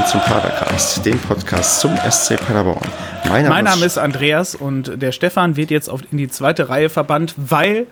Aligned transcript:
willkommen 0.00 0.06
zum 0.06 0.20
Padercast, 0.20 1.04
dem 1.04 1.18
Podcast 1.18 1.80
zum 1.80 1.96
SC 1.96 2.36
Paderborn. 2.36 2.80
Mein 3.24 3.42
Name, 3.42 3.48
mein 3.48 3.64
Name 3.64 3.84
ist 3.84 3.98
Andreas 3.98 4.54
und 4.54 5.02
der 5.02 5.12
Stefan 5.12 5.56
wird 5.56 5.70
jetzt 5.70 5.90
in 6.10 6.16
die 6.16 6.28
zweite 6.28 6.68
Reihe 6.68 6.88
verbannt, 6.88 7.34
weil 7.36 7.86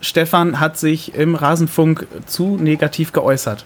Stefan 0.00 0.60
hat 0.60 0.78
sich 0.78 1.14
im 1.14 1.34
Rasenfunk 1.34 2.06
zu 2.26 2.56
negativ 2.56 3.12
geäußert. 3.12 3.64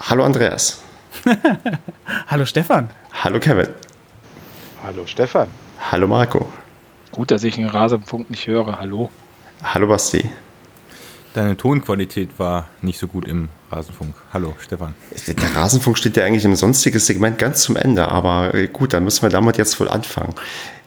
Hallo 0.00 0.24
Andreas. 0.24 0.82
Hallo 2.28 2.46
Stefan. 2.46 2.88
Hallo 3.22 3.38
Kevin. 3.38 3.68
Hallo 4.82 5.06
Stefan. 5.06 5.48
Hallo 5.90 6.06
Marco. 6.06 6.48
Gut, 7.12 7.30
dass 7.30 7.44
ich 7.44 7.56
den 7.56 7.68
Rasenfunk 7.68 8.30
nicht 8.30 8.46
höre. 8.46 8.78
Hallo. 8.78 9.10
Hallo 9.62 9.86
Basti. 9.86 10.30
Deine 11.34 11.56
Tonqualität 11.56 12.38
war 12.38 12.68
nicht 12.80 12.96
so 12.96 13.08
gut 13.08 13.26
im 13.26 13.48
Rasenfunk. 13.68 14.14
Hallo, 14.32 14.54
Stefan. 14.60 14.94
Der 15.26 15.56
Rasenfunk 15.56 15.98
steht 15.98 16.16
ja 16.16 16.24
eigentlich 16.24 16.44
im 16.44 16.54
sonstigen 16.54 17.00
Segment 17.00 17.38
ganz 17.38 17.62
zum 17.62 17.74
Ende, 17.74 18.06
aber 18.06 18.52
gut, 18.68 18.92
dann 18.92 19.02
müssen 19.02 19.22
wir 19.22 19.30
damit 19.30 19.58
jetzt 19.58 19.80
wohl 19.80 19.88
anfangen. 19.88 20.32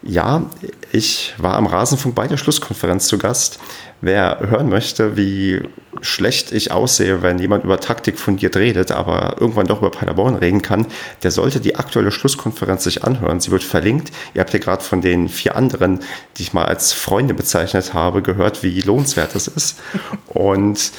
Ja, 0.04 0.46
ich 0.94 1.34
war 1.38 1.56
am 1.56 1.68
Rasenfunk 1.68 2.16
bei 2.16 2.28
der 2.28 2.38
Schlusskonferenz 2.38 3.08
zu 3.08 3.18
Gast. 3.18 3.60
Wer 4.02 4.40
hören 4.42 4.70
möchte, 4.70 5.18
wie 5.18 5.62
schlecht 6.02 6.52
ich 6.52 6.72
aussehe, 6.72 7.24
wenn 7.24 7.40
jemand 7.40 7.64
über 7.64 7.80
Taktik 7.80 8.20
fundiert 8.20 8.56
redet, 8.56 8.92
aber 8.92 9.38
irgendwann 9.40 9.66
doch 9.66 9.80
über 9.80 9.90
Paderborn 9.90 10.36
reden 10.36 10.62
kann, 10.62 10.86
der 11.24 11.32
sollte 11.32 11.60
die 11.60 11.76
aktuelle 11.76 12.12
Schlusskonferenz 12.12 12.84
sich 12.84 13.04
anhören. 13.04 13.40
Sie 13.40 13.50
wird 13.50 13.64
verlinkt. 13.64 14.12
Ihr 14.36 14.42
habt 14.42 14.54
ja 14.54 14.60
gerade 14.60 14.84
von 14.84 15.02
den 15.02 15.30
vier 15.30 15.56
anderen, 15.56 16.00
die 16.38 16.44
ich 16.44 16.54
mal 16.54 16.66
als 16.66 16.94
Freunde 16.94 17.34
bezeichnet 17.34 17.94
habe, 17.96 18.22
gehört, 18.22 18.62
wie 18.62 18.82
lohnenswert 18.82 19.36
es 19.36 19.48
ist. 19.48 19.80
Und 20.28 20.92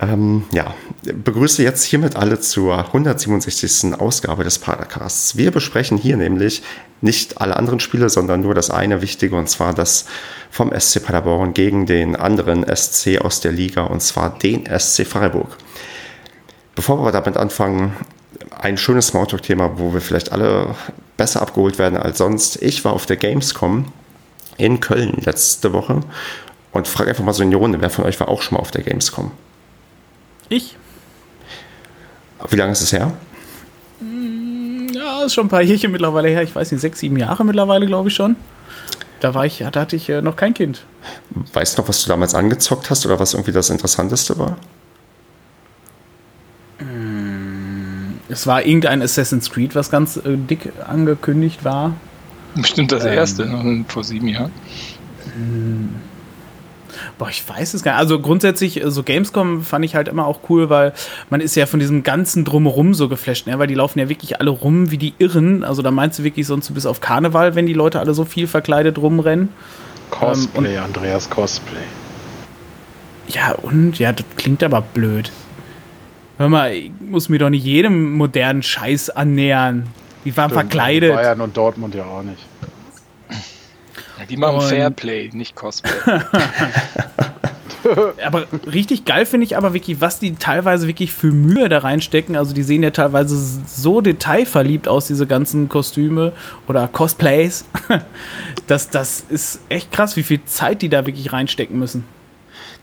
ähm, 0.00 0.44
ja, 0.52 0.74
begrüße 1.02 1.62
jetzt 1.62 1.84
hiermit 1.84 2.16
alle 2.16 2.40
zur 2.40 2.86
167. 2.86 3.94
Ausgabe 4.00 4.44
des 4.44 4.58
Padercasts. 4.58 5.36
Wir 5.36 5.50
besprechen 5.50 5.98
hier 5.98 6.16
nämlich 6.16 6.62
nicht 7.02 7.40
alle 7.40 7.56
anderen 7.56 7.80
Spiele, 7.80 8.08
sondern 8.08 8.40
nur 8.40 8.54
das 8.54 8.70
eine 8.70 9.02
wichtige, 9.02 9.36
und 9.36 9.48
zwar 9.48 9.74
das 9.74 10.06
vom 10.50 10.72
SC 10.78 11.04
Paderborn 11.04 11.52
gegen 11.52 11.84
den 11.84 12.16
anderen 12.16 12.64
SC 12.64 13.20
aus 13.20 13.40
der 13.40 13.52
Liga, 13.52 13.82
und 13.82 14.00
zwar 14.00 14.38
den 14.38 14.64
SC 14.66 15.06
Freiburg. 15.06 15.56
Bevor 16.74 17.04
wir 17.04 17.12
damit 17.12 17.36
anfangen, 17.36 17.94
ein 18.58 18.78
schönes 18.78 19.08
Smalltalk-Thema, 19.08 19.78
wo 19.78 19.92
wir 19.92 20.00
vielleicht 20.00 20.32
alle 20.32 20.74
besser 21.18 21.42
abgeholt 21.42 21.78
werden 21.78 21.98
als 21.98 22.18
sonst. 22.18 22.62
Ich 22.62 22.84
war 22.86 22.94
auf 22.94 23.04
der 23.04 23.16
Gamescom 23.16 23.86
in 24.56 24.80
Köln 24.80 25.18
letzte 25.24 25.74
Woche 25.74 26.00
und 26.72 26.88
frage 26.88 27.10
einfach 27.10 27.24
mal 27.24 27.34
so 27.34 27.42
in 27.42 27.50
die 27.50 27.56
Runde, 27.56 27.82
wer 27.82 27.90
von 27.90 28.06
euch 28.06 28.18
war 28.18 28.28
auch 28.28 28.40
schon 28.40 28.56
mal 28.56 28.60
auf 28.60 28.70
der 28.70 28.82
Gamescom? 28.82 29.30
Ich. 30.50 30.76
Wie 32.48 32.56
lange 32.56 32.72
ist 32.72 32.80
es 32.80 32.92
her? 32.92 33.12
Mm, 34.00 34.88
ja, 34.92 35.22
ist 35.24 35.34
schon 35.34 35.46
ein 35.46 35.48
paar 35.48 35.62
Jährchen 35.62 35.92
mittlerweile 35.92 36.28
her. 36.28 36.42
Ich 36.42 36.54
weiß 36.54 36.72
nicht, 36.72 36.80
sechs, 36.80 36.98
sieben 36.98 37.16
Jahre 37.16 37.44
mittlerweile, 37.44 37.86
glaube 37.86 38.08
ich 38.08 38.14
schon. 38.14 38.34
Da 39.20 39.32
war 39.32 39.46
ich, 39.46 39.64
da 39.70 39.80
hatte 39.80 39.94
ich 39.94 40.08
äh, 40.08 40.22
noch 40.22 40.34
kein 40.34 40.52
Kind. 40.52 40.84
Weißt 41.52 41.78
du 41.78 41.82
noch, 41.82 41.88
was 41.88 42.02
du 42.02 42.08
damals 42.08 42.34
angezockt 42.34 42.90
hast 42.90 43.06
oder 43.06 43.20
was 43.20 43.34
irgendwie 43.34 43.52
das 43.52 43.70
Interessanteste 43.70 44.38
war? 44.38 44.56
Mm, 46.80 48.14
es 48.28 48.46
war 48.48 48.66
irgendein 48.66 49.02
Assassin's 49.02 49.50
Creed, 49.50 49.76
was 49.76 49.88
ganz 49.88 50.16
äh, 50.16 50.36
dick 50.36 50.72
angekündigt 50.84 51.64
war. 51.64 51.94
Bestimmt 52.56 52.90
das 52.90 53.04
ähm, 53.04 53.12
erste, 53.12 53.84
vor 53.86 54.02
sieben 54.02 54.26
Jahren. 54.26 54.50
Boah, 57.20 57.28
ich 57.28 57.46
weiß 57.46 57.74
es 57.74 57.82
gar 57.82 57.92
nicht. 57.92 58.00
Also 58.00 58.18
grundsätzlich, 58.18 58.82
äh, 58.82 58.90
so 58.90 59.02
Gamescom 59.02 59.62
fand 59.62 59.84
ich 59.84 59.94
halt 59.94 60.08
immer 60.08 60.26
auch 60.26 60.40
cool, 60.48 60.70
weil 60.70 60.94
man 61.28 61.42
ist 61.42 61.54
ja 61.54 61.66
von 61.66 61.78
diesem 61.78 62.02
ganzen 62.02 62.46
Drumherum 62.46 62.94
so 62.94 63.10
geflasht, 63.10 63.46
ne? 63.46 63.58
weil 63.58 63.66
die 63.66 63.74
laufen 63.74 63.98
ja 63.98 64.08
wirklich 64.08 64.40
alle 64.40 64.48
rum 64.48 64.90
wie 64.90 64.96
die 64.96 65.12
Irren. 65.18 65.62
Also 65.62 65.82
da 65.82 65.90
meinst 65.90 66.18
du 66.18 66.24
wirklich 66.24 66.46
sonst 66.46 66.70
du 66.70 66.72
bist 66.72 66.86
auf 66.86 67.02
Karneval, 67.02 67.54
wenn 67.54 67.66
die 67.66 67.74
Leute 67.74 68.00
alle 68.00 68.14
so 68.14 68.24
viel 68.24 68.46
verkleidet 68.46 68.96
rumrennen. 68.96 69.50
Cosplay, 70.08 70.76
ähm, 70.76 70.84
Andreas 70.84 71.28
Cosplay. 71.28 71.76
Ja, 73.28 73.52
und? 73.52 73.98
Ja, 73.98 74.14
das 74.14 74.24
klingt 74.38 74.62
aber 74.62 74.80
blöd. 74.80 75.30
Hör 76.38 76.48
mal, 76.48 76.72
ich 76.72 76.90
muss 77.00 77.28
mir 77.28 77.38
doch 77.38 77.50
nicht 77.50 77.66
jedem 77.66 78.14
modernen 78.14 78.62
Scheiß 78.62 79.10
annähern. 79.10 79.88
Die 80.24 80.34
waren 80.38 80.48
Stimmt, 80.48 80.72
verkleidet. 80.72 81.14
Bayern 81.14 81.42
und 81.42 81.54
Dortmund 81.54 81.94
ja 81.94 82.04
auch 82.04 82.22
nicht. 82.22 82.46
Die 84.28 84.36
machen 84.36 84.56
und 84.56 84.62
Fairplay, 84.62 85.30
nicht 85.32 85.56
Cosplay. 85.56 85.90
aber 88.24 88.46
richtig 88.70 89.04
geil 89.04 89.26
finde 89.26 89.44
ich 89.44 89.56
aber 89.56 89.74
wirklich, 89.74 90.00
was 90.00 90.18
die 90.18 90.34
teilweise 90.34 90.86
wirklich 90.86 91.12
für 91.12 91.32
Mühe 91.32 91.68
da 91.68 91.78
reinstecken. 91.78 92.36
Also 92.36 92.54
die 92.54 92.62
sehen 92.62 92.82
ja 92.82 92.90
teilweise 92.90 93.36
so 93.66 94.00
detailverliebt 94.00 94.88
aus, 94.88 95.06
diese 95.06 95.26
ganzen 95.26 95.68
Kostüme 95.68 96.32
oder 96.68 96.88
Cosplays. 96.88 97.64
das, 98.66 98.90
das 98.90 99.24
ist 99.28 99.60
echt 99.68 99.92
krass, 99.92 100.16
wie 100.16 100.22
viel 100.22 100.44
Zeit 100.44 100.82
die 100.82 100.88
da 100.88 101.06
wirklich 101.06 101.32
reinstecken 101.32 101.78
müssen. 101.78 102.04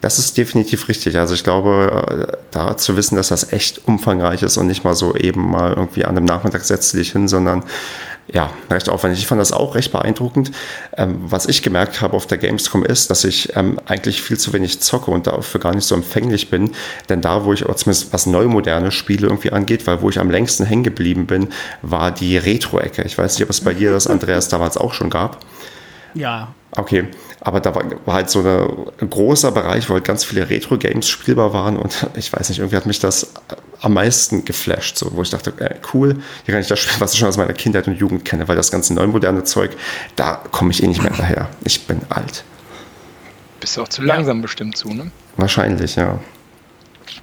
Das 0.01 0.19
ist 0.19 0.37
definitiv 0.37 0.87
richtig. 0.89 1.17
Also 1.17 1.33
ich 1.33 1.43
glaube, 1.43 2.27
äh, 2.29 2.37
da 2.51 2.77
zu 2.77 2.95
wissen, 2.97 3.15
dass 3.15 3.29
das 3.29 3.51
echt 3.51 3.87
umfangreich 3.87 4.43
ist 4.43 4.57
und 4.57 4.67
nicht 4.67 4.83
mal 4.83 4.93
so 4.93 5.15
eben 5.15 5.49
mal 5.49 5.73
irgendwie 5.73 6.05
an 6.05 6.15
einem 6.15 6.25
Nachmittag 6.25 6.63
setzt 6.65 6.93
du 6.93 6.97
dich 6.97 7.13
hin, 7.13 7.27
sondern 7.27 7.63
ja, 8.33 8.51
recht 8.69 8.89
aufwendig. 8.89 9.19
Ich 9.19 9.27
fand 9.27 9.39
das 9.39 9.53
auch 9.53 9.75
recht 9.75 9.91
beeindruckend. 9.91 10.51
Ähm, 10.97 11.17
was 11.19 11.45
ich 11.45 11.61
gemerkt 11.61 12.01
habe 12.01 12.15
auf 12.15 12.27
der 12.27 12.37
Gamescom 12.37 12.83
ist, 12.83 13.09
dass 13.09 13.23
ich 13.23 13.55
ähm, 13.55 13.79
eigentlich 13.85 14.21
viel 14.21 14.37
zu 14.37 14.51
wenig 14.51 14.81
zocke 14.81 15.11
und 15.11 15.27
dafür 15.27 15.61
gar 15.61 15.73
nicht 15.73 15.85
so 15.85 15.95
empfänglich 15.95 16.49
bin. 16.49 16.71
Denn 17.07 17.21
da, 17.21 17.45
wo 17.45 17.53
ich 17.53 17.59
zumindest 17.59 18.11
was 18.11 18.25
neumoderne 18.25 18.91
Spiele 18.91 19.27
irgendwie 19.27 19.51
angeht, 19.51 19.87
weil 19.87 20.01
wo 20.01 20.09
ich 20.09 20.19
am 20.19 20.29
längsten 20.29 20.65
hängen 20.65 20.83
geblieben 20.83 21.25
bin, 21.25 21.49
war 21.81 22.11
die 22.11 22.37
Retro-Ecke. 22.37 23.03
Ich 23.03 23.17
weiß 23.17 23.35
nicht, 23.35 23.43
ob 23.43 23.49
es 23.49 23.61
bei 23.61 23.73
dir 23.73 23.91
das, 23.91 24.07
Andreas, 24.07 24.49
damals 24.49 24.75
auch 24.77 24.93
schon 24.93 25.09
gab. 25.09 25.39
Ja. 26.17 26.49
Okay, 26.71 27.07
aber 27.41 27.59
da 27.59 27.73
war, 27.73 27.83
war 28.05 28.15
halt 28.15 28.29
so 28.29 28.39
eine, 28.39 28.67
ein 28.99 29.09
großer 29.09 29.51
Bereich, 29.51 29.89
wo 29.89 29.93
halt 29.93 30.03
ganz 30.03 30.23
viele 30.23 30.49
Retro-Games 30.49 31.07
spielbar 31.07 31.53
waren 31.53 31.77
und 31.77 32.07
ich 32.15 32.31
weiß 32.33 32.49
nicht, 32.49 32.59
irgendwie 32.59 32.75
hat 32.75 32.85
mich 32.85 32.99
das 32.99 33.33
am 33.81 33.93
meisten 33.93 34.43
geflasht, 34.45 34.97
so, 34.97 35.15
wo 35.15 35.21
ich 35.21 35.29
dachte, 35.29 35.53
äh, 35.59 35.75
cool, 35.93 36.17
hier 36.45 36.53
kann 36.53 36.61
ich 36.61 36.67
das 36.67 36.79
spielen, 36.79 36.99
was 36.99 37.13
ich 37.13 37.19
schon 37.19 37.29
aus 37.29 37.37
meiner 37.37 37.53
Kindheit 37.53 37.87
und 37.87 37.95
Jugend 37.95 38.25
kenne, 38.25 38.47
weil 38.47 38.55
das 38.55 38.71
ganze 38.71 38.93
neumoderne 38.93 39.43
Zeug, 39.43 39.71
da 40.15 40.41
komme 40.51 40.71
ich 40.71 40.83
eh 40.83 40.87
nicht 40.87 41.01
mehr 41.01 41.13
daher. 41.15 41.49
Ich 41.63 41.85
bin 41.85 42.01
alt. 42.09 42.43
Bist 43.59 43.77
du 43.77 43.81
auch 43.81 43.87
zu 43.87 44.01
langsam 44.01 44.37
ja. 44.37 44.41
bestimmt 44.43 44.77
zu, 44.77 44.89
ne? 44.89 45.11
Wahrscheinlich, 45.37 45.95
ja. 45.95 46.19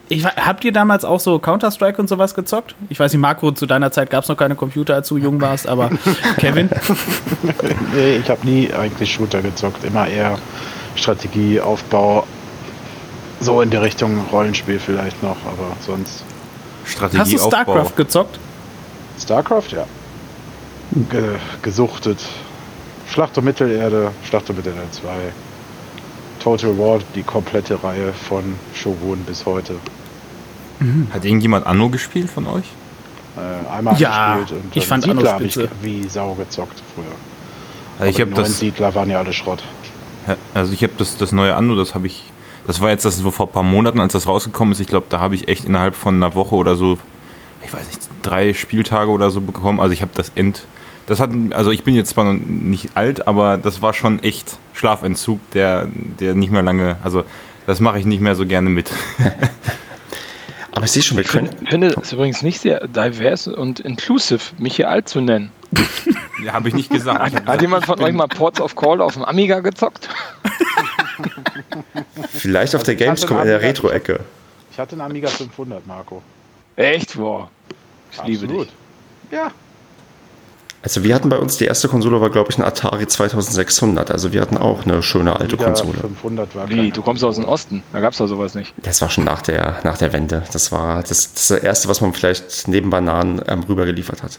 Ich, 0.09 0.25
habt 0.27 0.65
ihr 0.65 0.73
damals 0.73 1.05
auch 1.05 1.19
so 1.21 1.39
Counter-Strike 1.39 2.01
und 2.01 2.09
sowas 2.09 2.35
gezockt? 2.35 2.75
Ich 2.91 3.01
weiß 3.01 3.13
nicht, 3.13 3.21
Marco, 3.21 3.53
zu 3.53 3.65
deiner 3.67 3.91
Zeit 3.91 4.11
gab 4.11 4.23
es 4.25 4.29
noch 4.29 4.37
keine 4.37 4.55
Computer, 4.55 4.95
als 4.95 5.09
du 5.09 5.17
jung 5.17 5.41
warst, 5.41 5.67
aber 5.67 5.91
Kevin? 6.37 6.69
nee, 7.95 8.17
ich 8.17 8.29
habe 8.29 8.47
nie 8.47 8.71
eigentlich 8.73 9.13
Shooter 9.13 9.41
gezockt. 9.41 9.83
Immer 9.85 10.07
eher 10.07 10.39
Strategie, 10.95 11.61
Aufbau, 11.61 12.27
so 13.41 13.61
in 13.63 13.71
der 13.71 13.83
Richtung 13.83 14.25
Rollenspiel 14.31 14.79
vielleicht 14.79 15.23
noch, 15.23 15.37
aber 15.47 15.75
sonst. 15.87 16.23
Strategie, 16.85 17.21
Hast 17.21 17.33
du 17.33 17.39
StarCraft 17.39 17.79
Aufbau. 17.81 17.97
gezockt? 17.97 18.39
StarCraft, 19.19 19.71
ja. 19.73 19.87
Ge 21.11 21.37
gesuchtet. 21.63 22.19
Schlacht 23.11 23.37
um 23.39 23.45
Mittelerde, 23.45 24.11
Schlacht 24.29 24.49
um 24.51 24.57
Mittelerde 24.57 24.81
2. 24.91 25.09
Total 26.45 26.79
War, 26.79 27.01
die 27.15 27.23
komplette 27.23 27.83
Reihe 27.83 28.13
von 28.13 28.45
Shogun 28.75 29.21
bis 29.21 29.47
heute. 29.47 29.77
Mhm. 30.79 31.09
Hat 31.11 31.25
irgendjemand 31.25 31.67
Anno 31.67 31.89
gespielt 31.89 32.29
von 32.29 32.47
euch? 32.47 32.67
Äh, 33.35 33.73
einmal 33.75 33.99
ja, 33.99 34.37
gespielt 34.37 34.63
und 34.63 34.77
ich 34.77 34.87
fand 34.87 35.05
Siedler 35.05 35.33
habe 35.33 35.45
ich 35.45 35.59
wie 35.81 36.07
Sau 36.07 36.35
gezockt 36.35 36.83
früher. 36.95 37.07
Also 37.99 38.11
ich 38.11 38.21
habe 38.21 38.35
das 38.35 38.59
Siedler 38.59 38.95
waren 38.95 39.09
ja 39.09 39.21
alle 39.21 39.33
Schrott. 39.33 39.65
Also 40.53 40.75
ich 40.75 40.83
habe 40.83 40.93
das, 40.99 41.17
das 41.17 41.33
neue 41.33 41.57
Anno, 41.57 41.77
das 41.77 41.95
habe 41.95 42.07
ich, 42.07 42.25
das 42.67 42.83
war 42.83 42.91
jetzt 42.91 43.07
das 43.07 43.17
so 43.17 43.31
vor 43.31 43.47
ein 43.47 43.53
paar 43.53 43.63
Monaten, 43.63 43.99
als 43.99 44.13
das 44.13 44.27
rausgekommen 44.27 44.73
ist. 44.73 44.81
Ich 44.81 44.87
glaube, 44.87 45.07
da 45.09 45.21
habe 45.21 45.35
ich 45.35 45.49
echt 45.49 45.65
innerhalb 45.65 45.95
von 45.95 46.15
einer 46.15 46.35
Woche 46.35 46.57
oder 46.57 46.77
so, 46.77 46.99
ich 47.65 47.73
weiß 47.73 47.87
nicht, 47.87 48.01
drei 48.23 48.53
Spieltage 48.53 49.11
oder 49.11 49.31
so 49.31 49.41
bekommen. 49.41 49.81
Also 49.81 49.95
ich 49.95 50.03
habe 50.03 50.13
das 50.15 50.31
End, 50.35 50.67
das 51.07 51.21
hat, 51.21 51.31
also 51.53 51.71
ich 51.71 51.85
bin 51.85 51.95
jetzt 51.95 52.11
zwar 52.11 52.25
noch 52.25 52.39
nicht 52.39 52.99
alt, 52.99 53.27
aber 53.27 53.57
das 53.57 53.81
war 53.81 53.95
schon 53.95 54.23
echt 54.23 54.59
Schlafentzug, 54.85 55.41
der, 55.53 55.89
der 56.21 56.35
nicht 56.35 56.53
mehr 56.53 56.63
lange, 56.63 56.99
also 57.03 57.25
das 57.67 57.81
mache 57.81 57.99
ich 57.99 58.05
nicht 58.05 58.21
mehr 58.21 58.35
so 58.35 58.45
gerne 58.45 58.69
mit. 58.69 58.91
aber 60.73 60.85
ich 60.85 60.93
sehe 60.93 61.03
schon, 61.03 61.17
wir 61.17 61.25
können. 61.25 61.49
Ich 61.63 61.71
finde 61.71 61.97
es 62.03 62.13
übrigens 62.13 62.43
nicht 62.43 62.61
sehr 62.61 62.87
divers 62.87 63.47
und 63.47 63.81
inclusive, 63.81 64.43
mich 64.59 64.77
hier 64.77 64.91
alt 64.91 65.09
zu 65.09 65.23
nennen. 65.23 65.51
ja, 66.45 66.53
habe 66.53 66.69
ich 66.69 66.75
nicht 66.75 66.91
gesagt. 66.91 67.19
Hat, 67.19 67.31
gesagt, 67.31 67.49
hat 67.49 67.63
jemand 67.63 67.87
von 67.87 67.99
euch 67.99 68.13
mal 68.13 68.27
Ports 68.27 68.61
of 68.61 68.77
Call 68.77 69.01
auf 69.01 69.15
dem 69.15 69.25
Amiga 69.25 69.61
gezockt? 69.61 70.07
Vielleicht 72.29 72.77
auf 72.77 72.83
der 72.83 72.97
Gamescom 72.97 73.39
in 73.39 73.47
der 73.47 73.63
Retro-Ecke. 73.63 74.21
Ich 74.71 74.79
hatte 74.79 74.93
einen 74.93 75.01
Amiga 75.01 75.29
500, 75.29 75.87
Marco. 75.87 76.23
Echt? 76.77 77.17
Wow. 77.17 77.49
Ich 78.13 78.19
Absolut. 78.19 78.43
liebe 78.43 78.65
dich. 78.65 78.73
Ja, 79.31 79.51
Also 80.85 81.03
wir 81.03 81.15
hatten 81.15 81.31
bei 81.31 81.39
uns, 81.39 81.57
die 81.57 81.65
erste 81.65 81.89
Konsole 81.89 82.21
war, 82.21 82.29
glaube 82.29 82.51
ich, 82.51 82.59
ein 82.59 82.63
Atari 82.63 83.07
2600. 83.07 84.11
Also 84.11 84.35
wir 84.35 84.43
hatten 84.43 84.59
auch 84.59 84.85
eine 84.85 85.03
schöne 85.03 85.35
alte 85.35 85.55
Wieder 85.55 85.65
Konsole. 85.65 85.97
500 85.99 86.55
war 86.55 86.69
Wie, 86.69 86.91
du 86.91 87.01
kommst 87.01 87.25
aus 87.25 87.37
dem 87.37 87.47
Osten, 87.47 87.83
da 87.95 88.01
gab's 88.01 88.19
doch 88.19 88.27
sowas 88.27 88.55
nicht. 88.55 88.75
Das 88.83 89.01
war 89.01 89.09
schon 89.09 89.25
nach 89.25 89.41
der, 89.41 89.81
nach 89.83 89.97
der 89.97 90.13
Wende. 90.13 90.43
Das 90.53 90.73
war 90.73 91.03
das, 91.03 91.33
das 91.33 91.51
erste, 91.53 91.89
was 91.89 92.03
man 92.03 92.13
vielleicht 92.13 92.69
neben 92.69 92.91
Bananen 92.91 93.41
ähm, 93.49 93.63
rübergeliefert 93.67 94.23
hat. 94.23 94.39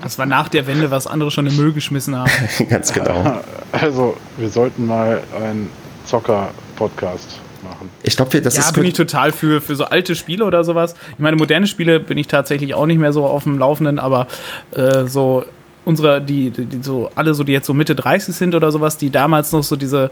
Das 0.00 0.16
war 0.16 0.26
nach 0.26 0.48
der 0.48 0.68
Wende, 0.68 0.92
was 0.92 1.08
andere 1.08 1.32
schon 1.32 1.48
im 1.48 1.56
Müll 1.56 1.72
geschmissen 1.72 2.14
haben. 2.14 2.30
Ganz 2.70 2.92
genau. 2.92 3.40
Also, 3.72 4.16
wir 4.36 4.48
sollten 4.48 4.86
mal 4.86 5.24
einen 5.36 5.70
Zocker-Podcast 6.04 7.40
machen. 7.78 7.90
Ich 8.02 8.16
glaube, 8.16 8.40
das 8.40 8.54
Ja, 8.56 8.62
ist 8.62 8.72
bin 8.74 8.84
ich 8.84 8.94
total 8.94 9.32
für, 9.32 9.60
für 9.60 9.76
so 9.76 9.84
alte 9.84 10.14
Spiele 10.14 10.44
oder 10.44 10.64
sowas. 10.64 10.94
Ich 11.12 11.18
meine, 11.18 11.36
moderne 11.36 11.66
Spiele 11.66 12.00
bin 12.00 12.18
ich 12.18 12.26
tatsächlich 12.26 12.74
auch 12.74 12.86
nicht 12.86 12.98
mehr 12.98 13.12
so 13.12 13.24
auf 13.26 13.44
dem 13.44 13.58
Laufenden, 13.58 13.98
aber 13.98 14.26
äh, 14.74 15.06
so 15.06 15.44
unsere, 15.84 16.20
die, 16.20 16.50
die, 16.50 16.66
die 16.66 16.82
so, 16.82 17.10
alle 17.14 17.34
so, 17.34 17.44
die 17.44 17.52
jetzt 17.52 17.66
so 17.66 17.74
Mitte 17.74 17.94
30 17.94 18.34
sind 18.34 18.54
oder 18.54 18.70
sowas, 18.72 18.98
die 18.98 19.10
damals 19.10 19.52
noch 19.52 19.62
so 19.62 19.76
diese 19.76 20.10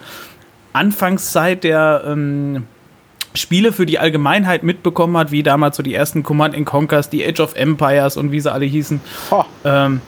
Anfangszeit 0.73 1.65
der 1.65 2.03
ähm, 2.07 2.65
Spiele 3.35 3.73
für 3.73 3.87
die 3.87 3.99
Allgemeinheit 3.99 4.63
mitbekommen 4.63 5.17
hat, 5.17 5.31
wie 5.31 5.43
damals 5.43 5.77
so 5.77 5.83
die 5.83 5.95
ersten 5.95 6.23
Command 6.23 6.55
Conquers, 6.65 7.11
die 7.11 7.27
Age 7.27 7.41
of 7.41 7.55
Empires 7.55 8.17
und 8.17 8.33
wie 8.33 8.41
sie 8.41 8.51
alle 8.51 8.65
hießen. 8.65 9.01
Ha, 9.31 9.47
Ähm, 9.65 10.01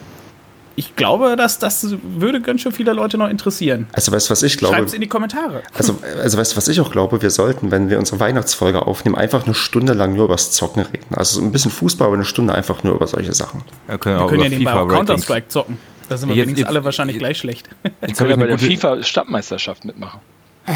ich 0.75 0.95
glaube, 0.95 1.35
dass 1.35 1.59
das 1.59 1.95
würde 2.03 2.41
ganz 2.41 2.61
schön 2.61 2.71
viele 2.71 2.93
Leute 2.93 3.17
noch 3.17 3.27
interessieren. 3.29 3.87
also 3.91 4.11
weißt 4.11 4.27
du, 4.27 4.31
was 4.31 4.43
ich 4.43 4.57
glaube? 4.57 4.75
Schreibt 4.75 4.87
es 4.89 4.93
in 4.93 5.01
die 5.01 5.07
Kommentare. 5.07 5.61
Also, 5.73 5.99
also 6.21 6.37
weißt 6.37 6.53
du, 6.53 6.57
was 6.57 6.67
ich 6.67 6.79
auch 6.79 6.91
glaube? 6.91 7.21
Wir 7.21 7.31
sollten, 7.31 7.71
wenn 7.71 7.89
wir 7.89 7.99
unsere 7.99 8.19
Weihnachtsfolge 8.19 8.85
aufnehmen, 8.85 9.15
einfach 9.15 9.45
eine 9.45 9.53
Stunde 9.55 9.93
lang 9.93 10.13
nur 10.15 10.25
über 10.25 10.35
das 10.35 10.51
Zocken 10.51 10.83
reden. 10.83 11.15
Also 11.15 11.39
so 11.39 11.45
ein 11.45 11.51
bisschen 11.51 11.71
Fußball, 11.71 12.07
aber 12.07 12.15
eine 12.15 12.25
Stunde 12.25 12.53
einfach 12.53 12.83
nur 12.83 12.95
über 12.95 13.07
solche 13.07 13.33
Sachen. 13.33 13.63
Wir 13.87 13.97
können 13.97 14.17
Wir 14.17 14.23
auch 14.25 14.29
können 14.29 14.43
ja 14.43 14.49
nebenbei 14.49 14.73
auch. 14.73 14.87
Counter-Strike 14.87 15.47
zocken. 15.49 15.77
Da 16.07 16.17
sind 16.17 16.29
wir 16.29 16.35
Jetzt- 16.35 16.45
wenigstens 16.47 16.59
jetzt- 16.61 16.69
alle 16.69 16.83
wahrscheinlich 16.85 17.17
gleich 17.19 17.37
schlecht. 17.37 17.69
Jetzt 18.01 18.17
Können 18.17 18.29
wir 18.29 18.37
bei 18.37 18.47
der 18.47 18.57
FIFA-Stadtmeisterschaft 18.57 19.85
mitmachen. 19.85 20.19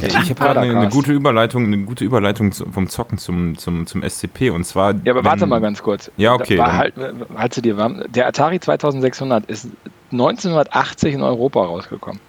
Ich 0.00 0.14
habe 0.16 0.34
gerade 0.34 0.60
eine, 0.60 0.88
gute 0.88 1.12
Überleitung, 1.12 1.64
eine 1.66 1.78
gute 1.78 2.04
Überleitung 2.04 2.52
zu- 2.52 2.70
vom 2.70 2.88
Zocken 2.88 3.18
zum, 3.18 3.58
zum, 3.58 3.86
zum 3.86 4.02
SCP 4.02 4.50
und 4.50 4.64
zwar. 4.64 4.94
Ja, 5.04 5.12
aber 5.12 5.24
warte 5.24 5.42
wenn- 5.42 5.48
mal 5.48 5.60
ganz 5.60 5.82
kurz. 5.82 6.10
Ja, 6.16 6.34
okay, 6.34 6.56
Da 6.56 6.62
War 6.64 6.76
halt, 6.76 6.94
halt 7.36 7.56
du 7.56 7.60
dir 7.62 7.76
warm. 7.76 8.02
Der 8.08 8.26
Atari 8.28 8.60
2600 8.60 9.46
ist 9.46 9.68
1980 10.12 11.14
in 11.14 11.22
Europa 11.22 11.64
rausgekommen. 11.64 12.20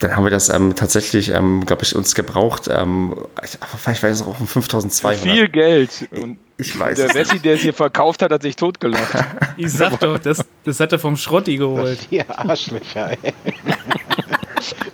Dann 0.00 0.16
haben 0.16 0.24
wir 0.24 0.30
das 0.30 0.48
ähm, 0.48 0.74
tatsächlich, 0.74 1.30
ähm, 1.30 1.64
glaube 1.64 1.84
ich, 1.84 1.94
uns 1.94 2.14
gebraucht. 2.14 2.68
Ähm, 2.70 3.14
ich, 3.42 3.56
vielleicht 3.78 4.02
weiß 4.02 4.20
es 4.20 4.26
auch 4.26 4.38
um 4.40 4.46
5200. 4.46 5.18
Viel 5.20 5.48
Geld. 5.48 6.08
Und 6.20 6.36
Ich 6.58 6.78
weiß 6.78 6.96
der 6.96 7.06
es 7.06 7.14
Wessi, 7.14 7.38
der 7.38 7.54
es 7.54 7.60
hier 7.60 7.72
verkauft 7.72 8.20
hat, 8.20 8.32
hat 8.32 8.42
sich 8.42 8.56
totgelacht. 8.56 9.14
Ich 9.56 9.72
sag 9.72 9.98
doch, 10.00 10.18
das, 10.18 10.44
das 10.64 10.80
hat 10.80 10.92
er 10.92 10.98
vom 10.98 11.16
Schrotti 11.16 11.56
geholt. 11.56 11.98
ihr 12.10 12.24
Arschlöcher, 12.28 13.12
ey. 13.22 13.32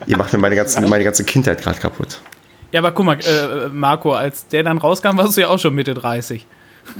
Ihr 0.06 0.16
macht 0.16 0.32
mir 0.32 0.38
meine 0.38 0.56
ganze, 0.56 0.80
meine 0.80 1.04
ganze 1.04 1.24
Kindheit 1.24 1.62
gerade 1.62 1.78
kaputt. 1.78 2.20
Ja, 2.72 2.80
aber 2.80 2.92
guck 2.92 3.06
mal, 3.06 3.18
äh, 3.20 3.68
Marco, 3.68 4.12
als 4.12 4.46
der 4.46 4.62
dann 4.62 4.78
rauskam, 4.78 5.16
warst 5.16 5.36
du 5.36 5.40
ja 5.42 5.48
auch 5.48 5.58
schon 5.58 5.74
Mitte 5.74 5.94
30. 5.94 6.46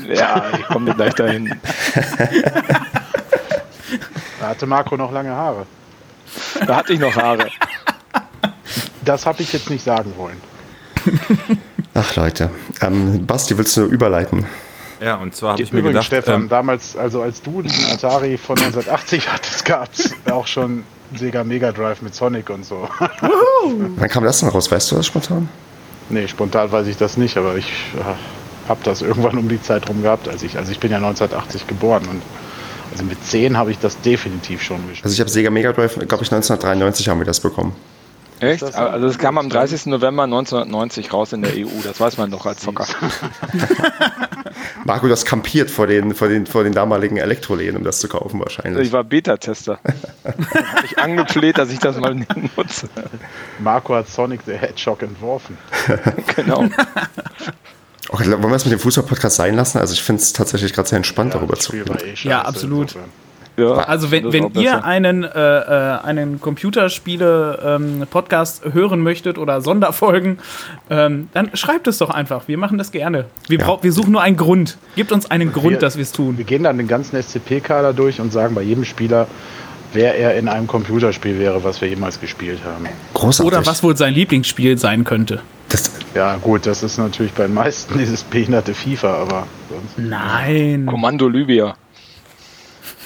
ja, 0.09 0.43
ich 0.59 0.67
komme 0.67 0.95
gleich 0.95 1.15
dahin. 1.15 1.61
Da 4.41 4.49
hatte 4.49 4.67
Marco 4.67 4.97
noch 4.97 5.13
lange 5.13 5.31
Haare. 5.31 5.67
Da 6.67 6.77
hatte 6.77 6.93
ich 6.93 7.01
noch 7.01 7.15
Haare. 7.15 7.49
Das 9.05 9.27
habe 9.27 9.43
ich 9.43 9.53
jetzt 9.53 9.71
nicht 9.71 9.85
sagen 9.85 10.15
wollen. 10.17 10.41
Ach 11.95 12.17
Leute. 12.17 12.51
Ähm, 12.81 13.27
Basti, 13.27 13.57
willst 13.59 13.77
du 13.77 13.85
überleiten? 13.85 14.47
Ja, 15.01 15.17
und 15.17 15.35
zwar 15.35 15.53
habe 15.53 15.63
ich 15.63 15.73
mir 15.73 15.81
Übrigens, 15.81 16.09
gedacht, 16.09 16.25
Stefan, 16.25 16.43
ähm, 16.43 16.49
damals, 16.49 16.97
also 16.97 17.23
als 17.23 17.43
du 17.43 17.63
den 17.63 17.73
Atari 17.93 18.37
von 18.37 18.59
1980 18.59 19.33
hattest, 19.33 19.65
gab 19.65 19.89
es 19.93 20.15
auch 20.31 20.47
schon 20.47 20.85
Sega 21.17 21.45
Mega 21.45 21.73
Drive 21.73 22.03
mit 22.03 22.15
Sonic 22.15 22.51
und 22.51 22.65
so. 22.65 22.89
Wann 23.99 24.09
kam 24.09 24.25
das 24.25 24.41
denn 24.41 24.49
raus? 24.49 24.71
Weißt 24.71 24.91
du 24.91 24.97
das 24.97 25.07
spontan? 25.07 25.49
nee, 26.11 26.29
spontan 26.29 26.71
weiß 26.71 26.87
ich 26.87 26.97
das 26.97 27.17
nicht, 27.17 27.37
aber 27.37 27.57
ich 27.57 27.73
äh, 27.97 28.69
habe 28.69 28.81
das 28.85 29.03
irgendwann 29.03 29.39
um 29.39 29.49
die 29.49 29.63
Zeit 29.63 29.89
rum 29.89 30.03
gehabt. 30.03 30.29
Als 30.29 30.43
ich, 30.43 30.57
also 30.59 30.71
ich 30.73 30.81
bin 30.81 30.91
ja 30.91 30.99
1980 30.99 31.67
geboren 31.67 32.03
und 32.11 32.23
also 32.93 33.05
mit 33.05 33.25
10 33.25 33.57
habe 33.57 33.71
ich 33.71 33.79
das 33.79 34.01
definitiv 34.01 34.63
schon 34.63 34.79
gespielt. 34.89 35.05
Also 35.05 35.15
ich 35.15 35.21
habe 35.21 35.31
Sega 35.31 35.51
Mega 35.51 35.73
Drive, 35.73 35.95
glaube 35.95 36.25
ich, 36.25 36.33
1993 36.33 37.09
haben 37.09 37.21
wir 37.21 37.27
das 37.27 37.41
bekommen. 37.41 37.75
Echt? 38.41 38.63
Das- 38.63 38.75
Also 38.75 39.07
es 39.07 39.19
kam 39.19 39.39
am 39.39 39.49
30. 39.49 39.87
November 39.87 40.25
1990 40.25 41.13
raus 41.13 41.33
in 41.33 41.43
der 41.43 41.53
EU. 41.55 41.69
Das 41.85 42.01
weiß 42.01 42.17
man 42.19 42.31
doch 42.31 42.47
als 42.47 42.61
Zocker. 42.61 42.87
Marco, 44.85 45.09
das 45.09 45.25
kampiert 45.25 45.71
vor 45.71 45.87
den, 45.87 46.15
vor 46.15 46.29
den, 46.29 46.47
vor 46.47 46.65
den 46.65 46.73
damaligen 46.73 47.17
Elektroläden, 47.19 47.77
um 47.77 47.85
das 47.85 48.01
zu 48.01 48.09
kaufen 48.09 48.37
Ich 48.39 48.43
wahrscheinlich. 48.43 48.93
war 48.93 49.05
Beta-Tester. 49.05 49.79
Hab 50.25 50.85
ich 50.85 50.99
angefleht, 50.99 51.59
dass 51.59 51.71
ich 51.71 51.79
das 51.79 51.97
mal 51.99 52.15
nutze. 52.57 52.89
Marco 53.59 53.95
hat 53.95 54.09
Sonic 54.09 54.41
the 54.47 54.53
Hedgehog 54.55 55.03
entworfen. 55.03 55.59
Genau. 56.37 56.65
Okay, 58.09 58.31
wollen 58.31 58.43
wir 58.43 58.53
es 58.57 58.65
mit 58.65 58.73
dem 58.73 58.81
Fußball-Podcast 58.81 59.37
sein 59.37 59.55
lassen? 59.55 59.79
Also 59.79 59.93
ich 59.95 60.03
finde 60.03 60.23
es 60.23 60.33
tatsächlich 60.33 60.73
gerade 60.73 60.89
sehr 60.89 60.97
entspannt, 60.97 61.35
darüber 61.35 61.55
das 61.55 61.65
zu 61.67 61.73
reden. 61.73 61.97
eh 61.99 62.15
Ja, 62.29 62.43
absolut. 62.43 62.89
insofern. 62.89 63.11
Ja, 63.61 63.73
Also 63.85 64.11
wenn, 64.11 64.33
wenn 64.33 64.51
besser. 64.53 64.65
ihr 64.65 64.85
einen, 64.85 65.23
äh, 65.25 65.29
äh, 65.29 65.99
einen 66.03 66.41
Computerspiele-Podcast 66.41 68.63
hören 68.73 69.01
möchtet 69.01 69.39
oder 69.39 69.61
Sonderfolgen, 69.61 70.39
ähm, 70.89 71.29
dann 71.33 71.51
schreibt 71.55 71.87
es 71.87 71.99
doch 71.99 72.11
einfach. 72.11 72.49
Wir 72.49 72.59
machen 72.59 72.79
das 72.79 72.93
gerne. 72.93 73.27
Wir, 73.49 73.59
Ja. 73.59 73.67
brauch, 73.67 73.83
wir 73.83 73.93
suchen 73.93 74.13
nur 74.13 74.23
einen 74.23 74.37
Grund. 74.37 74.79
Gebt 74.97 75.13
uns 75.13 75.31
einen 75.31 75.53
Grund, 75.53 75.73
Wir- 75.73 75.79
dass 75.79 75.97
wir 75.97 76.03
es 76.03 76.13
tun. 76.13 76.39
Wir 76.39 76.45
gehen 76.45 76.63
dann 76.63 76.79
den 76.79 76.89
ganzen 76.89 77.17
SCP-Kader 77.17 77.93
durch 77.93 78.21
und 78.21 78.33
sagen 78.33 78.55
bei 78.55 78.63
jedem 78.63 78.85
Spieler, 78.85 79.27
wer 79.93 80.17
er 80.17 80.37
in 80.37 80.49
einem 80.49 80.67
Computerspiel 80.67 81.39
wäre, 81.39 81.63
was 81.65 81.81
wir 81.81 81.89
jemals 81.89 82.21
gespielt 82.21 82.61
haben. 82.65 82.87
Großartig. 83.15 83.47
Oder 83.59 83.67
was 83.67 83.83
wohl 83.83 83.97
sein 83.97 84.15
Lieblingsspiel 84.15 84.79
sein 84.79 85.05
könnte. 85.05 85.41
Das, 85.69 85.91
Ja, 86.15 86.37
gut, 86.37 86.67
das 86.67 86.83
ist 86.83 86.99
natürlich 86.99 87.33
bei 87.33 87.45
den 87.45 87.55
meisten 87.55 87.97
dieses 87.99 88.23
behinderte 88.25 88.75
FIFA, 88.75 89.15
aber 89.23 89.47
sonst. 89.69 89.99
Nein. 90.11 90.87
Kommando 90.87 91.29
Libya. 91.29 91.75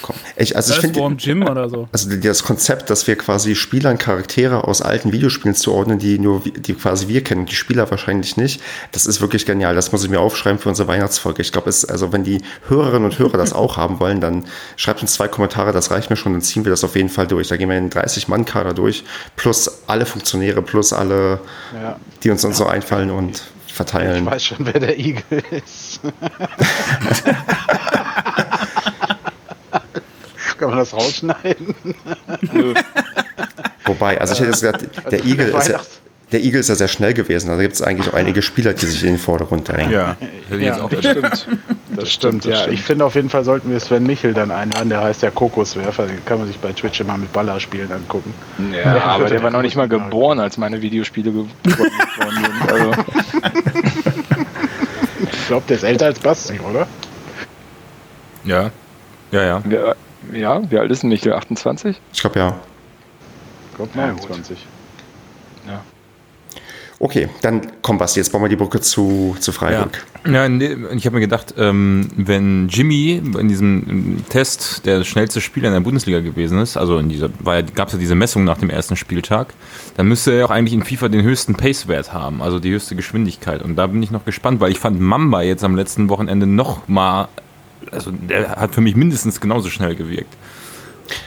Komm. 0.04 0.16
Ich, 0.36 0.54
also 0.54 0.74
ich 0.74 0.80
finde, 0.80 1.00
Jim 1.18 1.42
oder 1.42 1.70
so. 1.70 1.88
also 1.90 2.14
das 2.14 2.42
Konzept, 2.44 2.90
dass 2.90 3.06
wir 3.06 3.16
quasi 3.16 3.54
Spielern 3.54 3.96
Charaktere 3.96 4.64
aus 4.64 4.82
alten 4.82 5.12
Videospielen 5.12 5.54
zuordnen, 5.54 5.98
die 5.98 6.18
nur, 6.18 6.44
wir- 6.44 6.52
die 6.52 6.74
quasi 6.74 7.08
wir 7.08 7.24
kennen, 7.24 7.46
die 7.46 7.54
Spieler 7.54 7.90
wahrscheinlich 7.90 8.36
nicht, 8.36 8.60
das 8.92 9.06
ist 9.06 9.22
wirklich 9.22 9.46
genial. 9.46 9.74
Das 9.74 9.92
muss 9.92 10.04
ich 10.04 10.10
mir 10.10 10.20
aufschreiben 10.20 10.58
für 10.58 10.68
unsere 10.68 10.88
Weihnachtsfolge. 10.88 11.40
Ich 11.40 11.52
glaube, 11.52 11.70
es, 11.70 11.86
also 11.86 12.12
wenn 12.12 12.22
die 12.22 12.42
Hörerinnen 12.68 13.04
und 13.06 13.18
Hörer 13.18 13.38
das 13.38 13.52
auch 13.54 13.78
haben 13.78 13.98
wollen, 14.00 14.20
dann 14.20 14.44
schreibt 14.76 15.00
uns 15.00 15.14
zwei 15.14 15.28
Kommentare, 15.28 15.72
das 15.72 15.90
reicht 15.90 16.10
mir 16.10 16.16
schon, 16.16 16.32
dann 16.32 16.42
ziehen 16.42 16.64
wir 16.66 16.70
das 16.70 16.84
auf 16.84 16.96
jeden 16.96 17.08
Fall 17.08 17.26
durch. 17.26 17.48
Da 17.48 17.56
gehen 17.56 17.70
wir 17.70 17.78
in 17.78 17.88
30-Mann-Kader 17.90 18.74
durch, 18.74 19.04
plus 19.36 19.70
alle 19.86 20.04
Funktionäre, 20.04 20.60
plus 20.60 20.92
alle, 20.92 21.40
Ja. 21.74 21.96
die 22.22 22.28
uns, 22.30 22.44
uns 22.44 22.58
so 22.58 22.66
einfallen 22.66 23.10
und 23.10 23.42
Ich 23.66 23.72
verteilen. 23.74 24.26
weiß 24.26 24.44
schon, 24.44 24.58
wer 24.66 24.78
der 24.80 24.98
Igel 24.98 25.22
ist. 25.50 26.00
Kann 30.68 30.76
man 30.76 30.78
das 30.78 30.92
rausschneiden? 30.94 31.74
Wobei, 33.84 34.20
also 34.20 34.32
ich 34.34 34.40
hätte 34.40 34.50
jetzt 34.50 34.60
gesagt, 34.60 35.12
der 35.12 35.24
Igel 35.24 35.48
ist 35.48 35.68
ja, 35.68 35.80
der 36.32 36.42
Igel 36.42 36.60
ist 36.60 36.68
ja 36.68 36.74
sehr 36.74 36.88
schnell 36.88 37.12
gewesen. 37.14 37.50
Also 37.50 37.60
gibt 37.62 37.74
es 37.74 37.82
eigentlich 37.82 38.08
auch 38.08 38.14
einige 38.14 38.40
Spieler, 38.42 38.72
die 38.72 38.86
sich 38.86 39.02
in 39.02 39.10
den 39.10 39.18
Vordergrund 39.18 39.68
drängen. 39.68 39.92
ja, 39.92 40.80
auch 40.82 40.88
das 40.90 41.00
stimmt. 41.04 41.46
Das 41.96 42.10
stimmt, 42.12 42.44
ja. 42.46 42.66
Ich 42.68 42.82
finde 42.82 43.04
auf 43.04 43.14
jeden 43.14 43.28
Fall 43.30 43.44
sollten 43.44 43.70
wir 43.70 43.78
Sven 43.78 44.04
Michel 44.04 44.32
dann 44.34 44.50
einladen, 44.50 44.88
der 44.88 45.02
heißt 45.02 45.22
ja 45.22 45.30
Kokoswerfer, 45.30 46.06
den 46.06 46.24
kann 46.24 46.38
man 46.38 46.46
sich 46.48 46.58
bei 46.58 46.72
Twitch 46.72 47.00
immer 47.00 47.16
mit 47.18 47.32
Ballerspielen 47.32 47.92
angucken. 47.92 48.32
Ja, 48.72 48.96
aber 49.04 49.26
der 49.26 49.42
war 49.42 49.50
noch 49.50 49.62
nicht 49.62 49.76
mal 49.76 49.86
geboren, 49.88 50.40
als 50.40 50.56
meine 50.58 50.80
Videospiele 50.82 51.30
ge- 51.30 51.44
worden 51.64 52.44
sind. 52.44 52.72
Also, 52.72 52.92
Ich 55.32 55.46
glaube, 55.46 55.64
der 55.68 55.76
ist 55.76 55.82
älter 55.84 56.06
als 56.06 56.18
Basti, 56.18 56.58
oder? 56.58 56.86
Ja, 58.44 58.70
ja, 59.30 59.42
ja. 59.44 59.62
wer- 59.64 59.96
ja, 60.32 60.70
wie 60.70 60.78
alt 60.78 60.90
ist 60.90 61.02
denn 61.02 61.10
Michael? 61.10 61.34
28? 61.34 62.00
Ich 62.12 62.20
glaube 62.20 62.38
ja. 62.38 62.56
Ich 63.70 63.76
glaube 63.76 63.90
Ja, 63.94 64.10
gut. 64.10 64.20
29. 64.20 64.66
Ja. 65.66 65.82
Okay, 67.00 67.28
dann 67.42 67.60
komm 67.82 67.98
Basti, 67.98 68.20
jetzt 68.20 68.30
bauen 68.30 68.42
wir 68.42 68.48
die 68.48 68.56
Brücke 68.56 68.80
zu, 68.80 69.36
zu 69.40 69.50
Ja, 69.50 69.56
Freiburg. 69.56 70.06
ja 70.26 70.48
nee, 70.48 70.76
ich 70.94 71.04
habe 71.04 71.14
mir 71.16 71.20
gedacht, 71.20 71.52
ähm, 71.58 72.08
wenn 72.16 72.68
Jimmy 72.68 73.20
in 73.38 73.48
diesem 73.48 74.24
Test 74.28 74.86
der 74.86 75.02
schnellste 75.04 75.40
Spieler 75.40 75.68
in 75.68 75.74
der 75.74 75.80
Bundesliga 75.80 76.20
gewesen 76.20 76.58
ist, 76.60 76.76
also 76.76 76.98
in 76.98 77.08
dieser, 77.08 77.30
war 77.40 77.56
ja, 77.56 77.62
gab 77.62 77.88
es 77.88 77.94
ja 77.94 77.98
diese 78.00 78.14
Messung 78.14 78.44
nach 78.44 78.58
dem 78.58 78.70
ersten 78.70 78.94
Spieltag, 78.94 79.54
dann 79.96 80.06
müsste 80.06 80.32
er 80.32 80.46
auch 80.46 80.50
eigentlich 80.50 80.72
in 80.72 80.84
FIFA 80.84 81.08
den 81.08 81.22
höchsten 81.24 81.56
Pace-Wert 81.56 82.12
haben, 82.12 82.40
also 82.40 82.60
die 82.60 82.70
höchste 82.70 82.94
Geschwindigkeit. 82.94 83.60
Und 83.60 83.74
da 83.76 83.88
bin 83.88 84.02
ich 84.02 84.12
noch 84.12 84.24
gespannt, 84.24 84.60
weil 84.60 84.70
ich 84.70 84.78
fand 84.78 85.00
Mamba 85.00 85.42
jetzt 85.42 85.64
am 85.64 85.74
letzten 85.74 86.08
Wochenende 86.08 86.46
noch 86.46 86.86
mal, 86.88 87.28
also 87.90 88.10
der 88.10 88.50
hat 88.50 88.74
für 88.74 88.80
mich 88.80 88.96
mindestens 88.96 89.40
genauso 89.40 89.70
schnell 89.70 89.94
gewirkt. 89.94 90.34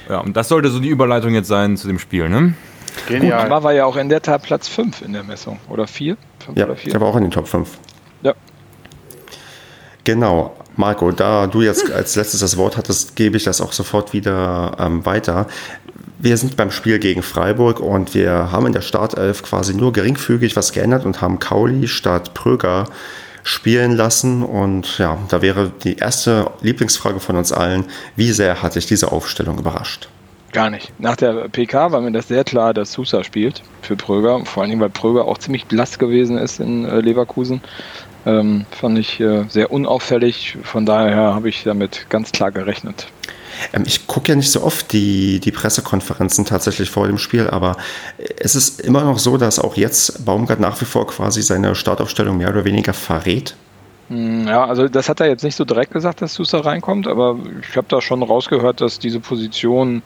Ja, 0.10 0.20
und 0.20 0.36
das 0.36 0.50
sollte 0.50 0.70
so 0.70 0.80
die 0.80 0.90
Überleitung 0.90 1.34
jetzt 1.34 1.48
sein 1.48 1.78
zu 1.78 1.88
dem 1.88 2.00
Spiel, 2.00 2.30
ne? 2.30 2.54
Genial. 3.08 3.48
Mama 3.48 3.64
war 3.64 3.74
ja 3.74 3.86
auch 3.86 3.96
in 3.96 4.10
der 4.10 4.22
Tat 4.22 4.44
Platz 4.44 4.68
5 4.68 5.02
in 5.04 5.14
der 5.14 5.24
Messung. 5.24 5.60
Oder 5.70 5.88
4? 5.88 6.18
5 6.46 6.58
Ja, 6.58 6.66
oder 6.66 6.76
4? 6.76 6.92
der 6.92 7.02
war 7.02 7.10
auch 7.10 7.16
in 7.16 7.24
den 7.24 7.32
Top 7.32 7.48
5. 7.48 7.70
Ja. 8.24 8.34
Genau. 10.04 10.56
Marco, 10.76 11.12
da 11.12 11.48
du 11.48 11.62
jetzt 11.62 11.92
als 11.92 12.16
letztes 12.16 12.40
das 12.42 12.56
Wort 12.58 12.78
hattest, 12.78 13.16
gebe 13.16 13.38
ich 13.38 13.44
das 13.44 13.62
auch 13.62 13.72
sofort 13.74 14.14
wieder 14.14 14.76
ähm, 14.80 15.06
weiter. 15.06 15.48
Wir 16.20 16.38
sind 16.38 16.56
beim 16.56 16.72
Spiel 16.72 17.00
gegen 17.00 17.22
Freiburg 17.24 17.80
und 17.80 18.14
wir 18.14 18.52
haben 18.52 18.66
in 18.68 18.74
der 18.74 18.82
Startelf 18.82 19.44
quasi 19.44 19.76
nur 19.76 19.94
geringfügig 19.94 20.56
was 20.56 20.72
geändert 20.72 21.06
und 21.06 21.22
haben 21.22 21.40
Kauli 21.40 21.88
statt 21.88 22.34
Pröger 22.34 22.86
spielen 23.48 23.96
lassen. 23.96 24.44
Und 24.44 24.98
ja, 24.98 25.18
da 25.30 25.42
wäre 25.42 25.72
die 25.84 25.98
erste 25.98 26.52
Lieblingsfrage 26.62 27.20
von 27.20 27.38
uns 27.38 27.52
allen, 27.52 27.86
wie 28.16 28.32
sehr 28.32 28.62
hat 28.62 28.76
dich 28.76 28.86
diese 28.86 29.12
Aufstellung 29.12 29.58
überrascht? 29.58 30.10
Gar 30.52 30.70
nicht. 30.70 30.92
Nach 31.00 31.16
der 31.16 31.50
PK 31.50 31.92
war 31.92 32.02
mir 32.02 32.12
das 32.12 32.28
sehr 32.28 32.44
klar, 32.44 32.74
dass 32.74 32.94
Sousa 32.94 33.24
spielt 33.24 33.64
für 33.82 33.96
Pröger. 33.96 34.46
Vor 34.46 34.64
allem, 34.64 34.80
weil 34.80 34.90
Pröger 34.90 35.26
auch 35.26 35.38
ziemlich 35.38 35.66
blass 35.66 36.00
gewesen 36.00 36.38
ist 36.38 36.60
in 36.60 36.86
äh, 36.86 37.00
Leverkusen. 37.00 37.62
Ähm, 38.26 38.66
fand 38.72 38.98
ich 38.98 39.20
äh, 39.20 39.46
sehr 39.50 39.72
unauffällig. 39.72 40.58
Von 40.64 40.86
daher 40.86 41.34
habe 41.34 41.50
ich 41.50 41.64
damit 41.64 42.08
ganz 42.10 42.32
klar 42.32 42.52
gerechnet. 42.52 43.08
Ähm, 43.74 43.84
ich 43.86 44.08
gucke 44.08 44.30
ja 44.30 44.36
nicht 44.36 44.52
so 44.52 44.64
oft 44.64 44.92
die, 44.94 45.40
die 45.40 45.52
Pressekonferenzen 45.52 46.46
tatsächlich 46.46 46.90
vor 46.90 47.08
dem 47.08 47.18
Spiel, 47.18 47.50
aber 47.50 47.78
es 48.40 48.56
ist 48.56 48.82
immer 48.82 49.04
noch 49.04 49.20
so, 49.20 49.38
dass 49.38 49.60
auch 49.60 49.76
jetzt 49.76 50.26
Baumgart 50.26 50.60
nach 50.60 50.80
wie 50.82 50.86
vor 50.86 51.08
quasi 51.08 51.42
seine 51.42 51.76
Startaufstellung 51.76 52.38
mehr 52.38 52.50
oder 52.50 52.66
weniger 52.66 52.94
verrät. 52.94 53.56
Hm, 54.10 54.48
ja, 54.48 54.66
also 54.66 54.88
das 54.88 55.10
hat 55.10 55.20
er 55.20 55.28
jetzt 55.28 55.44
nicht 55.44 55.56
so 55.56 55.66
direkt 55.66 55.92
gesagt, 55.92 56.22
dass 56.22 56.34
Sousa 56.34 56.60
reinkommt, 56.60 57.08
aber 57.08 57.38
ich 57.62 57.76
habe 57.76 57.88
da 57.90 58.02
schon 58.02 58.24
rausgehört, 58.24 58.82
dass 58.82 59.00
diese 59.00 59.20
Position 59.20 60.02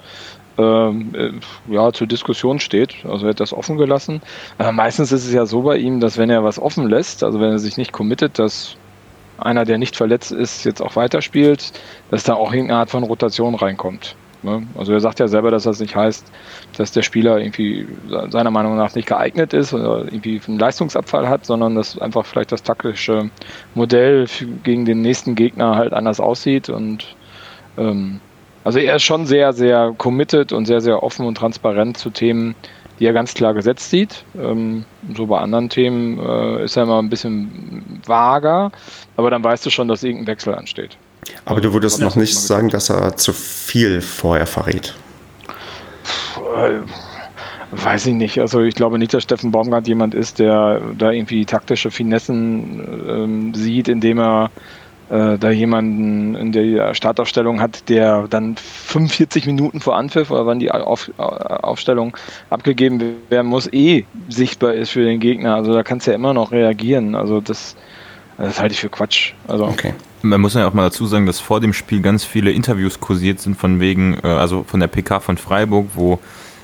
ähm, 0.58 1.14
äh, 1.16 1.74
ja, 1.74 1.94
zur 1.94 2.08
Diskussion 2.08 2.60
steht. 2.60 2.96
Also 3.08 3.26
er 3.26 3.32
hat 3.32 3.40
das 3.40 3.54
offen 3.54 3.78
gelassen. 3.78 4.22
Äh, 4.60 4.72
meistens 4.72 5.12
ist 5.12 5.26
es 5.26 5.34
ja 5.34 5.46
so 5.46 5.62
bei 5.62 5.78
ihm, 5.78 6.00
dass 6.00 6.18
wenn 6.18 6.30
er 6.30 6.44
was 6.44 6.60
offen 6.60 6.90
lässt, 6.90 7.24
also 7.24 7.40
wenn 7.40 7.52
er 7.52 7.60
sich 7.60 7.78
nicht 7.78 7.92
committet, 7.92 8.40
dass 8.40 8.76
einer, 9.42 9.66
der 9.66 9.78
nicht 9.78 9.96
verletzt 9.96 10.32
ist, 10.32 10.64
jetzt 10.66 10.82
auch 10.82 10.96
weiterspielt, 10.96 11.72
dass 12.10 12.24
da 12.24 12.34
auch 12.36 12.54
irgendeine 12.54 12.80
Art 12.80 12.90
von 12.90 13.04
Rotation 13.04 13.56
reinkommt. 13.56 14.16
Ne? 14.44 14.66
Also 14.76 14.94
er 14.94 15.00
sagt 15.00 15.20
ja 15.20 15.28
selber, 15.28 15.52
dass 15.52 15.64
das 15.64 15.80
nicht 15.80 15.96
heißt, 15.96 16.32
dass 16.78 16.92
der 16.92 17.04
Spieler 17.04 17.38
irgendwie 17.38 17.88
seiner 18.30 18.52
Meinung 18.52 18.76
nach 18.76 18.96
nicht 18.96 19.08
geeignet 19.08 19.54
ist 19.54 19.74
oder 19.74 20.06
irgendwie 20.06 20.42
einen 20.48 20.58
Leistungsabfall 20.58 21.30
hat, 21.30 21.46
sondern 21.46 21.76
dass 21.76 22.00
einfach 22.00 22.26
vielleicht 22.26 22.52
das 22.52 22.64
taktische 22.64 23.30
Modell 23.76 24.26
gegen 24.64 24.86
den 24.86 25.02
nächsten 25.02 25.36
Gegner 25.36 25.76
halt 25.76 25.94
anders 25.94 26.20
aussieht 26.20 26.70
und 26.70 27.16
ähm, 27.78 28.20
also 28.64 28.78
er 28.78 28.98
ist 28.98 29.04
schon 29.04 29.26
sehr, 29.26 29.54
sehr 29.54 29.94
committed 29.98 30.54
und 30.54 30.66
sehr, 30.66 30.82
sehr 30.82 31.02
offen 31.02 31.26
und 31.26 31.36
transparent 31.36 31.98
zu 31.98 32.12
Themen, 32.12 32.56
die 33.00 33.06
er 33.06 33.14
ganz 33.14 33.34
klar 33.34 33.54
gesetzt 33.54 33.90
sieht. 33.90 34.24
Ähm, 34.38 34.86
so 35.16 35.26
bei 35.28 35.40
anderen 35.40 35.70
Themen 35.70 36.20
äh, 36.20 36.64
ist 36.64 36.78
er 36.78 36.84
immer 36.84 37.02
ein 37.02 37.10
bisschen 37.10 38.02
vager, 38.06 38.72
aber 39.18 39.30
dann 39.30 39.44
weißt 39.44 39.66
du 39.66 39.70
schon, 39.70 39.88
dass 39.88 40.04
irgendein 40.04 40.28
Wechsel 40.28 40.56
ansteht. 40.56 40.98
Aber 41.46 41.62
du 41.62 41.74
würdest 41.74 42.02
noch 42.02 42.16
nicht 42.16 42.38
sagen, 42.38 42.70
dass 42.70 42.90
er 42.90 43.16
zu 43.18 43.34
viel 43.34 44.02
vorher 44.02 44.48
verrät. 44.48 44.96
Äh, 46.56 46.80
weiß 47.72 48.08
ich 48.08 48.14
nicht. 48.14 48.40
Also 48.40 48.62
ich 48.62 48.76
glaube 48.76 48.98
nicht, 48.98 49.14
dass 49.14 49.24
Steffen 49.24 49.52
Baumgart 49.52 49.88
jemand 49.88 50.14
ist, 50.14 50.40
der 50.40 50.82
da 50.98 51.12
irgendwie 51.12 51.46
taktische 51.46 51.92
Finessen 51.92 53.08
ähm, 53.08 53.54
sieht, 53.54 53.88
indem 53.88 54.20
er 54.20 54.52
äh, 55.12 55.38
da 55.38 55.52
jemanden 55.52 56.36
in 56.36 56.52
der 56.54 56.94
Startaufstellung 56.94 57.60
hat, 57.60 57.90
der 57.90 58.28
dann 58.30 58.56
45 58.56 59.46
Minuten 59.46 59.82
vor 59.82 59.98
Anpfiff 59.98 60.32
oder 60.32 60.46
wann 60.46 60.60
die 60.60 60.72
Auf, 60.72 61.12
äh, 61.18 61.22
Aufstellung 61.22 62.16
abgegeben 62.50 63.18
werden 63.30 63.48
muss, 63.48 63.72
eh 63.74 64.06
sichtbar 64.30 64.74
ist 64.74 64.92
für 64.92 65.04
den 65.04 65.20
Gegner. 65.20 65.56
Also 65.56 65.74
da 65.74 65.84
kannst 65.84 66.08
du 66.08 66.12
ja 66.12 66.16
immer 66.16 66.34
noch 66.34 66.52
reagieren. 66.52 67.16
Also 67.16 67.42
das, 67.42 67.76
das 68.38 68.62
halte 68.62 68.74
ich 68.74 68.80
für 68.80 68.90
Quatsch. 68.90 69.34
Also 69.50 69.66
okay. 69.66 69.94
Man 70.22 70.40
muss 70.40 70.54
ja 70.54 70.66
auch 70.66 70.74
mal 70.74 70.84
dazu 70.84 71.06
sagen, 71.08 71.26
dass 71.26 71.42
vor 71.42 71.60
dem 71.60 71.74
Spiel 71.74 72.02
ganz 72.02 72.24
viele 72.24 72.52
Interviews 72.52 73.02
kursiert 73.02 73.42
sind 73.42 73.58
von 73.58 73.82
wegen, 73.82 74.18
äh, 74.24 74.28
also 74.28 74.64
von 74.64 74.80
der 74.80 74.88
PK 74.88 75.20
von 75.20 75.38
Freiburg, 75.38 75.88
wo 75.94 76.20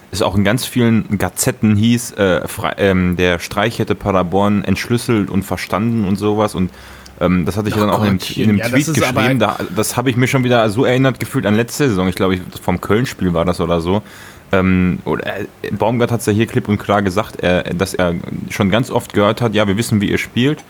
es 0.10 0.22
auch 0.22 0.36
in 0.38 0.46
ganz 0.46 0.64
vielen 0.64 1.18
Gazetten 1.18 1.76
hieß, 1.76 2.12
äh, 2.12 2.42
ähm, 2.78 3.18
der 3.18 3.40
Streich 3.40 3.80
hätte 3.80 3.94
Paderborn 3.94 4.64
entschlüsselt 4.64 5.30
und 5.30 5.44
verstanden 5.44 6.06
und 6.06 6.16
sowas 6.16 6.56
und 6.56 6.72
das 7.20 7.58
hatte 7.58 7.70
ich 7.70 7.76
oh 7.76 7.80
dann 7.80 7.90
auch 7.90 8.04
in, 8.04 8.20
in 8.36 8.50
einem 8.50 8.58
ja, 8.58 8.70
Tweet 8.70 8.94
geschrieben. 8.94 9.40
Da, 9.40 9.58
das 9.76 9.98
habe 9.98 10.10
ich 10.10 10.18
mir 10.18 10.28
schon 10.28 10.44
wieder 10.44 10.70
so 10.70 10.86
erinnert 10.86 11.20
gefühlt 11.20 11.46
an 11.46 11.56
letzte 11.56 11.90
Saison. 11.90 12.08
Ich 12.08 12.16
glaube, 12.16 12.40
vom 12.62 12.80
Köln-Spiel 12.80 13.34
war 13.34 13.46
das 13.46 13.60
oder 13.60 13.82
so. 13.82 14.04
Ähm, 14.52 15.00
oder, 15.04 15.40
äh, 15.40 15.46
Baumgart 15.72 16.12
hat 16.12 16.22
es 16.22 16.26
ja 16.26 16.34
hier 16.34 16.46
klipp 16.46 16.70
und 16.70 16.78
klar 16.78 17.02
gesagt, 17.02 17.44
äh, 17.44 17.74
dass 17.76 17.94
er 17.94 18.16
schon 18.50 18.70
ganz 18.70 18.92
oft 18.92 19.14
gehört 19.14 19.42
hat, 19.42 19.54
ja, 19.54 19.68
wir 19.68 19.78
wissen, 19.78 20.00
wie 20.00 20.10
ihr 20.10 20.18
spielt. 20.18 20.64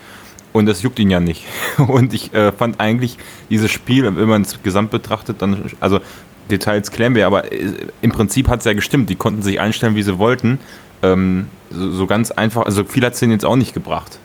Und 0.52 0.66
das 0.66 0.82
juckt 0.82 0.98
ihn 0.98 1.10
ja 1.10 1.20
nicht. 1.20 1.44
Und 1.76 2.14
ich 2.14 2.32
äh, 2.32 2.52
fand 2.52 2.80
eigentlich 2.80 3.18
dieses 3.50 3.70
Spiel, 3.70 4.04
wenn 4.04 4.28
man 4.28 4.42
es 4.42 4.62
gesamt 4.62 4.90
betrachtet, 4.90 5.42
dann, 5.42 5.70
also 5.78 6.00
Details 6.50 6.90
klären 6.90 7.14
wir, 7.14 7.26
aber 7.26 7.52
äh, 7.52 7.72
im 8.00 8.10
Prinzip 8.10 8.48
hat 8.48 8.60
es 8.60 8.64
ja 8.64 8.72
gestimmt. 8.72 9.10
Die 9.10 9.16
konnten 9.16 9.42
sich 9.42 9.60
einstellen, 9.60 9.94
wie 9.94 10.02
sie 10.02 10.18
wollten. 10.18 10.58
Ähm, 11.02 11.48
so, 11.70 11.90
so, 11.90 12.06
ganz 12.06 12.30
einfach, 12.30 12.64
also 12.64 12.84
viel 12.84 13.04
hat 13.04 13.12
es 13.12 13.20
denen 13.20 13.32
jetzt 13.32 13.44
auch 13.44 13.56
nicht 13.56 13.74
gebracht. 13.74 14.18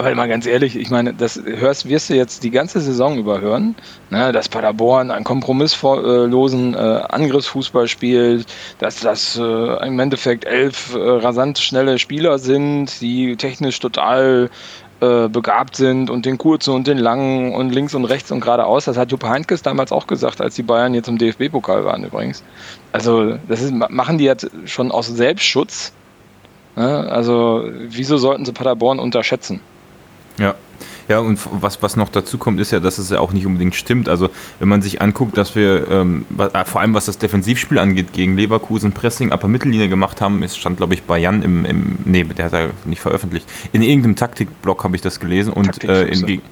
Aber 0.00 0.14
mal 0.14 0.28
ganz 0.28 0.46
ehrlich, 0.46 0.76
ich 0.76 0.88
meine, 0.88 1.12
das 1.12 1.38
hörst, 1.44 1.86
wirst 1.86 2.08
du 2.08 2.14
jetzt 2.14 2.42
die 2.42 2.50
ganze 2.50 2.80
Saison 2.80 3.18
über 3.18 3.42
hören, 3.42 3.74
ne, 4.08 4.32
dass 4.32 4.48
Paderborn 4.48 5.10
einen 5.10 5.26
kompromisslosen 5.26 6.72
äh, 6.72 6.78
Angriffsfußball 6.78 7.86
spielt, 7.86 8.46
dass 8.78 9.00
das 9.00 9.36
äh, 9.36 9.86
im 9.86 9.98
Endeffekt 9.98 10.46
elf 10.46 10.94
äh, 10.94 10.98
rasant 10.98 11.58
schnelle 11.58 11.98
Spieler 11.98 12.38
sind, 12.38 12.98
die 13.02 13.36
technisch 13.36 13.78
total 13.78 14.48
äh, 15.00 15.28
begabt 15.28 15.76
sind 15.76 16.08
und 16.08 16.24
den 16.24 16.38
kurzen 16.38 16.72
und 16.72 16.86
den 16.86 16.96
langen 16.96 17.54
und 17.54 17.68
links 17.68 17.94
und 17.94 18.06
rechts 18.06 18.30
und 18.30 18.40
geradeaus. 18.40 18.86
Das 18.86 18.96
hat 18.96 19.12
Jupp 19.12 19.24
Heynckes 19.24 19.60
damals 19.60 19.92
auch 19.92 20.06
gesagt, 20.06 20.40
als 20.40 20.54
die 20.54 20.62
Bayern 20.62 20.94
jetzt 20.94 21.08
im 21.08 21.18
DFB-Pokal 21.18 21.84
waren 21.84 22.04
übrigens. 22.04 22.42
Also 22.92 23.36
das 23.48 23.60
ist, 23.60 23.74
machen 23.74 24.16
die 24.16 24.24
jetzt 24.24 24.50
schon 24.64 24.92
aus 24.92 25.08
Selbstschutz. 25.08 25.92
Ne? 26.76 27.06
Also 27.10 27.68
wieso 27.88 28.16
sollten 28.16 28.46
sie 28.46 28.52
Paderborn 28.52 28.98
unterschätzen? 28.98 29.60
Ja. 30.40 30.54
Ja, 31.08 31.18
und 31.18 31.40
was, 31.50 31.82
was 31.82 31.96
noch 31.96 32.08
dazu 32.08 32.38
kommt, 32.38 32.60
ist 32.60 32.70
ja, 32.70 32.78
dass 32.78 32.98
es 32.98 33.10
ja 33.10 33.18
auch 33.18 33.32
nicht 33.32 33.44
unbedingt 33.44 33.74
stimmt. 33.74 34.08
Also, 34.08 34.30
wenn 34.60 34.68
man 34.68 34.80
sich 34.80 35.02
anguckt, 35.02 35.36
dass 35.36 35.56
wir, 35.56 35.90
ähm, 35.90 36.24
äh, 36.38 36.64
vor 36.64 36.80
allem 36.80 36.94
was 36.94 37.06
das 37.06 37.18
Defensivspiel 37.18 37.80
angeht, 37.80 38.12
gegen 38.12 38.36
Leverkusen 38.36 38.92
Pressing, 38.92 39.32
Upper 39.32 39.48
Mittellinie 39.48 39.88
gemacht 39.88 40.20
haben, 40.20 40.44
es 40.44 40.56
stand, 40.56 40.76
glaube 40.76 40.94
ich, 40.94 41.02
bei 41.02 41.18
Jan 41.18 41.42
im, 41.42 41.64
im, 41.64 41.98
nee, 42.04 42.22
der 42.22 42.44
hat 42.44 42.52
er 42.52 42.70
nicht 42.84 43.00
veröffentlicht. 43.00 43.44
In 43.72 43.82
irgendeinem 43.82 44.14
Taktikblock 44.14 44.84
habe 44.84 44.94
ich 44.94 45.02
das 45.02 45.18
gelesen 45.18 45.52
und 45.52 45.82
äh, 45.82 46.04
in, 46.04 46.42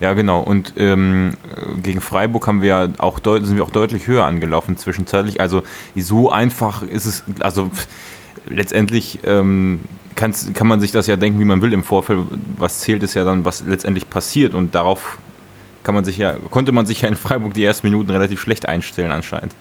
ja, 0.00 0.14
genau. 0.14 0.40
Und 0.40 0.74
ähm, 0.76 1.34
gegen 1.82 2.00
Freiburg 2.00 2.46
haben 2.46 2.62
wir 2.62 2.92
auch 2.98 3.20
sind 3.22 3.56
wir 3.56 3.64
auch 3.64 3.70
deutlich 3.70 4.06
höher 4.06 4.24
angelaufen 4.24 4.76
zwischenzeitlich. 4.76 5.40
Also 5.40 5.62
so 5.96 6.30
einfach 6.30 6.82
ist 6.82 7.04
es, 7.04 7.24
also 7.40 7.70
letztendlich 8.48 9.20
ähm, 9.24 9.80
kann 10.18 10.66
man 10.66 10.80
sich 10.80 10.90
das 10.90 11.06
ja 11.06 11.16
denken, 11.16 11.38
wie 11.38 11.44
man 11.44 11.62
will 11.62 11.72
im 11.72 11.84
Vorfeld. 11.84 12.20
Was 12.58 12.80
zählt, 12.80 13.02
ist 13.02 13.14
ja 13.14 13.24
dann, 13.24 13.44
was 13.44 13.62
letztendlich 13.64 14.10
passiert. 14.10 14.54
Und 14.54 14.74
darauf 14.74 15.18
kann 15.84 15.94
man 15.94 16.04
sich 16.04 16.18
ja, 16.18 16.34
konnte 16.50 16.72
man 16.72 16.86
sich 16.86 17.02
ja 17.02 17.08
in 17.08 17.16
Freiburg 17.16 17.54
die 17.54 17.64
ersten 17.64 17.86
Minuten 17.86 18.10
relativ 18.10 18.40
schlecht 18.40 18.68
einstellen 18.68 19.12
anscheinend. 19.12 19.54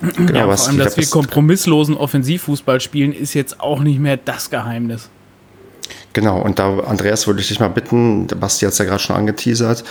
Genau, 0.00 0.48
ja, 0.48 0.56
vor 0.56 0.68
allem, 0.68 0.78
dass 0.78 0.96
wir 0.96 1.06
kompromisslosen 1.06 1.96
Offensivfußball 1.96 2.80
spielen, 2.80 3.12
ist 3.12 3.34
jetzt 3.34 3.60
auch 3.60 3.80
nicht 3.80 3.98
mehr 3.98 4.16
das 4.16 4.48
Geheimnis. 4.48 5.10
Genau, 6.12 6.40
und 6.40 6.58
da, 6.58 6.78
Andreas, 6.80 7.26
würde 7.26 7.40
ich 7.40 7.48
dich 7.48 7.60
mal 7.60 7.68
bitten, 7.68 8.26
Basti 8.26 8.64
hat 8.64 8.72
es 8.72 8.78
ja 8.78 8.84
gerade 8.84 9.00
schon 9.00 9.16
angeteasert, 9.16 9.84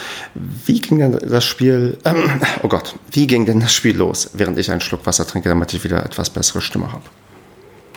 wie 0.65 0.79
ging 0.79 0.99
denn 0.99 1.19
das 1.21 1.45
Spiel, 1.45 1.97
ähm, 2.05 2.41
oh 2.63 2.67
Gott, 2.67 2.95
wie 3.11 3.27
ging 3.27 3.45
denn 3.45 3.59
das 3.59 3.73
Spiel 3.73 3.95
los, 3.95 4.31
während 4.33 4.57
ich 4.57 4.71
einen 4.71 4.81
Schluck 4.81 5.05
Wasser 5.05 5.27
trinke, 5.27 5.49
damit 5.49 5.73
ich 5.73 5.83
wieder 5.83 6.03
etwas 6.05 6.29
bessere 6.29 6.61
Stimme 6.61 6.91
habe? 6.91 7.03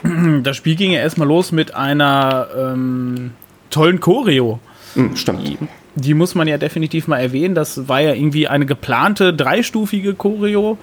Das 0.43 0.57
Spiel 0.57 0.77
ging 0.77 0.93
ja 0.93 1.01
erstmal 1.01 1.29
los 1.29 1.53
mit 1.53 1.75
einer 1.75 2.49
ähm, 2.57 3.33
tollen 3.71 4.01
Choreo. 4.01 4.61
Mhm, 4.95 5.17
stimmt. 5.17 5.47
Die, 5.47 5.59
die, 5.95 6.15
muss 6.15 6.35
man 6.35 6.49
ja 6.49 6.59
definitiv 6.59 7.09
mal 7.09 7.19
erwähnen. 7.19 7.55
Das 7.55 7.89
war 7.89 8.01
ja 8.01 8.13
irgendwie 8.13 8.49
eine 8.49 8.67
geplante 8.67 9.33
dreistufige 9.33 10.15
Choreo. 10.15 10.79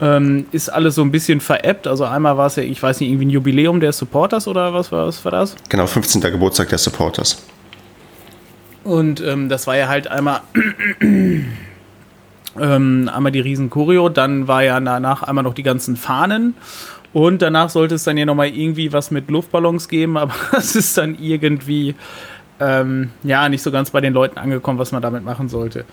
Ähm, 0.00 0.46
ist 0.50 0.68
alles 0.68 0.96
so 0.96 1.02
ein 1.02 1.12
bisschen 1.12 1.40
veräppt. 1.40 1.86
Also 1.86 2.04
einmal 2.04 2.36
war 2.36 2.46
es 2.46 2.56
ja, 2.56 2.62
ich 2.62 2.82
weiß 2.82 3.00
nicht, 3.00 3.10
irgendwie 3.10 3.26
ein 3.26 3.30
Jubiläum 3.30 3.80
der 3.80 3.92
Supporters 3.92 4.48
oder 4.48 4.74
was 4.74 4.90
war, 4.90 5.06
was 5.06 5.24
war 5.24 5.32
das? 5.32 5.54
Genau, 5.68 5.86
15. 5.86 6.20
Geburtstag 6.20 6.70
der 6.70 6.78
Supporters. 6.78 7.44
Und 8.84 9.20
ähm, 9.20 9.48
das 9.48 9.68
war 9.68 9.76
ja 9.76 9.86
halt 9.86 10.08
einmal 10.08 10.40
ähm, 11.00 11.46
einmal 13.12 13.30
die 13.30 13.40
riesen 13.40 13.70
Choreo, 13.70 14.08
dann 14.08 14.48
war 14.48 14.64
ja 14.64 14.80
danach 14.80 15.22
einmal 15.22 15.44
noch 15.44 15.54
die 15.54 15.62
ganzen 15.62 15.96
Fahnen 15.96 16.54
und 17.12 17.42
danach 17.42 17.68
sollte 17.70 17.96
es 17.96 18.04
dann 18.04 18.16
ja 18.16 18.24
nochmal 18.24 18.48
irgendwie 18.48 18.92
was 18.92 19.10
mit 19.10 19.30
Luftballons 19.30 19.88
geben, 19.88 20.16
aber 20.16 20.34
es 20.56 20.76
ist 20.76 20.96
dann 20.96 21.16
irgendwie 21.20 21.94
ähm, 22.60 23.10
ja 23.22 23.48
nicht 23.48 23.62
so 23.62 23.70
ganz 23.70 23.90
bei 23.90 24.00
den 24.00 24.12
Leuten 24.12 24.38
angekommen, 24.38 24.78
was 24.78 24.92
man 24.92 25.02
damit 25.02 25.24
machen 25.24 25.48
sollte. 25.48 25.84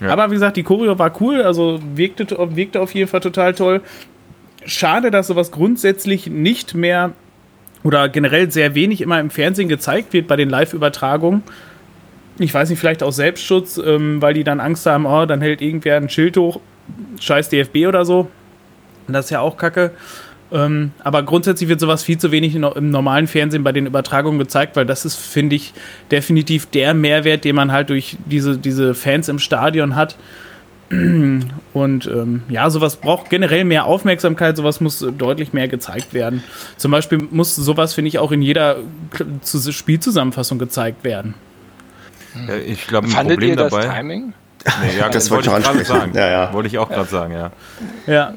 Ja. 0.00 0.10
Aber 0.10 0.30
wie 0.30 0.34
gesagt, 0.34 0.56
die 0.56 0.62
Choreo 0.62 0.98
war 0.98 1.12
cool, 1.20 1.42
also 1.42 1.80
wirkte, 1.94 2.26
wirkte 2.54 2.80
auf 2.80 2.94
jeden 2.94 3.08
Fall 3.08 3.20
total 3.20 3.54
toll. 3.54 3.80
Schade, 4.64 5.10
dass 5.10 5.28
sowas 5.28 5.50
grundsätzlich 5.50 6.26
nicht 6.26 6.74
mehr 6.74 7.12
oder 7.84 8.08
generell 8.08 8.50
sehr 8.50 8.74
wenig 8.74 9.00
immer 9.00 9.20
im 9.20 9.30
Fernsehen 9.30 9.68
gezeigt 9.68 10.12
wird 10.12 10.26
bei 10.26 10.36
den 10.36 10.50
Live-Übertragungen. 10.50 11.42
ich 12.38 12.52
weiß 12.52 12.68
nicht, 12.68 12.78
vielleicht 12.78 13.02
aus 13.02 13.16
Selbstschutz, 13.16 13.78
ähm, 13.78 14.20
weil 14.20 14.34
die 14.34 14.44
dann 14.44 14.60
Angst 14.60 14.84
haben, 14.86 15.06
oh, 15.06 15.26
dann 15.26 15.40
hält 15.40 15.62
irgendwer 15.62 15.96
ein 15.96 16.08
Schild 16.08 16.36
hoch, 16.36 16.60
scheiß 17.20 17.48
DFB 17.48 17.86
oder 17.86 18.04
so. 18.04 18.28
Und 19.06 19.14
das 19.14 19.26
ist 19.26 19.30
ja 19.30 19.40
auch 19.40 19.56
kacke. 19.56 19.92
Ähm, 20.50 20.92
aber 21.04 21.22
grundsätzlich 21.22 21.68
wird 21.68 21.80
sowas 21.80 22.02
viel 22.02 22.18
zu 22.18 22.30
wenig 22.32 22.54
im 22.54 22.90
normalen 22.90 23.26
Fernsehen 23.26 23.64
bei 23.64 23.72
den 23.72 23.86
Übertragungen 23.86 24.38
gezeigt, 24.38 24.76
weil 24.76 24.86
das 24.86 25.04
ist, 25.04 25.16
finde 25.16 25.56
ich, 25.56 25.74
definitiv 26.10 26.66
der 26.66 26.94
Mehrwert, 26.94 27.44
den 27.44 27.54
man 27.54 27.70
halt 27.70 27.90
durch 27.90 28.16
diese, 28.26 28.56
diese 28.56 28.94
Fans 28.94 29.28
im 29.28 29.38
Stadion 29.38 29.94
hat. 29.94 30.16
Und 30.90 32.06
ähm, 32.06 32.42
ja, 32.48 32.70
sowas 32.70 32.96
braucht 32.96 33.28
generell 33.28 33.64
mehr 33.64 33.84
Aufmerksamkeit, 33.84 34.56
sowas 34.56 34.80
muss 34.80 35.04
deutlich 35.18 35.52
mehr 35.52 35.68
gezeigt 35.68 36.14
werden. 36.14 36.42
Zum 36.78 36.90
Beispiel 36.92 37.18
muss 37.30 37.54
sowas, 37.54 37.92
finde 37.92 38.08
ich, 38.08 38.18
auch 38.18 38.32
in 38.32 38.40
jeder 38.40 38.76
Spielzusammenfassung 39.44 40.58
gezeigt 40.58 41.04
werden. 41.04 41.34
Ja, 42.46 42.56
ich 42.56 42.86
glaube, 42.86 43.06
ein 43.08 43.10
Fandet 43.10 43.36
Problem 43.36 43.50
ihr 43.50 43.56
das 43.56 43.70
dabei. 43.70 43.86
Timing? 43.86 44.32
Nee, 44.82 44.98
ja, 44.98 45.08
Das 45.08 45.30
wollte 45.30 45.50
ich 45.50 45.56
ich 45.56 45.62
gerade 45.62 45.84
sagen. 45.84 46.12
Ja, 46.14 46.30
ja. 46.30 46.52
Wollte 46.52 46.68
ich 46.68 46.78
auch 46.78 46.88
gerade 46.88 47.08
sagen, 47.08 47.34
ja. 47.34 47.50
Ja. 48.06 48.32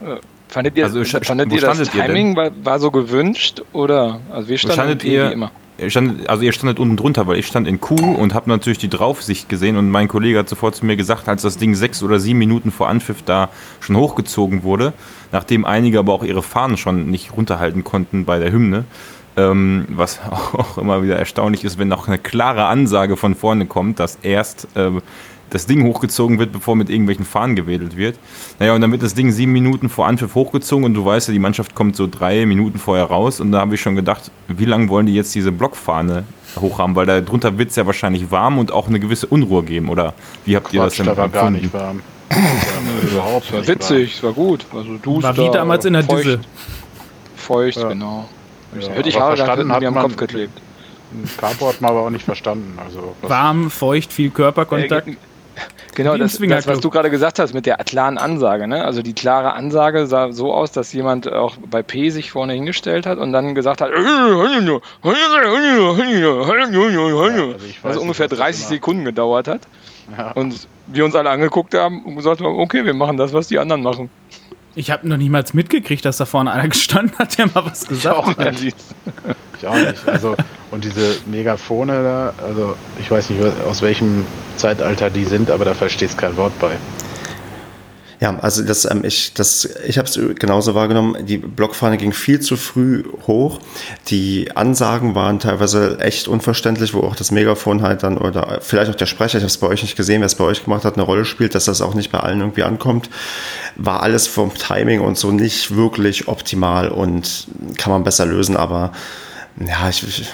Fandet 0.52 0.76
ihr, 0.78 0.84
Also, 0.84 1.04
fandet 1.04 1.52
ihr 1.54 1.62
das 1.62 1.78
standet 1.78 1.96
ihr? 1.96 2.06
Timing 2.06 2.36
war, 2.36 2.52
war 2.64 2.80
so 2.80 2.92
gewünscht 2.92 3.62
oder? 3.72 4.20
Also 4.32 4.50
wir 4.50 4.58
standen 4.58 4.74
standet 4.74 5.04
wie 5.04 5.14
ihr? 5.14 5.32
immer. 5.32 5.52
Ihr 5.78 5.90
stand, 5.90 6.30
also 6.30 6.44
ihr 6.44 6.52
standet 6.52 6.78
unten 6.78 6.98
drunter, 6.98 7.26
weil 7.26 7.38
ich 7.38 7.48
stand 7.48 7.68
in 7.68 7.80
Q 7.80 7.96
und 7.96 8.34
habe 8.34 8.50
natürlich 8.50 8.78
die 8.78 8.90
Draufsicht 8.90 9.50
gesehen 9.50 9.78
und 9.78 9.90
mein 9.90 10.10
Kollege 10.10 10.38
hat 10.38 10.50
sofort 10.50 10.76
zu 10.76 10.86
mir 10.86 10.98
gesagt, 10.98 11.28
als 11.28 11.42
das 11.42 11.58
Ding 11.58 11.74
sechs 11.74 12.04
oder 12.04 12.20
sieben 12.20 12.38
Minuten 12.38 12.70
vor 12.72 12.90
Anpfiff 12.90 13.24
da 13.24 13.50
schon 13.80 13.96
hochgezogen 13.96 14.64
wurde, 14.64 14.94
nachdem 15.32 15.66
einige 15.66 15.98
aber 16.00 16.14
auch 16.14 16.24
ihre 16.24 16.44
Fahnen 16.44 16.78
schon 16.78 17.10
nicht 17.10 17.36
runterhalten 17.36 17.84
konnten 17.84 18.26
bei 18.26 18.38
der 18.38 18.52
Hymne, 18.52 18.84
ähm, 19.38 19.86
was 19.90 20.20
auch 20.30 20.78
immer 20.78 21.02
wieder 21.02 21.18
erstaunlich 21.18 21.64
ist, 21.64 21.80
wenn 21.80 21.88
noch 21.88 22.08
eine 22.08 22.20
klare 22.20 22.66
Ansage 22.66 23.16
von 23.16 23.36
vorne 23.36 23.66
kommt, 23.66 24.00
dass 24.00 24.20
erst 24.22 24.68
ähm, 24.76 25.02
das 25.52 25.68
Ding 25.68 25.84
hochgezogen 25.86 26.40
wird, 26.40 26.52
bevor 26.52 26.76
mit 26.76 26.90
irgendwelchen 26.90 27.26
Fahnen 27.26 27.56
gewedelt 27.56 27.96
wird. 27.96 28.18
Naja, 28.58 28.74
und 28.74 28.82
dann 28.82 28.92
wird 28.92 29.04
das 29.04 29.14
Ding 29.14 29.32
sieben 29.32 29.52
Minuten 29.52 29.90
vor 29.90 30.08
Anpfiff 30.08 30.34
hochgezogen 30.34 30.86
und 30.86 30.94
du 30.96 31.06
weißt 31.06 31.28
ja, 31.28 31.34
die 31.34 31.40
Mannschaft 31.40 31.76
kommt 31.76 31.96
so 31.96 32.08
drei 32.08 32.46
Minuten 32.46 32.80
vorher 32.80 33.06
raus 33.06 33.40
und 33.40 33.52
da 33.52 33.60
habe 33.60 33.76
ich 33.76 33.82
schon 33.82 33.96
gedacht, 33.96 34.32
wie 34.48 34.66
lange 34.66 34.90
wollen 34.90 35.06
die 35.06 35.14
jetzt 35.14 35.36
diese 35.36 35.52
Blockfahne 35.52 36.24
hochhaben, 36.60 36.96
weil 36.96 37.06
da 37.06 37.22
drunter 37.22 37.58
wird 37.58 37.70
es 37.70 37.76
ja 37.76 37.86
wahrscheinlich 37.86 38.32
warm 38.32 38.58
und 38.58 38.72
auch 38.72 38.88
eine 38.88 39.00
gewisse 39.00 39.28
Unruhe 39.28 39.64
geben, 39.64 39.90
oder 39.90 40.14
wie 40.46 40.56
habt 40.56 40.74
ihr 40.74 40.82
das 40.82 40.96
Quatsch, 40.96 41.00
denn 41.00 41.16
da 41.16 41.18
war 41.18 41.30
gar 41.30 41.52
nicht 41.52 41.74
warm. 41.74 42.02
War 42.30 43.12
überhaupt 43.12 43.46
Es 43.46 43.52
war 43.52 43.60
nicht 43.60 43.70
witzig, 43.70 44.16
es 44.16 44.24
war 44.24 44.34
gut. 44.34 44.66
Also 44.74 44.98
du 45.02 45.22
War 45.22 45.36
wie 45.38 45.50
damals 45.52 45.86
in 45.86 45.94
der 45.94 46.04
Düse. 46.04 46.40
Feucht, 47.36 47.78
Ja. 47.78 47.90
genau. 47.90 48.30
Ja, 48.80 48.88
Hätte 48.88 49.10
ich 49.10 49.16
aber 49.16 49.26
Haare, 49.26 49.38
verstanden 49.38 49.62
hätten 49.64 49.74
hat 49.74 49.82
wir 49.82 49.88
am 49.90 49.96
Kopf 49.96 50.16
geklebt. 50.16 50.62
hat 51.42 51.82
man 51.82 51.92
aber 51.92 52.02
auch 52.04 52.10
nicht 52.10 52.24
verstanden. 52.24 52.78
Also, 52.84 53.16
Warm, 53.22 53.70
feucht, 53.70 54.14
viel 54.14 54.30
Körperkontakt. 54.30 55.10
Äh, 55.10 55.18
Genau, 55.96 56.16
das, 56.16 56.38
das, 56.38 56.68
was 56.68 56.80
du 56.80 56.90
gerade 56.90 57.10
gesagt 57.10 57.40
hast 57.40 57.54
mit 57.54 57.66
der 57.66 57.76
klaren 57.78 58.18
Ansage. 58.18 58.68
Ne? 58.68 58.84
Also 58.86 59.02
die 59.02 59.14
klare 59.14 59.54
Ansage 59.54 60.08
sah 60.08 60.32
so 60.32 60.54
aus, 60.54 60.72
dass 60.72 60.94
jemand 60.94 61.32
auch 61.32 61.58
bei 61.70 61.84
P 61.84 62.10
sich 62.10 62.32
vorne 62.32 62.54
hingestellt 62.54 63.06
hat 63.06 63.18
und 63.18 63.34
dann 63.34 63.56
gesagt 63.56 63.82
hat, 63.82 63.92
also 63.92 64.44
weiß 67.84 67.90
also 67.92 68.02
ungefähr 68.02 68.26
was 68.26 68.38
das 68.38 68.40
30 68.40 68.62
immer- 68.62 68.70
Sekunden 68.70 69.06
gedauert 69.06 69.48
hat. 69.48 69.62
Ja. 70.18 70.32
Und 70.32 70.68
wir 70.88 71.06
uns 71.06 71.16
alle 71.16 71.30
angeguckt 71.30 71.74
haben 71.74 72.04
und 72.06 72.16
gesagt 72.16 72.42
haben, 72.42 72.60
okay, 72.60 72.86
wir 72.86 72.94
machen 72.94 73.18
das, 73.18 73.34
was 73.34 73.48
die 73.48 73.60
anderen 73.60 73.84
machen. 73.84 74.10
Ich 74.76 74.90
habe 74.90 75.08
noch 75.08 75.18
niemals 75.18 75.54
mitgekriegt, 75.54 76.06
dass 76.06 76.18
da 76.18 76.26
vorne 76.26 76.52
einer 76.52 76.68
gestanden 76.70 77.18
hat, 77.18 77.38
der 77.38 77.48
mal 77.48 77.66
was 77.66 77.88
gesagt 77.88 78.18
auch 78.18 78.38
hat. 78.38 78.62
nicht. 78.62 78.78
Ich 79.60 79.68
auch 79.68 79.76
nicht. 79.76 80.08
Also, 80.08 80.36
und 80.72 80.84
diese 80.84 81.18
Megafone 81.26 82.04
da, 82.04 82.34
also 82.44 82.76
ich 83.00 83.12
weiß 83.12 83.30
nicht, 83.30 83.44
aus 83.68 83.82
welchem 83.82 84.26
Zeitalter 84.56 85.10
die 85.10 85.26
sind, 85.26 85.52
aber 85.52 85.66
da 85.66 85.74
verstehst 85.74 86.18
kein 86.18 86.36
Wort 86.38 86.58
bei. 86.60 86.72
Ja, 88.22 88.38
also 88.40 88.62
das, 88.64 88.86
ähm, 88.86 89.04
ich, 89.04 89.34
das, 89.34 89.68
ich 89.88 89.98
habe 89.98 90.08
es 90.08 90.20
genauso 90.38 90.76
wahrgenommen. 90.76 91.26
Die 91.26 91.40
Blockfahne 91.40 91.98
ging 91.98 92.14
viel 92.14 92.40
zu 92.40 92.56
früh 92.56 93.04
hoch. 93.26 93.60
Die 94.10 94.56
Ansagen 94.56 95.16
waren 95.16 95.40
teilweise 95.40 96.00
echt 96.00 96.28
unverständlich, 96.28 96.94
wo 96.94 97.00
auch 97.00 97.16
das 97.16 97.32
Megafon 97.32 97.82
halt 97.82 98.04
dann 98.04 98.20
oder 98.20 98.60
vielleicht 98.62 98.92
auch 98.92 98.96
der 98.96 99.08
Sprecher, 99.08 99.40
ich 99.40 99.44
habe 99.44 99.48
es 99.48 99.58
bei 99.58 99.66
euch 99.66 99.82
nicht 99.82 99.96
gesehen, 99.96 100.22
wer 100.22 100.28
es 100.28 100.36
bei 100.36 100.44
euch 100.44 100.64
gemacht 100.64 100.86
hat, 100.86 100.94
eine 100.94 101.04
Rolle 101.04 101.26
spielt, 101.26 101.56
dass 101.56 101.66
das 101.66 101.82
auch 101.82 101.96
nicht 101.96 102.12
bei 102.12 102.20
allen 102.20 102.42
irgendwie 102.42 102.62
ankommt. 102.62 103.10
War 103.76 104.04
alles 104.04 104.28
vom 104.28 104.54
Timing 104.54 105.02
und 105.02 105.18
so 105.18 105.32
nicht 105.32 105.76
wirklich 105.76 106.28
optimal 106.28 106.90
und 106.90 107.48
kann 107.80 107.92
man 107.92 108.04
besser 108.04 108.28
lösen, 108.28 108.56
aber 108.56 108.92
ja, 109.60 109.90
ich, 109.90 110.04
ich 110.04 110.32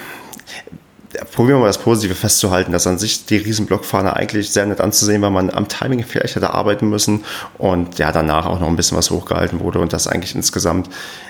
probieren 1.26 1.58
wir 1.58 1.62
mal 1.62 1.68
das 1.68 1.78
Positive 1.78 2.16
festzuhalten, 2.16 2.72
dass 2.72 2.88
an 2.88 2.98
sich 2.98 3.26
die 3.26 3.38
Riesenblockfahne 3.38 4.16
eigentlich 4.16 4.52
sehr 4.52 4.66
nett 4.66 4.82
anzusehen 4.82 5.22
war, 5.22 5.30
man 5.30 5.50
am 5.50 5.68
Timing 5.68 6.04
vielleicht 6.04 6.36
hätte 6.36 6.54
arbeiten 6.54 6.90
müssen 6.90 7.24
und 7.58 8.00
ja, 8.00 8.12
danach 8.12 8.46
auch 8.46 8.60
noch 8.60 8.68
ein 8.68 8.76
bisschen 8.76 8.98
was 8.98 9.12
hochgehalten 9.12 9.60
wurde 9.60 9.80
und 9.80 9.94
das 9.94 10.08
eigentlich 10.08 10.36
insgesamt 10.36 10.90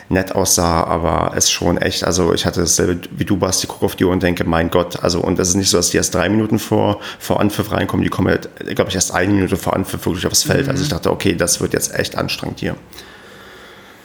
nett 0.10 0.34
aussah, 0.34 0.84
aber 0.84 1.34
es 1.36 1.52
schon 1.52 1.78
echt, 1.78 2.04
also 2.04 2.34
ich 2.34 2.46
hatte 2.46 2.62
dasselbe 2.62 3.08
wie 3.12 3.26
du, 3.26 3.38
Basti, 3.38 3.68
guck 3.68 3.84
auf 3.84 3.96
die 3.96 4.06
Uhr 4.06 4.12
und 4.12 4.24
denke, 4.24 4.44
mein 4.44 4.70
Gott, 4.70 5.04
also 5.04 5.20
und 5.20 5.40
es 5.40 5.50
ist 5.50 5.56
nicht 5.56 5.70
so, 5.70 5.78
dass 5.78 5.90
die 5.90 5.98
erst 5.98 6.16
drei 6.16 6.30
Minuten 6.30 6.60
vor, 6.60 7.00
vor 7.20 7.40
Anpfiff 7.40 7.72
reinkommen, 7.72 8.04
die 8.04 8.10
kommen, 8.10 8.38
ja, 8.66 8.74
glaube 8.74 8.90
ich, 8.90 8.96
erst 8.96 9.14
eine 9.14 9.34
Minute 9.34 9.58
vor 9.58 9.76
Anpfiff 9.76 10.06
wirklich 10.06 10.26
aufs 10.28 10.44
Feld, 10.44 10.70
also 10.70 10.84
ich 10.84 10.90
dachte, 10.90 11.12
okay, 11.12 11.36
das 11.36 11.60
wird 11.60 11.74
jetzt 11.74 11.94
echt 11.94 12.18
anstrengend 12.18 12.60
hier. 12.60 12.76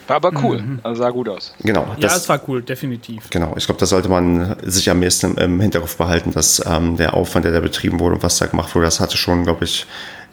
War 0.09 0.17
aber 0.17 0.33
cool, 0.43 0.63
also 0.83 1.01
sah 1.03 1.11
gut 1.11 1.29
aus. 1.29 1.55
Genau. 1.63 1.83
Ja, 1.97 2.09
das- 2.09 2.17
es 2.23 2.29
war 2.29 2.41
cool, 2.49 2.61
definitiv. 2.63 3.31
Genau, 3.31 3.55
ich 3.57 3.65
glaube, 3.67 3.79
das 3.81 3.89
sollte 3.91 4.09
man 4.09 4.57
sich 4.63 4.91
am 4.91 5.03
ehesten 5.03 5.37
im 5.39 5.61
Hinterkopf 5.61 5.97
behalten, 5.97 6.33
dass 6.33 6.63
ähm, 6.67 6.97
der 6.97 7.15
Aufwand, 7.15 7.45
der 7.45 7.53
da 7.53 7.61
betrieben 7.61 8.01
wurde 8.01 8.17
und 8.17 8.23
was 8.23 8.39
da 8.39 8.47
gemacht 8.47 8.75
wurde, 8.75 8.87
das 8.87 9.01
hatte 9.01 9.17
schon, 9.17 9.45
glaube 9.45 9.65
ich, 9.65 9.87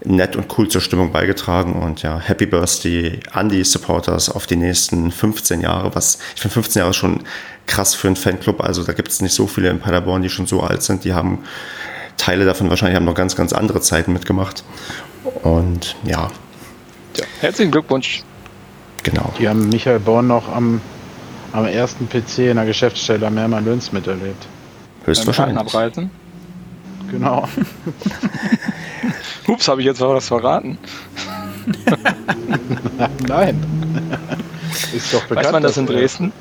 nett 0.03 0.35
und 0.35 0.45
cool 0.57 0.67
zur 0.69 0.81
Stimmung 0.81 1.11
beigetragen. 1.11 1.73
Und 1.73 2.01
ja, 2.01 2.19
Happy 2.19 2.45
Birthday 2.45 3.19
an 3.31 3.49
die 3.49 3.63
Supporters 3.63 4.29
auf 4.29 4.47
die 4.47 4.55
nächsten 4.55 5.11
15 5.11 5.61
Jahre, 5.61 5.93
was 5.93 6.19
ich 6.35 6.41
finde 6.41 6.53
15 6.53 6.79
Jahre 6.81 6.93
schon 6.93 7.23
krass 7.67 7.93
für 7.95 8.07
einen 8.07 8.15
Fanclub. 8.15 8.61
Also 8.61 8.83
da 8.83 8.93
gibt 8.93 9.09
es 9.09 9.21
nicht 9.21 9.33
so 9.33 9.45
viele 9.45 9.69
in 9.69 9.79
Paderborn, 9.79 10.21
die 10.23 10.29
schon 10.29 10.47
so 10.47 10.61
alt 10.61 10.81
sind. 10.83 11.03
Die 11.03 11.13
haben 11.13 11.39
Teile 12.17 12.43
davon 12.45 12.69
wahrscheinlich 12.69 12.95
haben 12.95 13.05
noch 13.05 13.13
ganz, 13.15 13.35
ganz 13.35 13.53
andere 13.53 13.81
Zeiten 13.81 14.13
mitgemacht. 14.13 14.63
Und 15.43 15.95
ja, 16.03 16.29
Ja, 17.17 17.25
herzlichen 17.41 17.71
Glückwunsch. 17.71 18.23
Genau. 19.03 19.31
Die 19.39 19.47
haben 19.47 19.69
Michael 19.69 19.99
Born 19.99 20.27
noch 20.27 20.47
am, 20.49 20.81
am 21.53 21.65
ersten 21.65 22.07
PC 22.09 22.39
in 22.39 22.55
der 22.55 22.65
Geschäftsstelle 22.65 23.27
am 23.27 23.37
Hermann-Löns 23.37 23.91
miterlebt. 23.91 24.47
Beim 24.99 25.07
Höchstwahrscheinlich. 25.07 25.57
Abreisen. 25.57 26.11
Genau. 27.11 27.47
Ups, 29.47 29.67
habe 29.67 29.81
ich 29.81 29.87
jetzt 29.87 30.01
was 30.01 30.27
verraten. 30.27 30.77
Nein. 33.27 33.63
Ist 34.93 35.13
doch 35.13 35.23
bekannt. 35.23 35.45
Weiß 35.45 35.51
man 35.51 35.63
das 35.63 35.77
in 35.77 35.85
Dresden? 35.85 36.31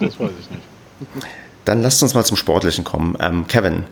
Das 0.00 0.18
weiß 0.18 0.30
ich 0.40 0.50
nicht. 0.50 0.62
Dann 1.64 1.82
lasst 1.82 2.02
uns 2.02 2.14
mal 2.14 2.24
zum 2.24 2.36
Sportlichen 2.36 2.84
kommen. 2.84 3.16
Ähm, 3.20 3.46
Kevin, 3.46 3.84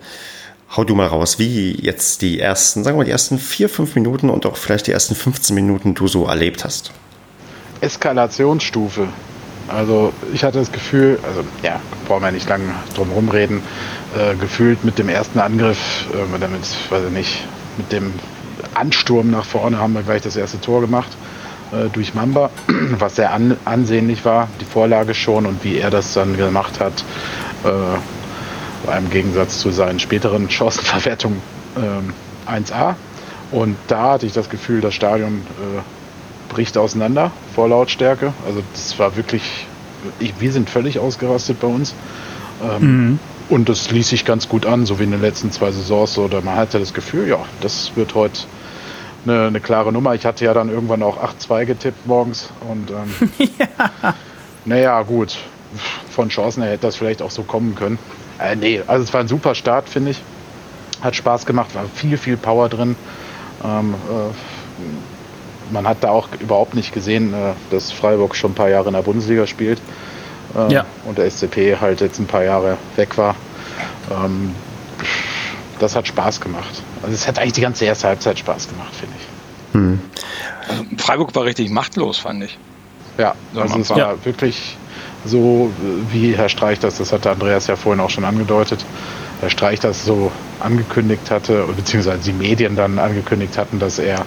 hau 0.77 0.85
du 0.85 0.95
mal 0.95 1.07
raus, 1.07 1.39
wie 1.39 1.73
jetzt 1.73 2.23
die 2.23 2.41
ersten, 2.41 2.85
sagen 2.85 2.97
wir 2.97 3.03
mal, 3.03 3.05
die 3.05 3.11
ersten 3.11 3.39
vier, 3.39 3.69
fünf 3.69 3.95
Minuten 3.95 4.31
und 4.31 4.47
auch 4.47 4.57
vielleicht 4.57 4.87
die 4.87 4.93
ersten 4.93 5.15
15 5.15 5.55
Minuten 5.55 5.95
du 5.95 6.09
so 6.09 6.27
erlebt 6.27 6.65
hast. 6.65 6.93
Eskalationsstufe. 7.81 9.09
Also 9.69 10.13
ich 10.33 10.45
hatte 10.45 10.59
das 10.59 10.73
Gefühl, 10.73 11.19
also 11.23 11.45
ja, 11.63 11.81
brauchen 12.07 12.23
wir 12.23 12.31
nicht 12.31 12.49
lange 12.49 12.73
drum 12.95 13.11
rumreden, 13.11 13.63
äh, 14.17 14.35
gefühlt 14.37 14.85
mit 14.85 14.99
dem 14.99 15.09
ersten 15.09 15.39
Angriff, 15.41 16.07
äh, 16.13 16.39
damit, 16.39 16.63
weiß 16.91 17.05
ich 17.07 17.13
nicht, 17.13 17.45
mit 17.77 17.93
dem 17.93 18.15
Ansturm 18.75 19.31
nach 19.31 19.45
vorne 19.45 19.79
haben 19.79 19.93
wir 19.93 20.03
gleich 20.03 20.23
das 20.23 20.37
erste 20.37 20.61
Tor 20.61 20.81
gemacht 20.81 21.11
äh, 21.73 21.89
durch 21.91 22.15
Mamba, 22.15 22.51
was 22.99 23.17
sehr 23.17 23.33
an, 23.33 23.57
ansehnlich 23.65 24.25
war, 24.25 24.49
die 24.61 24.65
Vorlage 24.65 25.15
schon 25.15 25.47
und 25.47 25.65
wie 25.65 25.79
er 25.79 25.91
das 25.91 26.15
dann 26.15 26.37
gemacht 26.37 26.81
hat, 26.81 27.05
äh, 27.65 28.97
im 28.97 29.11
Gegensatz 29.11 29.59
zu 29.59 29.71
seinen 29.71 29.99
späteren 29.99 30.49
Chancenverwertungen 30.49 31.43
ähm, 31.77 32.15
1A. 32.47 32.95
Und 33.51 33.77
da 33.89 34.13
hatte 34.13 34.27
ich 34.27 34.33
das 34.33 34.49
Gefühl, 34.49 34.81
das 34.81 34.95
Stadion 34.95 35.43
äh, 35.59 35.81
bricht 36.49 36.77
auseinander 36.77 37.31
vor 37.55 37.69
Lautstärke. 37.69 38.33
Also 38.47 38.63
das 38.73 38.99
war 38.99 39.17
wirklich, 39.17 39.67
ich, 40.21 40.35
wir 40.39 40.53
sind 40.53 40.69
völlig 40.71 40.99
ausgerastet 40.99 41.61
bei 41.61 41.69
uns. 41.69 41.95
Ähm, 42.63 43.19
Und 43.49 43.69
das 43.69 43.91
ließ 43.91 44.09
sich 44.09 44.25
ganz 44.25 44.49
gut 44.49 44.67
an, 44.67 44.85
so 44.85 44.99
wie 44.99 45.05
in 45.05 45.11
den 45.11 45.23
letzten 45.23 45.51
zwei 45.53 45.71
Saisons. 45.71 46.19
Oder 46.19 46.43
man 46.43 46.57
hatte 46.57 46.79
das 46.79 46.93
Gefühl, 46.93 47.29
ja, 47.29 47.39
das 47.61 47.93
wird 47.97 48.15
heute 48.15 48.41
eine, 49.25 49.47
eine 49.47 49.61
klare 49.61 49.93
Nummer. 49.93 50.15
Ich 50.15 50.27
hatte 50.27 50.45
ja 50.45 50.53
dann 50.53 50.69
irgendwann 50.69 51.03
auch 51.03 51.19
8-2 51.23 51.65
getippt 51.65 52.07
morgens. 52.07 52.51
Und 52.69 52.91
ähm, 52.91 53.31
naja, 54.65 55.01
gut, 55.03 55.37
von 56.11 56.29
Chancen 56.29 56.63
her 56.63 56.73
hätte 56.73 56.87
das 56.87 56.97
vielleicht 56.97 57.23
auch 57.23 57.31
so 57.31 57.43
kommen 57.43 57.75
können. 57.75 57.99
Äh, 58.39 58.57
nee, 58.57 58.83
also 58.87 59.03
es 59.03 59.13
war 59.15 59.21
ein 59.21 59.29
super 59.29 59.55
Start, 59.55 59.89
finde 59.89 60.11
ich. 60.11 60.21
Hat 61.01 61.17
Spaß 61.17 61.47
gemacht, 61.47 61.75
war 61.75 61.85
viel, 61.95 62.19
viel 62.19 62.37
Power 62.37 62.69
drin. 62.69 62.97
Ähm, 63.65 63.95
äh, 63.95 65.18
man 65.71 65.87
hat 65.87 65.99
da 66.03 66.11
auch 66.11 66.29
überhaupt 66.41 66.75
nicht 66.75 66.93
gesehen, 66.93 67.33
äh, 67.35 67.53
dass 67.71 67.91
Freiburg 67.93 68.35
schon 68.37 68.53
ein 68.53 68.55
paar 68.55 68.69
Jahre 68.69 68.89
in 68.89 68.95
der 68.95 69.03
Bundesliga 69.03 69.47
spielt 69.47 69.81
äh, 70.57 70.73
Ja. 70.73 70.85
und 71.05 71.19
der 71.19 71.31
SCP 71.31 71.77
halt 71.81 72.01
jetzt 72.01 72.19
ein 72.19 72.27
paar 72.27 72.45
Jahre 72.45 72.77
weg 72.97 73.17
war. 73.19 73.35
Ähm, 74.11 74.55
das 75.79 75.95
hat 75.95 76.09
Spaß 76.09 76.41
gemacht. 76.41 76.83
Also 77.03 77.15
es 77.15 77.29
hat 77.29 77.39
eigentlich 77.39 77.53
die 77.53 77.61
ganze 77.61 77.85
erste 77.85 78.09
Halbzeit 78.09 78.39
Spaß 78.39 78.69
gemacht, 78.69 78.93
finde 78.95 79.15
ich. 79.19 79.27
Also 80.69 80.85
Freiburg 80.99 81.35
war 81.35 81.45
richtig 81.45 81.71
machtlos, 81.71 82.19
fand 82.19 82.43
ich. 82.45 82.59
Ja, 83.17 83.35
also 83.55 83.79
es 83.79 83.91
war 83.91 83.99
Ja. 83.99 84.15
wirklich 84.25 84.77
so, 85.25 85.71
wie 86.11 86.37
Herr 86.37 86.49
Streich 86.49 86.79
das, 86.81 86.99
das 86.99 87.13
hatte 87.13 87.31
Andreas 87.31 87.67
ja 87.67 87.77
vorhin 87.77 88.01
auch 88.01 88.11
schon 88.11 88.25
angedeutet, 88.25 88.85
Herr 89.41 89.51
Streich 89.51 89.79
das 89.81 90.05
so 90.05 90.33
angekündigt 90.61 91.31
hatte, 91.31 91.65
beziehungsweise 91.77 92.19
die 92.25 92.33
Medien 92.33 92.75
dann 92.77 92.99
angekündigt 92.99 93.57
hatten, 93.59 93.79
dass 93.79 93.99
er 93.99 94.25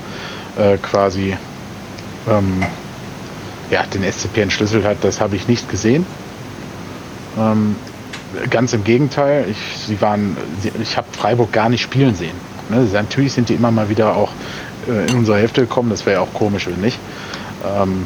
äh, 0.58 0.78
quasi 0.78 1.38
ähm, 2.30 2.64
ja, 3.70 3.84
den 3.84 4.04
SCP 4.04 4.42
entschlüsselt 4.42 4.86
hat, 4.86 4.98
das 5.02 5.22
habe 5.22 5.36
ich 5.36 5.48
nicht 5.48 5.70
gesehen. 5.70 6.06
Ähm, 7.38 7.76
ganz 8.50 8.74
im 8.74 8.84
Gegenteil, 8.84 9.46
ich, 9.50 9.58
sie 9.78 10.02
waren, 10.02 10.38
ich 10.82 10.98
habe 10.98 11.08
Freiburg 11.12 11.52
gar 11.52 11.70
nicht 11.70 11.82
spielen 11.82 12.16
sehen. 12.16 12.36
Ne? 12.70 12.88
Natürlich 12.92 13.34
sind 13.34 13.50
die 13.50 13.56
immer 13.56 13.72
mal 13.72 13.90
wieder 13.90 14.16
auch 14.16 14.32
äh, 14.88 15.10
in 15.10 15.18
unsere 15.18 15.38
Hälfte 15.38 15.62
gekommen, 15.62 15.90
das 15.90 16.06
wäre 16.06 16.18
ja 16.18 16.22
auch 16.22 16.34
komisch, 16.34 16.68
wenn 16.68 16.82
nicht. 16.82 17.00
Ähm, 17.66 18.06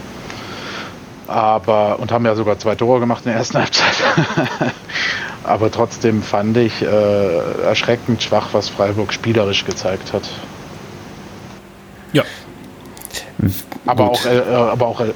aber 1.27 1.99
und 1.99 2.12
haben 2.12 2.25
ja 2.25 2.36
sogar 2.36 2.60
zwei 2.60 2.75
Tore 2.75 2.99
gemacht 2.99 3.25
in 3.25 3.31
der 3.31 3.39
ersten 3.39 3.58
Halbzeit. 3.60 3.95
aber 5.43 5.71
trotzdem 5.71 6.21
fand 6.21 6.58
ich 6.58 6.84
äh, 6.84 7.63
erschreckend 7.63 8.21
schwach, 8.21 8.49
was 8.51 8.69
Freiburg 8.69 9.13
spielerisch 9.13 9.65
gezeigt 9.65 10.13
hat. 10.13 10.29
Ja. 12.15 12.23
Aber 13.86 14.10
Gut. 14.10 14.13
auch, 14.13 14.25
äh, 14.25 14.38
äh, 14.38 14.54
aber 14.54 14.88
auch 14.88 15.01
äh, 15.01 15.12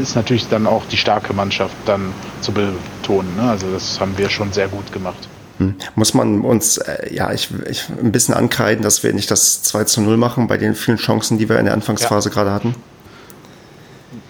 ist 0.00 0.16
natürlich 0.16 0.48
dann 0.48 0.66
auch 0.66 0.84
die 0.86 0.96
starke 0.96 1.34
Mannschaft 1.34 1.76
dann 1.84 2.12
zu 2.40 2.52
betonen. 2.52 3.36
Ne? 3.36 3.50
Also 3.50 3.70
das 3.72 4.00
haben 4.00 4.16
wir 4.16 4.30
schon 4.30 4.52
sehr 4.52 4.68
gut 4.68 4.90
gemacht. 4.92 5.28
Hm. 5.58 5.74
Muss 5.94 6.14
man 6.14 6.40
uns, 6.40 6.78
äh, 6.78 7.14
ja, 7.14 7.30
ich, 7.32 7.50
ich 7.68 7.84
ein 7.90 8.10
bisschen 8.10 8.34
ankreiden, 8.34 8.82
dass 8.82 9.02
wir 9.02 9.12
nicht 9.12 9.30
das 9.30 9.62
2 9.62 9.84
zu 9.84 10.00
0 10.00 10.16
machen 10.16 10.46
bei 10.46 10.56
den 10.56 10.74
vielen 10.74 10.96
Chancen, 10.96 11.38
die 11.38 11.48
wir 11.48 11.58
in 11.58 11.66
der 11.66 11.74
Anfangsphase 11.74 12.30
gerade 12.30 12.52
hatten? 12.52 12.74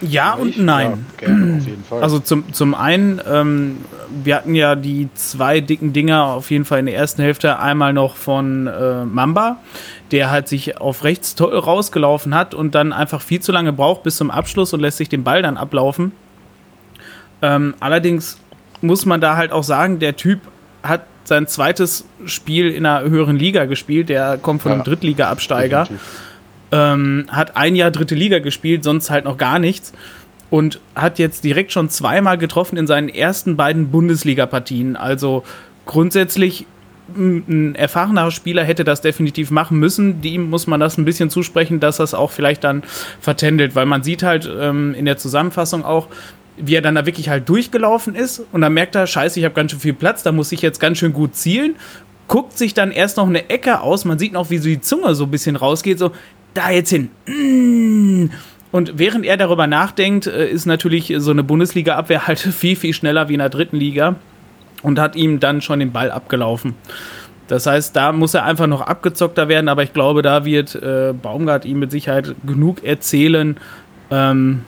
Ja 0.02 0.34
und 0.34 0.58
nein. 0.58 1.06
Ja, 1.20 1.26
gerne, 1.28 1.56
auf 1.58 1.66
jeden 1.66 1.84
Fall. 1.84 2.02
Also 2.02 2.18
zum, 2.18 2.52
zum 2.52 2.74
einen, 2.74 3.20
ähm, 3.30 3.78
wir 4.24 4.36
hatten 4.36 4.54
ja 4.54 4.74
die 4.74 5.08
zwei 5.14 5.60
dicken 5.60 5.92
Dinger 5.92 6.24
auf 6.24 6.50
jeden 6.50 6.64
Fall 6.64 6.80
in 6.80 6.86
der 6.86 6.96
ersten 6.96 7.22
Hälfte. 7.22 7.58
Einmal 7.58 7.92
noch 7.92 8.16
von 8.16 8.66
äh, 8.66 9.04
Mamba, 9.04 9.58
der 10.10 10.30
halt 10.30 10.48
sich 10.48 10.80
auf 10.80 11.04
rechts 11.04 11.34
toll 11.34 11.56
rausgelaufen 11.56 12.34
hat 12.34 12.54
und 12.54 12.74
dann 12.74 12.92
einfach 12.92 13.22
viel 13.22 13.40
zu 13.40 13.52
lange 13.52 13.72
braucht 13.72 14.02
bis 14.02 14.16
zum 14.16 14.30
Abschluss 14.30 14.72
und 14.74 14.80
lässt 14.80 14.98
sich 14.98 15.08
den 15.08 15.22
Ball 15.24 15.40
dann 15.42 15.56
ablaufen. 15.56 16.12
Ähm, 17.40 17.74
allerdings 17.80 18.38
muss 18.80 19.06
man 19.06 19.20
da 19.20 19.36
halt 19.36 19.52
auch 19.52 19.64
sagen, 19.64 19.98
der 19.98 20.16
Typ 20.16 20.40
hat 20.82 21.02
sein 21.24 21.46
zweites 21.46 22.04
Spiel 22.26 22.70
in 22.70 22.84
einer 22.84 23.08
höheren 23.08 23.36
Liga 23.36 23.64
gespielt. 23.66 24.08
Der 24.08 24.38
kommt 24.38 24.62
von 24.62 24.70
Ja. 24.72 24.74
einem 24.76 24.84
Drittliga-Absteiger 24.84 25.82
Definitiv. 25.84 26.08
Ähm, 26.72 27.26
hat 27.28 27.56
ein 27.56 27.76
Jahr 27.76 27.90
dritte 27.90 28.14
Liga 28.14 28.40
gespielt, 28.40 28.82
sonst 28.82 29.10
halt 29.10 29.24
noch 29.24 29.36
gar 29.36 29.58
nichts 29.58 29.92
und 30.50 30.80
hat 30.94 31.18
jetzt 31.18 31.44
direkt 31.44 31.72
schon 31.72 31.88
zweimal 31.88 32.36
getroffen 32.36 32.76
in 32.76 32.86
seinen 32.86 33.08
ersten 33.08 33.56
beiden 33.56 33.90
Bundesliga-Partien. 33.90 34.96
Also 34.96 35.44
grundsätzlich 35.86 36.66
ein 37.16 37.74
erfahrener 37.74 38.30
Spieler 38.30 38.64
hätte 38.64 38.84
das 38.84 39.00
definitiv 39.00 39.50
machen 39.50 39.78
müssen. 39.78 40.20
Dem 40.20 40.50
muss 40.50 40.66
man 40.66 40.78
das 40.78 40.98
ein 40.98 41.04
bisschen 41.04 41.30
zusprechen, 41.30 41.80
dass 41.80 41.96
das 41.96 42.14
auch 42.14 42.30
vielleicht 42.30 42.64
dann 42.64 42.82
vertändelt, 43.20 43.74
weil 43.74 43.86
man 43.86 44.02
sieht 44.02 44.22
halt 44.22 44.48
ähm, 44.60 44.94
in 44.94 45.04
der 45.04 45.16
Zusammenfassung 45.16 45.84
auch, 45.84 46.08
wie 46.56 46.74
er 46.74 46.82
dann 46.82 46.94
da 46.94 47.06
wirklich 47.06 47.28
halt 47.28 47.48
durchgelaufen 47.48 48.14
ist 48.14 48.42
und 48.52 48.60
dann 48.60 48.74
merkt 48.74 48.94
er, 48.94 49.06
scheiße, 49.06 49.38
ich 49.38 49.44
habe 49.44 49.54
ganz 49.54 49.70
schön 49.70 49.80
viel 49.80 49.94
Platz, 49.94 50.22
da 50.22 50.32
muss 50.32 50.52
ich 50.52 50.60
jetzt 50.60 50.80
ganz 50.80 50.98
schön 50.98 51.12
gut 51.12 51.34
zielen. 51.34 51.76
Guckt 52.28 52.56
sich 52.56 52.74
dann 52.74 52.92
erst 52.92 53.16
noch 53.16 53.26
eine 53.26 53.48
Ecke 53.50 53.80
aus, 53.80 54.04
man 54.04 54.18
sieht 54.18 54.32
noch, 54.32 54.50
wie 54.50 54.58
so 54.58 54.68
die 54.68 54.80
Zunge 54.80 55.14
so 55.14 55.24
ein 55.24 55.30
bisschen 55.30 55.56
rausgeht, 55.56 55.98
so, 55.98 56.12
da 56.54 56.70
jetzt 56.70 56.90
hin. 56.90 57.10
Mm. 57.26 58.30
Und 58.70 58.98
während 58.98 59.26
er 59.26 59.36
darüber 59.36 59.66
nachdenkt, 59.66 60.26
äh, 60.26 60.48
ist 60.48 60.66
natürlich 60.66 61.12
so 61.18 61.30
eine 61.30 61.42
Bundesliga-Abwehr 61.42 62.26
halt 62.26 62.38
viel, 62.40 62.76
viel 62.76 62.94
schneller 62.94 63.28
wie 63.28 63.34
in 63.34 63.40
der 63.40 63.50
dritten 63.50 63.76
Liga 63.76 64.16
und 64.82 64.98
hat 64.98 65.14
ihm 65.14 65.40
dann 65.40 65.60
schon 65.60 65.78
den 65.78 65.92
Ball 65.92 66.10
abgelaufen. 66.10 66.74
Das 67.48 67.66
heißt, 67.66 67.94
da 67.94 68.12
muss 68.12 68.34
er 68.34 68.44
einfach 68.44 68.66
noch 68.66 68.80
abgezockter 68.80 69.48
werden, 69.48 69.68
aber 69.68 69.82
ich 69.82 69.92
glaube, 69.92 70.22
da 70.22 70.44
wird 70.44 70.74
äh, 70.74 71.12
Baumgart 71.12 71.64
ihm 71.64 71.80
mit 71.80 71.90
Sicherheit 71.90 72.34
genug 72.46 72.82
erzählen, 72.82 73.58
ähm, 74.10 74.62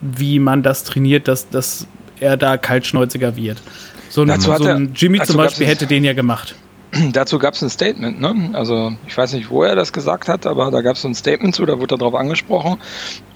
wie 0.00 0.38
man 0.38 0.62
das 0.62 0.84
trainiert, 0.84 1.26
dass, 1.26 1.48
dass 1.48 1.88
er 2.20 2.36
da 2.36 2.56
kaltschnäuziger 2.56 3.36
wird. 3.36 3.60
So 4.10 4.22
ein, 4.22 4.40
so 4.40 4.52
ein 4.52 4.92
Jimmy 4.94 5.20
zum 5.22 5.36
Beispiel 5.36 5.66
hätte 5.66 5.86
den 5.86 6.04
ja 6.04 6.12
gemacht. 6.12 6.54
Dazu 7.12 7.38
gab 7.38 7.54
es 7.54 7.62
ein 7.62 7.70
Statement, 7.70 8.20
ne? 8.20 8.50
Also 8.52 8.92
ich 9.06 9.16
weiß 9.16 9.32
nicht, 9.34 9.50
wo 9.50 9.62
er 9.62 9.76
das 9.76 9.92
gesagt 9.92 10.28
hat, 10.28 10.46
aber 10.46 10.70
da 10.70 10.80
gab 10.80 10.96
es 10.96 11.02
so 11.02 11.08
ein 11.08 11.14
Statement 11.14 11.54
zu, 11.54 11.64
da 11.66 11.78
wurde 11.78 11.94
er 11.94 11.98
darauf 11.98 12.14
angesprochen. 12.14 12.78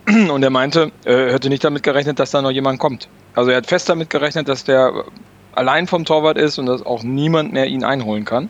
Und 0.31 0.43
er 0.43 0.51
meinte, 0.51 0.91
er 1.05 1.33
hätte 1.33 1.49
nicht 1.49 1.65
damit 1.65 1.83
gerechnet, 1.83 2.19
dass 2.19 2.31
da 2.31 2.43
noch 2.43 2.51
jemand 2.51 2.79
kommt. 2.79 3.09
Also 3.35 3.51
er 3.51 3.59
hat 3.59 3.67
fest 3.67 3.89
damit 3.89 4.11
gerechnet, 4.11 4.49
dass 4.49 4.65
der 4.65 5.05
allein 5.53 5.87
vom 5.87 6.05
Torwart 6.05 6.37
ist 6.37 6.59
und 6.59 6.67
dass 6.67 6.85
auch 6.85 7.03
niemand 7.03 7.53
mehr 7.53 7.67
ihn 7.67 7.85
einholen 7.85 8.25
kann. 8.25 8.49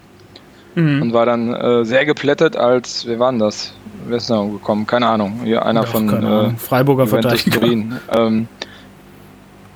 Mhm. 0.75 1.03
Und 1.03 1.13
war 1.13 1.27
dann 1.27 1.55
äh, 1.55 1.85
sehr 1.85 2.05
geplättet 2.05 2.57
als, 2.57 3.07
wer 3.07 3.19
war 3.19 3.31
denn 3.31 3.39
das? 3.39 3.75
Wer 4.07 4.17
ist 4.17 4.29
da 4.29 4.43
gekommen? 4.43 4.87
Keine 4.87 5.07
Ahnung. 5.07 5.41
Hier 5.45 5.65
einer 5.65 5.83
Ach, 5.83 5.87
von 5.87 6.09
äh. 6.09 6.51
Freiburger 6.57 7.07
Verteidiger. 7.07 7.61
Turin. 7.61 8.01
Ähm, 8.11 8.49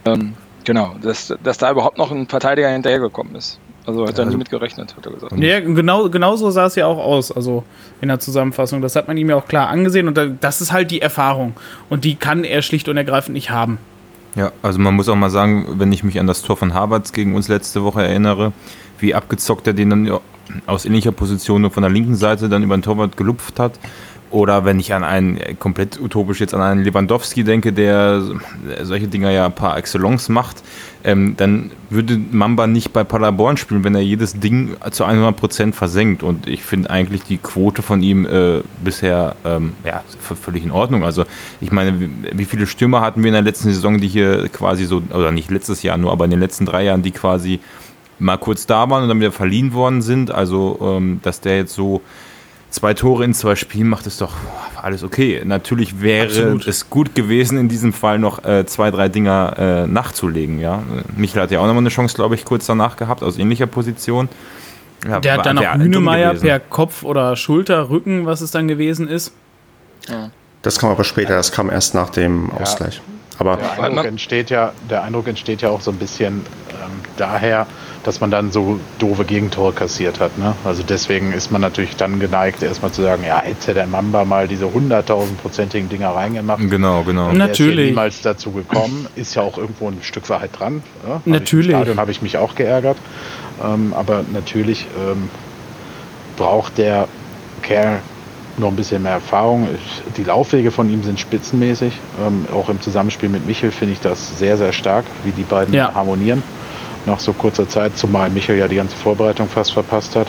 ähm, 0.04 0.34
genau, 0.64 0.96
dass, 1.00 1.34
dass 1.42 1.58
da 1.58 1.70
überhaupt 1.70 1.98
noch 1.98 2.10
ein 2.10 2.26
Verteidiger 2.26 2.68
hinterhergekommen 2.68 3.36
ist. 3.36 3.60
Also 3.88 4.06
hat 4.06 4.18
er 4.18 4.26
nie 4.26 4.36
mit 4.36 4.50
gerechnet, 4.50 4.94
hat 4.94 5.06
er 5.06 5.12
gesagt. 5.12 5.38
Ja, 5.38 5.60
genau, 5.60 6.10
genau 6.10 6.36
so 6.36 6.50
sah 6.50 6.66
es 6.66 6.74
ja 6.74 6.84
auch 6.86 6.98
aus, 6.98 7.32
also 7.32 7.64
in 8.02 8.08
der 8.08 8.20
Zusammenfassung. 8.20 8.82
Das 8.82 8.94
hat 8.96 9.08
man 9.08 9.16
ihm 9.16 9.30
ja 9.30 9.36
auch 9.36 9.46
klar 9.48 9.68
angesehen 9.68 10.06
und 10.08 10.16
da- 10.18 10.26
das 10.26 10.60
ist 10.60 10.72
halt 10.72 10.90
die 10.90 11.00
Erfahrung. 11.00 11.54
Und 11.88 12.04
die 12.04 12.14
kann 12.14 12.44
er 12.44 12.60
schlicht 12.60 12.88
und 12.90 12.98
ergreifend 12.98 13.32
nicht 13.32 13.50
haben. 13.50 13.78
Ja, 14.36 14.52
also 14.62 14.78
man 14.78 14.94
muss 14.94 15.08
auch 15.08 15.16
mal 15.16 15.30
sagen, 15.30 15.66
wenn 15.78 15.90
ich 15.90 16.04
mich 16.04 16.20
an 16.20 16.26
das 16.26 16.42
Tor 16.42 16.58
von 16.58 16.74
Havertz 16.74 17.12
gegen 17.14 17.34
uns 17.34 17.48
letzte 17.48 17.82
Woche 17.82 18.02
erinnere, 18.02 18.52
wie 18.98 19.14
abgezockt 19.14 19.66
er 19.66 19.72
den 19.72 19.88
dann 19.88 20.12
aus 20.66 20.84
ähnlicher 20.84 21.12
Position 21.12 21.62
nur 21.62 21.70
von 21.70 21.82
der 21.82 21.90
linken 21.90 22.14
Seite 22.14 22.50
dann 22.50 22.62
über 22.62 22.76
den 22.76 22.82
Torwart 22.82 23.16
gelupft 23.16 23.58
hat. 23.58 23.72
Oder 24.30 24.64
wenn 24.64 24.78
ich 24.78 24.92
an 24.92 25.04
einen, 25.04 25.38
komplett 25.58 25.98
utopisch 26.00 26.40
jetzt 26.40 26.54
an 26.54 26.60
einen 26.60 26.84
Lewandowski 26.84 27.44
denke, 27.44 27.72
der 27.72 28.22
solche 28.82 29.08
Dinger 29.08 29.30
ja 29.30 29.48
par 29.48 29.78
excellence 29.78 30.28
macht, 30.28 30.62
ähm, 31.04 31.34
dann 31.36 31.70
würde 31.88 32.18
Mamba 32.18 32.66
nicht 32.66 32.92
bei 32.92 33.04
Paderborn 33.04 33.56
spielen, 33.56 33.84
wenn 33.84 33.94
er 33.94 34.02
jedes 34.02 34.38
Ding 34.38 34.76
zu 34.90 35.04
100% 35.04 35.72
versenkt. 35.72 36.22
Und 36.22 36.46
ich 36.46 36.62
finde 36.62 36.90
eigentlich 36.90 37.22
die 37.22 37.38
Quote 37.38 37.80
von 37.80 38.02
ihm 38.02 38.26
äh, 38.26 38.60
bisher 38.84 39.36
ähm, 39.44 39.72
ja, 39.84 40.02
völlig 40.18 40.64
in 40.64 40.72
Ordnung. 40.72 41.04
Also 41.04 41.24
ich 41.60 41.72
meine, 41.72 41.98
wie, 41.98 42.10
wie 42.32 42.44
viele 42.44 42.66
Stürmer 42.66 43.00
hatten 43.00 43.22
wir 43.22 43.28
in 43.28 43.34
der 43.34 43.42
letzten 43.42 43.72
Saison, 43.72 43.98
die 43.98 44.08
hier 44.08 44.48
quasi 44.48 44.84
so, 44.84 45.02
oder 45.10 45.32
nicht 45.32 45.50
letztes 45.50 45.82
Jahr 45.82 45.96
nur, 45.96 46.12
aber 46.12 46.26
in 46.26 46.30
den 46.30 46.40
letzten 46.40 46.66
drei 46.66 46.84
Jahren, 46.84 47.02
die 47.02 47.12
quasi 47.12 47.60
mal 48.18 48.36
kurz 48.36 48.66
da 48.66 48.90
waren 48.90 49.04
und 49.04 49.08
dann 49.08 49.20
wieder 49.20 49.32
verliehen 49.32 49.72
worden 49.72 50.02
sind. 50.02 50.30
Also, 50.30 50.78
ähm, 50.82 51.20
dass 51.22 51.40
der 51.40 51.56
jetzt 51.56 51.74
so 51.74 52.02
zwei 52.70 52.94
Tore 52.94 53.24
in 53.24 53.34
zwei 53.34 53.54
Spielen 53.56 53.88
macht, 53.88 54.06
ist 54.06 54.20
doch 54.20 54.34
alles 54.80 55.02
okay. 55.02 55.42
Natürlich 55.44 56.00
wäre 56.00 56.26
Absolut. 56.26 56.66
es 56.66 56.90
gut 56.90 57.14
gewesen, 57.14 57.58
in 57.58 57.68
diesem 57.68 57.92
Fall 57.92 58.18
noch 58.18 58.44
äh, 58.44 58.66
zwei, 58.66 58.90
drei 58.90 59.08
Dinger 59.08 59.54
äh, 59.58 59.86
nachzulegen. 59.86 60.58
Ja? 60.60 60.82
Michael 61.16 61.42
hat 61.42 61.50
ja 61.50 61.60
auch 61.60 61.66
nochmal 61.66 61.82
eine 61.82 61.88
Chance, 61.88 62.14
glaube 62.14 62.34
ich, 62.34 62.44
kurz 62.44 62.66
danach 62.66 62.96
gehabt, 62.96 63.22
aus 63.22 63.38
ähnlicher 63.38 63.66
Position. 63.66 64.28
Ja, 65.06 65.20
Der 65.20 65.34
hat 65.34 65.46
dann 65.46 65.58
auch 65.58 65.78
gewesen. 65.78 66.40
per 66.40 66.60
Kopf 66.60 67.04
oder 67.04 67.36
Schulter, 67.36 67.88
Rücken, 67.88 68.26
was 68.26 68.40
es 68.40 68.50
dann 68.50 68.66
gewesen 68.66 69.08
ist. 69.08 69.32
Das 70.62 70.78
kam 70.78 70.90
aber 70.90 71.04
später, 71.04 71.34
das 71.34 71.52
kam 71.52 71.70
erst 71.70 71.94
nach 71.94 72.10
dem 72.10 72.50
Ausgleich. 72.50 73.00
Aber 73.38 73.56
Der 73.56 73.82
Eindruck, 73.84 74.04
entsteht 74.06 74.50
ja, 74.50 74.72
der 74.90 75.02
Eindruck 75.04 75.28
entsteht 75.28 75.62
ja 75.62 75.68
auch 75.70 75.80
so 75.80 75.90
ein 75.92 75.96
bisschen 75.96 76.44
ähm, 76.70 76.90
daher, 77.16 77.66
dass 78.02 78.20
man 78.20 78.30
dann 78.30 78.50
so 78.52 78.80
doofe 78.98 79.24
Gegentore 79.24 79.72
kassiert 79.72 80.18
hat. 80.18 80.38
Ne? 80.38 80.54
Also 80.64 80.82
deswegen 80.82 81.32
ist 81.32 81.50
man 81.52 81.60
natürlich 81.60 81.94
dann 81.96 82.18
geneigt, 82.20 82.62
erstmal 82.62 82.90
zu 82.90 83.02
sagen, 83.02 83.22
ja, 83.24 83.40
hätte 83.40 83.74
der 83.74 83.86
Mamba 83.86 84.24
mal 84.24 84.48
diese 84.48 84.72
hunderttausendprozentigen 84.72 85.88
Dinger 85.88 86.10
reingemacht. 86.10 86.60
Genau, 86.68 87.02
genau. 87.02 87.30
Na- 87.32 87.44
Der 87.46 87.50
ist 87.52 87.58
ja 87.58 87.64
Natürlich. 87.66 87.88
niemals 87.90 88.22
dazu 88.22 88.50
gekommen, 88.52 89.06
ist 89.14 89.34
ja 89.34 89.42
auch 89.42 89.58
irgendwo 89.58 89.88
ein 89.88 89.98
Stück 90.02 90.28
Wahrheit 90.30 90.50
dran. 90.58 90.82
Hab 91.06 91.26
Natürlich. 91.26 91.68
Ich 91.68 91.72
Im 91.74 91.78
Stadion 91.78 91.98
habe 92.00 92.10
ich 92.10 92.22
mich 92.22 92.38
auch 92.38 92.54
geärgert. 92.54 92.96
Ähm, 93.62 93.92
aber 93.96 94.24
natürlich 94.32 94.86
ähm, 94.98 95.28
braucht 96.36 96.78
der 96.78 97.08
Kerl 97.62 98.00
noch 98.58 98.68
ein 98.68 98.76
bisschen 98.76 99.02
mehr 99.02 99.12
Erfahrung. 99.12 99.68
Ich, 99.74 100.02
die 100.16 100.24
Laufwege 100.24 100.70
von 100.70 100.90
ihm 100.90 101.02
sind 101.02 101.18
spitzenmäßig. 101.20 101.92
Ähm, 102.26 102.46
auch 102.54 102.68
im 102.68 102.80
Zusammenspiel 102.80 103.28
mit 103.28 103.46
Michel 103.46 103.70
finde 103.70 103.94
ich 103.94 104.00
das 104.00 104.38
sehr, 104.38 104.56
sehr 104.56 104.72
stark, 104.72 105.04
wie 105.24 105.30
die 105.32 105.42
beiden 105.44 105.74
Ja. 105.74 105.94
harmonieren. 105.94 106.42
Nach 107.06 107.20
so 107.20 107.32
kurzer 107.32 107.68
Zeit, 107.68 107.96
zumal 107.96 108.28
Michel 108.30 108.56
ja 108.58 108.68
die 108.68 108.76
ganze 108.76 108.96
Vorbereitung 108.96 109.48
fast 109.48 109.72
verpasst 109.72 110.16
hat. 110.16 110.26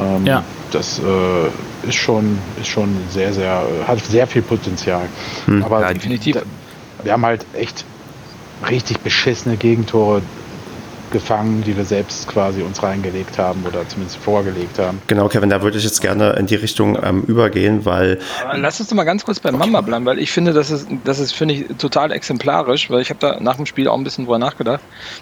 Ähm, 0.00 0.26
Ja. 0.26 0.42
Das 0.72 1.00
äh, 1.00 1.88
ist 1.88 1.96
schon, 1.96 2.38
ist 2.60 2.68
schon 2.68 2.96
sehr, 3.10 3.32
sehr, 3.32 3.62
hat 3.88 3.98
sehr 4.04 4.26
viel 4.28 4.42
Potenzial. 4.42 5.02
Aber 5.62 5.80
Ja, 5.80 5.92
definitiv. 5.92 6.36
da- 6.36 6.42
wir 7.02 7.12
haben 7.12 7.26
halt 7.26 7.44
echt 7.54 7.84
richtig 8.68 9.00
beschissene 9.00 9.56
Gegentore 9.56 10.22
gefangen, 11.10 11.62
die 11.62 11.76
wir 11.76 11.84
selbst 11.84 12.28
quasi 12.28 12.62
uns 12.62 12.82
reingelegt 12.82 13.38
haben 13.38 13.64
oder 13.66 13.86
zumindest 13.88 14.18
vorgelegt 14.18 14.78
haben. 14.78 15.00
Genau, 15.06 15.28
Kevin, 15.28 15.50
da 15.50 15.62
würde 15.62 15.78
ich 15.78 15.84
jetzt 15.84 16.00
gerne 16.00 16.32
in 16.32 16.46
die 16.46 16.54
Richtung 16.54 16.98
ähm, 17.02 17.22
übergehen, 17.22 17.84
weil. 17.84 18.18
Aber 18.44 18.58
lass 18.58 18.80
uns 18.80 18.88
doch 18.88 18.96
mal 18.96 19.04
ganz 19.04 19.24
kurz 19.24 19.40
bei 19.40 19.50
Mamba 19.50 19.80
bleiben, 19.80 20.04
weil 20.04 20.18
ich 20.18 20.30
finde, 20.30 20.52
das 20.52 20.70
ist, 20.70 20.88
das 21.04 21.18
ist 21.18 21.32
finde 21.32 21.54
ich, 21.54 21.66
total 21.78 22.12
exemplarisch, 22.12 22.90
weil 22.90 23.00
ich 23.00 23.10
habe 23.10 23.20
da 23.20 23.40
nach 23.40 23.56
dem 23.56 23.66
Spiel 23.66 23.88
auch 23.88 23.96
ein 23.96 24.04
bisschen 24.04 24.24
drüber 24.24 24.38
nachgedacht. 24.38 24.80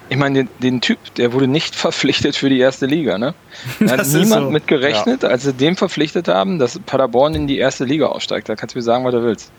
Ich 0.08 0.16
meine, 0.16 0.44
den, 0.44 0.48
den 0.58 0.80
Typ, 0.80 0.98
der 1.16 1.32
wurde 1.32 1.46
nicht 1.46 1.74
verpflichtet 1.76 2.36
für 2.36 2.48
die 2.48 2.58
erste 2.58 2.86
Liga, 2.86 3.18
ne? 3.18 3.34
Da 3.80 3.98
hat 3.98 4.06
niemand 4.06 4.44
so. 4.44 4.50
mit 4.50 4.66
gerechnet, 4.66 5.22
ja. 5.22 5.30
als 5.30 5.44
sie 5.44 5.52
den 5.52 5.76
verpflichtet 5.76 6.28
haben, 6.28 6.58
dass 6.58 6.78
Paderborn 6.78 7.34
in 7.34 7.46
die 7.46 7.58
erste 7.58 7.84
Liga 7.84 8.06
aussteigt. 8.06 8.48
Da 8.48 8.56
kannst 8.56 8.74
du 8.74 8.78
mir 8.78 8.82
sagen, 8.82 9.04
was 9.04 9.12
du 9.12 9.22
willst. 9.22 9.52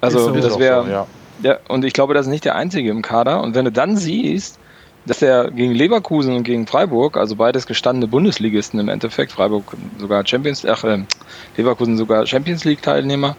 Also, 0.00 0.20
so. 0.20 0.34
das 0.34 0.58
wäre. 0.58 0.84
So, 0.84 0.90
ja. 0.90 1.06
ja, 1.42 1.58
und 1.68 1.84
ich 1.84 1.92
glaube, 1.92 2.14
das 2.14 2.26
ist 2.26 2.30
nicht 2.30 2.44
der 2.44 2.54
einzige 2.54 2.90
im 2.90 3.02
Kader. 3.02 3.42
Und 3.42 3.54
wenn 3.54 3.64
du 3.64 3.72
dann 3.72 3.96
siehst, 3.96 4.58
dass 5.08 5.22
er 5.22 5.50
gegen 5.50 5.74
Leverkusen 5.74 6.36
und 6.36 6.44
gegen 6.44 6.66
Freiburg, 6.66 7.16
also 7.16 7.34
beides 7.34 7.66
gestandene 7.66 8.06
Bundesligisten 8.06 8.78
im 8.78 8.88
Endeffekt, 8.88 9.32
Freiburg 9.32 9.64
sogar 9.98 10.26
Champions, 10.26 10.64
ach, 10.66 10.84
äh, 10.84 10.98
Leverkusen 11.56 11.96
sogar 11.96 12.26
Champions 12.26 12.64
League 12.64 12.82
Teilnehmer, 12.82 13.36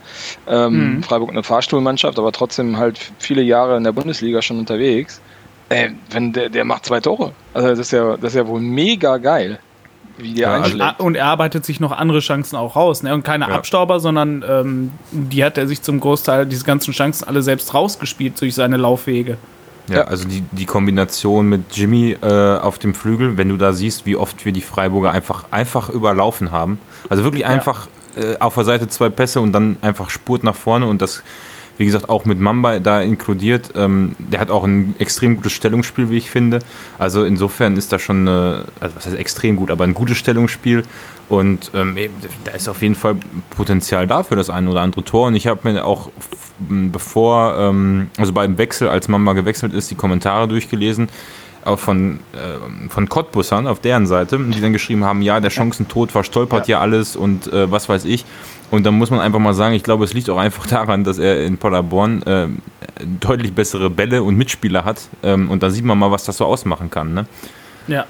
ähm, 0.48 0.96
mhm. 0.96 1.04
Freiburg 1.04 1.30
eine 1.30 1.44
Fahrstuhlmannschaft, 1.44 2.18
aber 2.18 2.32
trotzdem 2.32 2.78
halt 2.78 3.00
viele 3.20 3.44
Jahre 3.44 3.78
in 3.78 3.84
der 3.84 3.92
Bundesliga 3.92 4.42
schon 4.42 4.58
unterwegs. 4.58 5.22
Äh, 5.70 5.92
wenn 6.10 6.34
der, 6.34 6.50
der 6.50 6.66
macht 6.66 6.88
zwei 6.88 7.00
Tore. 7.00 7.32
Also 7.54 7.70
das 7.70 7.80
ist 7.80 7.92
ja, 7.92 8.18
das 8.18 8.34
ist 8.34 8.36
ja 8.36 8.48
wohl 8.48 8.60
mega 8.60 9.18
geil. 9.18 9.60
Wie 10.18 10.34
der 10.34 10.50
ja, 10.50 10.62
also, 10.62 11.04
und 11.04 11.16
er 11.16 11.26
arbeitet 11.26 11.64
sich 11.64 11.80
noch 11.80 11.92
andere 11.92 12.20
Chancen 12.20 12.56
auch 12.56 12.76
raus. 12.76 13.04
Ne? 13.04 13.14
Und 13.14 13.24
keine 13.24 13.48
ja. 13.48 13.54
Abstauber, 13.54 14.00
sondern 14.00 14.44
ähm, 14.50 14.92
die 15.12 15.44
hat 15.46 15.60
er 15.60 15.68
sich 15.68 15.84
zum 15.84 16.00
Großteil, 16.00 16.48
diese 16.48 16.66
ganzen 16.66 16.92
Chancen 16.92 17.28
alle 17.28 17.44
selbst 17.44 17.74
rausgespielt 17.76 18.42
durch 18.42 18.56
seine 18.56 18.78
Laufwege. 18.78 19.38
Ja, 19.90 20.04
also 20.04 20.28
die, 20.28 20.44
die 20.52 20.66
Kombination 20.66 21.48
mit 21.48 21.62
Jimmy 21.72 22.18
äh, 22.22 22.58
auf 22.58 22.80
dem 22.80 22.94
Flügel, 22.94 23.38
wenn 23.38 23.50
du 23.50 23.58
da 23.58 23.74
siehst, 23.74 24.06
wie 24.06 24.16
oft 24.16 24.46
wir 24.46 24.52
die 24.52 24.62
Freiburger 24.62 25.12
einfach, 25.12 25.46
einfach 25.52 25.90
überlaufen 25.90 26.52
haben. 26.52 26.80
Also 27.10 27.24
wirklich 27.24 27.46
einfach 27.46 27.88
äh, 28.16 28.38
auf 28.40 28.56
der 28.56 28.66
Seite 28.66 28.88
zwei 28.88 29.10
Pässe 29.10 29.42
und 29.42 29.52
dann 29.52 29.78
einfach 29.82 30.10
Spurt 30.10 30.44
nach 30.44 30.56
vorne 30.56 30.88
und 30.88 31.02
das, 31.02 31.24
wie 31.78 31.86
gesagt, 31.86 32.10
auch 32.10 32.26
mit 32.26 32.40
Mamba 32.40 32.80
da 32.80 33.02
inkludiert. 33.02 33.72
Ähm, 33.76 34.16
der 34.18 34.40
hat 34.40 34.52
auch 34.52 34.64
ein 34.64 34.96
extrem 35.00 35.36
gutes 35.36 35.54
Stellungsspiel, 35.54 36.10
wie 36.10 36.18
ich 36.18 36.30
finde. 36.30 36.60
Also 36.98 37.24
insofern 37.24 37.78
ist 37.78 37.92
da 37.92 38.00
schon, 38.00 38.28
eine, 38.28 38.66
also 38.80 38.96
was 38.96 39.06
heißt 39.06 39.16
extrem 39.16 39.56
gut, 39.56 39.72
aber 39.72 39.84
ein 39.84 39.94
gutes 39.94 40.18
Stellungsspiel 40.18 40.84
und 41.30 41.72
ähm, 41.76 41.96
da 42.44 42.52
ist 42.52 42.68
auf 42.68 42.82
jeden 42.82 42.96
Fall 42.96 43.16
Potenzial 43.56 44.08
da 44.08 44.24
für 44.24 44.36
das 44.36 44.50
eine 44.50 44.70
oder 44.70 44.82
andere 44.82 45.04
Tor. 45.04 45.28
Und 45.28 45.36
ich 45.36 45.46
habe 45.46 45.72
mir 45.72 45.86
auch 45.86 46.10
bevor, 46.58 47.56
ähm, 47.58 48.10
also 48.18 48.34
beim 48.34 48.58
Wechsel, 48.58 48.90
als 48.90 49.08
Mama 49.08 49.34
gewechselt 49.34 49.72
ist, 49.74 49.92
die 49.92 49.96
Kommentare 49.96 50.48
durchgelesen, 50.48 51.08
auch 51.66 51.78
von, 51.78 52.20
äh, 52.34 52.90
von 52.90 53.08
Cottbussern 53.08 53.68
auf 53.68 53.80
deren 53.80 54.08
Seite, 54.08 54.40
die 54.40 54.60
dann 54.60 54.74
geschrieben 54.74 55.06
haben, 55.06 55.22
ja, 55.22 55.40
der 55.40 55.52
Chancentod 55.52 56.12
verstolpert 56.12 56.68
ja, 56.68 56.78
ja 56.78 56.82
alles 56.82 57.16
und 57.16 57.52
äh, 57.54 57.70
was 57.72 57.88
weiß 57.88 58.06
ich. 58.06 58.26
Und 58.72 58.86
dann 58.86 58.98
muss 58.98 59.12
man 59.12 59.20
einfach 59.20 59.40
mal 59.40 59.54
sagen, 59.54 59.76
ich 59.76 59.84
glaube, 59.84 60.06
es 60.06 60.14
liegt 60.14 60.30
auch 60.32 60.38
einfach 60.38 60.66
daran, 60.68 61.04
dass 61.04 61.20
er 61.20 61.46
in 61.46 61.58
Paderborn 61.58 62.24
äh, 62.24 62.48
deutlich 63.20 63.54
bessere 63.54 63.92
Bälle 63.92 64.24
und 64.24 64.36
Mitspieler 64.36 64.84
hat. 64.84 65.02
Ähm, 65.22 65.52
und 65.52 65.62
da 65.62 65.70
sieht 65.70 65.86
man 65.86 66.00
mal, 66.00 66.10
was 66.10 66.24
das 66.24 66.38
so 66.38 66.46
ausmachen 66.46 66.90
kann. 66.90 67.14
Ne? 67.14 67.26
Ja, 67.88 68.06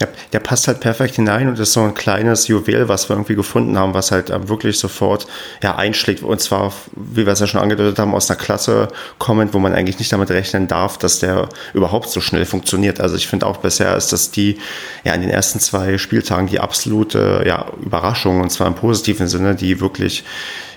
ja, 0.00 0.08
der 0.32 0.40
passt 0.40 0.66
halt 0.66 0.80
perfekt 0.80 1.16
hinein 1.16 1.48
und 1.48 1.58
ist 1.58 1.74
so 1.74 1.82
ein 1.82 1.94
kleines 1.94 2.48
Juwel, 2.48 2.88
was 2.88 3.08
wir 3.08 3.14
irgendwie 3.14 3.34
gefunden 3.34 3.78
haben, 3.78 3.94
was 3.94 4.10
halt 4.10 4.30
ähm, 4.30 4.48
wirklich 4.48 4.78
sofort 4.78 5.26
ja, 5.62 5.76
einschlägt. 5.76 6.22
Und 6.22 6.40
zwar, 6.40 6.72
wie 6.96 7.24
wir 7.26 7.32
es 7.32 7.40
ja 7.40 7.46
schon 7.46 7.60
angedeutet 7.60 7.98
haben, 7.98 8.14
aus 8.14 8.30
einer 8.30 8.38
Klasse 8.38 8.88
kommend, 9.18 9.54
wo 9.54 9.58
man 9.58 9.74
eigentlich 9.74 9.98
nicht 9.98 10.12
damit 10.12 10.30
rechnen 10.30 10.66
darf, 10.66 10.98
dass 10.98 11.20
der 11.20 11.48
überhaupt 11.74 12.08
so 12.10 12.20
schnell 12.20 12.46
funktioniert. 12.46 13.00
Also 13.00 13.16
ich 13.16 13.28
finde 13.28 13.46
auch 13.46 13.58
bisher 13.58 13.96
ist 13.96 14.12
das 14.12 14.30
die, 14.30 14.58
ja, 15.04 15.14
in 15.14 15.20
den 15.20 15.30
ersten 15.30 15.60
zwei 15.60 15.98
Spieltagen 15.98 16.48
die 16.48 16.58
absolute 16.58 17.44
ja, 17.46 17.66
Überraschung 17.80 18.40
und 18.40 18.50
zwar 18.50 18.66
im 18.66 18.74
positiven 18.74 19.28
Sinne, 19.28 19.54
die 19.54 19.80
wirklich 19.80 20.24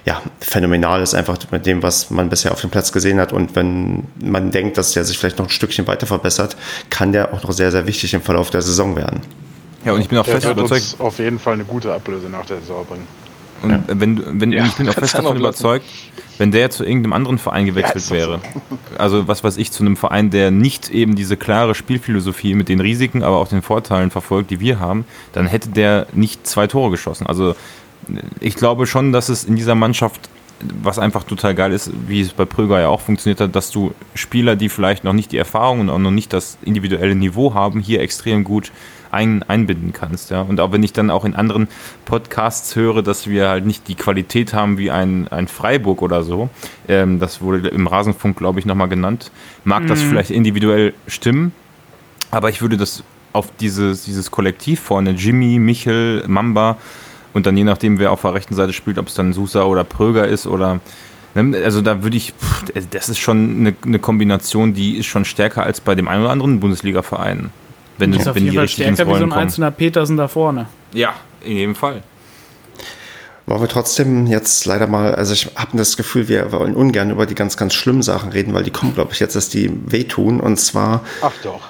ja, 0.05 0.21
phänomenal 0.39 1.01
ist 1.01 1.15
einfach 1.15 1.37
mit 1.51 1.65
dem, 1.65 1.81
was 1.81 2.11
man 2.11 2.29
bisher 2.29 2.51
auf 2.51 2.61
dem 2.61 2.69
Platz 2.69 2.91
gesehen 2.91 3.19
hat. 3.19 3.33
Und 3.33 3.55
wenn 3.55 4.03
man 4.23 4.51
denkt, 4.51 4.77
dass 4.77 4.93
der 4.93 5.03
sich 5.03 5.17
vielleicht 5.17 5.39
noch 5.39 5.47
ein 5.47 5.51
Stückchen 5.51 5.87
weiter 5.87 6.05
verbessert, 6.05 6.55
kann 6.91 7.11
der 7.11 7.33
auch 7.33 7.41
noch 7.41 7.51
sehr, 7.51 7.71
sehr 7.71 7.87
wichtig 7.87 8.13
im 8.13 8.21
Verlauf 8.21 8.51
der 8.51 8.61
Saison 8.61 8.95
werden. 8.95 9.21
Ja, 9.83 9.93
und 9.93 10.01
ich 10.01 10.07
bin 10.07 10.19
auch 10.19 10.25
der 10.25 10.35
fest 10.35 10.45
überzeugt. 10.45 10.71
Uns 10.71 10.99
auf 10.99 11.17
jeden 11.17 11.39
Fall 11.39 11.55
eine 11.55 11.65
gute 11.65 11.91
Ablöse 11.91 12.29
nach 12.29 12.45
der 12.45 12.59
Saison 12.59 12.85
bringen. 12.85 13.07
Und 13.63 13.71
ja. 13.71 13.83
wenn, 13.87 14.41
wenn, 14.41 14.51
ja, 14.51 14.65
ich 14.65 14.73
bin 14.73 14.87
auch 14.89 14.93
fest 14.93 15.15
davon 15.15 15.37
überzeugt, 15.37 15.85
wenn 16.37 16.51
der 16.51 16.69
zu 16.69 16.83
irgendeinem 16.83 17.13
anderen 17.13 17.37
Verein 17.39 17.65
gewechselt 17.65 18.05
ja, 18.05 18.11
wäre, 18.11 18.41
so. 18.53 18.77
also 18.97 19.27
was 19.27 19.43
weiß 19.43 19.57
ich, 19.57 19.71
zu 19.71 19.83
einem 19.83 19.95
Verein, 19.97 20.29
der 20.29 20.51
nicht 20.51 20.89
eben 20.91 21.15
diese 21.15 21.37
klare 21.37 21.73
Spielphilosophie 21.73 22.53
mit 22.53 22.69
den 22.69 22.79
Risiken, 22.79 23.23
aber 23.23 23.37
auch 23.37 23.47
den 23.47 23.61
Vorteilen 23.61 24.11
verfolgt, 24.11 24.51
die 24.51 24.59
wir 24.59 24.79
haben, 24.79 25.05
dann 25.33 25.47
hätte 25.47 25.69
der 25.69 26.07
nicht 26.13 26.45
zwei 26.45 26.67
Tore 26.67 26.91
geschossen. 26.91 27.25
Also 27.25 27.55
ich 28.39 28.55
glaube 28.55 28.87
schon, 28.87 29.11
dass 29.11 29.29
es 29.29 29.43
in 29.43 29.55
dieser 29.55 29.75
Mannschaft, 29.75 30.29
was 30.81 30.99
einfach 30.99 31.23
total 31.23 31.53
geil 31.55 31.71
ist, 31.71 31.91
wie 32.07 32.21
es 32.21 32.33
bei 32.33 32.45
Pröger 32.45 32.79
ja 32.79 32.87
auch 32.87 33.01
funktioniert 33.01 33.41
hat, 33.41 33.55
dass 33.55 33.71
du 33.71 33.93
Spieler, 34.13 34.55
die 34.55 34.69
vielleicht 34.69 35.03
noch 35.03 35.13
nicht 35.13 35.31
die 35.31 35.37
Erfahrung 35.37 35.81
und 35.81 35.89
auch 35.89 35.99
noch 35.99 36.11
nicht 36.11 36.33
das 36.33 36.57
individuelle 36.63 37.15
Niveau 37.15 37.53
haben, 37.53 37.79
hier 37.81 38.01
extrem 38.01 38.43
gut 38.43 38.71
ein, 39.11 39.43
einbinden 39.43 39.93
kannst. 39.93 40.29
Ja? 40.29 40.41
Und 40.41 40.59
auch 40.59 40.71
wenn 40.71 40.83
ich 40.83 40.93
dann 40.93 41.09
auch 41.09 41.25
in 41.25 41.35
anderen 41.35 41.67
Podcasts 42.05 42.75
höre, 42.75 43.01
dass 43.01 43.27
wir 43.27 43.49
halt 43.49 43.65
nicht 43.65 43.87
die 43.87 43.95
Qualität 43.95 44.53
haben 44.53 44.77
wie 44.77 44.91
ein, 44.91 45.27
ein 45.29 45.47
Freiburg 45.47 46.01
oder 46.01 46.23
so, 46.23 46.49
ähm, 46.87 47.19
das 47.19 47.41
wurde 47.41 47.67
im 47.69 47.87
Rasenfunk, 47.87 48.37
glaube 48.37 48.59
ich, 48.59 48.65
nochmal 48.65 48.89
genannt, 48.89 49.31
mag 49.63 49.83
mhm. 49.83 49.87
das 49.87 50.01
vielleicht 50.01 50.31
individuell 50.31 50.93
stimmen, 51.07 51.53
aber 52.31 52.49
ich 52.49 52.61
würde 52.61 52.77
das 52.77 53.03
auf 53.33 53.51
dieses, 53.59 54.03
dieses 54.05 54.31
Kollektiv 54.31 54.79
vorne, 54.79 55.11
Jimmy, 55.11 55.59
Michel, 55.59 56.23
Mamba, 56.27 56.77
und 57.36 57.45
dann 57.45 57.58
je 57.58 57.65
nachdem, 57.65 58.00
wer 58.00 58.12
auf 58.13 58.21
der 58.21 58.34
rechten 58.34 58.56
Seite 58.56 58.71
spielt, 58.71 58.98
ob 58.98 59.08
es 59.08 59.13
dann 59.13 59.34
Susa 59.34 59.63
oder 59.63 59.84
Pröger 59.84 60.26
ist 60.26 60.48
oder. 60.48 60.80
Ne, 61.36 61.62
also 61.65 61.82
da 61.82 62.02
würde 62.02 62.15
ich, 62.15 62.34
das 62.91 63.10
ist 63.10 63.19
schon 63.19 63.58
eine, 63.58 63.76
eine, 63.86 64.00
Kombination, 64.00 64.74
die 64.74 64.95
ist 64.95 65.08
schon 65.08 65.26
stärker 65.26 65.63
als 65.63 65.82
bei 65.82 65.95
dem 65.95 66.08
einen 66.08 66.21
oder 66.21 66.32
anderen 66.32 66.62
Bundesliga-Verein. 66.62 67.52
Wenn, 67.98 68.13
du, 68.13 68.26
wenn 68.26 68.50
die 68.50 68.58
richtig 68.58 68.86
stärker 68.86 69.13
wie 69.13 69.17
so 69.17 69.26
ein 69.26 69.34
einzelner 69.34 69.71
Petersen 69.71 70.15
da 70.15 70.30
vorne. 70.30 70.67
Ja, 70.93 71.13
in 71.41 71.58
jedem 71.58 71.76
Fall. 71.76 72.04
Wollen 73.48 73.60
wir 73.60 73.67
trotzdem 73.67 74.28
jetzt 74.28 74.65
leider 74.65 74.88
mal, 74.88 75.13
also 75.13 75.34
ich 75.34 75.50
habe 75.58 75.78
das 75.78 75.98
Gefühl, 75.98 76.30
wir 76.30 76.54
wollen 76.54 76.74
ungern 76.74 77.12
über 77.12 77.26
die 77.26 77.36
ganz, 77.36 77.58
ganz 77.58 77.74
schlimmen 77.74 78.02
Sachen 78.02 78.32
reden, 78.32 78.54
weil 78.54 78.63
die 78.63 78.71
kommen, 78.71 78.93
glaube 78.95 79.12
ich, 79.12 79.19
jetzt, 79.19 79.36
dass 79.36 79.50
die 79.50 79.69
wehtun. 79.88 80.39
Und 80.39 80.58
zwar. 80.58 81.04
Ach 81.21 81.34
doch. 81.43 81.67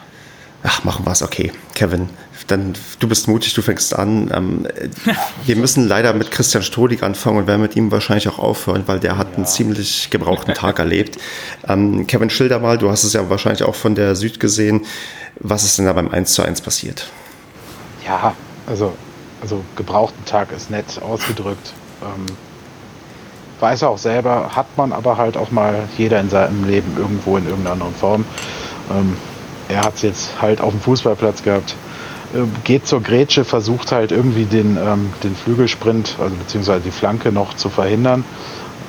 Ach, 0.61 0.83
machen 0.83 1.05
wir 1.05 1.11
es, 1.11 1.23
okay. 1.23 1.51
Kevin, 1.73 2.09
dann 2.47 2.73
du 2.99 3.07
bist 3.07 3.27
mutig, 3.27 3.53
du 3.53 3.61
fängst 3.61 3.95
an. 3.95 4.31
Ähm, 4.33 4.67
wir 5.45 5.55
müssen 5.55 5.87
leider 5.87 6.13
mit 6.13 6.31
Christian 6.31 6.63
Strodig 6.63 7.03
anfangen 7.03 7.37
und 7.37 7.47
werden 7.47 7.61
mit 7.61 7.75
ihm 7.75 7.91
wahrscheinlich 7.91 8.27
auch 8.27 8.39
aufhören, 8.39 8.83
weil 8.87 8.99
der 8.99 9.17
hat 9.17 9.31
ja. 9.31 9.37
einen 9.37 9.45
ziemlich 9.45 10.09
gebrauchten 10.09 10.53
Tag 10.55 10.79
erlebt. 10.79 11.17
Ähm, 11.67 12.07
Kevin, 12.07 12.29
schilder 12.29 12.59
mal, 12.59 12.77
du 12.77 12.89
hast 12.89 13.03
es 13.03 13.13
ja 13.13 13.29
wahrscheinlich 13.29 13.63
auch 13.63 13.75
von 13.75 13.95
der 13.95 14.15
Süd 14.15 14.39
gesehen. 14.39 14.85
Was 15.39 15.63
ist 15.63 15.77
denn 15.77 15.85
da 15.85 15.93
beim 15.93 16.09
1 16.09 16.33
zu 16.33 16.43
1 16.43 16.61
passiert? 16.61 17.07
Ja, 18.05 18.33
also, 18.67 18.93
also 19.41 19.63
gebrauchten 19.75 20.23
Tag 20.25 20.51
ist 20.51 20.69
nett 20.69 21.01
ausgedrückt. 21.01 21.73
Ähm, 22.01 22.25
weiß 23.59 23.81
er 23.83 23.89
auch 23.89 23.97
selber, 23.97 24.55
hat 24.55 24.67
man 24.77 24.93
aber 24.93 25.17
halt 25.17 25.37
auch 25.37 25.51
mal 25.51 25.87
jeder 25.97 26.19
in 26.19 26.29
seinem 26.29 26.65
Leben 26.65 26.95
irgendwo 26.97 27.37
in 27.37 27.45
irgendeiner 27.45 27.73
anderen 27.73 27.95
Form. 27.95 28.25
Ähm, 28.91 29.17
er 29.67 29.81
hat 29.81 29.95
es 29.95 30.01
jetzt 30.03 30.41
halt 30.41 30.61
auf 30.61 30.71
dem 30.71 30.81
Fußballplatz 30.81 31.41
gehabt 31.41 31.75
geht 32.63 32.87
zur 32.87 33.01
Grätsche, 33.01 33.45
versucht 33.45 33.91
halt 33.91 34.11
irgendwie 34.11 34.45
den, 34.45 34.77
ähm, 34.77 35.11
den 35.23 35.35
Flügelsprint, 35.35 36.15
also 36.19 36.35
beziehungsweise 36.35 36.81
die 36.81 36.91
Flanke 36.91 37.31
noch 37.31 37.55
zu 37.55 37.69
verhindern. 37.69 38.23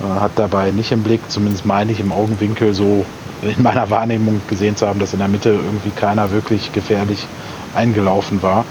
Äh, 0.00 0.20
hat 0.20 0.32
dabei 0.36 0.70
nicht 0.70 0.92
im 0.92 1.02
Blick, 1.02 1.20
zumindest 1.28 1.64
meine 1.66 1.92
ich 1.92 2.00
im 2.00 2.12
Augenwinkel 2.12 2.74
so 2.74 3.04
in 3.42 3.62
meiner 3.62 3.90
Wahrnehmung 3.90 4.40
gesehen 4.48 4.76
zu 4.76 4.86
haben, 4.86 4.98
dass 4.98 5.12
in 5.12 5.18
der 5.18 5.28
Mitte 5.28 5.50
irgendwie 5.50 5.90
keiner 5.90 6.30
wirklich 6.30 6.72
gefährlich 6.72 7.26
eingelaufen 7.74 8.42
war. 8.42 8.64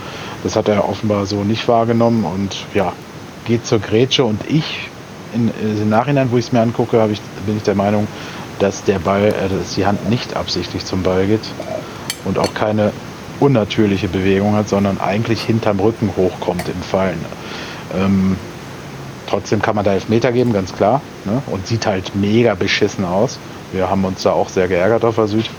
Das 0.43 0.55
hat 0.55 0.67
er 0.67 0.87
offenbar 0.87 1.25
so 1.25 1.43
nicht 1.43 1.67
wahrgenommen 1.67 2.23
und 2.23 2.55
ja, 2.73 2.93
geht 3.45 3.65
zur 3.65 3.79
Grätsche 3.79 4.25
und 4.25 4.41
ich, 4.49 4.89
in, 5.33 5.51
im 5.61 5.89
Nachhinein, 5.89 6.31
wo 6.31 6.37
ich 6.37 6.45
es 6.45 6.51
mir 6.51 6.61
angucke, 6.61 7.07
ich, 7.11 7.21
bin 7.45 7.57
ich 7.57 7.63
der 7.63 7.75
Meinung, 7.75 8.07
dass 8.59 8.83
der 8.83 8.99
Ball, 8.99 9.27
äh, 9.27 9.49
dass 9.49 9.75
die 9.75 9.85
Hand 9.85 10.09
nicht 10.09 10.35
absichtlich 10.35 10.85
zum 10.85 11.03
Ball 11.03 11.27
geht 11.27 11.41
und 12.25 12.37
auch 12.37 12.53
keine 12.53 12.91
unnatürliche 13.45 14.07
Bewegung 14.07 14.55
hat, 14.55 14.67
sondern 14.67 14.99
eigentlich 14.99 15.41
hinterm 15.41 15.79
Rücken 15.79 16.11
hochkommt 16.17 16.67
im 16.67 16.81
Fallen. 16.81 17.23
Ähm, 17.95 18.37
trotzdem 19.27 19.61
kann 19.61 19.75
man 19.75 19.85
da 19.85 19.93
Elfmeter 19.93 20.31
geben, 20.31 20.51
ganz 20.51 20.73
klar. 20.73 21.01
Ne? 21.25 21.41
Und 21.47 21.67
sieht 21.67 21.85
halt 21.85 22.15
mega 22.15 22.55
beschissen 22.55 23.05
aus. 23.05 23.37
Wir 23.71 23.89
haben 23.89 24.03
uns 24.03 24.23
da 24.23 24.31
auch 24.31 24.49
sehr 24.49 24.67
geärgert 24.67 25.05
auf 25.05 25.15
der 25.15 25.27
Süd. 25.27 25.49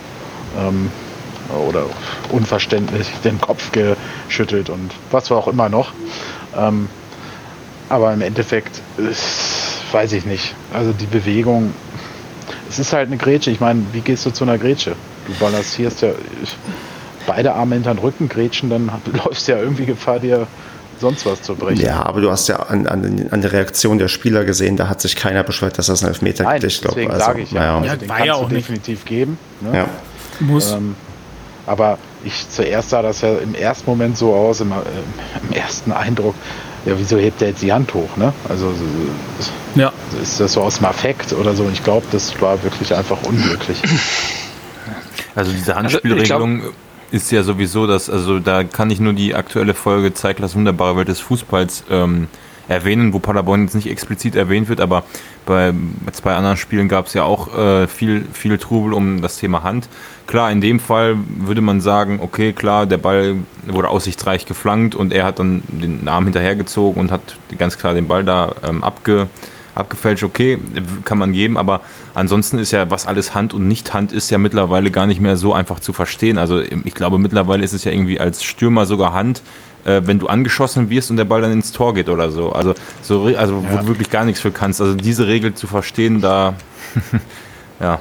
Ähm, 0.59 0.90
oder 1.68 1.85
unverständlich 2.33 3.07
den 3.25 3.40
Kopf 3.40 3.70
geschüttelt 3.70 4.68
und 4.68 4.90
was 5.12 5.31
war 5.31 5.38
auch 5.38 5.46
immer 5.46 5.68
noch. 5.68 5.92
Ähm, 6.57 6.88
aber 7.88 8.12
im 8.12 8.20
Endeffekt 8.20 8.81
ist, 8.96 9.85
weiß 9.92 10.12
ich 10.12 10.27
nicht. 10.27 10.57
Also 10.75 10.92
die 10.92 11.07
Bewegung, 11.07 11.72
es 12.68 12.81
ist 12.81 12.92
halt 12.92 13.07
eine 13.07 13.16
Grätsche. 13.16 13.53
Ich 13.53 13.61
meine, 13.61 13.83
wie 13.92 14.01
gehst 14.01 14.27
du 14.27 14.31
zu 14.31 14.42
einer 14.42 14.59
Grätsche? 14.59 14.96
Du 15.27 15.35
balancierst 15.38 16.03
ja. 16.03 16.11
Beide 17.27 17.55
Arme 17.55 17.75
hinter 17.75 17.95
den 17.95 17.99
Rücken 17.99 18.29
grätschen, 18.29 18.71
dann 18.71 18.91
läufst 19.25 19.49
du 19.49 19.53
ja 19.53 19.59
irgendwie 19.59 19.87
Gefahr, 19.87 20.19
dir 20.21 20.47
sonst 20.99 21.27
was 21.27 21.43
zu 21.43 21.55
brechen. 21.55 21.85
Ja, 21.85 22.05
aber 22.07 22.21
du 22.23 22.31
hast 22.31 22.49
ja 22.49 22.57
an, 22.57 22.87
an, 22.87 23.29
an 23.31 23.43
der 23.43 23.53
Reaktion 23.53 23.99
der 23.99 24.09
Spieler 24.09 24.45
gesehen, 24.45 24.77
da 24.77 24.89
hat 24.89 25.01
sich 25.03 25.15
keiner 25.17 25.43
beschwert, 25.43 25.77
dass 25.79 25.87
das 25.87 26.03
ein 26.03 26.09
Elfmeter 26.09 26.45
Nein, 26.45 26.61
gibt. 26.61 26.73
Ich 26.73 26.81
glaube, 26.81 26.95
deswegen 26.95 27.12
also, 27.12 27.27
sage 27.27 27.41
ich 27.43 27.51
ja, 27.53 27.61
naja. 27.61 27.75
also 27.77 27.87
Ja, 27.87 27.97
den 27.97 28.09
war 28.09 28.25
ja 28.25 28.35
auch 28.35 28.49
nicht. 28.49 28.67
definitiv 28.69 29.05
geben. 29.05 29.39
Ne? 29.61 29.77
ja. 29.77 29.89
Muss. 30.41 30.73
Ähm, 30.73 30.95
aber 31.67 31.99
ich 32.25 32.49
zuerst 32.49 32.91
sah 32.91 33.03
das 33.03 33.21
ja 33.23 33.35
im 33.39 33.55
ersten 33.55 33.91
Moment 33.91 34.17
so 34.17 34.35
aus, 34.35 34.61
im, 34.61 34.71
äh, 34.73 34.75
im 35.49 35.53
ersten 35.53 35.93
Eindruck, 35.93 36.35
ja, 36.87 36.93
wieso 36.97 37.19
hebt 37.19 37.41
der 37.41 37.49
jetzt 37.49 37.62
die 37.62 37.73
Hand 37.73 37.93
hoch, 37.93 38.17
ne? 38.17 38.33
Also 38.49 38.71
so- 38.71 39.81
ja. 39.81 39.93
ist 40.23 40.39
das 40.41 40.53
so 40.53 40.62
aus 40.62 40.77
dem 40.77 40.87
Affekt 40.87 41.33
oder 41.33 41.55
so? 41.55 41.65
Und 41.65 41.73
ich 41.73 41.83
glaube, 41.83 42.07
das 42.12 42.41
war 42.41 42.62
wirklich 42.62 42.95
einfach 42.95 43.19
unglücklich. 43.25 43.83
Also 45.35 45.53
diese 45.53 45.77
Also, 45.77 45.81
Handspielregelung 45.97 46.62
ist 47.11 47.31
ja 47.31 47.42
sowieso 47.42 47.87
das, 47.87 48.11
also 48.11 48.40
da 48.40 48.64
kann 48.64 48.90
ich 48.90 49.01
nur 49.01 49.12
die 49.12 49.35
aktuelle 49.35 49.75
Folge 49.75 50.14
Zeiglers 50.14 50.55
wunderbare 50.55 50.97
Welt 50.97 51.09
des 51.09 51.21
Fußballs 51.21 51.85
ähm, 51.90 52.29
erwähnen, 52.69 53.12
wo 53.12 53.19
Paderborn 53.19 53.62
jetzt 53.62 53.75
nicht 53.75 53.88
explizit 53.88 54.35
erwähnt 54.35 54.69
wird, 54.69 54.81
aber 54.81 55.05
bei 55.45 55.73
zwei 56.12 56.35
anderen 56.35 56.57
Spielen 56.57 56.88
gab 56.88 57.07
es 57.07 57.14
ja 57.14 57.23
auch 57.23 57.57
äh, 57.57 57.87
viel, 57.87 58.27
viel 58.33 58.59
Trubel 58.59 58.92
um 58.92 59.23
das 59.23 59.38
Thema 59.38 59.62
Hand. 59.62 59.88
Klar, 60.27 60.51
in 60.51 60.61
dem 60.61 60.81
Fall 60.81 61.16
würde 61.29 61.61
man 61.61 61.81
sagen, 61.81 62.19
okay, 62.21 62.53
klar, 62.53 62.87
der 62.87 62.99
Ball 62.99 63.37
wurde 63.66 63.88
aussichtsreich 63.88 64.47
geflankt 64.47 64.97
und 64.97 65.12
er 65.12 65.25
hat 65.25 65.38
dann 65.38 65.62
den 65.69 66.09
Arm 66.09 66.25
hinterhergezogen 66.25 67.01
und 67.01 67.12
hat 67.12 67.38
ganz 67.59 67.79
klar 67.79 67.95
den 67.95 68.09
Ball 68.09 68.25
da 68.25 68.55
ähm, 68.64 68.83
abge, 68.83 69.29
abgefälscht, 69.77 70.25
okay, 70.25 70.59
kann 71.05 71.19
man 71.19 71.33
geben, 71.33 71.57
aber 71.57 71.81
ansonsten 72.15 72.59
ist 72.59 72.71
ja, 72.73 72.91
was 72.91 73.07
alles 73.07 73.35
Hand 73.35 73.55
und 73.55 73.69
nicht 73.69 73.93
Hand 73.95 74.12
ist, 74.12 74.31
ja 74.31 74.39
mittlerweile 74.39 74.91
gar 74.91 75.07
nicht 75.07 75.21
mehr 75.21 75.37
so 75.37 75.53
einfach 75.53 75.81
zu 75.81 75.93
verstehen. 75.93 76.39
Also 76.39 76.61
ich 76.61 76.95
glaube, 76.95 77.19
mittlerweile 77.19 77.65
ist 77.65 77.73
es 77.73 77.85
ja 77.85 77.93
irgendwie 77.93 78.19
als 78.19 78.43
Stürmer 78.43 78.87
sogar 78.87 79.12
Hand, 79.12 79.43
äh, 79.85 80.03
wenn 80.05 80.19
du 80.19 80.27
angeschossen 80.27 80.91
wirst 80.91 81.11
und 81.11 81.17
der 81.19 81.25
Ball 81.27 81.43
dann 81.43 81.53
ins 81.53 81.73
Tor 81.73 81.95
geht 81.95 82.09
oder 82.09 82.31
so. 82.31 82.53
Also, 82.53 82.75
so, 83.03 83.25
also 83.37 83.62
wo 83.62 83.75
Ja. 83.75 83.83
du 83.83 83.89
wirklich 83.89 84.11
gar 84.11 84.25
nichts 84.25 84.41
für 84.41 84.51
kannst. 84.51 84.81
Also 84.81 84.95
diese 84.95 85.27
Regel 85.27 85.55
zu 85.55 85.67
verstehen, 85.67 86.21
da, 86.21 86.55
ja. 87.81 88.01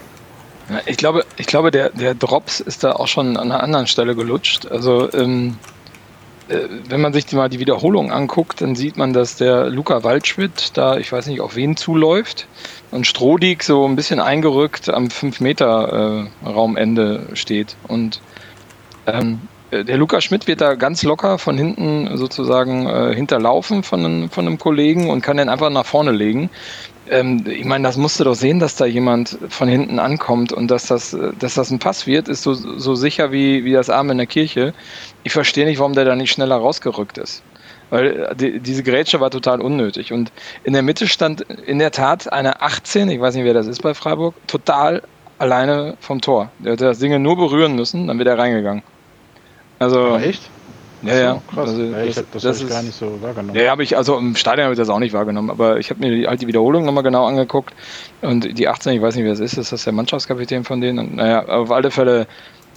Ich 0.87 0.97
glaube, 0.97 1.25
ich 1.37 1.45
glaube 1.45 1.69
der, 1.69 1.89
der 1.91 2.15
Drops 2.15 2.59
ist 2.59 2.83
da 2.83 2.93
auch 2.93 3.07
schon 3.07 3.37
an 3.37 3.51
einer 3.51 3.61
anderen 3.61 3.85
Stelle 3.85 4.15
gelutscht. 4.15 4.65
Also, 4.65 5.11
ähm, 5.13 5.57
äh, 5.57 5.74
wenn 6.47 7.01
man 7.01 7.11
sich 7.13 7.31
mal 7.31 7.49
die 7.49 7.59
Wiederholung 7.59 8.11
anguckt, 8.11 8.61
dann 8.61 8.75
sieht 8.75 8.97
man, 8.97 9.13
dass 9.13 9.37
der 9.37 9.69
Luca 9.69 10.03
Waldschmidt 10.03 10.77
da, 10.77 10.97
ich 10.97 11.11
weiß 11.11 11.25
nicht, 11.27 11.41
auf 11.41 11.55
wen 11.55 11.75
zuläuft 11.75 12.47
und 12.91 13.07
Strodig 13.07 13.63
so 13.63 13.83
ein 13.85 13.95
bisschen 13.95 14.19
eingerückt 14.19 14.89
am 14.89 15.07
5-Meter-Raumende 15.07 17.29
steht. 17.33 17.75
Und 17.87 18.21
ähm, 19.07 19.39
äh, 19.71 19.83
der 19.83 19.97
Luca 19.97 20.21
Schmidt 20.21 20.45
wird 20.47 20.61
da 20.61 20.75
ganz 20.75 21.01
locker 21.03 21.39
von 21.39 21.57
hinten 21.57 22.15
sozusagen 22.17 22.87
äh, 22.87 23.15
hinterlaufen 23.15 23.83
von 23.83 24.29
von 24.29 24.47
einem 24.47 24.59
Kollegen 24.59 25.09
und 25.09 25.21
kann 25.21 25.37
den 25.37 25.49
einfach 25.49 25.69
nach 25.69 25.85
vorne 25.85 26.11
legen. 26.11 26.49
Ähm, 27.09 27.45
ich 27.47 27.65
meine, 27.65 27.83
das 27.87 27.97
musst 27.97 28.19
du 28.19 28.23
doch 28.23 28.35
sehen, 28.35 28.59
dass 28.59 28.75
da 28.75 28.85
jemand 28.85 29.37
von 29.49 29.67
hinten 29.67 29.99
ankommt 29.99 30.51
und 30.51 30.71
dass 30.71 30.87
das, 30.87 31.13
äh, 31.13 31.31
dass 31.39 31.53
das 31.53 31.69
ein 31.71 31.79
Pass 31.79 32.07
wird, 32.07 32.27
ist 32.27 32.43
so, 32.43 32.53
so 32.53 32.95
sicher 32.95 33.31
wie, 33.31 33.63
wie 33.63 33.73
das 33.73 33.89
Arm 33.89 34.09
in 34.09 34.17
der 34.17 34.27
Kirche. 34.27 34.73
Ich 35.23 35.31
verstehe 35.31 35.65
nicht, 35.65 35.79
warum 35.79 35.93
der 35.93 36.05
da 36.05 36.15
nicht 36.15 36.31
schneller 36.31 36.55
rausgerückt 36.55 37.17
ist. 37.17 37.43
Weil 37.89 38.23
äh, 38.23 38.35
die, 38.35 38.59
diese 38.59 38.83
Grätsche 38.83 39.19
war 39.19 39.29
total 39.29 39.61
unnötig. 39.61 40.11
Und 40.13 40.31
in 40.63 40.73
der 40.73 40.81
Mitte 40.81 41.07
stand 41.07 41.41
in 41.41 41.79
der 41.79 41.91
Tat 41.91 42.31
eine 42.31 42.61
18, 42.61 43.09
ich 43.09 43.19
weiß 43.19 43.35
nicht, 43.35 43.45
wer 43.45 43.53
das 43.53 43.67
ist 43.67 43.81
bei 43.83 43.93
Freiburg, 43.93 44.35
total 44.47 45.03
alleine 45.37 45.97
vom 45.99 46.21
Tor. 46.21 46.49
Der 46.59 46.73
hätte 46.73 46.85
das 46.85 46.99
Ding 46.99 47.21
nur 47.21 47.35
berühren 47.35 47.75
müssen, 47.75 48.07
dann 48.07 48.17
wäre 48.17 48.29
er 48.29 48.37
reingegangen. 48.39 48.83
Also, 49.79 49.99
Aber 49.99 50.23
echt? 50.23 50.49
Ja, 51.07 51.19
ja. 51.19 51.41
Krass. 51.47 51.69
Also, 51.69 51.81
ja, 51.83 52.03
ich, 52.03 52.15
das- 52.15 52.23
hab- 52.25 52.31
das, 52.31 52.41
das 52.43 52.57
habe 52.59 52.67
ich 52.67 52.73
gar 52.73 52.83
nicht 52.83 52.95
so 52.97 53.21
wahrgenommen. 53.21 53.59
ja, 53.59 53.69
habe 53.71 53.83
ich, 53.83 53.95
also 53.97 54.17
im 54.17 54.35
Stadion 54.35 54.65
habe 54.65 54.73
ich 54.73 54.79
das 54.79 54.89
auch 54.89 54.99
nicht 54.99 55.13
wahrgenommen, 55.13 55.49
aber 55.49 55.77
ich 55.79 55.89
habe 55.89 55.99
mir 55.99 56.15
die, 56.15 56.27
halt 56.27 56.41
die 56.41 56.47
Wiederholung 56.47 56.85
nochmal 56.85 57.03
genau 57.03 57.25
angeguckt 57.25 57.73
und 58.21 58.57
die 58.57 58.67
18, 58.67 58.93
ich 58.95 59.01
weiß 59.01 59.15
nicht, 59.15 59.23
wer 59.23 59.31
das 59.31 59.39
ist, 59.39 59.57
ist 59.57 59.71
das 59.71 59.83
der 59.83 59.93
Mannschaftskapitän 59.93 60.63
von 60.63 60.81
denen? 60.81 60.99
Und, 60.99 61.15
naja, 61.15 61.45
auf 61.45 61.71
alle 61.71 61.91
Fälle 61.91 62.27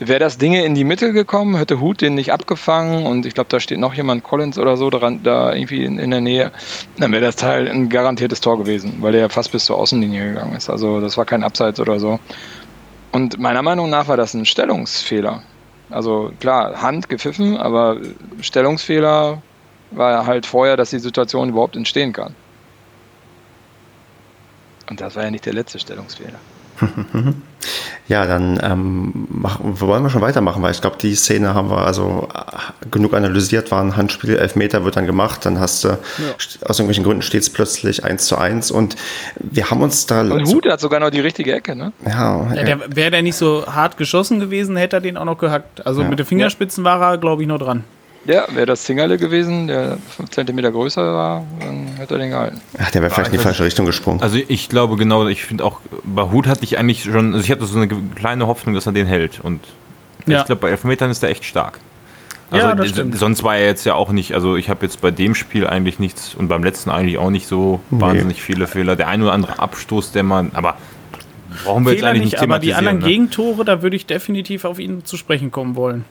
wäre 0.01 0.21
das 0.21 0.39
Dinge 0.39 0.65
in 0.65 0.77
die 0.77 0.85
Mitte 0.85 1.13
gekommen, 1.13 1.57
hätte 1.57 1.81
Hut 1.81 2.01
den 2.01 2.15
nicht 2.15 2.33
abgefangen 2.33 3.05
und 3.05 3.27
ich 3.27 3.35
glaube, 3.35 3.49
da 3.51 3.59
steht 3.59 3.79
noch 3.81 3.95
jemand, 3.95 4.23
Collins 4.23 4.57
oder 4.57 4.77
so, 4.77 4.91
dran, 4.91 5.25
da 5.25 5.53
irgendwie 5.53 5.83
in, 5.85 5.99
in 5.99 6.11
der 6.13 6.21
Nähe, 6.21 6.53
dann 6.99 7.11
wäre 7.11 7.23
das 7.25 7.35
Teil 7.35 7.69
ein 7.69 7.89
garantiertes 7.89 8.41
Tor 8.41 8.59
gewesen, 8.59 8.99
weil 9.01 9.11
der 9.13 9.23
ja 9.23 9.29
fast 9.29 9.51
bis 9.51 9.65
zur 9.65 9.77
Außenlinie 9.77 10.29
gegangen 10.29 10.55
ist. 10.55 10.71
Also 10.71 11.01
das 11.01 11.17
war 11.17 11.25
kein 11.25 11.43
Abseits 11.43 11.81
oder 11.81 11.99
so. 11.99 12.21
Und 13.11 13.39
meiner 13.39 13.63
Meinung 13.63 13.91
nach 13.91 14.07
war 14.07 14.17
das 14.17 14.35
ein 14.35 14.45
Stellungsfehler. 14.45 15.43
Also 15.91 16.33
klar, 16.41 16.83
Hand 16.83 17.09
gepfiffen, 17.09 17.57
aber 17.57 17.99
Stellungsfehler 18.41 19.43
war 19.91 20.27
halt 20.27 20.45
vorher, 20.45 20.77
dass 20.77 20.91
die 20.91 20.99
Situation 20.99 21.49
überhaupt 21.49 21.77
entstehen 21.77 22.13
kann. 22.13 22.35
Und 24.91 25.01
das 25.01 25.17
war 25.17 25.25
ja 25.25 25.31
nicht 25.31 25.47
der 25.47 25.55
letzte 25.55 25.79
Stellungsfehler. 25.79 26.39
Ja, 28.07 28.25
dann 28.25 28.59
ähm, 28.63 29.27
machen, 29.29 29.81
wollen 29.81 30.03
wir 30.03 30.11
schon 30.11 30.23
weitermachen, 30.23 30.63
weil 30.63 30.71
ich 30.71 30.81
glaube, 30.81 30.97
die 30.97 31.15
Szene 31.15 31.55
haben 31.55 31.71
wir 31.71 31.79
also 31.79 32.29
genug 32.91 33.13
analysiert, 33.15 33.71
war 33.71 33.83
ein 33.83 33.97
Handspiel, 33.97 34.37
Elfmeter 34.37 34.85
wird 34.85 34.97
dann 34.97 35.07
gemacht, 35.07 35.45
dann 35.45 35.61
hast 35.61 35.85
du, 35.85 35.91
aus 36.65 36.79
irgendwelchen 36.79 37.05
Gründen 37.05 37.23
steht 37.23 37.43
es 37.43 37.51
plötzlich 37.51 38.05
1 38.05 38.25
zu 38.27 38.39
1 38.39 38.71
und 38.71 38.97
wir 39.37 39.71
haben 39.71 39.83
uns 39.83 40.07
da... 40.07 40.23
Und 40.23 40.47
Hut 40.47 40.67
hat 40.67 40.81
sogar 40.81 41.01
noch 41.01 41.11
die 41.11 41.21
richtige 41.21 41.53
Ecke, 41.53 41.77
ne? 41.77 41.93
ja, 42.07 42.55
Ja, 42.55 42.63
der, 42.63 42.97
Wäre 42.97 43.11
der 43.11 43.23
nicht 43.23 43.37
so 43.37 43.67
hart 43.67 43.97
geschossen 43.99 44.41
gewesen, 44.41 44.77
hätte 44.77 44.97
er 44.97 45.01
den 45.01 45.17
auch 45.17 45.25
noch 45.27 45.39
gehackt. 45.39 45.87
Also 45.87 46.03
Ja. 46.03 46.09
mit 46.09 46.19
den 46.19 46.27
Fingerspitzen 46.27 46.85
war 46.85 47.03
er, 47.03 47.19
glaube 47.19 47.43
ich, 47.43 47.49
noch 47.49 47.59
dran. 47.59 47.85
Ja, 48.29 48.45
wäre 48.53 48.67
das 48.67 48.85
Zingerle 48.85 49.17
gewesen, 49.17 49.69
der 49.69 49.97
5 50.17 50.29
cm 50.31 50.57
größer 50.73 51.03
war, 51.03 51.47
dann 51.61 51.87
hätte 51.97 52.15
er 52.17 52.19
den 52.19 52.31
gehalten. 52.31 52.61
ach, 52.79 52.91
der 52.91 53.01
wäre 53.01 53.11
vielleicht 53.13 53.33
in 53.33 53.39
die 53.39 53.43
falsche 53.43 53.65
Richtung 53.65 53.87
gesprungen. 53.87 54.21
Also 54.21 54.39
ich 54.47 54.69
glaube 54.69 54.97
genau, 54.97 55.27
ich 55.29 55.45
finde 55.47 55.65
auch, 55.65 55.81
bei 56.05 56.23
Hut 56.31 56.47
hatte 56.47 56.63
ich 56.63 56.79
eigentlich 56.79 57.05
schon, 57.05 57.33
also 57.33 57.43
ich 57.43 57.51
hatte 57.51 57.65
so 57.65 57.79
eine 57.79 57.89
kleine 57.89 58.47
Hoffnung, 58.47 58.75
dass 58.75 58.85
er 58.85 58.93
den 58.93 59.07
hält. 59.07 59.41
Und 59.41 59.61
Ja. 60.27 60.41
ich 60.41 60.45
glaube, 60.47 60.61
bei 60.61 60.69
Elfmetern 60.71 61.11
ist 61.11 61.23
er 61.23 61.31
echt 61.31 61.45
stark. 61.47 61.79
Also 62.51 62.67
Ja, 62.67 62.75
das 62.75 62.89
stimmt. 62.91 63.17
sonst 63.17 63.43
war 63.45 63.57
er 63.57 63.65
jetzt 63.67 63.85
ja 63.87 63.95
auch 63.95 64.11
nicht, 64.11 64.35
also 64.35 64.57
ich 64.57 64.69
habe 64.69 64.85
jetzt 64.85 65.01
bei 65.01 65.11
dem 65.11 65.35
Spiel 65.35 65.67
eigentlich 65.67 65.99
nichts 65.99 66.35
und 66.35 66.49
beim 66.49 66.63
letzten 66.63 66.91
eigentlich 66.91 67.17
auch 67.17 67.31
nicht 67.31 67.47
so 67.47 67.81
Nee. 67.91 68.01
wahnsinnig 68.03 68.43
viele 68.43 68.67
Fehler. 68.67 68.95
Der 68.95 69.09
ein 69.09 69.23
oder 69.23 69.33
andere 69.33 69.59
Abstoß, 69.59 70.13
der 70.13 70.23
man, 70.23 70.51
aber 70.53 70.77
brauchen 71.65 71.85
wir 71.87 71.93
jetzt 71.93 72.01
Fehler 72.01 72.11
eigentlich 72.11 72.25
nicht, 72.25 72.33
nicht 72.33 72.43
aber 72.43 72.59
die 72.59 72.67
thematisieren. 72.69 72.79
anderen 72.89 72.99
ne? 72.99 73.07
Gegentore, 73.09 73.65
da 73.65 73.81
würde 73.83 73.97
ich 73.97 74.05
definitiv 74.05 74.67
auf 74.67 74.79
ihn 74.79 75.05
zu 75.07 75.17
sprechen 75.17 75.51
kommen 75.51 75.77
wollen. 75.77 76.05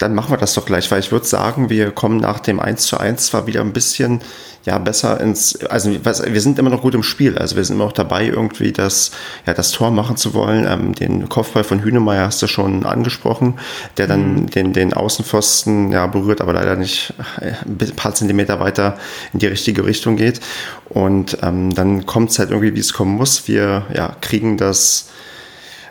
Dann 0.00 0.14
machen 0.14 0.30
wir 0.30 0.38
das 0.38 0.54
doch 0.54 0.64
gleich, 0.64 0.90
weil 0.90 1.00
ich 1.00 1.12
würde 1.12 1.26
sagen, 1.26 1.68
wir 1.68 1.90
kommen 1.90 2.16
nach 2.16 2.40
dem 2.40 2.58
1 2.58 2.86
zu 2.86 2.98
1 2.98 3.26
zwar 3.26 3.46
wieder 3.46 3.60
ein 3.60 3.74
bisschen 3.74 4.22
ja, 4.64 4.78
besser 4.78 5.20
ins, 5.20 5.62
also 5.66 5.90
wir 5.90 6.40
sind 6.40 6.58
immer 6.58 6.70
noch 6.70 6.80
gut 6.80 6.94
im 6.94 7.02
Spiel, 7.02 7.36
also 7.36 7.56
wir 7.56 7.64
sind 7.64 7.76
immer 7.76 7.84
noch 7.84 7.92
dabei, 7.92 8.26
irgendwie 8.26 8.72
das, 8.72 9.10
ja, 9.46 9.52
das 9.52 9.72
Tor 9.72 9.90
machen 9.90 10.16
zu 10.16 10.32
wollen. 10.32 10.66
Ähm, 10.66 10.94
den 10.94 11.28
Kopfball 11.28 11.64
von 11.64 11.82
Hünemeyer 11.82 12.24
hast 12.24 12.40
du 12.40 12.46
schon 12.46 12.86
angesprochen, 12.86 13.58
der 13.98 14.06
dann 14.06 14.46
den, 14.46 14.72
den 14.72 14.94
Außenpfosten 14.94 15.92
ja, 15.92 16.06
berührt, 16.06 16.40
aber 16.40 16.54
leider 16.54 16.76
nicht 16.76 17.12
äh, 17.42 17.52
ein 17.66 17.96
paar 17.96 18.14
Zentimeter 18.14 18.58
weiter 18.58 18.98
in 19.34 19.40
die 19.40 19.48
richtige 19.48 19.84
Richtung 19.84 20.16
geht. 20.16 20.40
Und 20.88 21.36
ähm, 21.42 21.74
dann 21.74 22.06
kommt 22.06 22.30
es 22.30 22.38
halt 22.38 22.50
irgendwie, 22.50 22.74
wie 22.74 22.80
es 22.80 22.94
kommen 22.94 23.16
muss. 23.16 23.48
Wir 23.48 23.84
ja, 23.94 24.16
kriegen 24.22 24.56
das 24.56 25.10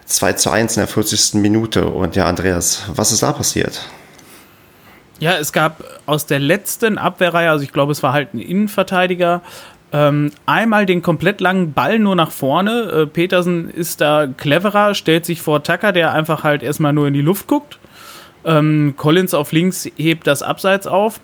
2 0.06 0.34
zu 0.34 0.50
1 0.50 0.78
in 0.78 0.82
der 0.82 0.88
40. 0.88 1.36
Minute. 1.36 1.86
Und 1.86 2.16
ja, 2.16 2.26
Andreas, 2.26 2.84
was 2.88 3.12
ist 3.12 3.22
da 3.22 3.32
passiert? 3.32 3.82
Ja, 5.20 5.34
es 5.34 5.52
gab 5.52 5.84
aus 6.06 6.26
der 6.26 6.40
letzten 6.40 6.98
Abwehrreihe, 6.98 7.50
also 7.50 7.64
ich 7.64 7.74
glaube, 7.74 7.92
es 7.92 8.02
war 8.04 8.14
halt 8.14 8.34
ein 8.34 8.40
Innenverteidiger, 8.40 9.42
ähm, 9.92 10.32
einmal 10.46 10.86
den 10.86 11.02
komplett 11.02 11.42
langen 11.42 11.74
Ball 11.74 12.00
nur 12.00 12.16
nach 12.16 12.32
vorne. 12.32 12.84
Äh, 12.92 13.08
Petersen 13.08 13.70
ist 13.70 14.02
da 14.02 14.28
cleverer, 14.28 14.94
stellt 14.94 15.26
sich 15.26 15.42
vor 15.42 15.64
Tucker, 15.64 15.92
der 15.92 16.14
einfach 16.14 16.44
halt 16.44 16.62
erstmal 16.62 16.94
nur 16.94 17.08
in 17.08 17.14
die 17.14 17.22
Luft 17.22 17.48
guckt. 17.48 17.80
Ähm, 18.46 18.94
Collins 18.98 19.34
auf 19.34 19.52
links 19.52 19.90
hebt 19.98 20.28
das 20.28 20.44
Abseits 20.44 20.86
auf. 20.86 21.20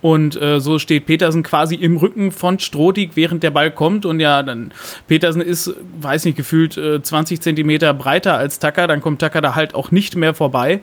Und 0.00 0.40
äh, 0.40 0.60
so 0.60 0.78
steht 0.78 1.06
Petersen 1.06 1.42
quasi 1.42 1.74
im 1.74 1.96
Rücken 1.96 2.30
von 2.30 2.58
Strodig, 2.58 3.12
während 3.14 3.42
der 3.42 3.50
Ball 3.50 3.70
kommt. 3.70 4.06
Und 4.06 4.20
ja, 4.20 4.42
dann 4.42 4.72
Petersen 5.06 5.42
ist, 5.42 5.74
weiß 6.00 6.24
nicht, 6.24 6.36
gefühlt 6.36 6.76
äh, 6.76 7.02
20 7.02 7.40
Zentimeter 7.40 7.92
breiter 7.92 8.36
als 8.36 8.58
Tucker. 8.58 8.86
Dann 8.86 9.00
kommt 9.00 9.20
Tucker 9.20 9.40
da 9.40 9.54
halt 9.54 9.74
auch 9.74 9.90
nicht 9.90 10.16
mehr 10.16 10.32
vorbei. 10.34 10.80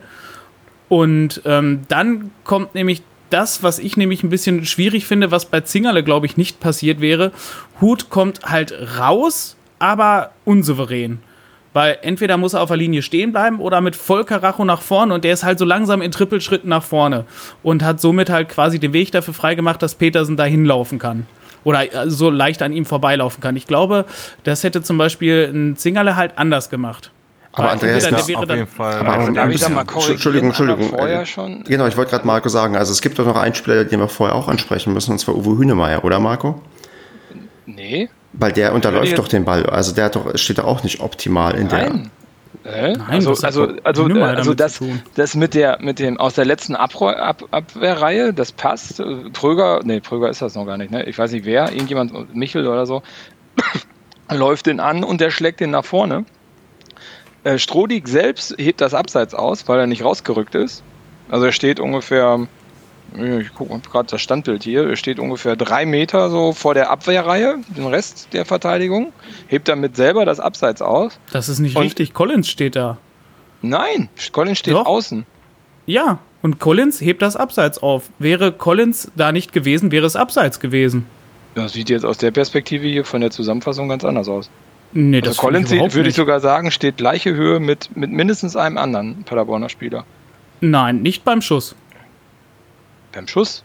Und 0.88 1.42
ähm, 1.44 1.82
dann 1.88 2.30
kommt 2.44 2.74
nämlich 2.74 3.02
das, 3.30 3.62
was 3.62 3.78
ich 3.78 3.96
nämlich 3.96 4.22
ein 4.22 4.30
bisschen 4.30 4.64
schwierig 4.64 5.06
finde, 5.06 5.30
was 5.30 5.46
bei 5.46 5.60
Zingerle, 5.60 6.04
glaube 6.04 6.26
ich, 6.26 6.36
nicht 6.36 6.60
passiert 6.60 7.00
wäre. 7.00 7.32
Hut 7.80 8.10
kommt 8.10 8.42
halt 8.44 8.72
raus, 8.98 9.56
aber 9.78 10.30
unsouverän. 10.44 11.18
Weil 11.72 11.98
entweder 12.02 12.36
muss 12.36 12.54
er 12.54 12.62
auf 12.62 12.68
der 12.68 12.76
Linie 12.76 13.02
stehen 13.02 13.32
bleiben 13.32 13.58
oder 13.58 13.80
mit 13.80 13.96
Vollkaracho 13.96 14.64
nach 14.64 14.80
vorne 14.80 15.12
und 15.12 15.24
der 15.24 15.32
ist 15.32 15.42
halt 15.42 15.58
so 15.58 15.64
langsam 15.64 16.00
in 16.00 16.12
Trippelschritten 16.12 16.70
nach 16.70 16.84
vorne 16.84 17.24
und 17.64 17.82
hat 17.82 18.00
somit 18.00 18.30
halt 18.30 18.48
quasi 18.48 18.78
den 18.78 18.92
Weg 18.92 19.10
dafür 19.10 19.34
freigemacht, 19.34 19.82
dass 19.82 19.96
Petersen 19.96 20.36
da 20.36 20.44
hinlaufen 20.44 21.00
kann. 21.00 21.26
Oder 21.64 21.92
äh, 21.92 22.10
so 22.10 22.30
leicht 22.30 22.62
an 22.62 22.72
ihm 22.72 22.84
vorbeilaufen 22.84 23.40
kann. 23.40 23.56
Ich 23.56 23.66
glaube, 23.66 24.04
das 24.44 24.62
hätte 24.62 24.82
zum 24.82 24.98
Beispiel 24.98 25.50
ein 25.52 25.76
Zingerle 25.76 26.14
halt 26.14 26.38
anders 26.38 26.70
gemacht. 26.70 27.10
Aber 27.56 27.70
Andreas, 27.70 28.08
das 28.08 28.26
der 28.26 28.38
auf 28.38 28.48
jeden 28.48 28.66
Fall. 28.66 28.94
Aber 28.98 29.12
Also, 29.12 29.32
da 29.32 29.46
bisschen- 29.46 29.74
mal? 29.74 29.84
Entschuldigung, 30.10 30.48
Entschuldigung. 30.48 30.88
Vorher 30.88 31.22
äh, 31.22 31.26
schon? 31.26 31.62
Genau, 31.64 31.86
ich 31.86 31.96
wollte 31.96 32.10
gerade 32.10 32.26
Marco 32.26 32.48
sagen, 32.48 32.76
also 32.76 32.90
es 32.92 33.00
gibt 33.00 33.18
doch 33.18 33.26
noch 33.26 33.36
einen 33.36 33.54
Spieler, 33.54 33.84
den 33.84 34.00
wir 34.00 34.08
vorher 34.08 34.34
auch 34.34 34.48
ansprechen 34.48 34.92
müssen, 34.92 35.12
und 35.12 35.18
zwar 35.18 35.36
Uwe 35.36 35.58
Hünemeyer, 35.58 36.04
oder 36.04 36.18
Marco? 36.18 36.60
Nee, 37.66 38.08
Weil 38.32 38.52
der 38.52 38.74
unterläuft 38.74 39.06
jetzt- 39.06 39.18
doch 39.18 39.28
den 39.28 39.44
Ball. 39.44 39.64
Also 39.66 39.94
der 39.94 40.06
hat 40.06 40.16
doch, 40.16 40.36
steht 40.36 40.58
doch 40.58 40.64
auch 40.64 40.82
nicht 40.82 41.00
optimal 41.00 41.54
in 41.54 41.68
der. 41.68 41.78
nein. 41.90 42.10
Hä? 42.66 42.94
Nein, 42.96 43.10
also, 43.10 43.32
also, 43.42 43.68
also, 43.82 44.04
Hünemeyer 44.04 44.36
also 44.38 44.54
das, 44.54 44.80
das 45.16 45.34
mit 45.34 45.52
der, 45.54 45.78
mit 45.82 45.98
dem 45.98 46.18
aus 46.18 46.34
der 46.34 46.46
letzten 46.46 46.74
Abreu 46.74 47.12
Ab 47.12 47.44
Abwehrreihe, 47.50 48.32
das 48.32 48.52
passt. 48.52 49.00
Äh, 49.00 49.04
Pröger, 49.34 49.80
nee, 49.84 50.00
Pröger 50.00 50.30
ist 50.30 50.40
das 50.40 50.54
noch 50.54 50.64
gar 50.64 50.78
nicht, 50.78 50.90
ne? 50.90 51.04
Ich 51.04 51.18
weiß 51.18 51.32
nicht 51.32 51.44
wer, 51.44 51.70
irgendjemand, 51.72 52.34
Michel 52.34 52.66
oder 52.66 52.86
so, 52.86 53.02
läuft 54.32 54.66
den 54.66 54.80
an 54.80 55.04
und 55.04 55.20
der 55.20 55.30
schlägt 55.30 55.60
den 55.60 55.70
nach 55.72 55.84
vorne. 55.84 56.24
Äh, 57.44 57.58
Strodig 57.58 58.08
selbst 58.08 58.54
hebt 58.58 58.80
das 58.80 58.94
Abseits 58.94 59.34
aus, 59.34 59.68
weil 59.68 59.78
er 59.80 59.86
nicht 59.86 60.02
rausgerückt 60.04 60.54
ist. 60.54 60.82
Also 61.30 61.46
er 61.46 61.52
steht 61.52 61.78
ungefähr, 61.80 62.46
ich 63.16 63.54
gucke 63.54 63.78
gerade 63.80 64.08
das 64.10 64.20
Standbild 64.22 64.62
hier, 64.62 64.88
er 64.88 64.96
steht 64.96 65.18
ungefähr 65.18 65.56
drei 65.56 65.86
Meter 65.86 66.30
so 66.30 66.52
vor 66.52 66.74
der 66.74 66.90
Abwehrreihe, 66.90 67.56
den 67.76 67.86
Rest 67.86 68.28
der 68.32 68.44
Verteidigung, 68.44 69.12
hebt 69.46 69.68
damit 69.68 69.96
selber 69.96 70.24
das 70.24 70.40
Abseits 70.40 70.82
aus. 70.82 71.18
Das 71.32 71.48
ist 71.48 71.58
nicht 71.60 71.76
Und- 71.76 71.82
richtig. 71.82 72.12
Collins 72.14 72.48
steht 72.48 72.76
da. 72.76 72.98
Nein, 73.62 74.08
Collins 74.32 74.58
steht 74.58 74.74
Doch. 74.74 74.86
außen. 74.86 75.24
Ja, 75.86 76.18
und 76.42 76.58
Collins 76.60 77.00
hebt 77.00 77.22
das 77.22 77.36
Abseits 77.36 77.78
auf. 77.78 78.10
Wäre 78.18 78.52
Collins 78.52 79.10
da 79.16 79.32
nicht 79.32 79.52
gewesen, 79.52 79.90
wäre 79.90 80.06
es 80.06 80.16
Abseits 80.16 80.60
gewesen. 80.60 81.06
Das 81.54 81.72
sieht 81.72 81.88
jetzt 81.88 82.04
aus 82.04 82.18
der 82.18 82.30
Perspektive 82.30 82.86
hier 82.86 83.04
von 83.04 83.20
der 83.20 83.30
Zusammenfassung 83.30 83.88
ganz 83.88 84.04
anders 84.04 84.28
aus. 84.28 84.50
Nee, 84.94 85.18
Also 85.18 85.30
das 85.30 85.36
Collins, 85.38 85.70
ich 85.72 85.94
würde 85.94 86.08
ich 86.08 86.14
sogar 86.14 86.40
sagen, 86.40 86.70
steht 86.70 86.96
gleiche 86.98 87.34
Höhe 87.34 87.58
mit, 87.60 87.96
mit 87.96 88.10
mindestens 88.12 88.54
einem 88.56 88.78
anderen 88.78 89.24
Paderborner 89.24 89.68
Spieler. 89.68 90.04
nicht. 90.60 90.70
Nein, 90.70 91.02
nicht 91.02 91.24
beim 91.24 91.42
Schuss. 91.42 91.74
Beim 93.12 93.26
Schuss? 93.28 93.62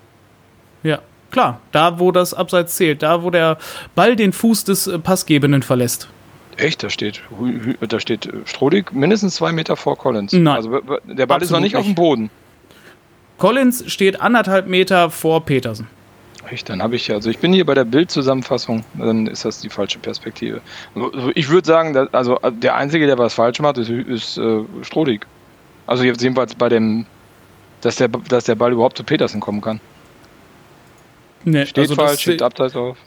Ja, 0.84 0.99
klar. 1.32 1.61
Da, 1.71 1.99
wo 1.99 2.11
das 2.11 2.34
Abseits 2.34 2.75
zählt. 2.75 3.03
Da, 3.03 3.23
wo 3.23 3.30
der 3.30 3.57
Ball 3.95 4.15
den 4.15 4.34
Fuß 4.34 4.63
des 4.65 4.88
äh, 4.88 4.97
Passgebenden 4.99 5.61
verlässt. 5.63 6.09
Echt, 6.57 6.84
da 6.84 6.89
steht, 6.89 7.21
da 7.88 7.99
steht 7.99 8.25
äh, 8.25 8.32
Strodig 8.45 8.91
mindestens 8.93 9.36
zwei 9.36 9.51
Meter 9.51 9.77
vor 9.77 9.97
Collins. 9.97 10.34
Nein. 10.34 10.47
Also 10.55 10.82
der 11.05 11.25
Ball 11.27 11.41
ist 11.41 11.51
noch 11.51 11.59
Absolut 11.59 11.61
nicht 11.61 11.75
auf 11.75 11.84
dem 11.84 11.89
nicht. 11.89 11.95
Boden. 11.95 12.30
Collins 13.38 13.84
steht 13.91 14.19
anderthalb 14.19 14.67
Meter 14.67 15.09
vor 15.09 15.45
Petersen. 15.45 15.88
Echt, 16.52 16.70
dann 16.70 16.82
habe 16.82 16.95
ich, 16.95 17.12
also 17.12 17.30
ich 17.30 17.38
bin 17.38 17.54
hier 17.54 17.66
bei 17.66 17.76
der 17.76 17.86
Bildzusammenfassung, 17.86 18.84
dann 18.95 19.28
ist 19.28 19.45
das 19.45 19.60
die 19.62 19.70
falsche 19.70 20.00
Perspektive. 20.00 20.62
Also 20.95 21.32
Ich 21.36 21.50
würde 21.50 21.68
sagen, 21.68 21.93
dass, 21.93 22.12
also 22.14 22.39
der 22.52 22.76
Einzige, 22.76 23.06
der 23.06 23.18
was 23.18 23.36
falsch 23.36 23.60
macht, 23.60 23.78
ist, 23.78 23.89
ist 23.89 24.38
äh, 24.38 24.64
Strodig. 24.82 25.28
Also 25.86 26.04
jetzt 26.04 26.22
jedenfalls 26.22 26.56
bei 26.56 26.70
dem, 26.70 27.06
dass 27.82 27.97
der, 27.97 28.08
dass 28.08 28.45
der 28.45 28.56
Ball 28.56 28.72
überhaupt 28.72 28.97
zu 28.97 29.04
Petersen 29.04 29.39
kommen 29.39 29.62
kann. 29.62 29.80
Nee, 31.45 31.66
Steht 31.66 31.84
also 31.84 31.95
falsch, 31.95 32.22
steht 32.22 32.41
Abseits 32.41 32.76
auf. 32.76 32.97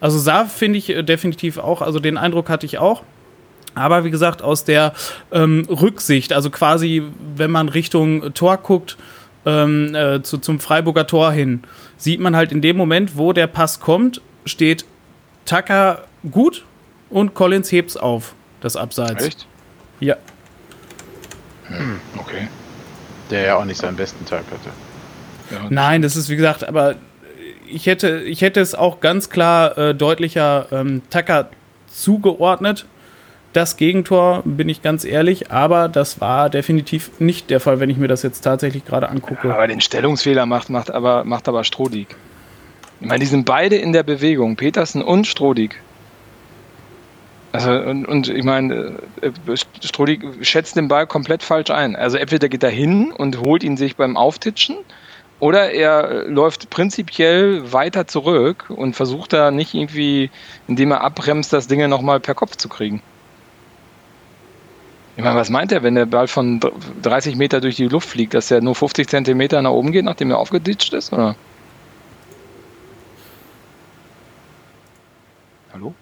Also 0.00 0.18
sah 0.18 0.44
finde 0.44 0.78
ich 0.78 0.90
äh, 0.90 1.02
definitiv 1.02 1.58
auch, 1.58 1.82
also 1.82 1.98
den 1.98 2.16
Eindruck 2.16 2.48
hatte 2.48 2.66
ich 2.66 2.78
auch. 2.78 3.02
Aber 3.74 4.04
wie 4.04 4.10
gesagt, 4.10 4.40
aus 4.40 4.64
der 4.64 4.94
ähm, 5.32 5.66
Rücksicht, 5.68 6.32
also 6.32 6.50
quasi, 6.50 7.02
wenn 7.34 7.50
man 7.50 7.68
Richtung 7.68 8.32
Tor 8.34 8.58
guckt, 8.58 8.96
ähm, 9.46 9.94
äh, 9.94 10.22
zu, 10.22 10.38
zum 10.38 10.60
Freiburger 10.60 11.06
Tor 11.06 11.32
hin, 11.32 11.62
sieht 11.96 12.20
man 12.20 12.36
halt 12.36 12.52
in 12.52 12.60
dem 12.60 12.76
Moment, 12.76 13.16
wo 13.16 13.32
der 13.32 13.46
Pass 13.46 13.80
kommt, 13.80 14.20
steht 14.44 14.84
Tucker 15.44 16.04
gut 16.30 16.64
und 17.10 17.34
Collins 17.34 17.70
hebt's 17.70 17.96
auf, 17.96 18.34
das 18.60 18.76
Abseits. 18.76 19.24
Echt? 19.24 19.46
Ja. 20.00 20.16
Okay. 22.16 22.48
Der 23.30 23.42
ja 23.42 23.56
auch 23.56 23.64
nicht 23.64 23.80
seinen 23.80 23.96
besten 23.96 24.24
Tag 24.24 24.44
hatte. 24.50 24.70
Ja. 25.50 25.66
Nein, 25.70 26.02
das 26.02 26.16
ist 26.16 26.28
wie 26.28 26.36
gesagt, 26.36 26.66
aber 26.66 26.96
ich 27.66 27.86
hätte, 27.86 28.20
ich 28.20 28.42
hätte 28.42 28.60
es 28.60 28.74
auch 28.74 29.00
ganz 29.00 29.30
klar 29.30 29.76
äh, 29.78 29.94
deutlicher 29.94 30.66
ähm, 30.70 31.02
Tucker 31.10 31.48
zugeordnet. 31.88 32.86
Das 33.54 33.76
Gegentor, 33.76 34.42
bin 34.44 34.68
ich 34.68 34.82
ganz 34.82 35.04
ehrlich, 35.04 35.52
aber 35.52 35.88
das 35.88 36.20
war 36.20 36.50
definitiv 36.50 37.20
nicht 37.20 37.50
der 37.50 37.60
Fall, 37.60 37.78
wenn 37.78 37.88
ich 37.88 37.96
mir 37.96 38.08
das 38.08 38.24
jetzt 38.24 38.40
tatsächlich 38.40 38.84
gerade 38.84 39.08
angucke. 39.08 39.54
Aber 39.54 39.68
den 39.68 39.80
Stellungsfehler 39.80 40.44
macht, 40.44 40.70
macht 40.70 40.90
aber, 40.90 41.22
macht 41.22 41.46
aber 41.46 41.62
Strodig. 41.62 42.08
Ich 43.00 43.06
meine, 43.06 43.20
die 43.20 43.26
sind 43.26 43.44
beide 43.44 43.76
in 43.76 43.92
der 43.92 44.02
Bewegung, 44.02 44.56
Petersen 44.56 45.02
und 45.02 45.28
Strodig. 45.28 45.80
Also, 47.52 47.70
und, 47.70 48.06
und 48.06 48.28
ich 48.28 48.42
meine, 48.42 48.96
äh, 49.20 49.30
Strodig 49.84 50.24
schätzt 50.40 50.74
den 50.74 50.88
Ball 50.88 51.06
komplett 51.06 51.44
falsch 51.44 51.70
ein. 51.70 51.94
Also, 51.94 52.16
entweder 52.16 52.48
geht 52.48 52.64
er 52.64 52.70
hin 52.70 53.12
und 53.12 53.38
holt 53.38 53.62
ihn 53.62 53.76
sich 53.76 53.94
beim 53.94 54.16
Auftitschen, 54.16 54.78
oder 55.38 55.70
er 55.70 56.24
läuft 56.24 56.70
prinzipiell 56.70 57.72
weiter 57.72 58.08
zurück 58.08 58.66
und 58.68 58.96
versucht 58.96 59.32
da 59.32 59.52
nicht 59.52 59.74
irgendwie, 59.74 60.30
indem 60.66 60.90
er 60.90 61.02
abbremst, 61.02 61.52
das 61.52 61.68
Ding 61.68 61.88
nochmal 61.88 62.18
per 62.18 62.34
Kopf 62.34 62.56
zu 62.56 62.68
kriegen. 62.68 63.00
Ich 65.16 65.22
meine, 65.22 65.36
was 65.36 65.48
meint 65.48 65.70
er, 65.70 65.82
wenn 65.84 65.94
der 65.94 66.06
Ball 66.06 66.26
von 66.26 66.60
30 67.02 67.36
Meter 67.36 67.60
durch 67.60 67.76
die 67.76 67.86
Luft 67.86 68.08
fliegt, 68.08 68.34
dass 68.34 68.50
er 68.50 68.60
nur 68.60 68.74
50 68.74 69.08
Zentimeter 69.08 69.62
nach 69.62 69.70
oben 69.70 69.92
geht, 69.92 70.04
nachdem 70.04 70.30
er 70.30 70.38
aufgeditscht 70.38 70.92
ist? 70.92 71.12
Oder? 71.12 71.36
Hallo? 75.72 75.94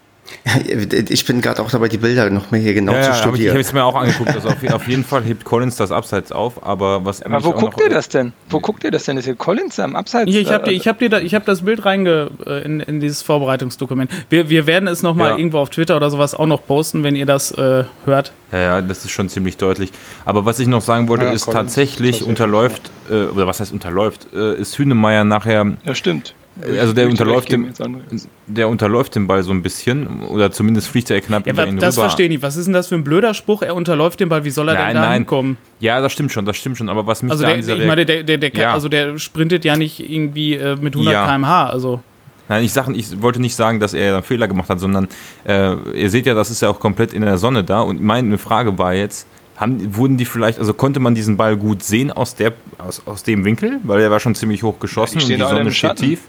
Ich 1.09 1.25
bin 1.25 1.41
gerade 1.41 1.63
auch 1.63 1.71
dabei, 1.71 1.89
die 1.89 1.99
Bilder 1.99 2.29
noch 2.31 2.51
mal 2.51 2.61
hier 2.61 2.75
genau 2.75 2.93
Ja, 2.93 3.03
zu 3.03 3.09
ja, 3.11 3.13
hab 3.13 3.17
ich, 3.17 3.21
ich 3.21 3.27
habe 3.27 3.37
studieren. 3.37 3.57
es 3.61 3.73
mir 3.73 3.85
auch 3.85 3.95
angeguckt. 3.95 4.31
Also 4.35 4.49
auf, 4.49 4.73
auf 4.73 4.89
jeden 4.89 5.05
Fall 5.05 5.23
hebt 5.23 5.45
Collins 5.45 5.77
das 5.77 5.93
Abseits 5.93 6.33
auf, 6.33 6.65
aber 6.67 7.05
was 7.05 7.23
Aber 7.23 7.43
wo 7.45 7.53
guckt 7.53 7.77
noch- 7.79 7.85
ihr 7.85 7.91
das 7.91 8.09
denn? 8.09 8.33
Wo 8.49 8.61
guckt 8.61 8.85
ihr 8.85 8.91
das 8.91 9.05
denn? 9.05 9.17
Ist 9.17 9.25
hier 9.27 9.35
Collins 9.35 9.79
am 9.79 9.97
Abseits? 9.97 10.31
Hier, 10.31 10.41
ich 10.41 10.53
habe 10.53 10.65
äh, 10.67 10.71
dir, 10.71 10.75
ich 10.77 10.89
hab 10.89 10.99
dir 10.99 11.09
da, 11.09 11.19
ich 11.21 11.35
hab 11.35 11.45
das 11.47 11.63
Bild 11.63 11.85
reinge 11.85 12.31
äh, 12.47 12.65
in, 12.65 12.81
in 12.81 13.01
dieses 13.01 13.23
Vorbereitungsdokument. 13.23 14.11
Wir, 14.31 14.49
wir 14.51 14.67
werden 14.67 14.89
es 14.89 15.03
nochmal 15.03 15.31
Ja. 15.31 15.37
irgendwo 15.39 15.59
auf 15.59 15.71
Twitter 15.71 15.97
oder 15.97 16.11
sowas 16.11 16.35
auch 16.35 16.47
noch 16.47 16.67
posten, 16.67 17.03
wenn 17.05 17.17
ihr 17.17 17.27
das 17.27 17.53
äh, 17.53 17.85
hört. 18.05 18.33
Ja, 18.53 18.59
ja, 18.59 18.81
das 18.83 19.05
ist 19.05 19.11
schon 19.11 19.29
ziemlich 19.29 19.57
deutlich. 19.57 19.93
Aber 20.25 20.45
was 20.45 20.59
ich 20.59 20.67
noch 20.69 20.83
sagen 20.83 21.09
wollte, 21.09 21.25
Ja, 21.25 21.33
ist 21.33 21.45
Collins 21.47 21.61
tatsächlich 21.75 22.11
tatsächlich, 22.17 22.29
unterläuft, 22.29 22.91
äh, 23.11 23.25
oder 23.25 23.47
was 23.47 23.61
heißt 23.61 23.73
unterläuft, 23.73 24.29
äh, 24.35 24.55
ist 24.57 24.79
Hünemeyer 24.79 25.25
nachher, 25.25 25.73
Ja, 25.85 25.95
stimmt. 25.95 26.35
Also 26.79 26.93
der 26.93 27.09
unterläuft, 27.09 27.53
Andreas. 27.53 28.29
der 28.47 28.69
unterläuft 28.69 29.15
den 29.15 29.27
Ball 29.27 29.43
so 29.43 29.53
ein 29.53 29.63
bisschen, 29.63 30.23
oder 30.25 30.51
zumindest 30.51 30.89
fliegt 30.89 31.11
er 31.11 31.21
knapp 31.21 31.47
Ja, 31.47 31.53
über 31.55 31.67
ihn 31.67 31.79
das 31.79 31.97
rüber. 31.97 32.05
verstehe 32.09 32.27
ich 32.27 32.31
nicht. 32.33 32.43
Was 32.43 32.57
ist 32.57 32.67
denn 32.67 32.75
das 32.75 32.89
für 32.89 32.95
ein 32.95 33.05
blöder 33.05 33.33
Spruch? 33.35 33.63
Er 33.63 33.75
unterläuft 33.75 34.21
den 34.21 34.29
Ball. 34.29 34.45
Wie 34.45 34.51
soll 34.51 34.69
er 34.69 34.75
Nein, 34.75 34.87
denn 34.89 34.97
da 34.97 35.03
nein. 35.03 35.13
hinkommen? 35.15 35.57
Ja, 35.81 36.01
das 36.01 36.13
stimmt 36.13 36.31
schon, 36.33 36.45
das 36.45 36.57
stimmt 36.57 36.77
schon. 36.77 36.89
Aber 36.91 37.07
was 37.07 37.23
mich 37.23 37.33
Also 37.33 37.43
da 37.43 37.49
der, 37.49 37.55
an 37.55 37.61
dieser 37.63 37.77
ich 37.79 37.87
meine, 37.87 38.05
der, 38.05 38.23
der, 38.23 38.39
der, 38.39 38.51
Ja. 38.55 38.73
also 38.75 38.89
der 38.89 39.19
sprintet 39.19 39.65
ja 39.65 39.77
nicht 39.77 39.99
irgendwie 39.99 40.55
äh, 40.55 40.77
mit 40.77 40.95
100 40.95 41.13
Ja. 41.15 41.27
km/h. 41.27 41.67
Also 41.71 42.01
Nein, 42.49 42.65
ich, 42.65 42.73
sag, 42.73 42.89
ich 42.95 43.23
wollte 43.23 43.41
nicht 43.41 43.55
sagen, 43.55 43.81
dass 43.81 43.95
er 43.95 44.15
einen 44.15 44.23
Fehler 44.23 44.47
gemacht 44.47 44.69
hat, 44.69 44.79
sondern 44.79 45.09
äh, 45.45 45.75
ihr 45.95 46.11
seht 46.11 46.27
ja, 46.27 46.35
das 46.35 46.51
ist 46.51 46.61
ja 46.61 46.69
auch 46.69 46.81
komplett 46.81 47.15
in 47.15 47.23
der 47.23 47.39
Sonne 47.39 47.65
da. 47.65 47.81
Und 47.81 48.03
meine 48.03 48.37
Frage 48.37 48.77
war 48.79 48.93
jetzt, 48.93 49.27
haben, 49.57 49.97
wurden 49.97 50.17
die 50.19 50.25
vielleicht, 50.27 50.59
also 50.59 50.75
konnte 50.75 50.99
man 51.01 51.15
diesen 51.15 51.37
Ball 51.37 51.57
gut 51.57 51.83
sehen 51.83 52.11
aus, 52.11 52.35
der, 52.35 52.53
aus, 52.79 53.01
aus 53.07 53.23
dem 53.23 53.45
Winkel? 53.45 53.79
Weil 53.85 54.01
er 54.03 54.11
war 54.11 54.21
schon 54.21 54.35
ziemlich 54.35 54.63
hoch 54.65 54.79
geschossen 54.81 55.21
Ja, 55.21 55.27
die 55.27 55.33
und 55.35 55.41
die 55.41 55.47
Sonne 55.47 55.71
steht 55.71 55.75
Schatten. 55.77 56.03
tief. 56.05 56.21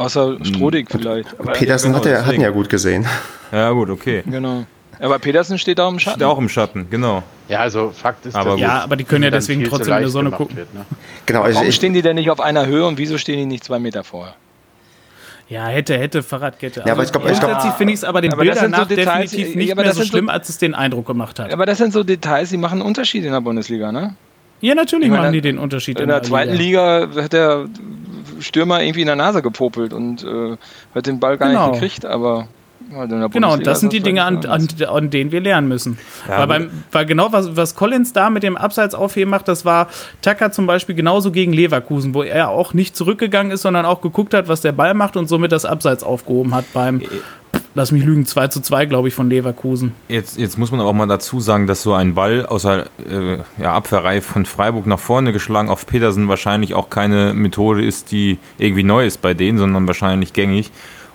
Außer 0.00 0.38
Strodig 0.44 0.88
vielleicht. 0.90 1.38
Aber, 1.38 1.52
Petersen 1.52 1.92
genau, 1.92 1.98
hat, 2.02 2.06
er, 2.06 2.34
ja 2.40 2.48
gut 2.50 2.70
gesehen. 2.70 3.06
Ja, 3.52 3.70
gut, 3.70 3.90
okay. 3.90 4.22
Genau. 4.24 4.64
Aber 4.98 5.18
Petersen 5.18 5.58
steht 5.58 5.78
da 5.78 5.88
im 5.88 5.98
Schatten. 5.98 6.20
Steht 6.20 6.26
auch 6.26 6.38
im 6.38 6.48
Schatten, 6.48 6.86
genau. 6.88 7.22
Ja, 7.48 7.58
also 7.60 7.90
Fakt 7.90 8.24
ist, 8.24 8.34
Aber. 8.34 8.56
Ja, 8.56 8.82
aber 8.82 8.96
die 8.96 9.04
können 9.04 9.24
ja 9.24 9.30
deswegen 9.30 9.62
trotzdem 9.64 9.92
in 9.94 10.00
der 10.00 10.08
Sonne 10.08 10.30
gucken. 10.30 10.56
Wird, 10.56 10.72
ne? 10.72 10.86
Genau, 11.26 11.44
Warum 11.44 11.66
ich, 11.68 11.74
stehen 11.74 11.92
die 11.92 12.00
denn 12.00 12.16
nicht 12.16 12.30
auf 12.30 12.40
einer 12.40 12.64
Höhe 12.66 12.86
und 12.86 12.96
wieso 12.96 13.18
stehen 13.18 13.38
die 13.40 13.44
nicht 13.46 13.64
zwei 13.64 13.78
Meter 13.78 14.02
vorher? 14.02 14.34
ja, 15.50 15.66
hätte, 15.66 15.98
hätte 15.98 16.22
Fahrradkette. 16.22 16.84
Ja, 16.86 16.92
aber 16.92 17.02
ich 17.02 17.10
glaub- 17.12 17.24
ich 17.28 17.32
glaub- 17.38 17.50
grundsätzlich 17.50 17.74
finde 17.74 17.92
ich 17.92 17.98
es 17.98 18.04
aber 18.04 18.20
den 18.22 18.32
Aber 18.32 18.44
das 18.44 18.54
Bildern 18.60 18.72
sind 18.72 18.76
so 18.76 18.80
nach 18.82 18.88
Details, 18.88 19.30
definitiv 19.32 19.54
ja, 19.54 19.60
nicht 19.60 19.72
aber 19.72 19.82
mehr 19.82 19.92
so 19.92 19.96
sind 20.00 20.06
so- 20.06 20.10
schlimm, 20.12 20.28
als 20.28 20.48
es 20.48 20.58
den 20.58 20.74
Eindruck 20.74 21.06
gemacht 21.06 21.38
hat. 21.40 21.52
Aber 21.52 21.66
das 21.66 21.76
sind 21.78 21.92
so 21.92 22.04
Details, 22.04 22.50
die 22.50 22.56
machen 22.56 22.80
einen 22.80 22.88
Unterschied 22.88 23.24
in 23.24 23.32
der 23.32 23.40
Bundesliga, 23.40 23.90
ne? 23.92 24.14
Ja, 24.60 24.74
natürlich 24.74 25.06
Ich 25.06 25.10
meine, 25.10 25.22
machen 25.22 25.32
die 25.32 25.40
den 25.40 25.58
Unterschied 25.58 25.98
In 25.98 26.08
der 26.08 26.22
zweiten 26.22 26.54
Liga 26.54 27.08
hat 27.16 27.32
der 27.32 27.66
Stürmer 28.40 28.82
irgendwie 28.82 29.02
in 29.02 29.06
der 29.06 29.16
Nase 29.16 29.42
gepopelt 29.42 29.92
und 29.92 30.24
äh, 30.24 30.56
hat 30.94 31.06
den 31.06 31.20
Ball 31.20 31.38
gar 31.38 31.48
Genau. 31.48 31.68
nicht 31.70 31.80
gekriegt, 31.80 32.04
aber 32.04 32.48
halt 32.94 33.10
Genau, 33.32 33.52
und 33.52 33.66
das 33.66 33.80
sind 33.80 33.92
die 33.92 34.00
Dinge, 34.00 34.24
an, 34.24 34.42
vielleicht 34.42 34.82
an, 34.88 34.96
an 34.96 35.10
denen 35.10 35.30
wir 35.32 35.40
lernen 35.40 35.68
müssen. 35.68 35.98
Ja, 36.26 36.30
weil, 36.32 36.42
aber- 36.42 36.46
beim, 36.54 36.70
weil 36.90 37.06
genau, 37.06 37.30
was, 37.30 37.54
was 37.56 37.74
Collins 37.76 38.12
da 38.12 38.30
mit 38.30 38.42
dem 38.42 38.56
Abseits 38.56 38.94
aufheben 38.94 39.30
macht, 39.30 39.46
das 39.48 39.64
war 39.64 39.88
Tucker 40.22 40.50
zum 40.50 40.66
Beispiel 40.66 40.94
genauso 40.94 41.30
gegen 41.30 41.52
Leverkusen, 41.52 42.14
wo 42.14 42.22
er 42.22 42.48
auch 42.48 42.72
nicht 42.74 42.96
zurückgegangen 42.96 43.52
ist, 43.52 43.62
sondern 43.62 43.84
auch 43.86 44.00
geguckt 44.00 44.34
hat, 44.34 44.48
was 44.48 44.60
der 44.62 44.72
Ball 44.72 44.94
macht 44.94 45.16
und 45.16 45.28
somit 45.28 45.52
das 45.52 45.64
Abseits 45.66 46.02
aufgehoben 46.02 46.54
hat 46.54 46.64
beim, 46.72 47.02
lass 47.74 47.92
mich 47.92 48.04
lügen, 48.04 48.26
2 48.26 48.48
zu 48.48 48.60
2, 48.60 48.86
glaube 48.86 49.08
ich, 49.08 49.14
von 49.14 49.28
Leverkusen. 49.28 49.92
Jetzt, 50.08 50.38
jetzt 50.38 50.58
muss 50.58 50.70
man 50.70 50.80
auch 50.80 50.92
mal 50.92 51.06
dazu 51.06 51.40
sagen, 51.40 51.66
dass 51.66 51.82
so 51.82 51.94
ein 51.94 52.14
Ball 52.14 52.46
außer 52.46 52.86
äh, 53.08 53.38
ja, 53.60 53.72
Abwehrreihe 53.72 54.22
von 54.22 54.46
Freiburg 54.46 54.86
nach 54.86 54.98
vorne 54.98 55.32
geschlagen 55.32 55.68
auf 55.68 55.86
Petersen 55.86 56.28
wahrscheinlich 56.28 56.74
auch 56.74 56.90
keine 56.90 57.34
Methode 57.34 57.84
ist, 57.84 58.12
die 58.12 58.38
irgendwie 58.58 58.82
neu 58.82 59.06
ist 59.06 59.22
bei 59.22 59.34
denen, 59.34 59.58
sondern 59.58 59.86
wahrscheinlich 59.86 60.32
gängig. 60.32 60.70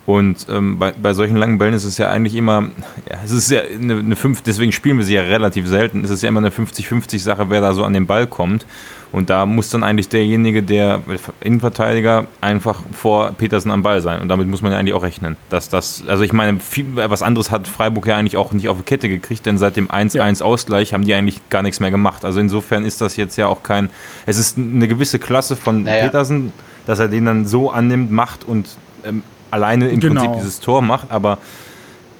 Und 0.06 0.46
ähm, 0.48 0.78
bei, 0.78 0.92
bei 0.92 1.14
solchen 1.14 1.36
langen 1.36 1.58
Bällen 1.58 1.74
ist 1.74 1.84
es 1.84 1.98
ja 1.98 2.10
eigentlich 2.10 2.36
immer, 2.36 2.70
ja, 3.10 3.18
es 3.24 3.32
ist 3.32 3.50
ja 3.50 3.62
eine 3.62 4.14
5, 4.14 4.42
deswegen 4.42 4.70
spielen 4.70 4.98
wir 4.98 5.04
sie 5.04 5.14
ja 5.14 5.22
relativ 5.22 5.66
selten. 5.66 6.04
Es 6.04 6.10
ist 6.10 6.22
ja 6.22 6.28
immer 6.28 6.38
eine 6.38 6.50
50-50-Sache, 6.50 7.50
wer 7.50 7.60
da 7.60 7.74
so 7.74 7.82
an 7.82 7.92
den 7.92 8.06
Ball 8.06 8.28
kommt. 8.28 8.66
Und 9.12 9.30
da 9.30 9.46
muss 9.46 9.70
dann 9.70 9.84
eigentlich 9.84 10.08
derjenige, 10.08 10.62
der 10.62 11.02
Innenverteidiger, 11.40 12.26
einfach 12.40 12.82
vor 12.92 13.32
Petersen 13.32 13.70
am 13.70 13.82
Ball 13.82 14.00
sein. 14.00 14.20
Und 14.20 14.28
damit 14.28 14.48
muss 14.48 14.62
man 14.62 14.72
ja 14.72 14.78
eigentlich 14.78 14.94
auch 14.94 15.02
rechnen. 15.02 15.36
Dass 15.48 15.68
das, 15.68 16.02
also 16.06 16.22
ich 16.22 16.32
meine, 16.32 16.60
viel, 16.60 16.96
was 16.96 17.22
anderes 17.22 17.50
hat 17.50 17.68
Freiburg 17.68 18.06
ja 18.06 18.16
eigentlich 18.16 18.36
auch 18.36 18.52
nicht 18.52 18.68
auf 18.68 18.78
die 18.78 18.82
Kette 18.82 19.08
gekriegt, 19.08 19.46
denn 19.46 19.58
seit 19.58 19.76
dem 19.76 19.88
1-1 19.88 20.42
Ausgleich 20.42 20.92
haben 20.92 21.04
die 21.04 21.14
eigentlich 21.14 21.48
gar 21.50 21.62
nichts 21.62 21.80
mehr 21.80 21.90
gemacht. 21.90 22.24
Also 22.24 22.40
insofern 22.40 22.84
ist 22.84 23.00
das 23.00 23.16
jetzt 23.16 23.36
ja 23.36 23.46
auch 23.46 23.62
kein, 23.62 23.90
es 24.26 24.38
ist 24.38 24.58
eine 24.58 24.88
gewisse 24.88 25.18
Klasse 25.18 25.56
von 25.56 25.84
naja. 25.84 26.04
Petersen, 26.04 26.52
dass 26.86 26.98
er 26.98 27.08
den 27.08 27.24
dann 27.24 27.46
so 27.46 27.70
annimmt, 27.70 28.10
macht 28.10 28.44
und 28.44 28.68
ähm, 29.04 29.22
alleine 29.50 29.88
im 29.88 30.00
genau. 30.00 30.20
Prinzip 30.20 30.38
dieses 30.38 30.60
Tor 30.60 30.82
macht, 30.82 31.10
aber 31.10 31.38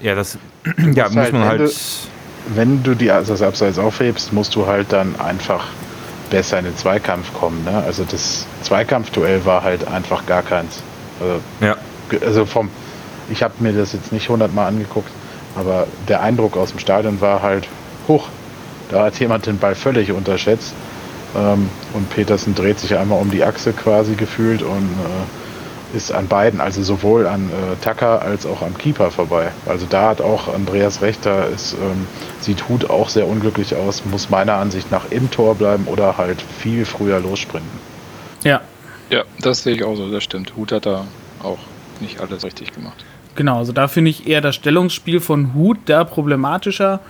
ja, 0.01 0.15
das 0.15 0.39
ja, 0.95 1.05
muss 1.09 1.17
halt, 1.17 1.33
man 1.33 1.45
halt. 1.45 1.61
Wenn 1.61 1.67
du, 1.69 1.73
wenn 2.55 2.83
du 2.83 2.95
die, 2.95 3.11
also 3.11 3.33
das 3.33 3.43
Abseits 3.43 3.79
aufhebst, 3.79 4.33
musst 4.33 4.55
du 4.55 4.67
halt 4.67 4.93
dann 4.93 5.19
einfach 5.19 5.67
besser 6.31 6.59
in 6.59 6.65
den 6.65 6.77
Zweikampf 6.77 7.33
kommen. 7.35 7.65
Ne? 7.65 7.83
Also 7.85 8.05
das 8.05 8.47
Zweikampfduell 8.63 9.45
war 9.45 9.63
halt 9.63 9.87
einfach 9.87 10.27
gar 10.27 10.43
keins. 10.43 10.83
Also, 11.21 11.41
ja. 11.61 11.77
also 12.25 12.47
vom, 12.47 12.71
ich 13.31 13.43
habe 13.43 13.55
mir 13.61 13.73
das 13.73 13.93
jetzt 13.93 14.13
nicht 14.13 14.29
hundertmal 14.29 14.69
angeguckt, 14.69 15.11
aber 15.57 15.87
der 16.09 16.23
Eindruck 16.23 16.57
aus 16.57 16.71
dem 16.71 16.79
Stadion 16.79 17.21
war 17.21 17.43
halt, 17.43 17.69
hoch, 18.09 18.29
da 18.91 19.05
hat 19.05 19.19
jemand 19.19 19.47
den 19.47 19.59
Ball 19.59 19.75
völlig 19.75 20.13
unterschätzt. 20.13 20.75
Ähm, 21.35 21.69
und 21.93 22.11
Petersen 22.11 22.55
dreht 22.55 22.79
sich 22.79 22.97
einmal 22.97 23.21
um 23.21 23.31
die 23.31 23.45
Achse 23.45 23.73
quasi 23.73 24.15
gefühlt 24.15 24.63
und 24.63 24.85
äh, 24.85 25.46
ist 25.97 26.13
an 26.13 26.29
beiden, 26.29 26.61
also 26.61 26.83
sowohl 26.83 27.27
an 27.27 27.51
äh, 27.51 27.85
Tucker 27.85 28.23
als 28.23 28.47
auch 28.47 28.63
am 28.63 28.77
Keeper 28.77 29.11
vorbei. 29.11 29.51
Also 29.67 29.87
da 29.89 30.11
hat 30.11 30.21
auch 30.21 30.53
Andreas 30.53 31.03
recht, 31.03 31.25
da 31.25 31.45
ist, 31.45 31.73
ähm, 31.75 32.07
sieht 32.41 32.69
Hut 32.69 32.91
auch 32.91 33.09
sehr 33.09 33.27
unglücklich 33.27 33.75
aus, 33.75 34.05
muss 34.05 34.31
meiner 34.31 34.55
Ansicht 34.55 34.93
nach 34.93 35.11
im 35.11 35.31
Tor 35.31 35.55
bleiben 35.55 35.87
oder 35.87 36.19
halt 36.19 36.43
viel 36.59 36.85
früher 36.85 37.19
lossprinten. 37.19 37.81
Ja. 38.45 38.61
Ja, 39.09 39.23
das 39.41 39.63
sehe 39.63 39.75
ich 39.75 39.85
auch 39.85 39.97
so, 39.97 40.11
das 40.11 40.25
stimmt. 40.25 40.55
Hut 40.57 40.73
hat 40.73 40.85
da 40.85 41.05
auch 41.43 41.59
nicht 42.01 42.21
alles 42.21 42.45
richtig 42.45 42.73
gemacht. 42.73 43.05
Genau, 43.37 43.59
also 43.59 43.73
da 43.73 43.87
finde 43.87 44.11
ich 44.11 44.27
eher 44.27 44.41
das 44.41 44.57
Stellungsspiel 44.57 45.21
von 45.21 45.55
Hut 45.55 45.79
da 45.87 46.05
problematischer 46.05 47.01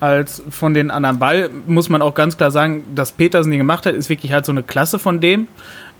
als 0.00 0.42
von 0.50 0.74
den 0.74 0.90
anderen 0.90 1.18
Ball. 1.18 1.50
Muss 1.66 1.88
man 1.88 2.02
auch 2.02 2.14
ganz 2.14 2.36
klar 2.36 2.50
sagen, 2.50 2.84
dass 2.94 3.12
Petersen 3.12 3.52
die 3.52 3.58
gemacht 3.58 3.86
hat, 3.86 3.94
ist 3.94 4.08
wirklich 4.08 4.32
halt 4.32 4.46
so 4.46 4.52
eine 4.52 4.62
Klasse 4.62 4.98
von 4.98 5.20
dem 5.20 5.46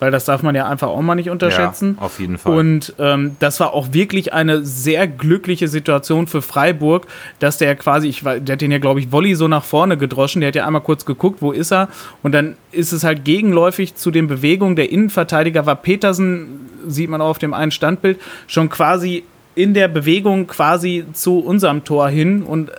weil 0.01 0.11
das 0.11 0.25
darf 0.25 0.43
man 0.43 0.55
ja 0.55 0.67
einfach 0.67 0.89
auch 0.89 1.01
mal 1.01 1.15
nicht 1.15 1.31
unterschätzen. 1.31 1.97
Ja, 1.99 2.07
auf 2.07 2.21
jeden 2.21 2.39
Fall. 2.39 2.59
Und 2.59 2.95
ähm, 2.99 3.37
das 3.39 3.61
war 3.61 3.73
auch 3.73 3.93
wirklich 3.93 4.33
eine 4.33 4.65
sehr 4.65 5.07
glückliche 5.07 5.69
Situation 5.69 6.27
für 6.27 6.43
Freiburg, 6.43 7.07
dass 7.39 7.59
der 7.59 7.75
quasi, 7.77 8.09
ich, 8.09 8.23
der 8.23 8.55
hat 8.55 8.61
den 8.61 8.71
ja, 8.71 8.79
glaube 8.79 9.01
ich, 9.01 9.13
Volley 9.13 9.35
so 9.35 9.49
nach 9.49 9.65
vorne 9.65 9.97
gedroschen, 9.97 10.41
der 10.41 10.49
hat 10.49 10.57
ja 10.57 10.67
einmal 10.67 10.83
kurz 10.83 11.05
geguckt, 11.05 11.43
wo 11.43 11.53
ist 11.53 11.73
er? 11.73 11.89
Und 12.23 12.33
dann 12.33 12.57
ist 12.73 12.93
es 12.93 13.05
halt 13.05 13.25
gegenläufig 13.25 13.95
zu 13.95 14.11
den 14.11 14.27
Bewegungen 14.27 14.77
der 14.77 14.91
Innenverteidiger, 14.91 15.67
war 15.67 15.77
Petersen, 15.77 16.69
sieht 16.87 17.09
man 17.09 17.21
auch 17.21 17.29
auf 17.29 17.39
dem 17.39 17.55
einen 17.55 17.71
Standbild, 17.71 18.21
schon 18.47 18.69
quasi 18.69 19.25
in 19.55 19.75
der 19.75 19.89
Bewegung 19.89 20.47
quasi 20.47 21.05
zu 21.13 21.39
unserem 21.39 21.85
Tor 21.85 22.09
hin 22.09 22.43
und 22.43 22.73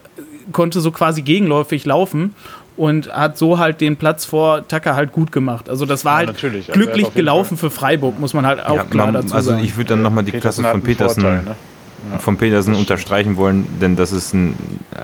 konnte 0.52 0.80
so 0.82 0.92
quasi 0.92 1.22
gegenläufig 1.22 1.86
laufen 1.86 2.36
und 2.78 3.12
hat 3.12 3.38
so 3.38 3.58
halt 3.58 3.82
den 3.82 3.98
Platz 3.98 4.26
vor 4.26 4.68
Tucker 4.68 4.96
halt 4.96 5.12
gut 5.12 5.32
gemacht. 5.32 5.70
Also 5.70 5.86
das 5.86 6.06
war 6.06 6.22
ja, 6.22 6.28
halt 6.28 6.44
also 6.44 6.72
glücklich 6.72 7.14
gelaufen 7.14 7.58
für 7.58 7.70
Freiburg, 7.70 8.20
muss 8.20 8.34
man 8.34 8.46
halt 8.46 8.66
auch 8.66 8.76
ja, 8.76 8.84
klar 8.84 9.12
dazu 9.12 9.34
also 9.34 9.50
sagen. 9.50 9.58
Also 9.58 9.66
ich 9.66 9.78
würde 9.78 9.90
dann 9.90 10.02
nochmal 10.02 10.24
die 10.24 10.34
Klasse 10.34 10.64
von 10.64 10.82
Petersen, 10.82 11.22
Vorteil, 11.22 11.44
ne? 11.44 11.56
ja. 12.12 12.20
von 12.20 12.38
Petersen 12.38 12.76
unterstreichen 12.76 13.38
wollen, 13.38 13.68
denn 13.82 13.96
das 13.96 14.12
ist 14.12 14.34
ein 14.34 14.56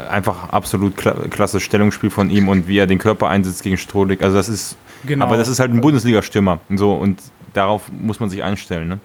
einfach 0.10 0.50
absolut 0.50 0.96
klasse 0.98 1.60
Stellungsspiel 1.60 2.10
von 2.10 2.30
ihm 2.30 2.50
und 2.50 2.68
wie 2.68 2.78
er 2.78 2.88
den 2.88 3.00
Körper 3.00 3.30
einsetzt 3.30 3.64
gegen 3.64 3.78
Strohlig. 3.78 4.22
Also 4.22 4.36
das 4.36 4.50
ist, 4.50 4.76
genau. 5.06 5.26
aber 5.26 5.38
das 5.38 5.48
ist 5.48 5.60
halt 5.60 5.72
ein 5.72 5.82
Bundesliga-Stürmer 5.82 6.60
so 6.76 6.94
und 6.94 7.22
darauf 7.54 7.84
muss 7.92 8.20
man 8.20 8.30
sich 8.30 8.44
einstellen. 8.44 8.88
Ne? 8.88 9.00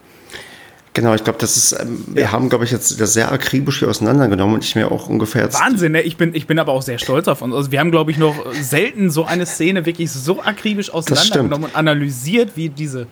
Genau, 0.97 1.15
ich 1.15 1.25
glaube, 1.25 1.39
das 1.39 1.59
ist, 1.59 1.73
ähm, 1.79 2.03
wir 2.07 2.23
ja. 2.23 2.33
haben, 2.33 2.49
glaube 2.49 2.65
ich, 2.65 2.71
jetzt 2.71 2.99
das 2.99 3.13
sehr 3.13 3.31
akribisch 3.31 3.81
hier 3.81 3.89
auseinandergenommen 3.89 4.55
und 4.55 4.65
ich 4.65 4.75
mir 4.77 4.91
auch 4.91 5.11
ungefähr 5.11 5.43
jetzt. 5.43 5.61
Wahnsinn, 5.61 5.93
ne? 5.93 6.01
Ich 6.01 6.17
bin, 6.17 6.35
ich 6.35 6.47
bin 6.47 6.59
aber 6.59 6.73
auch 6.73 6.81
sehr 6.81 6.99
stolz 6.99 7.29
auf 7.29 7.43
uns. 7.43 7.55
Also 7.55 7.71
wir 7.71 7.81
haben, 7.81 7.91
glaube 7.91 8.11
ich, 8.11 8.17
noch 8.17 8.35
selten 8.55 9.11
so 9.11 9.27
eine 9.27 9.45
Szene 9.45 9.85
wirklich 9.85 10.11
so 10.11 10.41
akribisch 10.41 10.91
auseinandergenommen 10.91 11.65
und 11.65 11.77
analysiert 11.77 12.53
wie 12.55 12.71
diese. 12.71 13.09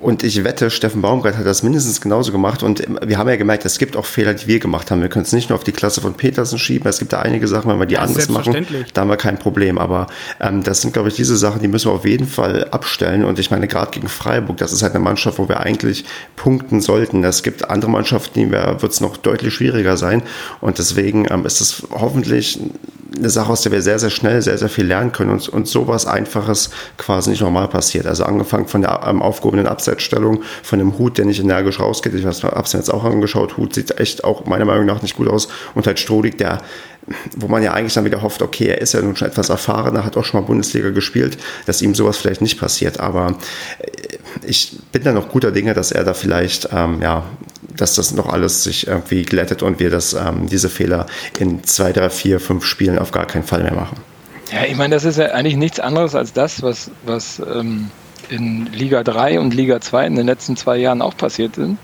Und 0.00 0.22
ich 0.22 0.44
wette, 0.44 0.70
Steffen 0.70 1.02
Baumgart 1.02 1.36
hat 1.36 1.44
das 1.44 1.64
mindestens 1.64 2.00
genauso 2.00 2.30
gemacht. 2.30 2.62
Und 2.62 2.84
wir 3.04 3.18
haben 3.18 3.28
ja 3.28 3.34
gemerkt, 3.34 3.64
es 3.64 3.78
gibt 3.78 3.96
auch 3.96 4.06
Fehler, 4.06 4.32
die 4.32 4.46
wir 4.46 4.60
gemacht 4.60 4.92
haben. 4.92 5.02
Wir 5.02 5.08
können 5.08 5.24
es 5.24 5.32
nicht 5.32 5.48
nur 5.48 5.58
auf 5.58 5.64
die 5.64 5.72
Klasse 5.72 6.00
von 6.00 6.14
Petersen 6.14 6.56
schieben. 6.56 6.88
Es 6.88 7.00
gibt 7.00 7.12
da 7.12 7.20
einige 7.20 7.48
Sachen, 7.48 7.68
wenn 7.68 7.80
wir 7.80 7.86
die 7.86 7.94
ja, 7.94 8.02
anders 8.02 8.28
machen, 8.28 8.64
da 8.94 9.00
haben 9.00 9.08
wir 9.08 9.16
kein 9.16 9.38
Problem. 9.38 9.76
Aber 9.76 10.06
ähm, 10.40 10.62
das 10.62 10.82
sind, 10.82 10.92
glaube 10.92 11.08
ich, 11.08 11.16
diese 11.16 11.36
Sachen, 11.36 11.60
die 11.60 11.68
müssen 11.68 11.90
wir 11.90 11.94
auf 11.94 12.04
jeden 12.04 12.28
Fall 12.28 12.68
abstellen. 12.70 13.24
Und 13.24 13.40
ich 13.40 13.50
meine, 13.50 13.66
gerade 13.66 13.90
gegen 13.90 14.08
Freiburg, 14.08 14.58
das 14.58 14.72
ist 14.72 14.82
halt 14.82 14.94
eine 14.94 15.02
Mannschaft, 15.02 15.38
wo 15.40 15.48
wir 15.48 15.58
eigentlich 15.60 16.04
punkten 16.36 16.80
sollten. 16.80 17.24
Es 17.24 17.42
gibt 17.42 17.68
andere 17.68 17.90
Mannschaften, 17.90 18.38
die 18.38 18.50
wird 18.52 18.84
es 18.84 19.00
noch 19.00 19.16
deutlich 19.16 19.54
schwieriger 19.54 19.96
sein. 19.96 20.22
Und 20.60 20.78
deswegen 20.78 21.26
ähm, 21.28 21.44
ist 21.44 21.60
es 21.60 21.82
hoffentlich 21.90 22.60
eine 23.16 23.30
Sache, 23.30 23.50
aus 23.50 23.62
der 23.62 23.72
wir 23.72 23.82
sehr, 23.82 23.98
sehr 23.98 24.10
schnell 24.10 24.42
sehr, 24.42 24.58
sehr 24.58 24.68
viel 24.68 24.86
lernen 24.86 25.12
können 25.12 25.30
und, 25.30 25.48
und 25.48 25.66
sowas 25.66 26.06
Einfaches 26.06 26.70
quasi 26.96 27.30
nicht 27.30 27.40
normal 27.40 27.68
passiert. 27.68 28.06
Also 28.06 28.24
angefangen 28.24 28.68
von 28.68 28.82
der 28.82 29.00
ähm, 29.06 29.22
aufgehobenen 29.22 29.66
Abseitsstellung, 29.66 30.42
von 30.62 30.78
dem 30.78 30.98
Hut, 30.98 31.18
der 31.18 31.24
nicht 31.24 31.40
energisch 31.40 31.80
rausgeht. 31.80 32.14
Ich 32.14 32.24
habe 32.24 32.34
es 32.34 32.42
mir 32.42 32.78
jetzt 32.78 32.92
auch 32.92 33.04
angeschaut. 33.04 33.56
Hut 33.56 33.74
sieht 33.74 33.98
echt 33.98 34.24
auch 34.24 34.44
meiner 34.46 34.64
Meinung 34.64 34.86
nach 34.86 35.02
nicht 35.02 35.16
gut 35.16 35.28
aus. 35.28 35.48
Und 35.74 35.86
halt 35.86 35.98
Strohlig, 35.98 36.38
der 36.38 36.58
wo 37.36 37.48
man 37.48 37.62
ja 37.62 37.72
eigentlich 37.72 37.94
dann 37.94 38.04
wieder 38.04 38.22
hofft, 38.22 38.42
okay, 38.42 38.66
er 38.66 38.80
ist 38.80 38.92
ja 38.92 39.00
nun 39.00 39.16
schon 39.16 39.28
etwas 39.28 39.48
erfahrener, 39.48 40.04
hat 40.04 40.16
auch 40.16 40.24
schon 40.24 40.40
mal 40.40 40.46
Bundesliga 40.46 40.90
gespielt, 40.90 41.38
dass 41.66 41.82
ihm 41.82 41.94
sowas 41.94 42.18
vielleicht 42.18 42.42
nicht 42.42 42.60
passiert. 42.60 43.00
Aber 43.00 43.38
äh, 43.78 44.18
ich 44.46 44.78
bin 44.92 45.04
da 45.04 45.12
noch 45.12 45.28
guter 45.28 45.50
Dinge, 45.50 45.74
dass 45.74 45.92
er 45.92 46.04
da 46.04 46.14
vielleicht 46.14 46.68
ähm, 46.72 47.00
ja, 47.00 47.24
dass 47.80 47.94
das 47.94 48.12
noch 48.12 48.28
alles 48.28 48.64
sich 48.64 48.86
irgendwie 48.86 49.22
glättet 49.22 49.62
und 49.62 49.80
wir 49.80 49.90
das, 49.90 50.14
ähm, 50.14 50.48
diese 50.48 50.68
Fehler 50.68 51.06
in 51.38 51.64
zwei, 51.64 51.92
drei, 51.92 52.10
vier, 52.10 52.40
fünf 52.40 52.64
Spielen 52.64 52.98
auf 52.98 53.10
gar 53.10 53.26
keinen 53.26 53.44
Fall 53.44 53.62
mehr 53.62 53.74
machen. 53.74 53.96
Ja, 54.52 54.64
ich 54.64 54.76
meine, 54.76 54.94
das 54.94 55.04
ist 55.04 55.18
ja 55.18 55.26
eigentlich 55.26 55.56
nichts 55.56 55.78
anderes 55.78 56.14
als 56.14 56.32
das, 56.32 56.62
was, 56.62 56.90
was 57.04 57.40
ähm, 57.40 57.90
in 58.30 58.66
Liga 58.72 59.02
3 59.02 59.40
und 59.40 59.54
Liga 59.54 59.80
2 59.80 60.06
in 60.06 60.14
den 60.16 60.26
letzten 60.26 60.56
zwei 60.56 60.76
Jahren 60.76 61.02
auch 61.02 61.16
passiert 61.16 61.54
sind. 61.56 61.78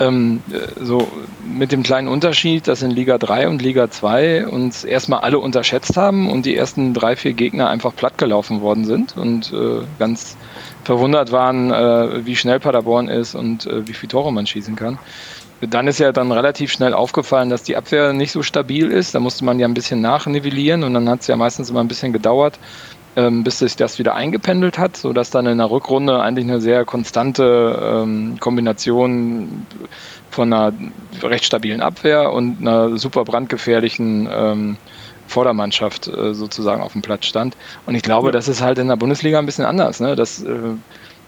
Ähm, 0.00 0.42
so 0.80 1.08
mit 1.44 1.72
dem 1.72 1.82
kleinen 1.82 2.08
Unterschied, 2.08 2.68
dass 2.68 2.82
in 2.82 2.90
Liga 2.90 3.18
3 3.18 3.48
und 3.48 3.62
Liga 3.62 3.90
2 3.90 4.46
uns 4.46 4.84
erstmal 4.84 5.20
alle 5.20 5.38
unterschätzt 5.38 5.96
haben 5.96 6.30
und 6.30 6.46
die 6.46 6.56
ersten 6.56 6.94
drei, 6.94 7.16
vier 7.16 7.32
Gegner 7.32 7.68
einfach 7.68 7.94
plattgelaufen 7.94 8.60
worden 8.60 8.84
sind 8.84 9.16
und 9.16 9.52
äh, 9.52 9.84
ganz 9.98 10.36
verwundert 10.84 11.32
waren, 11.32 11.70
äh, 11.70 12.24
wie 12.24 12.36
schnell 12.36 12.60
Paderborn 12.60 13.08
ist 13.08 13.34
und 13.34 13.66
äh, 13.66 13.86
wie 13.86 13.92
viele 13.92 14.10
Tore 14.10 14.32
man 14.32 14.46
schießen 14.46 14.76
kann. 14.76 14.98
Dann 15.60 15.88
ist 15.88 15.98
ja 15.98 16.12
dann 16.12 16.30
relativ 16.30 16.70
schnell 16.70 16.94
aufgefallen, 16.94 17.50
dass 17.50 17.64
die 17.64 17.76
Abwehr 17.76 18.12
nicht 18.12 18.30
so 18.30 18.42
stabil 18.42 18.92
ist. 18.92 19.14
Da 19.14 19.20
musste 19.20 19.44
man 19.44 19.58
ja 19.58 19.66
ein 19.66 19.74
bisschen 19.74 20.00
nachnivellieren 20.00 20.84
und 20.84 20.94
dann 20.94 21.08
hat 21.08 21.20
es 21.22 21.26
ja 21.26 21.36
meistens 21.36 21.70
immer 21.70 21.80
ein 21.80 21.88
bisschen 21.88 22.12
gedauert, 22.12 22.58
ähm, 23.16 23.42
bis 23.42 23.58
sich 23.58 23.74
das 23.74 23.98
wieder 23.98 24.14
eingependelt 24.14 24.78
hat, 24.78 24.96
sodass 24.96 25.30
dann 25.30 25.46
in 25.46 25.58
der 25.58 25.70
Rückrunde 25.70 26.20
eigentlich 26.20 26.44
eine 26.44 26.60
sehr 26.60 26.84
konstante 26.84 28.04
ähm, 28.04 28.36
Kombination 28.38 29.66
von 30.30 30.52
einer 30.52 30.72
recht 31.22 31.44
stabilen 31.44 31.80
Abwehr 31.80 32.32
und 32.32 32.60
einer 32.60 32.96
super 32.96 33.24
brandgefährlichen 33.24 34.28
ähm, 34.32 34.76
Vordermannschaft 35.28 36.08
äh, 36.08 36.34
sozusagen 36.34 36.82
auf 36.82 36.92
dem 36.92 37.02
Platz 37.02 37.26
stand. 37.26 37.56
Und 37.86 37.94
ich 37.94 38.02
glaube, 38.02 38.28
ja. 38.28 38.32
das 38.32 38.48
ist 38.48 38.62
halt 38.62 38.78
in 38.78 38.88
der 38.88 38.96
Bundesliga 38.96 39.38
ein 39.38 39.46
bisschen 39.46 39.64
anders. 39.64 40.00
Ne? 40.00 40.16
Das, 40.16 40.42
äh, 40.42 40.48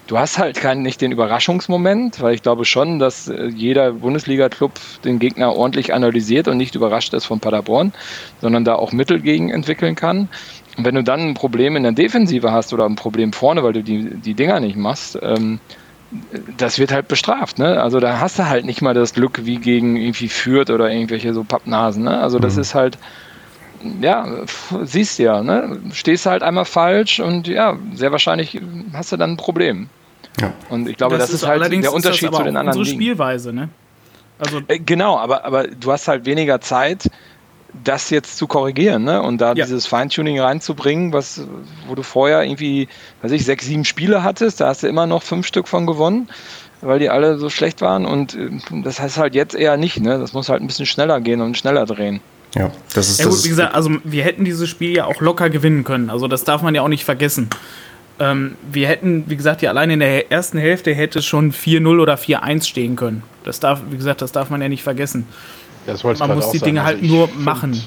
du 0.06 0.18
hast 0.18 0.38
halt 0.38 0.56
keinen, 0.56 0.82
nicht 0.82 1.00
den 1.00 1.12
Überraschungsmoment, 1.12 2.20
weil 2.20 2.34
ich 2.34 2.42
glaube 2.42 2.64
schon, 2.64 2.98
dass 2.98 3.28
äh, 3.28 3.46
jeder 3.46 3.92
Bundesliga-Club 3.92 4.72
den 5.04 5.18
Gegner 5.18 5.54
ordentlich 5.54 5.94
analysiert 5.94 6.48
und 6.48 6.56
nicht 6.56 6.74
überrascht 6.74 7.14
ist 7.14 7.26
von 7.26 7.40
Paderborn, 7.40 7.92
sondern 8.40 8.64
da 8.64 8.74
auch 8.74 8.92
Mittel 8.92 9.20
gegen 9.20 9.50
entwickeln 9.50 9.94
kann. 9.94 10.28
Und 10.76 10.84
wenn 10.84 10.94
du 10.94 11.04
dann 11.04 11.20
ein 11.20 11.34
Problem 11.34 11.76
in 11.76 11.82
der 11.82 11.92
Defensive 11.92 12.50
hast 12.52 12.72
oder 12.72 12.86
ein 12.86 12.96
Problem 12.96 13.32
vorne, 13.32 13.62
weil 13.62 13.72
du 13.72 13.82
die, 13.82 14.14
die 14.16 14.34
Dinger 14.34 14.60
nicht 14.60 14.76
machst, 14.76 15.18
ähm, 15.22 15.60
das 16.56 16.78
wird 16.78 16.92
halt 16.92 17.06
bestraft, 17.08 17.58
ne? 17.58 17.80
Also 17.80 18.00
da 18.00 18.18
hast 18.18 18.38
du 18.38 18.48
halt 18.48 18.64
nicht 18.64 18.82
mal 18.82 18.94
das 18.94 19.14
Glück 19.14 19.44
wie 19.44 19.58
gegen 19.58 19.96
irgendwie 19.96 20.28
Fürth 20.28 20.70
oder 20.70 20.90
irgendwelche 20.90 21.32
so 21.34 21.44
Pappnasen, 21.44 22.04
ne? 22.04 22.18
Also 22.18 22.38
das 22.38 22.56
mhm. 22.56 22.62
ist 22.62 22.74
halt, 22.74 22.98
ja, 24.00 24.26
siehst 24.84 25.18
ja, 25.18 25.42
ne? 25.42 25.78
Stehst 25.92 26.26
halt 26.26 26.42
einmal 26.42 26.64
falsch 26.64 27.20
und 27.20 27.48
ja, 27.48 27.76
sehr 27.94 28.12
wahrscheinlich 28.12 28.60
hast 28.92 29.12
du 29.12 29.16
dann 29.16 29.32
ein 29.32 29.36
Problem. 29.36 29.88
Ja. 30.40 30.52
Und 30.68 30.88
ich 30.88 30.96
glaube, 30.96 31.16
das, 31.16 31.26
das 31.26 31.34
ist, 31.34 31.42
ist 31.42 31.48
halt 31.48 31.72
der 31.72 31.92
Unterschied 31.92 32.34
zu 32.34 32.42
den 32.42 32.56
anderen. 32.56 32.78
Unsere 32.78 32.94
Spielweise, 32.94 33.52
ne? 33.52 33.68
Also 34.38 34.60
äh, 34.68 34.78
genau, 34.78 35.18
aber, 35.18 35.44
aber 35.44 35.66
du 35.68 35.92
hast 35.92 36.08
halt 36.08 36.24
weniger 36.24 36.60
Zeit, 36.60 37.10
das 37.84 38.10
jetzt 38.10 38.36
zu 38.36 38.46
korrigieren 38.46 39.04
ne? 39.04 39.22
und 39.22 39.40
da 39.40 39.48
Ja. 39.54 39.64
dieses 39.64 39.86
Feintuning 39.86 40.40
reinzubringen, 40.40 41.12
was, 41.12 41.42
wo 41.86 41.94
du 41.94 42.02
vorher 42.02 42.42
irgendwie, 42.42 42.88
weiß 43.22 43.32
ich, 43.32 43.44
sechs, 43.44 43.66
sieben 43.66 43.84
Spiele 43.84 44.22
hattest, 44.22 44.60
da 44.60 44.68
hast 44.68 44.82
du 44.82 44.88
immer 44.88 45.06
noch 45.06 45.22
fünf 45.22 45.46
Stück 45.46 45.68
von 45.68 45.86
gewonnen, 45.86 46.28
weil 46.80 46.98
die 46.98 47.10
alle 47.10 47.38
so 47.38 47.50
schlecht 47.50 47.80
waren 47.80 48.06
und 48.06 48.34
äh, 48.34 48.50
das 48.82 48.98
heißt 48.98 49.18
halt 49.18 49.34
jetzt 49.34 49.54
eher 49.54 49.76
nicht, 49.76 50.00
ne? 50.00 50.18
Das 50.18 50.32
muss 50.32 50.48
halt 50.48 50.62
ein 50.62 50.66
bisschen 50.66 50.86
schneller 50.86 51.20
gehen 51.20 51.40
und 51.42 51.56
schneller 51.56 51.86
drehen. 51.86 52.20
Ja, 52.54 52.70
das 52.94 53.08
ist 53.08 53.20
Ja 53.20 53.26
das 53.26 53.36
gut, 53.36 53.44
wie 53.44 53.48
gesagt, 53.50 53.74
also 53.74 53.90
wir 54.04 54.24
hätten 54.24 54.44
dieses 54.44 54.68
Spiel 54.68 54.96
ja 54.96 55.04
auch 55.04 55.20
locker 55.20 55.50
gewinnen 55.50 55.84
können. 55.84 56.10
Also 56.10 56.26
das 56.28 56.44
darf 56.44 56.62
man 56.62 56.74
ja 56.74 56.82
auch 56.82 56.88
nicht 56.88 57.04
vergessen. 57.04 57.48
Ähm, 58.18 58.56
wir 58.70 58.88
hätten, 58.88 59.24
wie 59.28 59.36
gesagt, 59.36 59.62
ja 59.62 59.70
allein 59.70 59.90
in 59.90 60.00
der 60.00 60.30
ersten 60.32 60.58
Hälfte 60.58 60.92
hätte 60.94 61.20
es 61.20 61.26
schon 61.26 61.52
4-0 61.52 62.00
oder 62.00 62.14
4-1 62.16 62.64
stehen 62.66 62.96
können. 62.96 63.22
Das 63.44 63.60
darf, 63.60 63.80
wie 63.90 63.96
gesagt, 63.96 64.20
das 64.20 64.32
darf 64.32 64.50
man 64.50 64.60
ja 64.60 64.68
nicht 64.68 64.82
vergessen. 64.82 65.26
Das 65.86 66.04
ich 66.04 66.18
Man 66.18 66.34
muss 66.34 66.46
auch 66.46 66.52
die 66.52 66.58
sagen. 66.58 66.68
Dinge 66.74 66.82
Also 66.82 66.98
halt 67.00 67.02
nur 67.10 67.28
find- 67.28 67.40
machen. 67.44 67.82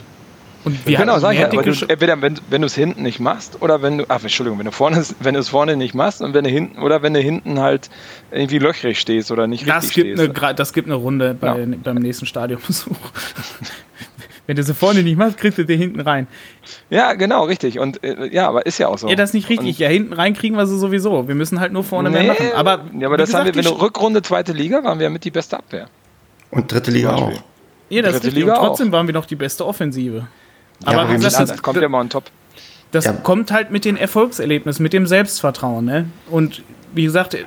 Und 0.65 0.87
wir 0.87 0.97
genau, 0.97 1.19
sag 1.19 1.33
ich 1.33 1.41
ja, 1.41 1.51
aber 1.51 1.61
du, 1.61 1.71
entweder 1.89 2.21
wenn, 2.21 2.39
wenn 2.49 2.61
du 2.61 2.67
es 2.67 2.73
hinten 2.73 3.03
nicht 3.03 3.19
machst 3.19 3.61
oder 3.61 3.81
wenn 3.81 3.97
du, 3.97 4.05
ach 4.07 4.21
Entschuldigung, 4.23 4.59
wenn 4.59 4.65
du 4.65 4.71
vorne, 4.71 5.03
wenn 5.19 5.33
du 5.33 5.41
es 5.41 5.49
vorne 5.49 5.75
nicht 5.75 5.93
machst 5.93 6.21
und 6.21 6.33
wenn 6.33 6.45
du 6.45 6.49
hinten 6.49 6.79
oder 6.81 7.01
wenn 7.03 7.13
du 7.13 7.19
hinten 7.19 7.59
halt 7.59 7.89
irgendwie 8.31 8.59
löchrig 8.59 8.97
stehst 8.97 9.29
oder 9.29 9.45
nicht 9.45 9.67
das 9.67 9.83
richtig 9.83 9.93
gibt, 10.05 10.19
stehst. 10.19 10.41
eine, 10.41 10.55
das 10.55 10.71
gibt 10.71 10.87
eine 10.87 10.95
Runde 10.95 11.33
bei, 11.33 11.47
Ja. 11.59 11.65
beim 11.83 11.95
nächsten 11.97 12.25
Stadionbesuch. 12.25 12.95
Wenn 14.45 14.57
du 14.57 14.63
sie 14.63 14.73
vorne 14.73 15.03
nicht 15.03 15.17
machst, 15.17 15.37
kriegst 15.37 15.57
du 15.57 15.63
dir 15.63 15.77
hinten 15.77 16.01
rein. 16.01 16.27
Ja, 16.89 17.13
genau, 17.13 17.45
richtig. 17.45 17.79
Und 17.79 18.03
äh, 18.03 18.27
ja, 18.27 18.49
aber 18.49 18.65
ist 18.65 18.77
ja 18.77 18.89
auch 18.89 18.97
so. 18.97 19.07
Ja, 19.07 19.15
das 19.15 19.29
ist 19.29 19.33
nicht 19.35 19.49
richtig. 19.49 19.69
Und, 19.75 19.79
Ja, 19.79 19.87
hinten 19.87 20.11
rein 20.13 20.33
kriegen 20.33 20.55
wir 20.57 20.67
sie 20.67 20.77
sowieso. 20.77 21.27
Wir 21.29 21.35
müssen 21.35 21.59
halt 21.61 21.71
nur 21.71 21.83
vorne 21.85 22.09
mehr 22.09 22.23
nee, 22.23 22.27
machen. 22.27 22.51
Aber, 22.53 22.81
ja, 22.99 23.07
aber 23.07 23.15
das 23.17 23.33
haben 23.33 23.45
wir, 23.45 23.51
gesagt, 23.53 23.71
wenn 23.71 23.77
du 23.79 23.81
Rückrunde 23.81 24.21
zweite 24.21 24.51
Liga 24.51 24.83
waren 24.83 24.99
wir 24.99 25.09
mit 25.09 25.23
die 25.23 25.31
beste 25.31 25.57
Abwehr. 25.57 25.87
Und 26.51 26.71
dritte 26.71 26.91
Liga 26.91 27.15
auch. 27.15 27.31
Ja, 27.89 28.01
das 28.01 28.15
ist 28.15 28.23
Dritte 28.23 28.27
richtig. 28.27 28.33
Liga 28.43 28.57
Und 28.59 28.67
trotzdem 28.67 28.91
waren 28.91 29.07
wir 29.07 29.13
noch 29.13 29.25
die 29.25 29.35
beste 29.35 29.65
Offensive. 29.65 30.27
aber 30.83 31.01
Aber 31.03 31.13
gesagt, 31.13 31.33
Ja, 31.33 31.39
das, 31.39 31.49
das 31.49 31.61
kommt 31.61 31.81
ja 31.81 31.87
mal 31.87 32.01
on 32.01 32.09
top. 32.09 32.25
das 32.91 33.05
Ja. 33.05 33.13
kommt 33.13 33.51
halt 33.51 33.71
mit 33.71 33.85
den 33.85 33.95
Erfolgserlebnissen, 33.95 34.83
mit 34.83 34.91
dem 34.91 35.07
Selbstvertrauen. 35.07 35.85
Ne? 35.85 36.05
Und 36.29 36.63
wie 36.93 37.03
gesagt, 37.03 37.37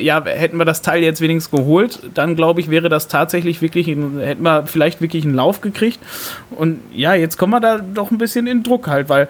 ja, 0.00 0.24
hätten 0.24 0.56
wir 0.56 0.64
das 0.64 0.82
Teil 0.82 1.02
jetzt 1.02 1.20
wenigstens 1.20 1.56
geholt, 1.56 2.00
dann 2.14 2.36
glaube 2.36 2.60
ich, 2.60 2.70
wäre 2.70 2.88
das 2.88 3.08
tatsächlich 3.08 3.62
wirklich, 3.62 3.88
ein, 3.88 4.18
hätten 4.20 4.42
wir 4.42 4.66
vielleicht 4.66 5.00
wirklich 5.00 5.24
einen 5.24 5.34
Lauf 5.34 5.60
gekriegt. 5.60 5.98
Und 6.50 6.80
ja, 6.92 7.14
jetzt 7.14 7.36
kommen 7.36 7.52
wir 7.52 7.60
da 7.60 7.78
doch 7.78 8.10
ein 8.10 8.18
bisschen 8.18 8.46
in 8.46 8.62
Druck 8.62 8.88
halt, 8.88 9.08
weil 9.08 9.28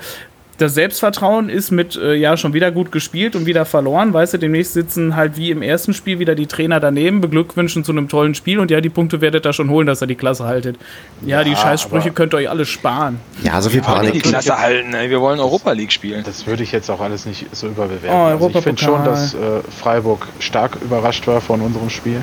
das 0.58 0.74
Selbstvertrauen 0.74 1.48
ist 1.48 1.70
mit, 1.70 1.96
äh, 1.96 2.14
ja, 2.14 2.36
schon 2.36 2.54
wieder 2.54 2.70
gut 2.70 2.90
gespielt 2.92 3.36
und 3.36 3.44
wieder 3.46 3.64
verloren. 3.66 4.14
Weißt 4.14 4.34
du, 4.34 4.38
demnächst 4.38 4.72
sitzen 4.72 5.14
halt 5.14 5.36
wie 5.36 5.50
im 5.50 5.60
ersten 5.62 5.92
Spiel 5.92 6.18
wieder 6.18 6.34
die 6.34 6.46
Trainer 6.46 6.80
daneben, 6.80 7.20
beglückwünschen 7.20 7.84
zu 7.84 7.92
einem 7.92 8.08
tollen 8.08 8.34
Spiel 8.34 8.58
und 8.58 8.70
ja, 8.70 8.80
die 8.80 8.88
Punkte 8.88 9.20
werdet 9.20 9.44
ihr 9.46 9.52
schon 9.52 9.68
holen, 9.70 9.86
dass 9.86 10.02
ihr 10.02 10.06
die 10.06 10.14
Klasse 10.14 10.44
haltet. 10.44 10.76
Ja, 11.24 11.44
die 11.44 11.50
Ja, 11.50 11.56
Scheißsprüche 11.56 12.06
aber- 12.08 12.14
könnt 12.14 12.32
ihr 12.34 12.38
euch 12.38 12.50
alle 12.50 12.64
sparen. 12.64 13.20
Ja, 13.42 13.60
so 13.60 13.68
viel 13.70 13.80
Aber 13.82 14.00
die 14.02 14.08
Panik. 14.08 14.22
Klasse 14.22 14.56
halten, 14.58 14.94
ey. 14.94 15.10
wir 15.10 15.20
wollen 15.20 15.40
Europa 15.40 15.72
League 15.72 15.92
spielen. 15.92 16.22
Das 16.24 16.46
würde 16.46 16.62
ich 16.62 16.72
jetzt 16.72 16.90
auch 16.90 17.00
alles 17.00 17.26
nicht 17.26 17.46
so 17.54 17.66
überbewerten. 17.66 18.10
Oh, 18.10 18.24
also 18.24 18.48
ich 18.54 18.62
finde 18.64 18.82
schon, 18.82 19.04
dass 19.04 19.34
äh, 19.34 19.38
Freiburg 19.80 20.26
stark 20.38 20.78
überrascht 20.82 21.26
war 21.26 21.40
von 21.40 21.60
unserem 21.60 21.90
Spiel. 21.90 22.22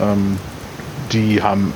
Ähm, 0.00 0.36
die 1.12 1.42
haben 1.42 1.72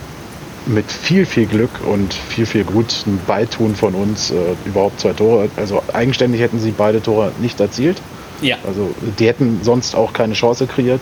mit 0.66 0.90
viel, 0.90 1.26
viel 1.26 1.46
Glück 1.46 1.70
und 1.86 2.12
viel, 2.12 2.46
viel 2.46 2.64
guten 2.64 3.20
Beitun 3.26 3.74
von 3.76 3.94
uns 3.94 4.30
äh, 4.30 4.34
überhaupt 4.64 5.00
zwei 5.00 5.12
Tore. 5.12 5.48
Also 5.56 5.82
eigenständig 5.92 6.40
hätten 6.40 6.58
sie 6.58 6.72
beide 6.72 7.02
Tore 7.02 7.32
nicht 7.40 7.60
erzielt. 7.60 8.00
Ja. 8.42 8.56
Also 8.66 8.90
die 9.18 9.26
hätten 9.28 9.60
sonst 9.62 9.94
auch 9.94 10.12
keine 10.12 10.34
Chance 10.34 10.66
kreiert 10.66 11.00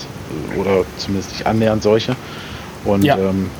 oder 0.57 0.85
zumindest 0.99 1.33
nicht 1.33 1.47
annähernd 1.47 1.83
solche. 1.83 2.15
Und 2.85 3.05
Ja. 3.05 3.17
ähm, 3.17 3.51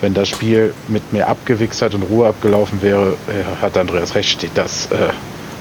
wenn 0.00 0.14
das 0.14 0.28
Spiel 0.28 0.72
mit 0.86 1.12
mehr 1.12 1.28
Abgewichsheit 1.28 1.92
und 1.94 2.02
Ruhe 2.02 2.28
abgelaufen 2.28 2.80
wäre, 2.82 3.16
äh, 3.26 3.60
hat 3.62 3.76
Andreas 3.76 4.14
recht, 4.14 4.30
steht 4.30 4.52
das. 4.54 4.86
Äh, 4.86 5.08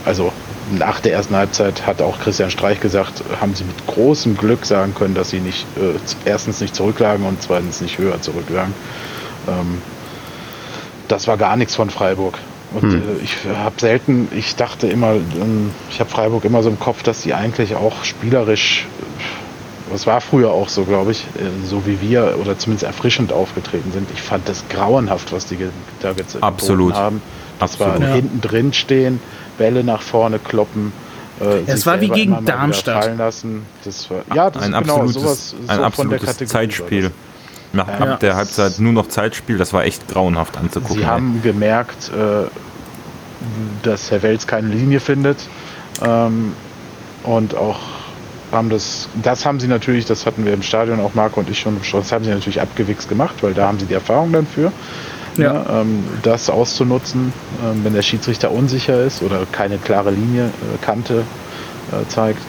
also 0.05 0.31
nach 0.77 0.99
der 0.99 1.13
ersten 1.13 1.35
Halbzeit 1.35 1.87
hat 1.87 2.01
auch 2.01 2.19
Christian 2.19 2.51
Streich 2.51 2.79
gesagt, 2.79 3.23
haben 3.41 3.55
sie 3.55 3.63
mit 3.63 3.87
großem 3.87 4.37
Glück 4.37 4.65
sagen 4.65 4.93
können, 4.93 5.15
dass 5.15 5.31
sie 5.31 5.39
nicht 5.39 5.65
äh, 5.77 5.93
erstens 6.29 6.61
nicht 6.61 6.75
zurücklagen 6.75 7.25
und 7.25 7.41
zweitens 7.41 7.81
nicht 7.81 7.97
höher 7.97 8.21
zurücklagen. 8.21 8.73
Ähm, 9.47 9.81
das 11.07 11.27
war 11.27 11.37
gar 11.37 11.55
nichts 11.55 11.75
von 11.75 11.89
Freiburg. 11.89 12.37
Und 12.73 12.93
äh, 12.93 12.97
ich 13.23 13.37
habe 13.45 13.75
selten, 13.79 14.27
ich 14.35 14.55
dachte 14.57 14.87
immer, 14.87 15.13
ähm, 15.13 15.71
ich 15.89 15.99
habe 16.01 16.09
Freiburg 16.09 16.43
immer 16.43 16.63
so 16.63 16.69
im 16.69 16.79
Kopf, 16.79 17.01
dass 17.03 17.21
sie 17.21 17.33
eigentlich 17.33 17.75
auch 17.75 18.03
spielerisch, 18.03 18.85
äh, 18.99 19.93
das 19.93 20.05
war 20.05 20.19
früher 20.19 20.51
auch 20.51 20.67
so, 20.67 20.83
glaube 20.83 21.11
ich, 21.11 21.23
äh, 21.37 21.65
so 21.65 21.85
wie 21.85 22.01
wir 22.01 22.35
oder 22.41 22.57
zumindest 22.59 22.83
erfrischend 22.85 23.31
aufgetreten 23.31 23.91
sind. 23.93 24.09
Ich 24.13 24.21
fand 24.21 24.49
das 24.49 24.65
grauenhaft, 24.69 25.31
was 25.31 25.45
die 25.45 25.57
da 26.01 26.09
geboten 26.11 26.43
Absolut. 26.43 26.93
haben. 26.93 27.21
Das 27.59 27.71
Absolut. 27.79 28.01
war 28.01 28.07
Ja. 28.09 28.15
hinten 28.15 28.41
drin 28.41 28.73
stehen, 28.73 29.21
Bälle 29.57 29.83
nach 29.85 30.01
vorne 30.01 30.37
kloppen. 30.37 30.91
Äh, 31.39 31.61
Es 31.67 31.85
war 31.85 32.01
wie 32.01 32.09
gegen 32.09 32.43
Darmstadt. 32.45 33.03
Fallen 33.05 33.17
lassen. 33.17 33.65
Das 33.85 34.09
war, 34.11 34.23
ja, 34.35 34.49
das 34.49 34.61
ein 34.63 34.73
ist 34.73 34.79
genau 34.81 34.93
absolutes, 34.95 35.13
sowas. 35.21 35.55
ein 35.55 35.59
so 35.61 35.67
von 35.67 35.77
der 35.77 35.85
absolutes 35.87 36.25
Kategorie 36.27 36.51
Zeitspiel. 36.51 37.11
Nach, 37.77 37.87
Ja. 37.87 38.13
Ab 38.13 38.19
der 38.19 38.35
Halbzeit 38.35 38.79
nur 38.79 38.91
noch 38.91 39.07
Zeitspiel, 39.07 39.57
das 39.57 39.71
war 39.71 39.85
echt 39.85 40.07
grauenhaft 40.07 40.57
anzugucken. 40.57 40.97
Sie 40.97 41.05
haben 41.05 41.41
gemerkt, 41.43 42.09
äh, 42.09 42.47
dass 43.83 44.09
Herr 44.09 44.23
Welz 44.23 44.47
keine 44.47 44.67
Linie 44.67 44.99
findet. 44.99 45.37
Ähm, 46.03 46.53
und 47.23 47.55
auch 47.55 47.77
haben 48.51 48.69
das, 48.69 49.09
das 49.21 49.45
haben 49.45 49.59
sie 49.59 49.67
natürlich, 49.67 50.05
das 50.05 50.25
hatten 50.25 50.43
wir 50.45 50.53
im 50.53 50.63
Stadion 50.63 50.99
auch 50.99 51.13
Marco 51.13 51.39
und 51.39 51.49
ich 51.49 51.59
schon 51.59 51.77
besprochen, 51.77 52.03
das 52.03 52.11
haben 52.11 52.23
sie 52.23 52.31
natürlich 52.31 52.61
abgewichst 52.61 53.09
gemacht, 53.09 53.35
weil 53.41 53.53
da 53.53 53.67
haben 53.67 53.77
sie 53.79 53.85
die 53.85 53.93
Erfahrung 53.93 54.31
dann 54.31 54.47
für. 54.47 54.71
Ja. 55.37 55.53
ne, 55.53 55.65
ähm, 55.69 56.03
das 56.23 56.49
auszunutzen, 56.49 57.31
ähm, 57.63 57.83
wenn 57.83 57.93
der 57.93 58.01
Schiedsrichter 58.01 58.49
unsicher 58.49 59.03
ist 59.03 59.21
oder 59.21 59.45
keine 59.51 59.77
klare 59.77 60.09
Linie, 60.09 60.45
äh, 60.45 60.83
Kante 60.83 61.23
äh, 61.91 62.07
zeigt. 62.07 62.41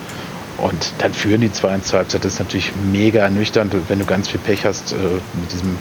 Und 0.58 0.92
dann 0.98 1.14
führen 1.14 1.40
die 1.40 1.52
2 1.52 1.68
1 1.68 1.86
zur 1.86 1.98
Halbzeit. 2.00 2.24
Das 2.24 2.34
ist 2.34 2.38
natürlich 2.40 2.72
mega 2.92 3.20
ernüchternd, 3.20 3.72
wenn 3.88 3.98
du 3.98 4.04
ganz 4.04 4.28
viel 4.28 4.40
Pech 4.40 4.64
hast 4.64 4.92
äh, 4.92 4.96
mit 5.40 5.52
diesem 5.52 5.76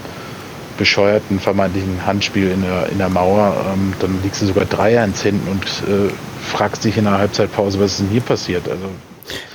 bescheuerten 0.78 1.40
vermeintlichen 1.40 2.06
Handspiel 2.06 2.52
in 2.52 2.62
der, 2.62 2.90
in 2.90 3.00
der 3.00 3.10
Mauer. 3.10 3.56
Ähm, 3.74 3.94
dann 4.00 4.20
liegst 4.24 4.42
du 4.42 4.46
sogar 4.46 4.66
3-1 4.66 5.22
hinten 5.24 5.48
und 5.50 5.64
äh, 5.66 6.12
fragst 6.44 6.84
dich 6.84 6.98
in 6.98 7.06
der 7.06 7.18
Halbzeitpause, 7.18 7.80
was 7.80 7.94
ist 7.94 8.00
denn 8.02 8.10
hier 8.10 8.22
passiert. 8.22 8.70
Also 8.70 8.86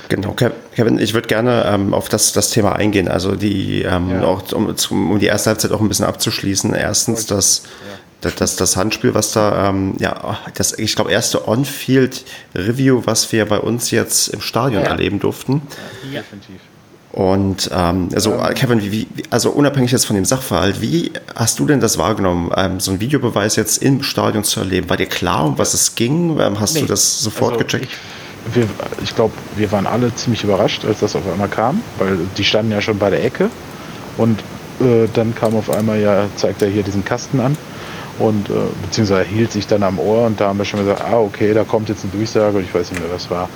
Genau, 0.09 0.31
Kev- 0.33 0.51
Kevin, 0.75 0.99
ich 0.99 1.13
würde 1.13 1.27
gerne 1.29 1.63
ähm, 1.65 1.93
auf 1.93 2.09
das, 2.09 2.33
das 2.33 2.49
Thema 2.49 2.73
eingehen. 2.75 3.07
Also 3.07 3.35
die, 3.35 3.83
ähm, 3.83 4.09
Ja. 4.11 4.23
auch 4.25 4.43
um, 4.51 4.75
um 4.91 5.19
die 5.19 5.25
erste 5.27 5.49
Halbzeit 5.51 5.71
auch 5.71 5.79
ein 5.81 5.87
bisschen 5.87 6.05
abzuschließen. 6.05 6.73
Erstens 6.73 7.25
das, 7.25 7.63
das, 8.23 8.55
das, 8.55 8.77
Handspiel, 8.77 9.13
was 9.13 9.31
da, 9.33 9.69
ähm, 9.69 9.95
ja, 9.99 10.37
das, 10.55 10.77
ich 10.77 10.95
glaube, 10.95 11.11
erste 11.11 11.47
On-Field-Review, 11.47 13.01
was 13.05 13.31
wir 13.31 13.45
bei 13.45 13.59
uns 13.59 13.91
jetzt 13.91 14.27
im 14.29 14.41
Stadion 14.41 14.83
Ja. 14.83 14.89
erleben 14.89 15.19
durften. 15.19 15.61
definitiv. 16.03 16.59
Und 17.11 17.69
ähm, 17.71 18.09
also 18.15 18.39
Kevin, 18.55 18.81
wie, 18.81 18.91
wie, 18.91 19.07
also 19.29 19.51
unabhängig 19.51 19.91
jetzt 19.91 20.05
von 20.05 20.15
dem 20.15 20.25
Sachverhalt, 20.25 20.81
wie 20.81 21.11
hast 21.35 21.59
du 21.59 21.67
denn 21.67 21.79
das 21.79 21.99
wahrgenommen, 21.99 22.51
ähm, 22.57 22.79
so 22.79 22.89
einen 22.89 23.01
Videobeweis 23.01 23.55
jetzt 23.55 23.83
im 23.83 24.01
Stadion 24.01 24.43
zu 24.43 24.61
erleben? 24.61 24.89
War 24.89 24.97
dir 24.97 25.05
klar, 25.05 25.45
um 25.45 25.57
was 25.59 25.75
es 25.75 25.93
ging? 25.93 26.39
Ähm, 26.39 26.59
hast 26.59 26.75
du 26.75 26.81
Nee. 26.81 26.87
das 26.87 27.19
sofort 27.21 27.53
Also 27.53 27.65
gecheckt? 27.65 27.87
Ich, 28.47 28.55
wir- 28.55 28.67
ich 29.03 29.15
glaube, 29.15 29.33
wir 29.55 29.71
waren 29.71 29.85
alle 29.85 30.13
ziemlich 30.15 30.43
überrascht, 30.43 30.85
als 30.85 31.01
das 31.01 31.15
auf 31.15 31.21
einmal 31.31 31.49
kam, 31.49 31.81
weil 31.99 32.17
die 32.35 32.43
standen 32.43 32.71
ja 32.71 32.81
schon 32.81 32.97
bei 32.97 33.11
der 33.11 33.23
Ecke 33.23 33.51
und 34.17 34.39
äh, 34.81 35.07
dann 35.13 35.35
kam 35.35 35.55
auf 35.55 35.69
einmal 35.69 35.99
ja, 36.01 36.25
zeigt 36.35 36.63
er 36.63 36.67
hier 36.69 36.81
diesen 36.81 37.05
Kasten 37.05 37.39
an 37.39 37.55
und 38.19 38.49
äh, 38.49 38.53
beziehungsweise 38.83 39.27
hielt 39.27 39.51
sich 39.51 39.67
dann 39.67 39.83
am 39.83 39.99
Ohr 39.99 40.25
und 40.27 40.39
da 40.39 40.47
haben 40.49 40.57
wir 40.57 40.65
schon 40.65 40.79
gesagt, 40.79 41.01
ah 41.01 41.17
okay, 41.17 41.53
da 41.53 41.63
kommt 41.63 41.89
jetzt 41.89 42.03
eine 42.03 42.13
Durchsage 42.13 42.57
und 42.57 42.63
ich 42.63 42.73
weiß 42.73 42.91
nicht 42.91 43.01
mehr, 43.01 43.11
was 43.11 43.29
war. 43.29 43.49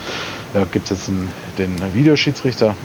Da 0.54 0.66
gibt 0.72 0.90
es 0.90 0.98
jetzt 0.98 1.10
einen, 1.10 1.32
den 1.58 1.76
Videoschiedsrichter. 1.94 2.76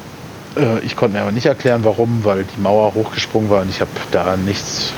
Äh, 0.57 0.81
ich 0.81 0.97
konnte 0.97 1.17
mir 1.17 1.23
aber 1.23 1.33
nicht 1.33 1.47
erklären, 1.47 1.83
warum, 1.85 2.25
weil 2.25 2.45
die 2.45 2.61
Mauer 2.61 2.95
hochgesprungen 2.95 3.51
war 3.51 3.63
und 3.63 3.71
ich 3.71 3.81
habe 3.81 3.91
da 4.11 4.37
nichts 4.37 4.93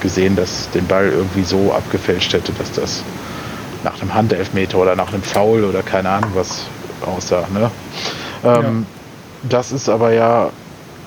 gesehen, 0.00 0.36
das 0.36 0.70
den 0.70 0.86
Ball 0.86 1.08
irgendwie 1.08 1.42
so 1.44 1.72
abgefälscht 1.72 2.32
hätte, 2.32 2.52
dass 2.52 2.72
das 2.72 3.02
nach 3.84 4.00
einem 4.00 4.14
Handelfmeter 4.14 4.78
oder 4.78 4.96
nach 4.96 5.12
einem 5.12 5.22
Foul 5.22 5.64
oder 5.64 5.82
keine 5.82 6.08
Ahnung 6.10 6.30
was 6.34 6.66
aussah. 7.06 7.46
Ne? 7.52 7.70
Ähm, 8.44 8.86
Das 9.48 9.70
ist 9.72 9.88
aber 9.88 10.12
ja 10.12 10.50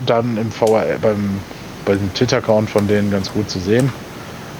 dann 0.06 0.38
im 0.38 0.52
VR, 0.52 0.98
beim, 1.02 1.40
bei 1.86 1.96
dem 1.96 2.14
Twitter-Account 2.14 2.70
von 2.70 2.88
denen 2.88 3.12
ganz 3.12 3.32
gut 3.32 3.50
zu 3.50 3.60
sehen, 3.60 3.92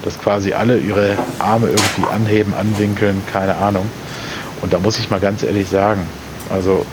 dass 0.04 0.18
quasi 0.18 0.52
alle 0.52 0.78
ihre 0.78 1.16
Arme 1.38 1.68
irgendwie 1.68 2.12
anheben, 2.12 2.54
anwinkeln, 2.54 3.22
keine 3.32 3.56
Ahnung. 3.56 3.86
Und 4.60 4.72
da 4.72 4.78
muss 4.78 4.98
ich 4.98 5.10
mal 5.10 5.20
ganz 5.20 5.42
ehrlich 5.42 5.68
sagen, 5.68 6.06
also 6.50 6.84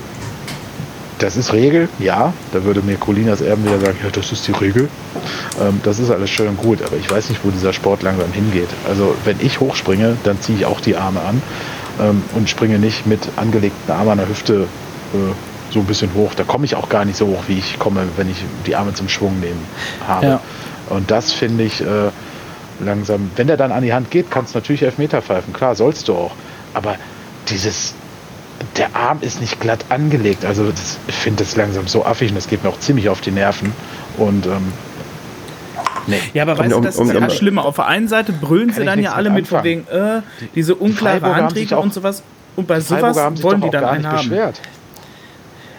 das 1.19 1.35
ist 1.35 1.53
Regel, 1.53 1.89
ja, 1.99 2.33
da 2.53 2.63
würde 2.63 2.81
mir 2.81 2.95
Colinas 2.95 3.41
Erben 3.41 3.65
wieder 3.65 3.79
sagen, 3.79 3.97
ja, 4.03 4.09
das 4.09 4.31
ist 4.31 4.47
die 4.47 4.53
Regel. 4.53 4.89
Ähm, 5.61 5.81
das 5.83 5.99
ist 5.99 6.09
alles 6.09 6.29
schön 6.29 6.47
und 6.47 6.57
gut, 6.57 6.81
aber 6.81 6.95
ich 6.95 7.11
weiß 7.11 7.29
nicht, 7.29 7.41
wo 7.43 7.51
dieser 7.51 7.73
Sport 7.73 8.03
langsam 8.03 8.31
hingeht. 8.31 8.69
Also 8.87 9.15
wenn 9.25 9.37
ich 9.39 9.59
hochspringe, 9.59 10.17
dann 10.23 10.41
ziehe 10.41 10.57
ich 10.57 10.65
auch 10.65 10.79
die 10.79 10.95
Arme 10.95 11.21
an 11.21 11.41
ähm, 11.99 12.23
und 12.35 12.49
springe 12.49 12.79
nicht 12.79 13.05
mit 13.05 13.19
angelegten 13.35 13.93
Armen 13.93 14.11
an 14.11 14.17
der 14.19 14.29
Hüfte 14.29 14.67
äh, 15.13 15.17
so 15.71 15.79
ein 15.79 15.85
bisschen 15.85 16.13
hoch. 16.15 16.33
Da 16.35 16.43
komme 16.43 16.65
ich 16.65 16.75
auch 16.75 16.89
gar 16.89 17.05
nicht 17.05 17.17
so 17.17 17.27
hoch, 17.27 17.43
wie 17.47 17.59
ich 17.59 17.77
komme, 17.77 18.03
wenn 18.15 18.29
ich 18.29 18.37
die 18.65 18.75
Arme 18.75 18.93
zum 18.93 19.09
Schwung 19.09 19.39
nehmen 19.39 19.63
habe. 20.07 20.25
Ja. 20.25 20.41
Und 20.89 21.11
das 21.11 21.31
finde 21.31 21.65
ich, 21.65 21.81
äh, 21.81 21.85
langsam. 22.79 23.31
Wenn 23.35 23.47
der 23.47 23.57
dann 23.57 23.71
an 23.71 23.83
die 23.83 23.93
Hand 23.93 24.11
geht, 24.11 24.31
kannst 24.31 24.53
du 24.53 24.59
natürlich 24.59 24.83
Elfmeter 24.83 25.21
pfeifen. 25.21 25.53
Klar, 25.53 25.75
sollst 25.75 26.07
du 26.07 26.15
auch. 26.15 26.31
Aber 26.73 26.95
dieses, 27.49 27.93
der 28.77 28.95
Arm 28.95 29.19
ist 29.21 29.41
nicht 29.41 29.59
glatt 29.59 29.85
angelegt. 29.89 30.45
Also 30.45 30.69
das, 30.69 30.97
ich 31.07 31.15
finde 31.15 31.43
das 31.43 31.55
langsam 31.55 31.87
so 31.87 32.05
affig 32.05 32.29
und 32.29 32.35
das 32.35 32.47
geht 32.47 32.63
mir 32.63 32.69
auch 32.69 32.79
ziemlich 32.79 33.09
auf 33.09 33.21
die 33.21 33.31
Nerven. 33.31 33.73
Und 34.17 34.45
ähm, 34.45 34.73
nee. 36.07 36.19
Ja, 36.33 36.43
aber 36.43 36.57
weißt 36.57 36.71
du, 36.71 36.81
das 36.81 36.97
ist 36.97 37.13
ja 37.13 37.29
schlimmer. 37.29 37.65
Auf 37.65 37.75
der 37.75 37.87
einen 37.87 38.07
Seite 38.07 38.31
brüllen 38.31 38.71
sie 38.71 38.85
dann 38.85 38.99
ja 38.99 39.13
alle 39.13 39.29
mit 39.29 39.47
von 39.47 39.63
wegen, 39.63 39.87
äh, 39.87 40.21
diese 40.55 40.75
unklare 40.75 41.35
Handregel 41.35 41.77
und 41.77 41.93
sowas. 41.93 42.23
Und 42.55 42.67
bei 42.67 42.81
sowas 42.81 43.17
wollen 43.41 43.61
die 43.61 43.69
dann 43.69 43.85
einen 43.85 44.07
haben. 44.07 44.17
Beschwert. 44.17 44.59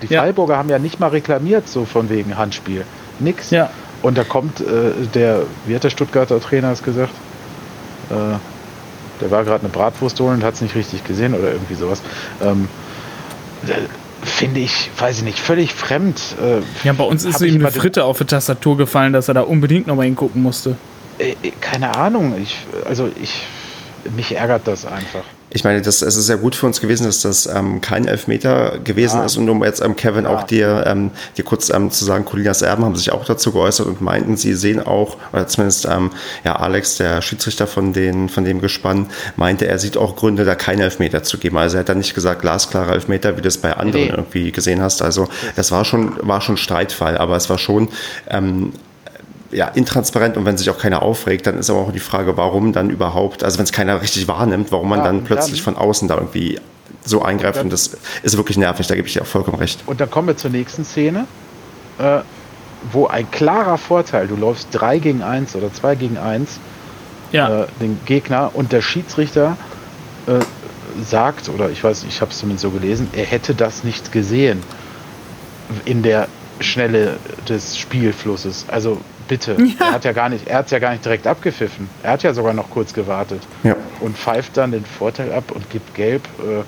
Die 0.03 0.07
ja. 0.07 0.22
Freiburger 0.22 0.57
haben 0.57 0.70
ja 0.70 0.78
nicht 0.78 0.98
mal 0.98 1.09
reklamiert, 1.09 1.68
so 1.68 1.84
von 1.84 2.09
wegen 2.09 2.38
Handspiel. 2.38 2.84
Nix. 3.18 3.51
Ja. 3.51 3.70
Und 4.03 4.16
da 4.16 4.24
kommt 4.24 4.61
äh, 4.61 4.92
der, 5.14 5.42
wie 5.66 5.74
hat 5.74 5.84
der 5.84 5.90
Stuttgarter 5.90 6.40
Trainer 6.40 6.72
es 6.72 6.82
gesagt? 6.82 7.12
Äh, 8.11 8.14
der 9.20 9.30
war 9.30 9.44
gerade 9.44 9.61
eine 9.61 9.68
Bratwurst 9.68 10.18
holen 10.20 10.36
und 10.36 10.44
hat 10.44 10.55
es 10.55 10.62
nicht 10.62 10.74
richtig 10.74 11.05
gesehen 11.05 11.34
oder 11.34 11.53
irgendwie 11.53 11.74
sowas. 11.74 12.03
Ähm, 12.42 12.68
äh, 13.66 13.72
Finde 14.22 14.61
ich, 14.61 14.90
weiß 14.98 15.18
ich 15.18 15.24
nicht, 15.24 15.38
völlig 15.38 15.72
fremd. 15.72 16.20
Äh, 16.42 16.61
ja, 16.86 16.92
bei 16.92 17.05
uns 17.05 17.24
ist 17.24 17.40
ihm 17.40 17.55
eine 17.55 17.70
Fritte 17.70 18.05
auf 18.05 18.18
die 18.18 18.24
Tastatur 18.24 18.76
gefallen, 18.76 19.14
dass 19.14 19.28
er 19.28 19.34
da 19.34 19.40
unbedingt 19.42 19.86
nochmal 19.86 20.07
hingucken 20.07 20.42
musste. 20.42 20.76
Äh, 21.18 21.30
äh, 21.42 21.53
keine 21.61 21.96
Ahnung. 21.96 22.34
Ich, 22.40 22.59
also 22.86 23.11
ich, 23.20 23.44
mich 24.14 24.36
ärgert 24.36 24.66
das 24.66 24.84
einfach 24.84 25.24
ich 25.53 25.64
meine, 25.64 25.82
das, 25.82 26.01
es 26.03 26.16
ist 26.16 26.26
sehr 26.26 26.36
gut 26.36 26.55
für 26.55 26.66
uns 26.66 26.80
gewesen, 26.80 27.05
dass 27.05 27.22
das 27.22 27.46
ähm, 27.46 27.80
kein 27.80 28.07
Elfmeter 28.07 28.78
gewesen 28.78 29.18
ja. 29.18 29.24
ist. 29.24 29.36
Und 29.36 29.48
um 29.48 29.64
jetzt 29.64 29.82
ähm, 29.82 29.96
Kevin 29.96 30.24
ja. 30.24 30.30
auch 30.30 30.44
dir, 30.44 30.84
ähm, 30.86 31.11
dir 31.36 31.44
kurz 31.44 31.70
ähm, 31.70 31.90
zu 31.90 32.05
sagen, 32.05 32.24
Colinas 32.24 32.62
Erben 32.62 32.84
haben 32.84 32.94
sich 32.94 33.11
auch 33.11 33.24
dazu 33.24 33.51
geäußert 33.51 33.86
und 33.86 34.01
meinten, 34.01 34.36
sie 34.36 34.55
sehen 34.55 34.80
auch, 34.80 35.16
oder 35.32 35.48
zumindest 35.48 35.86
ähm, 35.86 36.11
ja, 36.44 36.57
Alex, 36.57 36.98
der 36.98 37.20
Schiedsrichter 37.20 37.66
von, 37.66 37.92
den, 37.92 38.28
von 38.28 38.44
dem 38.44 38.61
Gespann, 38.61 39.07
meinte, 39.36 39.66
er 39.66 39.78
sieht 39.80 39.96
auch 39.96 40.14
Gründe, 40.14 40.44
da 40.44 40.55
keinen 40.55 40.80
Elfmeter 40.80 41.24
zu 41.24 41.38
geben. 41.38 41.59
Also 41.59 41.76
er 41.76 41.80
hat 41.80 41.88
dann 41.88 41.98
nicht 41.98 42.14
gesagt, 42.14 42.42
glasklarer 42.42 42.92
Elfmeter, 42.92 43.36
wie 43.36 43.42
du 43.42 43.48
es 43.48 43.59
bei 43.59 43.76
anderen 43.76 44.05
nee. 44.05 44.11
irgendwie 44.11 44.53
gesehen 44.53 44.80
hast. 44.80 45.03
Also 45.03 45.28
das 45.57 45.72
war 45.72 45.84
schon, 45.84 46.16
war 46.20 46.40
schon 46.40 46.59
Streitfall, 46.59 47.18
aber 47.18 47.34
es 47.36 47.51
war 47.51 47.59
schon 47.59 47.88
ähm, 48.28 48.72
ja, 49.53 49.68
intransparent 49.68 50.36
und 50.36 50.44
wenn 50.44 50.57
sich 50.57 50.70
auch 50.70 50.78
keiner 50.78 51.03
aufregt, 51.03 51.46
dann 51.46 51.59
ist 51.59 51.70
aber 51.70 51.80
auch 51.80 51.92
die 51.92 52.01
Frage, 52.01 52.36
warum 52.36 52.72
dann 52.72 52.90
überhaupt, 52.90 53.42
also 53.42 53.59
wenn 53.59 53.64
es 53.64 53.72
keiner 53.72 54.01
richtig 54.01 54.28
wahrnimmt, 54.28 54.70
warum 54.70 54.88
man 54.88 55.01
ja, 55.01 55.07
dann 55.07 55.24
plötzlich 55.24 55.64
dann, 55.64 55.74
von 55.74 55.82
außen 55.82 56.09
da 56.09 56.16
irgendwie 56.16 56.61
so 57.05 57.22
eingreift 57.22 57.59
dann, 57.59 57.66
und 57.66 57.72
das 57.72 57.96
ist 58.22 58.36
wirklich 58.36 58.57
nervig, 58.57 58.86
da 58.86 58.94
gebe 58.94 59.09
ich 59.09 59.14
dir 59.14 59.22
auch 59.22 59.26
vollkommen 59.26 59.59
recht. 59.59 59.82
Und 59.86 60.01
dann 60.01 60.11
kommen 60.11 60.28
wir 60.28 60.36
zur 60.36 60.51
nächsten 60.51 60.84
Szene, 60.84 61.26
äh, 61.98 62.20
wo 62.92 63.07
ein 63.07 63.30
klarer 63.30 63.78
Vorteil, 63.78 64.28
du 64.28 64.36
läufst 64.36 64.68
3 64.72 64.98
gegen 64.98 65.22
1 65.22 65.57
oder 65.57 65.72
2 65.72 65.94
gegen 65.96 66.16
1 66.16 66.61
ja. 67.32 67.62
äh, 67.62 67.66
den 67.80 67.98
Gegner 68.05 68.51
und 68.55 68.72
der 68.72 68.82
Schiedsrichter 68.82 69.57
äh, 70.26 70.40
sagt, 71.03 71.48
oder 71.48 71.70
ich 71.70 71.82
weiß, 71.82 72.05
ich 72.09 72.20
habe 72.20 72.30
es 72.30 72.38
zumindest 72.38 72.62
so 72.62 72.70
gelesen, 72.70 73.09
er 73.12 73.24
hätte 73.24 73.55
das 73.55 73.84
nicht 73.84 74.12
gesehen 74.12 74.62
in 75.84 76.03
der 76.03 76.28
Schnelle 76.61 77.16
des 77.48 77.78
Spielflusses. 77.78 78.66
Also 78.68 79.00
bitte. 79.28 79.56
Ja. 79.78 79.86
Er 79.86 79.92
hat 79.92 80.04
ja 80.04 80.12
gar 80.12 80.28
nicht, 80.28 80.48
er 80.48 80.58
hat 80.58 80.70
ja 80.70 80.78
gar 80.78 80.90
nicht 80.90 81.04
direkt 81.04 81.26
abgepfiffen. 81.26 81.88
Er 82.02 82.12
hat 82.12 82.22
ja 82.22 82.34
sogar 82.34 82.52
noch 82.52 82.70
kurz 82.70 82.92
gewartet 82.92 83.42
ja. 83.62 83.76
und 84.00 84.16
pfeift 84.16 84.56
dann 84.56 84.72
den 84.72 84.84
Vorteil 84.84 85.32
ab 85.32 85.52
und 85.52 85.70
gibt 85.70 85.94
gelb. 85.94 86.22
Äh, 86.40 86.64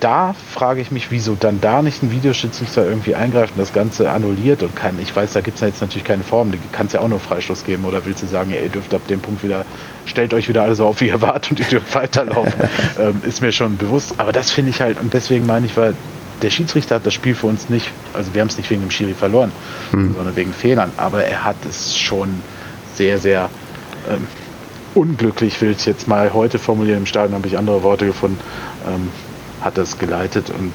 da 0.00 0.34
frage 0.50 0.80
ich 0.80 0.90
mich, 0.90 1.12
wieso 1.12 1.36
dann 1.36 1.60
da 1.60 1.80
nicht 1.80 2.02
ein 2.02 2.10
Videoschiedsrichter 2.10 2.84
irgendwie 2.84 3.14
eingreift 3.14 3.52
und 3.54 3.60
das 3.60 3.72
Ganze 3.72 4.10
annulliert 4.10 4.64
und 4.64 4.74
kann. 4.74 4.98
Ich 5.00 5.14
weiß, 5.14 5.32
da 5.32 5.40
gibt 5.42 5.56
es 5.56 5.60
ja 5.60 5.68
jetzt 5.68 5.80
natürlich 5.80 6.02
keine 6.02 6.24
Form. 6.24 6.50
Du 6.50 6.58
kannst 6.72 6.94
ja 6.94 7.00
auch 7.00 7.08
nur 7.08 7.20
Freistoß 7.20 7.64
geben 7.64 7.84
oder 7.84 8.04
willst 8.04 8.20
du 8.20 8.26
sagen, 8.26 8.50
ja, 8.50 8.60
ihr 8.60 8.68
dürft 8.68 8.92
ab 8.94 9.06
dem 9.06 9.20
Punkt 9.20 9.44
wieder, 9.44 9.64
stellt 10.04 10.34
euch 10.34 10.48
wieder 10.48 10.64
alle 10.64 10.74
so 10.74 10.86
auf, 10.86 11.00
wie 11.00 11.06
ihr 11.06 11.20
wart 11.20 11.50
und 11.52 11.60
ihr 11.60 11.66
dürft 11.66 11.94
weiterlaufen. 11.94 12.52
ähm, 12.98 13.22
ist 13.24 13.42
mir 13.42 13.52
schon 13.52 13.76
bewusst. 13.76 14.14
Aber 14.18 14.32
das 14.32 14.50
finde 14.50 14.70
ich 14.70 14.80
halt, 14.80 14.98
und 15.00 15.14
deswegen 15.14 15.46
meine 15.46 15.66
ich, 15.66 15.76
weil 15.76 15.94
der 16.42 16.50
Schiedsrichter 16.50 16.96
hat 16.96 17.06
das 17.06 17.14
Spiel 17.14 17.34
für 17.34 17.46
uns 17.46 17.68
nicht, 17.68 17.90
also 18.12 18.34
wir 18.34 18.40
haben 18.40 18.48
es 18.48 18.56
nicht 18.56 18.68
wegen 18.70 18.82
dem 18.82 18.90
Schiri 18.90 19.14
verloren, 19.14 19.52
hm. 19.92 20.14
sondern 20.14 20.36
wegen 20.36 20.52
Fehlern. 20.52 20.92
Aber 20.96 21.24
er 21.24 21.44
hat 21.44 21.56
es 21.68 21.96
schon 21.96 22.42
sehr, 22.94 23.18
sehr 23.18 23.48
ähm, 24.10 24.26
unglücklich, 24.94 25.60
will 25.60 25.70
ich 25.70 25.86
jetzt 25.86 26.08
mal 26.08 26.32
heute 26.32 26.58
formulieren. 26.58 26.98
Im 26.98 27.06
Stadion 27.06 27.34
habe 27.34 27.46
ich 27.46 27.56
andere 27.56 27.82
Worte 27.82 28.06
gefunden. 28.06 28.38
Ähm, 28.86 29.10
hat 29.62 29.78
das 29.78 29.98
geleitet 29.98 30.50
und 30.50 30.74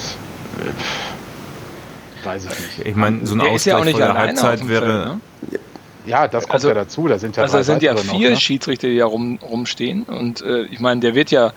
äh, 0.61 2.25
weiß 2.25 2.45
ich 2.45 2.59
nicht. 2.59 2.87
Ich 2.87 2.95
meine, 2.95 3.25
so 3.25 3.35
ein 3.35 3.39
der 3.39 3.49
Ausgleich 3.49 3.73
ja 3.73 3.79
auch 3.79 3.85
nicht 3.85 3.97
vor 3.97 4.07
der 4.07 4.17
Halbzeit 4.17 4.67
wäre. 4.67 4.85
Feld, 4.85 5.05
ne? 5.05 5.59
Ja, 6.05 6.27
das 6.27 6.43
kommt 6.43 6.53
also, 6.53 6.69
ja 6.69 6.73
dazu. 6.73 7.07
Da 7.07 7.19
sind 7.19 7.35
ja, 7.35 7.43
also 7.43 7.61
sind 7.61 7.83
ja 7.83 7.95
vier 7.97 8.13
noch, 8.13 8.19
ne? 8.19 8.37
Schiedsrichter, 8.37 8.87
die 8.87 8.97
da 8.97 9.05
rum, 9.05 9.39
rumstehen. 9.41 10.03
Und 10.03 10.41
äh, 10.41 10.63
ich 10.63 10.79
meine, 10.79 11.01
der 11.01 11.15
wird 11.15 11.31
ja 11.31 11.51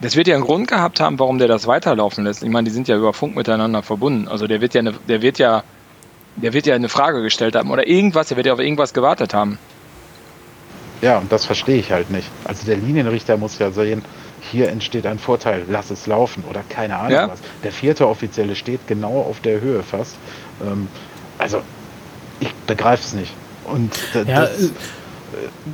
das 0.00 0.16
wird 0.16 0.26
ja 0.28 0.34
einen 0.34 0.44
Grund 0.44 0.68
gehabt 0.68 1.00
haben, 1.00 1.18
warum 1.18 1.38
der 1.38 1.48
das 1.48 1.66
weiterlaufen 1.66 2.24
lässt. 2.24 2.42
Ich 2.42 2.50
meine, 2.50 2.68
die 2.68 2.70
sind 2.70 2.88
ja 2.88 2.96
über 2.96 3.12
Funk 3.12 3.36
miteinander 3.36 3.82
verbunden. 3.82 4.28
Also 4.28 4.46
der 4.46 4.60
wird 4.60 4.74
ja 4.74 4.80
eine, 4.80 4.92
der 5.08 5.22
wird 5.22 5.38
ja, 5.38 5.64
der 6.36 6.52
wird 6.52 6.66
ja 6.66 6.74
eine 6.74 6.88
Frage 6.88 7.22
gestellt 7.22 7.56
haben 7.56 7.70
oder 7.70 7.86
irgendwas, 7.86 8.28
der 8.28 8.36
wird 8.36 8.46
ja 8.46 8.52
auf 8.52 8.60
irgendwas 8.60 8.92
gewartet 8.92 9.32
haben. 9.32 9.58
Ja, 11.02 11.18
und 11.18 11.30
das 11.30 11.44
verstehe 11.44 11.78
ich 11.78 11.92
halt 11.92 12.10
nicht. 12.10 12.28
Also 12.44 12.66
der 12.66 12.76
Linienrichter 12.76 13.36
muss 13.36 13.58
ja 13.58 13.70
sehen, 13.70 14.02
hier 14.40 14.68
entsteht 14.68 15.06
ein 15.06 15.18
Vorteil, 15.18 15.64
lass 15.68 15.90
es 15.90 16.06
laufen 16.06 16.44
oder 16.48 16.62
keine 16.68 16.96
Ahnung 16.96 17.12
ja. 17.12 17.28
was. 17.28 17.40
Der 17.64 17.72
vierte 17.72 18.08
Offizielle 18.08 18.54
steht 18.54 18.86
genau 18.86 19.20
auf 19.20 19.40
der 19.40 19.60
Höhe 19.60 19.82
fast. 19.82 20.16
Ähm, 20.64 20.88
also 21.38 21.62
ich 22.40 22.52
begreife 22.66 23.02
es 23.02 23.12
nicht. 23.14 23.32
Und 23.64 23.92
ja, 24.14 24.42
das, 24.42 24.62
äh, 24.62 24.68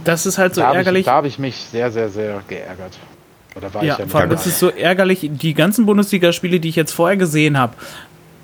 das, 0.04 0.26
ist 0.26 0.38
halt 0.38 0.54
so 0.54 0.62
da 0.62 0.72
ärgerlich. 0.72 1.00
Ich, 1.00 1.06
da 1.06 1.12
habe 1.12 1.28
ich 1.28 1.38
mich 1.38 1.56
sehr, 1.56 1.90
sehr, 1.90 2.08
sehr 2.08 2.42
geärgert. 2.48 2.98
Oder 3.54 3.72
war 3.74 3.84
ja, 3.84 3.94
ich 3.94 3.98
ja 4.00 4.06
vor 4.06 4.20
allem, 4.20 4.30
das 4.30 4.46
ist 4.46 4.58
so 4.58 4.70
ärgerlich. 4.70 5.28
Die 5.32 5.54
ganzen 5.54 5.86
Bundesligaspiele, 5.86 6.60
die 6.60 6.68
ich 6.68 6.76
jetzt 6.76 6.92
vorher 6.92 7.16
gesehen 7.16 7.58
habe, 7.58 7.74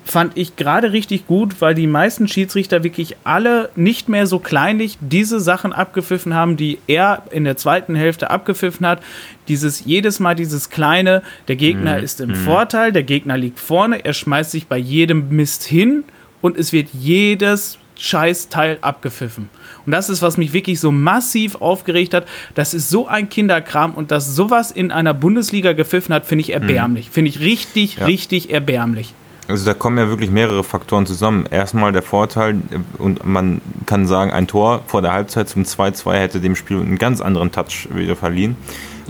fand 0.09 0.37
ich 0.37 0.55
gerade 0.55 0.91
richtig 0.91 1.27
gut, 1.27 1.61
weil 1.61 1.75
die 1.75 1.87
meisten 1.87 2.27
Schiedsrichter 2.27 2.83
wirklich 2.83 3.15
alle 3.23 3.69
nicht 3.75 4.09
mehr 4.09 4.25
so 4.25 4.39
kleinlich 4.39 4.97
diese 5.01 5.39
Sachen 5.39 5.71
abgepfiffen 5.71 6.33
haben, 6.33 6.57
die 6.57 6.79
er 6.87 7.23
in 7.29 7.43
der 7.43 7.57
zweiten 7.57 7.95
Hälfte 7.95 8.31
abgepfiffen 8.31 8.87
hat. 8.87 9.01
Dieses 9.47 9.85
jedes 9.85 10.19
Mal 10.19 10.35
dieses 10.35 10.69
kleine, 10.69 11.21
der 11.47 11.55
Gegner 11.55 11.97
mhm. 11.97 12.03
ist 12.03 12.21
im 12.21 12.29
mhm. 12.29 12.35
Vorteil, 12.35 12.91
der 12.91 13.03
Gegner 13.03 13.37
liegt 13.37 13.59
vorne, 13.59 14.03
er 14.03 14.13
schmeißt 14.13 14.51
sich 14.51 14.67
bei 14.67 14.77
jedem 14.77 15.29
Mist 15.29 15.63
hin 15.63 16.03
und 16.41 16.57
es 16.57 16.73
wird 16.73 16.89
jedes 16.93 17.77
Scheißteil 17.95 18.79
abgepfiffen. 18.81 19.49
Und 19.89 19.93
das 19.93 20.07
ist, 20.07 20.21
was 20.21 20.37
mich 20.37 20.53
wirklich 20.53 20.79
so 20.79 20.91
massiv 20.91 21.55
aufgeregt 21.55 22.13
hat. 22.13 22.27
Das 22.53 22.75
ist 22.75 22.91
so 22.91 23.07
ein 23.07 23.27
Kinderkram 23.27 23.95
und 23.95 24.11
dass 24.11 24.35
sowas 24.35 24.69
in 24.69 24.91
einer 24.91 25.15
Bundesliga 25.15 25.73
gepfiffen 25.73 26.13
hat, 26.13 26.27
finde 26.27 26.43
ich 26.43 26.53
erbärmlich. 26.53 27.07
Mhm. 27.07 27.11
Finde 27.13 27.29
ich 27.29 27.39
richtig, 27.39 27.95
ja. 27.95 28.05
richtig 28.05 28.51
erbärmlich. 28.51 29.15
Also 29.47 29.65
da 29.65 29.73
kommen 29.73 29.97
ja 29.97 30.07
wirklich 30.07 30.29
mehrere 30.29 30.63
Faktoren 30.63 31.07
zusammen. 31.07 31.47
Erstmal 31.49 31.91
der 31.91 32.03
Vorteil, 32.03 32.61
und 32.99 33.25
man 33.25 33.61
kann 33.87 34.05
sagen, 34.05 34.29
ein 34.29 34.45
Tor 34.45 34.83
vor 34.85 35.01
der 35.01 35.11
Halbzeit 35.11 35.49
zum 35.49 35.63
2-2 35.63 36.13
hätte 36.13 36.39
dem 36.39 36.55
Spiel 36.55 36.77
einen 36.77 36.99
ganz 36.99 37.19
anderen 37.19 37.51
Touch 37.51 37.89
wieder 37.91 38.15
verliehen. 38.15 38.57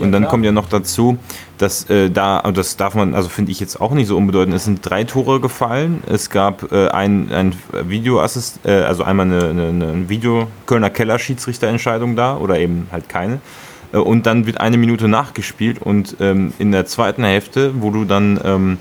Und 0.00 0.12
dann 0.12 0.26
kommt 0.28 0.44
ja 0.44 0.52
noch 0.52 0.68
dazu, 0.68 1.18
dass 1.58 1.88
äh, 1.90 2.10
da, 2.10 2.38
und 2.38 2.56
das 2.56 2.76
darf 2.76 2.94
man, 2.94 3.14
also 3.14 3.28
finde 3.28 3.52
ich 3.52 3.60
jetzt 3.60 3.80
auch 3.80 3.92
nicht 3.92 4.06
so 4.06 4.16
unbedeutend, 4.16 4.54
es 4.54 4.64
sind 4.64 4.80
drei 4.82 5.04
Tore 5.04 5.40
gefallen. 5.40 6.02
Es 6.06 6.30
gab 6.30 6.72
äh, 6.72 6.88
ein, 6.88 7.30
ein 7.32 7.54
Videoassist, 7.84 8.60
äh, 8.64 8.82
also 8.82 9.04
einmal 9.04 9.26
eine, 9.26 9.48
eine, 9.48 9.68
eine 9.68 10.08
Video 10.08 10.48
Kölner 10.66 10.90
Keller 10.90 11.18
Schiedsrichterentscheidung 11.18 12.16
da 12.16 12.36
oder 12.36 12.58
eben 12.58 12.88
halt 12.90 13.08
keine. 13.08 13.40
Äh, 13.92 13.98
und 13.98 14.26
dann 14.26 14.46
wird 14.46 14.60
eine 14.60 14.76
Minute 14.76 15.08
nachgespielt 15.08 15.80
und 15.80 16.16
ähm, 16.20 16.52
in 16.58 16.72
der 16.72 16.86
zweiten 16.86 17.24
Hälfte, 17.24 17.72
wo 17.80 17.90
du 17.90 18.04
dann 18.04 18.40
ähm, 18.44 18.78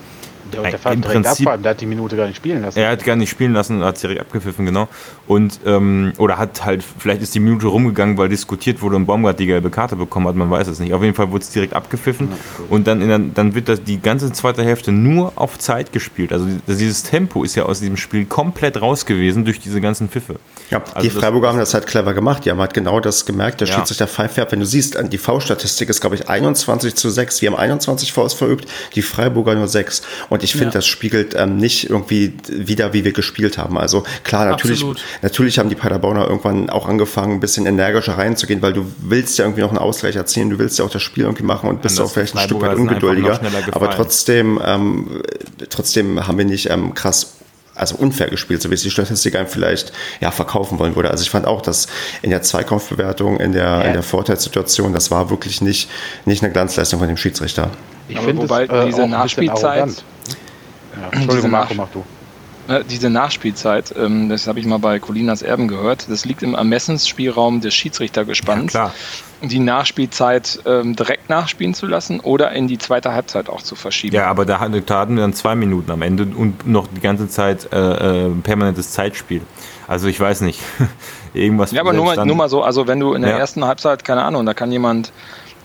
der, 0.54 0.62
der 0.64 0.92
Im 0.92 1.02
Prinzip, 1.02 1.48
abfahren, 1.48 1.64
der 1.64 1.72
hat 1.72 1.82
die 1.82 1.86
Minute 1.86 2.16
gar 2.16 2.28
nicht 2.28 2.38
spielen 2.38 2.62
lassen. 2.62 2.80
Er 2.80 2.92
hat 2.92 3.04
gar 3.04 3.16
nicht 3.16 3.30
spielen 3.30 3.54
lassen, 3.54 3.84
hat 3.84 4.02
direkt 4.02 4.22
abgepfiffen, 4.22 4.66
genau. 4.66 4.88
Und, 5.28 5.60
ähm, 5.66 6.14
oder 6.18 6.38
hat 6.38 6.66
halt, 6.66 6.84
vielleicht 6.84 7.22
ist 7.22 7.36
die 7.36 7.40
Minute 7.40 7.68
rumgegangen, 7.68 8.18
weil 8.18 8.30
diskutiert 8.30 8.82
wurde 8.82 8.96
und 8.96 9.06
Baumgart 9.06 9.40
die 9.40 9.46
gelbe 9.46 9.70
Karte 9.70 9.96
bekommen 9.96 10.28
hat, 10.28 10.36
man 10.36 10.50
weiß 10.50 10.68
es 10.68 10.80
nicht. 10.80 10.94
Auf 10.94 11.04
jeden 11.04 11.16
Fall 11.16 11.32
wurde 11.32 11.44
es 11.44 11.52
direkt 11.52 11.74
abgepfiffen. 11.74 12.30
Ja, 12.30 12.38
und 12.70 12.88
dann, 12.88 13.08
der, 13.08 13.20
dann 13.20 13.56
wird 13.56 13.70
das 13.70 13.84
die 13.84 14.02
ganze 14.02 14.32
zweite 14.32 14.64
Hälfte 14.64 14.92
nur 14.92 15.34
auf 15.36 15.58
Zeit 15.58 15.92
gespielt. 15.92 16.34
Also 16.34 16.48
dieses 16.68 17.04
Tempo 17.04 17.44
ist 17.44 17.56
ja 17.56 17.64
aus 17.64 17.80
diesem 17.80 17.98
Spiel 17.98 18.26
komplett 18.26 18.82
raus 18.82 19.06
gewesen 19.06 19.46
durch 19.46 19.60
diese 19.60 19.82
ganzen 19.82 20.10
Pfiffe. 20.10 20.36
Ja, 20.70 20.84
also 20.94 21.02
die 21.02 21.10
Freiburger 21.10 21.50
haben 21.50 21.60
das 21.60 21.74
halt 21.74 21.88
clever 21.88 22.14
gemacht. 22.14 22.46
Die 22.46 22.52
haben 22.52 22.60
halt 22.60 22.74
genau 22.74 23.00
das 23.00 23.26
gemerkt. 23.26 23.62
Der 23.62 23.68
ja. 23.68 23.76
Schiedsrichter 23.76 24.08
pfeift 24.08 24.38
ab. 24.40 24.52
Wenn 24.52 24.60
du 24.60 24.66
siehst, 24.66 24.98
die 25.12 25.18
V-Statistik 25.18 25.90
ist, 25.90 26.02
glaube 26.02 26.16
ich, 26.16 26.30
21 26.30 26.96
zu 26.96 27.10
6. 27.10 27.42
Wir 27.42 27.52
haben 27.52 27.58
21 27.58 28.14
Vs 28.14 28.34
verübt, 28.34 28.68
die 28.96 29.02
Freiburger 29.02 29.56
nur 29.56 29.68
6. 29.68 30.02
Und 30.30 30.39
ich 30.44 30.54
finde, 30.54 30.68
ja. 30.68 30.72
das 30.72 30.88
spiegelt 30.88 31.36
ähm, 31.36 31.58
nicht 31.58 31.90
irgendwie 31.90 32.34
wieder, 32.48 32.94
wie 32.94 33.04
wir 33.06 33.12
gespielt 33.12 33.58
haben. 33.58 33.78
Also 33.78 34.04
klar, 34.24 34.46
natürlich, 34.46 34.86
natürlich 35.22 35.60
haben 35.60 35.70
die 35.70 35.76
Paderborner 35.76 36.28
irgendwann 36.28 36.70
auch 36.70 36.88
angefangen, 36.88 37.34
ein 37.34 37.40
bisschen 37.40 37.66
energischer 37.66 38.18
reinzugehen, 38.18 38.62
weil 38.62 38.74
du 38.74 38.86
willst 39.00 39.38
ja 39.38 39.46
irgendwie 39.46 39.62
noch 39.62 39.70
einen 39.70 39.78
Ausgleich 39.78 40.16
erzielen, 40.16 40.50
du 40.50 40.60
willst 40.60 40.80
ja 40.80 40.86
auch 40.86 40.90
das 40.90 41.02
Spiel 41.02 41.24
irgendwie 41.24 41.44
machen 41.44 41.70
und 41.70 41.82
bist 41.82 42.00
auch 42.00 42.12
vielleicht 42.12 42.36
ein 42.36 42.44
Stück 42.46 42.62
weit 42.62 42.78
ungeduldiger. 42.78 43.40
Aber 43.72 43.92
trotzdem, 43.92 44.60
ähm, 44.64 45.22
trotzdem 45.70 46.28
haben 46.28 46.38
wir 46.38 46.46
nicht 46.46 46.70
ähm, 46.70 46.94
krass 46.94 47.39
also 47.80 47.96
unfair 47.96 48.30
gespielt, 48.30 48.62
so 48.62 48.70
wie 48.70 48.74
es 48.74 48.84
die 48.84 48.92
Statistik 48.92 49.36
einem 49.36 49.48
vielleicht 49.48 49.94
ja, 50.20 50.32
verkaufen 50.32 50.80
wollen 50.80 50.96
würde. 50.96 51.12
Also 51.12 51.24
ich 51.24 51.30
fand 51.30 51.48
auch, 51.48 51.62
dass 51.62 51.88
in 52.22 52.30
der 52.30 52.42
Zweikampfbewertung, 52.42 53.40
in 53.40 53.54
der, 53.54 53.64
ja. 53.64 53.82
in 53.82 53.94
der 53.94 54.04
Vorteilssituation, 54.04 54.94
das 54.94 55.12
war 55.12 55.30
wirklich 55.30 55.62
nicht, 55.62 55.90
nicht 56.26 56.44
eine 56.44 56.52
Glanzleistung 56.52 57.00
von 57.00 57.08
dem 57.08 57.18
Schiedsrichter. 57.18 57.72
Ich 58.08 58.20
finde 58.20 58.44
wobei 58.44 58.66
es, 58.66 58.70
äh, 58.70 58.86
diese 58.86 59.08
Nachspielzeit. 59.08 60.04
Ja, 61.00 61.10
Entschuldigung, 61.12 61.52
Marco, 61.52 61.74
mach 61.76 61.90
du. 61.90 62.04
Diese 62.90 63.10
Nachspielzeit, 63.10 63.96
ähm, 63.98 64.30
das 64.30 64.48
habe 64.48 64.60
ich 64.60 64.66
mal 64.66 64.78
bei 64.78 65.00
Colinas 65.00 65.42
Erben 65.42 65.68
gehört, 65.68 66.06
das 66.10 66.26
liegt 66.26 66.44
im 66.44 66.54
Ermessensspielraum 66.54 67.62
des 67.62 67.74
Schiedsrichtergespanns. 67.74 68.74
Ja, 68.74 68.94
die 69.42 69.60
Nachspielzeit 69.60 70.60
ähm, 70.66 70.96
direkt 70.96 71.30
nachspielen 71.30 71.74
zu 71.74 71.86
lassen 71.86 72.20
oder 72.20 72.52
in 72.52 72.68
die 72.68 72.78
zweite 72.78 73.14
Halbzeit 73.14 73.50
auch 73.50 73.62
zu 73.62 73.76
verschieben. 73.76 74.16
Ja, 74.16 74.28
aber 74.28 74.46
da 74.46 74.60
hatten 74.60 74.74
wir 74.74 74.82
dann 75.22 75.34
zwei 75.34 75.56
Minuten 75.56 75.92
am 75.92 76.02
Ende 76.02 76.24
und 76.24 76.68
noch 76.68 76.88
die 76.88 77.00
ganze 77.00 77.30
Zeit 77.30 77.72
äh, 77.72 78.26
äh, 78.26 78.30
permanentes 78.44 78.92
Zeitspiel. 78.92 79.42
Also 79.88 80.08
ich 80.08 80.20
weiß 80.20 80.42
nicht. 80.42 80.60
Irgendwas. 81.34 81.72
Ja, 81.72 81.82
aber 81.82 81.94
nur 81.94 82.06
mal, 82.06 82.26
nur 82.26 82.36
mal 82.36 82.50
so, 82.50 82.64
also 82.64 82.88
wenn 82.88 83.00
du 83.00 83.14
in 83.14 83.22
der 83.22 83.32
ja. 83.32 83.38
ersten 83.38 83.64
Halbzeit, 83.66 84.04
keine 84.04 84.24
Ahnung, 84.24 84.46
da 84.46 84.54
kann 84.54 84.72
jemand 84.72 85.12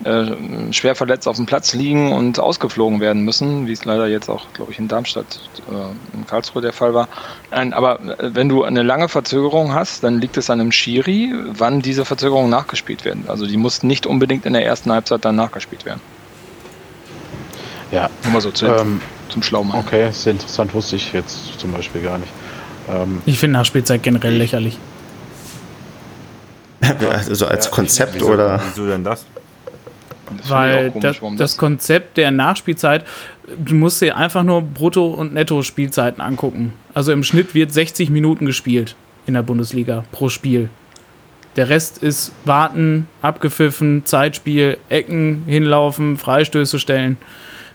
äh, 0.03 0.72
schwer 0.72 0.97
verletzt 0.97 1.28
auf 1.28 1.36
dem 1.36 1.47
Platz 1.47 1.72
liegen 1.72 2.12
und 2.12 2.40
ausgeflogen 2.40 3.01
werden 3.01 3.22
müssen, 3.22 3.66
wie 3.68 3.72
es 3.72 3.84
leider 3.84 4.09
jetzt 4.09 4.28
auch, 4.28 4.53
glaube 4.53 4.72
ich, 4.72 4.78
in 4.78 4.88
Darmstadt, 4.88 5.40
äh, 5.70 6.16
in 6.16 6.26
Karlsruhe 6.26 6.61
der 6.61 6.72
Fall 6.72 6.95
war. 6.95 7.09
Nein, 7.53 7.72
aber 7.72 8.01
äh, 8.01 8.34
wenn 8.34 8.49
du 8.49 8.64
eine 8.64 8.82
lange 8.82 9.09
Verzögerung 9.09 9.72
hast, 9.72 10.03
dann 10.03 10.20
liegt 10.20 10.36
es 10.36 10.51
an 10.51 10.61
einem 10.61 10.72
Schiri, 10.72 11.32
wann 11.47 11.80
diese 11.80 12.05
Verzögerungen 12.05 12.51
nachgespielt 12.51 13.05
werden. 13.05 13.24
Also 13.28 13.47
die 13.47 13.57
muss 13.57 13.82
nicht 13.82 14.07
unbedingt 14.07 14.47
in 14.47 14.53
der 14.53 14.66
ersten 14.66 14.90
Halbzeit 14.90 15.24
dann 15.24 15.36
nachgespielt 15.36 15.84
werden. 15.84 16.01
Ja. 17.92 18.11
Nur 18.24 18.32
mal 18.32 18.40
so 18.40 18.51
zu, 18.51 18.66
ähm, 18.66 19.01
zum 19.28 19.42
Schlaumachen. 19.42 19.80
Okay, 19.80 20.09
ist 20.09 20.26
interessant, 20.26 20.74
wusste 20.74 20.97
ich 20.97 21.12
jetzt 21.12 21.61
zum 21.61 21.72
Beispiel 21.72 22.03
gar 22.03 22.18
nicht. 22.18 22.32
Ähm, 22.88 23.22
ich 23.26 23.38
finde 23.38 23.59
Nachspielzeit 23.59 24.03
generell 24.03 24.34
lächerlich. 24.34 24.78
Also 27.11 27.47
als 27.47 27.70
Konzept 27.70 28.16
wieso, 28.16 28.26
oder? 28.26 28.61
Wieso 28.62 28.86
denn 28.86 29.05
das? 29.05 29.24
Das 30.39 30.51
Weil 30.51 30.91
komisch, 30.91 31.20
das, 31.20 31.37
das, 31.37 31.57
Konzept 31.57 32.16
der 32.16 32.31
Nachspielzeit, 32.31 33.05
du 33.59 33.75
musst 33.75 34.01
dir 34.01 34.16
einfach 34.16 34.43
nur 34.43 34.62
Brutto- 34.62 35.12
und 35.12 35.35
Netto-Spielzeiten 35.35 36.20
angucken. 36.20 36.72
Also 36.95 37.12
im 37.12 37.22
Schnitt 37.22 37.55
wird 37.55 37.72
60 37.72 38.11
Minuten 38.11 38.47
gespielt 38.47 38.97
in 39.27 39.35
der 39.35 39.43
Bundesliga 39.43 40.05
pro 40.12 40.29
Spiel. 40.29 40.68
Der 41.57 41.68
Rest 41.68 42.03
ist 42.03 42.33
warten, 42.45 43.07
abgepfiffen, 43.22 44.05
Zeitspiel, 44.05 44.79
Ecken, 44.89 45.45
hinlaufen, 45.47 46.16
Freistöße 46.16 46.79
stellen. 46.79 47.16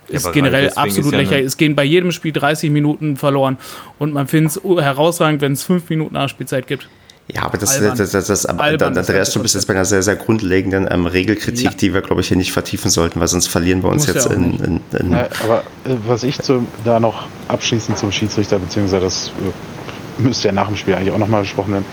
Ist 0.10 0.26
ja, 0.26 0.32
generell 0.32 0.72
absolut 0.76 1.14
ja 1.14 1.20
lächerlich. 1.20 1.46
Es 1.46 1.58
gehen 1.58 1.76
bei 1.76 1.84
jedem 1.84 2.12
Spiel 2.12 2.34
30 2.34 2.72
Minuten 2.72 3.16
verloren. 3.16 3.58
Und 4.00 4.14
man 4.14 4.28
findet 4.28 4.58
es 4.58 4.64
herausragend, 4.64 5.42
wenn 5.42 5.54
es 5.54 5.64
5 5.64 5.90
Minuten 5.90 6.16
Nachspielzeit 6.16 6.68
gibt. 6.68 6.90
Ja, 7.32 7.44
aber 7.44 7.60
das, 7.60 7.76
Albern. 7.76 7.98
das, 7.98 8.12
das, 8.12 8.26
das, 8.26 8.46
aber 8.48 8.64
Albern, 8.64 8.96
da, 8.96 9.02
da 9.02 9.14
drehst 9.14 9.36
du 9.36 9.42
bist 9.42 9.54
jetzt 9.54 9.68
bei 9.68 9.74
einer 9.74 9.86
sehr, 9.86 10.02
sehr 10.02 10.16
grundlegenden 10.16 10.88
ähm, 10.90 11.06
Regelkritik, 11.06 11.64
ja. 11.64 11.72
die 11.72 11.94
wir, 11.94 12.02
glaube 12.02 12.22
ich, 12.22 12.28
hier 12.28 12.38
nicht 12.38 12.52
vertiefen 12.52 12.90
sollten, 12.90 13.20
weil 13.20 13.28
sonst 13.28 13.48
verlieren 13.48 13.84
wir 13.84 13.90
uns 13.90 14.08
Muss 14.08 14.16
jetzt 14.16 14.30
ja 14.30 14.34
in, 14.34 14.60
in, 14.60 14.82
in 15.00 15.12
ja, 15.12 15.28
Aber 15.44 15.60
äh, 15.86 15.96
was 16.08 16.24
ich 16.24 16.40
zu, 16.40 16.66
da 16.86 17.00
noch 17.00 17.28
abschließend 17.48 18.00
zum 18.00 18.12
Schiedsrichter, 18.12 18.58
beziehungsweise 18.58 19.04
das 19.04 19.28
äh, 19.28 20.22
müsste 20.22 20.48
ja 20.48 20.54
nach 20.54 20.68
dem 20.68 20.76
Spiel 20.76 20.96
eigentlich 20.96 21.14
auch 21.14 21.20
nochmal 21.20 21.42
besprochen 21.42 21.74
werden, 21.74 21.86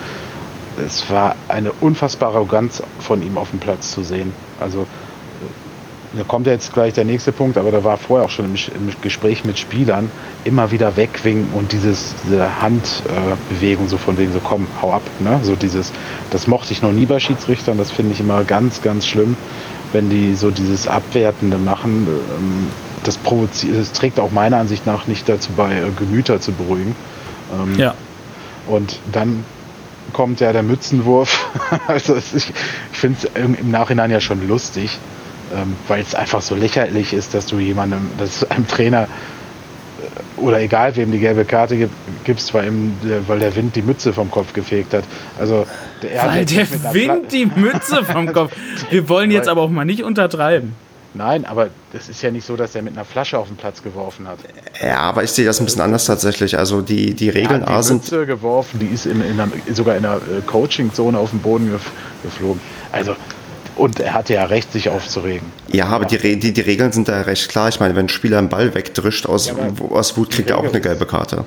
es 0.85 1.09
war 1.11 1.37
eine 1.49 1.73
unfassbare 1.73 2.37
Arroganz 2.37 2.83
von 2.99 3.23
ihm 3.23 3.37
auf 3.37 3.51
dem 3.51 3.61
Platz 3.61 3.93
zu 3.93 4.03
sehen. 4.03 4.33
Also 4.59 4.87
da 6.17 6.25
kommt 6.25 6.47
jetzt 6.47 6.73
gleich 6.73 6.95
der 6.95 7.05
nächste 7.05 7.33
Punkt, 7.33 7.59
aber 7.59 7.71
da 7.71 7.85
war 7.85 7.97
vorher 7.97 8.27
auch 8.27 8.31
schon 8.31 8.47
im, 8.47 8.55
im 8.55 8.95
Gespräch 9.03 9.45
mit 9.45 9.59
Spielern 9.59 10.11
immer 10.45 10.71
wieder 10.71 10.97
wegwinken 10.97 11.53
und 11.53 11.73
dieses, 11.73 12.15
diese 12.25 12.61
Handbewegung 12.61 13.87
äh, 13.87 13.89
so 13.89 13.99
von 13.99 14.17
wegen 14.19 14.33
so 14.33 14.41
komm, 14.43 14.67
hau 14.81 14.93
ab. 14.93 15.03
Ne? 15.21 15.41
So 15.43 15.57
dieses, 15.57 15.93
das 16.31 16.47
mochte 16.47 16.73
ich 16.73 16.83
noch 16.83 16.93
nie 16.93 17.07
bei 17.07 17.21
Schiedsrichtern, 17.21 17.79
das 17.79 17.91
finde 17.91 18.13
ich 18.13 18.21
immer 18.21 18.45
ganz, 18.45 18.83
ganz 18.83 19.07
schlimm, 19.07 19.37
wenn 19.93 20.09
die 20.09 20.35
so 20.35 20.51
dieses 20.51 20.89
Abwertende 20.89 21.59
machen. 21.59 22.07
Ähm, 22.09 22.67
das, 23.05 23.19
provoziert, 23.19 23.77
das 23.79 23.93
trägt 23.93 24.19
auch 24.19 24.33
meiner 24.33 24.57
Ansicht 24.57 24.87
nach 24.87 25.07
nicht 25.07 25.29
dazu 25.29 25.51
bei, 25.57 25.77
äh, 25.77 25.91
Gemüter 25.97 26.41
zu 26.41 26.53
beruhigen. 26.53 26.97
Ähm, 27.53 27.79
ja. 27.79 27.95
Und 28.67 28.99
dann 29.13 29.45
kommt 30.13 30.41
ja 30.41 30.53
der 30.53 30.63
Mützenwurf. 30.63 31.49
also 31.87 32.17
ich, 32.17 32.35
ich 32.35 32.53
finde 32.93 33.19
es 33.23 33.31
im 33.35 33.71
Nachhinein 33.71 34.11
ja 34.11 34.21
schon 34.21 34.47
lustig 34.49 34.99
ähm, 35.55 35.77
weil 35.89 36.03
es 36.03 36.15
einfach 36.15 36.43
so 36.43 36.55
lächerlich 36.55 37.13
ist, 37.13 37.35
dass 37.35 37.47
du 37.47 37.59
jemandem, 37.59 38.11
dass 38.19 38.49
einem 38.51 38.67
Trainer 38.67 39.05
äh, 39.05 40.41
oder 40.41 40.61
egal 40.61 40.95
wem 40.97 41.13
die 41.13 41.19
gelbe 41.19 41.45
Karte 41.45 41.77
gib, 41.77 41.91
gibst, 42.25 42.53
weil, 42.55 42.67
ihm, 42.67 42.97
weil 43.27 43.39
der 43.39 43.55
Wind 43.57 43.77
die 43.77 43.83
Mütze 43.83 44.13
vom 44.13 44.31
Kopf 44.31 44.53
gefegt 44.53 44.95
hat. 44.95 45.05
Also 45.39 45.67
der 46.03 46.27
weil 46.27 46.45
der 46.45 46.67
Wind 46.93 47.33
die 47.33 47.47
Mütze 47.47 48.05
vom 48.05 48.33
Kopf. 48.33 48.53
Wir 48.91 49.09
wollen 49.09 49.31
jetzt 49.31 49.49
aber 49.49 49.63
auch 49.63 49.71
mal 49.71 49.85
nicht 49.85 50.03
untertreiben. 50.03 50.75
Nein, 51.17 51.47
aber 51.47 51.71
es 51.95 52.09
ist 52.09 52.21
ja 52.23 52.31
nicht 52.31 52.45
so, 52.45 52.57
dass 52.57 52.75
er 52.75 52.83
mit 52.83 52.93
einer 52.93 53.05
Flasche 53.05 53.39
auf 53.39 53.49
den 53.49 53.57
Platz 53.57 53.83
geworfen 53.83 54.29
hat. 54.29 54.39
Ja, 54.83 54.99
aber 54.99 55.25
ich 55.25 55.31
sehe 55.31 55.47
das 55.47 55.61
ein 55.61 55.65
bisschen 55.65 55.81
anders 55.81 56.05
tatsächlich. 56.05 56.59
Also 56.59 56.83
die, 56.83 57.15
die 57.15 57.31
Regeln 57.31 57.63
ja, 57.67 57.79
die 57.79 57.83
sind. 57.83 58.03
Mütze 58.03 58.27
geworfen, 58.27 58.79
die 58.81 58.87
ist 58.87 59.07
in, 59.07 59.23
in 59.23 59.41
einer, 59.41 59.51
sogar 59.73 59.97
in 59.97 60.05
einer 60.05 60.17
äh, 60.17 60.43
Coaching-Zone 60.47 61.19
auf 61.19 61.31
den 61.31 61.41
Boden 61.41 61.73
geflogen. 62.23 62.61
Also 62.93 63.17
und 63.77 64.01
er 64.01 64.15
hatte 64.15 64.35
ja 64.35 64.45
recht, 64.45 64.73
sich 64.73 64.89
aufzuregen. 64.89 65.47
Ja, 65.69 65.87
aber 65.87 66.07
die, 66.07 66.39
die, 66.39 66.53
die 66.53 66.61
Regeln 66.61 66.93
sind 66.93 67.09
da 67.09 67.21
recht 67.23 67.49
klar. 67.49 67.69
Ich 67.69 67.79
meine, 67.81 67.95
wenn 67.95 68.07
ein 68.07 68.09
Spieler 68.09 68.39
einen 68.39 68.49
Ball 68.49 68.75
wegdrischt 68.75 69.27
aus, 69.27 69.47
ja, 69.47 69.55
aus 69.91 70.17
Wut, 70.17 70.31
kriegt 70.31 70.51
er 70.51 70.59
auch 70.59 70.65
eine 70.65 70.81
gelbe 70.81 71.07
Karte. 71.07 71.45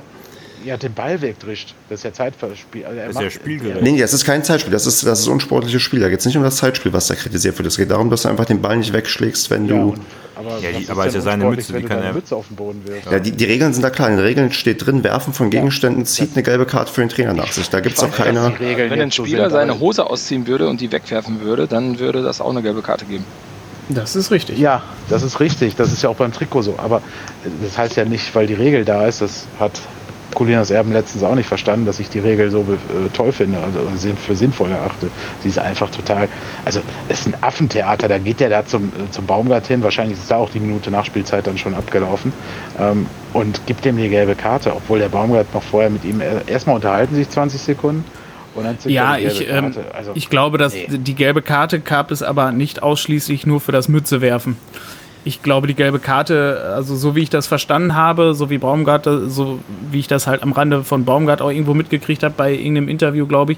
Ja, 0.66 0.78
den 0.78 0.93
Ball 0.93 1.22
wegdrischt. 1.22 1.74
Das 1.89 1.99
ist 1.99 2.03
ja 2.03 2.14
Zeitspiel. 2.14 2.86
Also 2.86 2.99
das 2.99 3.10
ist 3.16 3.22
ja 3.22 3.30
Spielgerät. 3.30 3.82
Nee, 3.82 3.99
das 3.99 4.14
ist 4.14 4.26
kein 4.26 4.43
Zeitspiel. 4.43 4.72
Das 4.72 4.86
ist, 4.86 5.05
das 5.05 5.20
ist 5.20 5.28
unsportliches 5.28 5.82
Spiel. 5.82 5.99
Da 5.99 6.10
geht 6.10 6.20
es 6.20 6.26
nicht 6.26 6.38
um 6.38 6.43
das 6.43 6.57
Zeitspiel, 6.57 6.91
was 6.93 7.07
da 7.07 7.16
kritisiert 7.16 7.57
wird. 7.57 7.68
Es 7.68 7.78
geht 7.78 7.91
darum, 7.91 8.10
dass 8.10 8.24
du 8.24 8.30
einfach 8.30 8.45
den 8.45 8.62
Ball 8.62 8.78
nicht 8.78 8.93
wegschlägst, 8.93 9.49
wenn 9.49 9.68
ja, 9.68 9.76
du. 9.76 9.95
Aber, 10.36 10.57
ja, 10.60 10.78
die, 10.78 10.89
aber 10.89 11.05
ist 11.05 11.16
ja 11.16 11.22
seine 11.22 11.45
Mütze, 11.45 11.74
die 11.74 11.84
kann 11.84 12.01
er. 12.01 12.14
Mütze 12.14 12.36
auf 12.36 12.47
den 12.47 12.55
Boden 12.55 12.82
wirft. 12.86 13.12
Ja, 13.12 13.20
die, 13.20 13.32
die, 13.32 13.43
Regeln 13.43 13.74
sind 13.74 13.84
da 13.84 13.89
klar. 13.89 14.10
In 14.10 14.16
den 14.16 14.26
Regeln 14.26 14.51
steht 14.51 14.86
drin, 14.86 15.03
Werfen 15.03 15.34
von 15.34 15.49
Gegenständen 15.49 16.05
zieht 16.05 16.32
eine 16.34 16.43
gelbe 16.43 16.66
Karte 16.66 16.91
für 16.91 17.01
den 17.01 17.10
Trainer 17.10 17.34
nach 17.34 17.51
sich. 17.51 17.70
Da 17.70 17.82
gibt 17.82 17.97
es 17.97 18.03
auch 18.03 18.12
keine. 18.12 18.53
Wenn 18.60 19.01
ein 19.01 19.12
Spieler 19.12 19.49
seine 19.49 19.80
Hose 19.80 20.05
ausziehen 20.05 20.47
würde 20.47 20.70
und 20.70 20.82
die 20.82 20.91
wegwerfen 20.91 21.41
würde, 21.41 21.68
dann 21.68 21.99
würde 21.99 22.24
das 22.24 22.41
auch 22.41 22.51
eine 22.51 22.62
gelbe 22.62 22.82
Karte 22.82 23.05
geben. 23.05 23.26
Das 23.89 24.16
ist 24.16 24.30
richtig. 24.30 24.60
Ja, 24.60 24.84
das 25.10 25.24
ist 25.24 25.39
richtig. 25.39 25.76
Das 25.76 25.91
ist 25.91 26.03
ja 26.03 26.10
auch 26.10 26.16
beim 26.16 26.32
Trikot 26.32 26.62
so. 26.62 26.76
Aber 26.78 27.01
das 27.64 27.78
heißt 27.78 27.95
ja 27.97 28.05
nicht, 28.05 28.34
weil 28.36 28.45
die 28.45 28.53
Regel 28.53 28.86
da 28.86 29.07
ist, 29.07 29.22
das 29.22 29.45
hat 29.60 29.74
Colinas 30.34 30.71
Erben 30.71 30.93
letztens 30.93 31.23
auch 31.23 31.36
nicht 31.36 31.47
verstanden, 31.47 31.86
dass 31.86 31.99
ich 31.99 32.09
die 32.09 32.19
Regel 32.19 32.51
so 32.51 32.61
äh, 32.61 33.09
toll 33.13 33.32
finde, 33.32 33.59
also 33.59 33.80
für 34.15 34.36
sinnvoll 34.36 34.71
erachte. 34.71 35.09
Sie 35.41 35.49
ist 35.49 35.59
einfach 35.59 35.89
total, 35.89 36.27
also 36.65 36.82
es 37.07 37.21
ist 37.21 37.27
ein 37.27 37.36
Affentheater, 37.41 38.07
da 38.07 38.17
geht 38.17 38.39
der 38.39 38.49
da 38.49 38.65
zum, 38.65 38.86
äh, 38.86 39.11
zum 39.11 39.25
Baumgart 39.25 39.67
hin, 39.67 39.84
wahrscheinlich 39.84 40.17
ist 40.17 40.30
da 40.30 40.38
auch 40.38 40.49
die 40.49 40.59
Minute 40.59 40.91
Nachspielzeit 40.91 41.47
dann 41.47 41.57
schon 41.57 41.73
abgelaufen 41.73 42.34
ähm, 42.80 43.07
und 43.34 43.65
gibt 43.65 43.86
ihm 43.86 43.97
die 43.97 44.09
gelbe 44.09 44.36
Karte, 44.36 44.75
obwohl 44.75 44.99
der 44.99 45.09
Baumgart 45.09 45.53
noch 45.53 45.63
vorher 45.63 45.89
mit 45.89 46.05
ihm, 46.05 46.21
äh, 46.21 46.41
erstmal 46.47 46.75
unterhalten 46.75 47.15
sich 47.15 47.30
20 47.30 47.61
Sekunden 47.61 48.05
ja, 48.86 49.17
ich, 49.17 49.47
ähm, 49.47 49.73
also, 49.93 50.11
ich 50.15 50.30
glaube, 50.30 50.57
dass 50.57 50.73
nee. 50.73 50.88
die 50.89 51.15
gelbe 51.15 51.41
Karte 51.41 51.80
gab 51.80 52.11
es 52.11 52.23
aber 52.23 52.51
nicht 52.51 52.84
ausschließlich 52.84 53.45
nur 53.45 53.61
für 53.61 53.71
das 53.71 53.88
Mützewerfen 53.88 54.57
ich 55.26 55.41
glaube, 55.41 55.67
die 55.67 55.74
gelbe 55.74 55.99
Karte, 55.99 56.72
also 56.76 56.95
so 56.95 57.15
wie 57.15 57.22
ich 57.22 57.30
das 57.30 57.47
verstanden 57.47 57.95
habe, 57.95 58.34
so 58.34 58.49
wie 58.49 58.57
Baumgart, 58.57 59.07
so 59.28 59.59
wie 59.91 59.99
ich 59.99 60.07
das 60.07 60.28
halt 60.28 60.43
am 60.43 60.51
Rande 60.51 60.84
von 60.84 61.05
Baumgart 61.05 61.41
auch 61.41 61.49
irgendwo 61.49 61.74
mitgekriegt 61.74 62.24
habe, 62.24 62.34
bei 62.36 62.53
irgendeinem 62.53 62.88
Interview, 62.88 63.28
glaube 63.28 63.53
ich, 63.53 63.57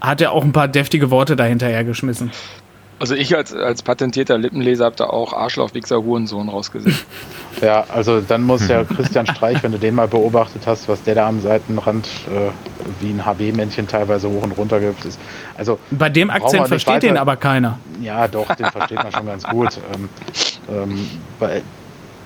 hat 0.00 0.20
er 0.20 0.32
auch 0.32 0.44
ein 0.44 0.52
paar 0.52 0.68
deftige 0.68 1.10
Worte 1.10 1.36
dahinterher 1.36 1.84
geschmissen. 1.84 2.30
Also 2.98 3.14
ich 3.14 3.36
als, 3.36 3.52
als 3.52 3.82
patentierter 3.82 4.38
Lippenleser 4.38 4.86
habe 4.86 4.96
da 4.96 5.04
auch 5.04 5.34
Arschloch, 5.34 5.74
Wichser, 5.74 6.02
Hurensohn 6.02 6.48
rausgesehen. 6.48 6.96
Ja, 7.62 7.86
also 7.88 8.20
dann 8.20 8.42
muss 8.42 8.68
ja 8.68 8.84
Christian 8.84 9.26
Streich, 9.26 9.62
wenn 9.62 9.72
du 9.72 9.78
den 9.78 9.94
mal 9.94 10.08
beobachtet 10.08 10.66
hast, 10.66 10.90
was 10.90 11.02
der 11.04 11.14
da 11.14 11.26
am 11.26 11.40
Seitenrand 11.40 12.06
äh, 12.06 12.50
wie 13.00 13.08
ein 13.08 13.24
HB-Männchen 13.24 13.88
teilweise 13.88 14.28
hoch 14.28 14.42
und 14.42 14.52
runter 14.52 14.78
gibt. 14.78 15.06
Ist, 15.06 15.18
also 15.56 15.78
Bei 15.90 16.10
dem 16.10 16.28
Akzent 16.28 16.68
versteht 16.68 17.02
den 17.02 17.16
aber 17.16 17.36
keiner. 17.36 17.78
Ja, 18.02 18.28
doch, 18.28 18.54
den 18.54 18.66
versteht 18.66 19.02
man 19.02 19.10
schon 19.10 19.24
ganz 19.24 19.44
gut. 19.44 19.78
Ähm, 19.94 20.08
ähm, 20.68 21.10
bei, 21.38 21.62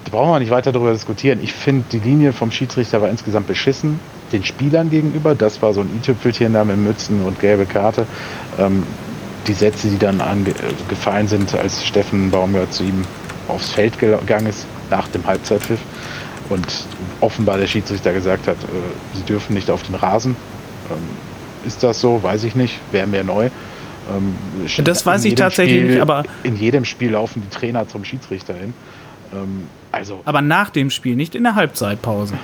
da 0.05 0.11
brauchen 0.11 0.31
wir 0.31 0.41
nicht 0.41 0.51
weiter 0.51 0.73
darüber 0.73 0.93
diskutieren. 0.93 1.41
Ich 1.43 1.53
finde, 1.53 1.85
die 1.93 1.99
Linie 1.99 2.33
vom 2.33 2.51
Schiedsrichter 2.51 3.01
war 3.01 3.09
insgesamt 3.09 3.47
beschissen. 3.47 4.01
Den 4.33 4.45
Spielern 4.45 4.91
gegenüber, 4.91 5.35
das 5.35 5.61
war 5.63 5.75
so 5.75 5.83
ein 5.83 5.91
i-Tüpfelchen 5.97 6.55
da 6.55 6.65
mit 6.65 6.79
Mützen 6.79 7.25
und 7.25 7.39
gelbe 7.39 7.67
Karte. 7.67 8.07
Ähm, 8.59 8.85
die 9.47 9.53
Sätze, 9.53 9.89
die 9.89 9.99
dann 9.99 10.23
gefallen 10.89 11.29
sind, 11.29 11.55
als 11.55 11.85
Steffen 11.85 12.31
Baumgart 12.31 12.73
zu 12.73 12.85
ihm 12.85 13.05
aufs 13.49 13.71
Feld 13.71 13.99
gegangen 13.99 14.47
ist, 14.47 14.67
nach 14.91 15.09
dem 15.09 15.27
Halbzeitpfiff. 15.27 15.81
Und 16.49 16.67
offenbar 17.21 17.59
der 17.59 17.69
Schiedsrichter 17.69 18.13
gesagt 18.13 18.49
hat, 18.49 18.57
äh, 18.57 19.17
sie 19.17 19.23
dürfen 19.23 19.55
nicht 19.55 19.71
auf 19.71 19.85
den 19.85 19.95
Rasen. 19.95 20.35
Ähm, 20.91 20.97
ist 21.65 21.83
das 21.83 22.01
so? 22.01 22.23
Weiß 22.23 22.43
ich 22.45 22.57
nicht. 22.57 22.81
Wäre 22.91 23.07
mir 23.07 23.23
neu. 23.23 23.51
Ähm, 24.11 24.35
das 24.83 25.07
weiß 25.07 25.25
ich 25.27 25.37
tatsächlich 25.37 25.79
Spiel, 25.79 25.91
nicht, 25.93 26.01
aber. 26.01 26.25
In 26.43 26.57
jedem 26.57 26.85
Spiel 26.85 27.13
laufen 27.13 27.43
die 27.43 27.57
Trainer 27.57 27.87
zum 27.87 28.05
Schiedsrichter 28.05 28.55
hin. 28.55 28.75
Ähm, 29.33 29.69
also, 29.93 30.21
aber 30.25 30.43
nach 30.43 30.71
dem 30.71 30.91
Spiel, 30.91 31.15
nicht 31.15 31.37
in 31.37 31.45
der 31.45 31.55
Halbzeitpause. 31.55 32.35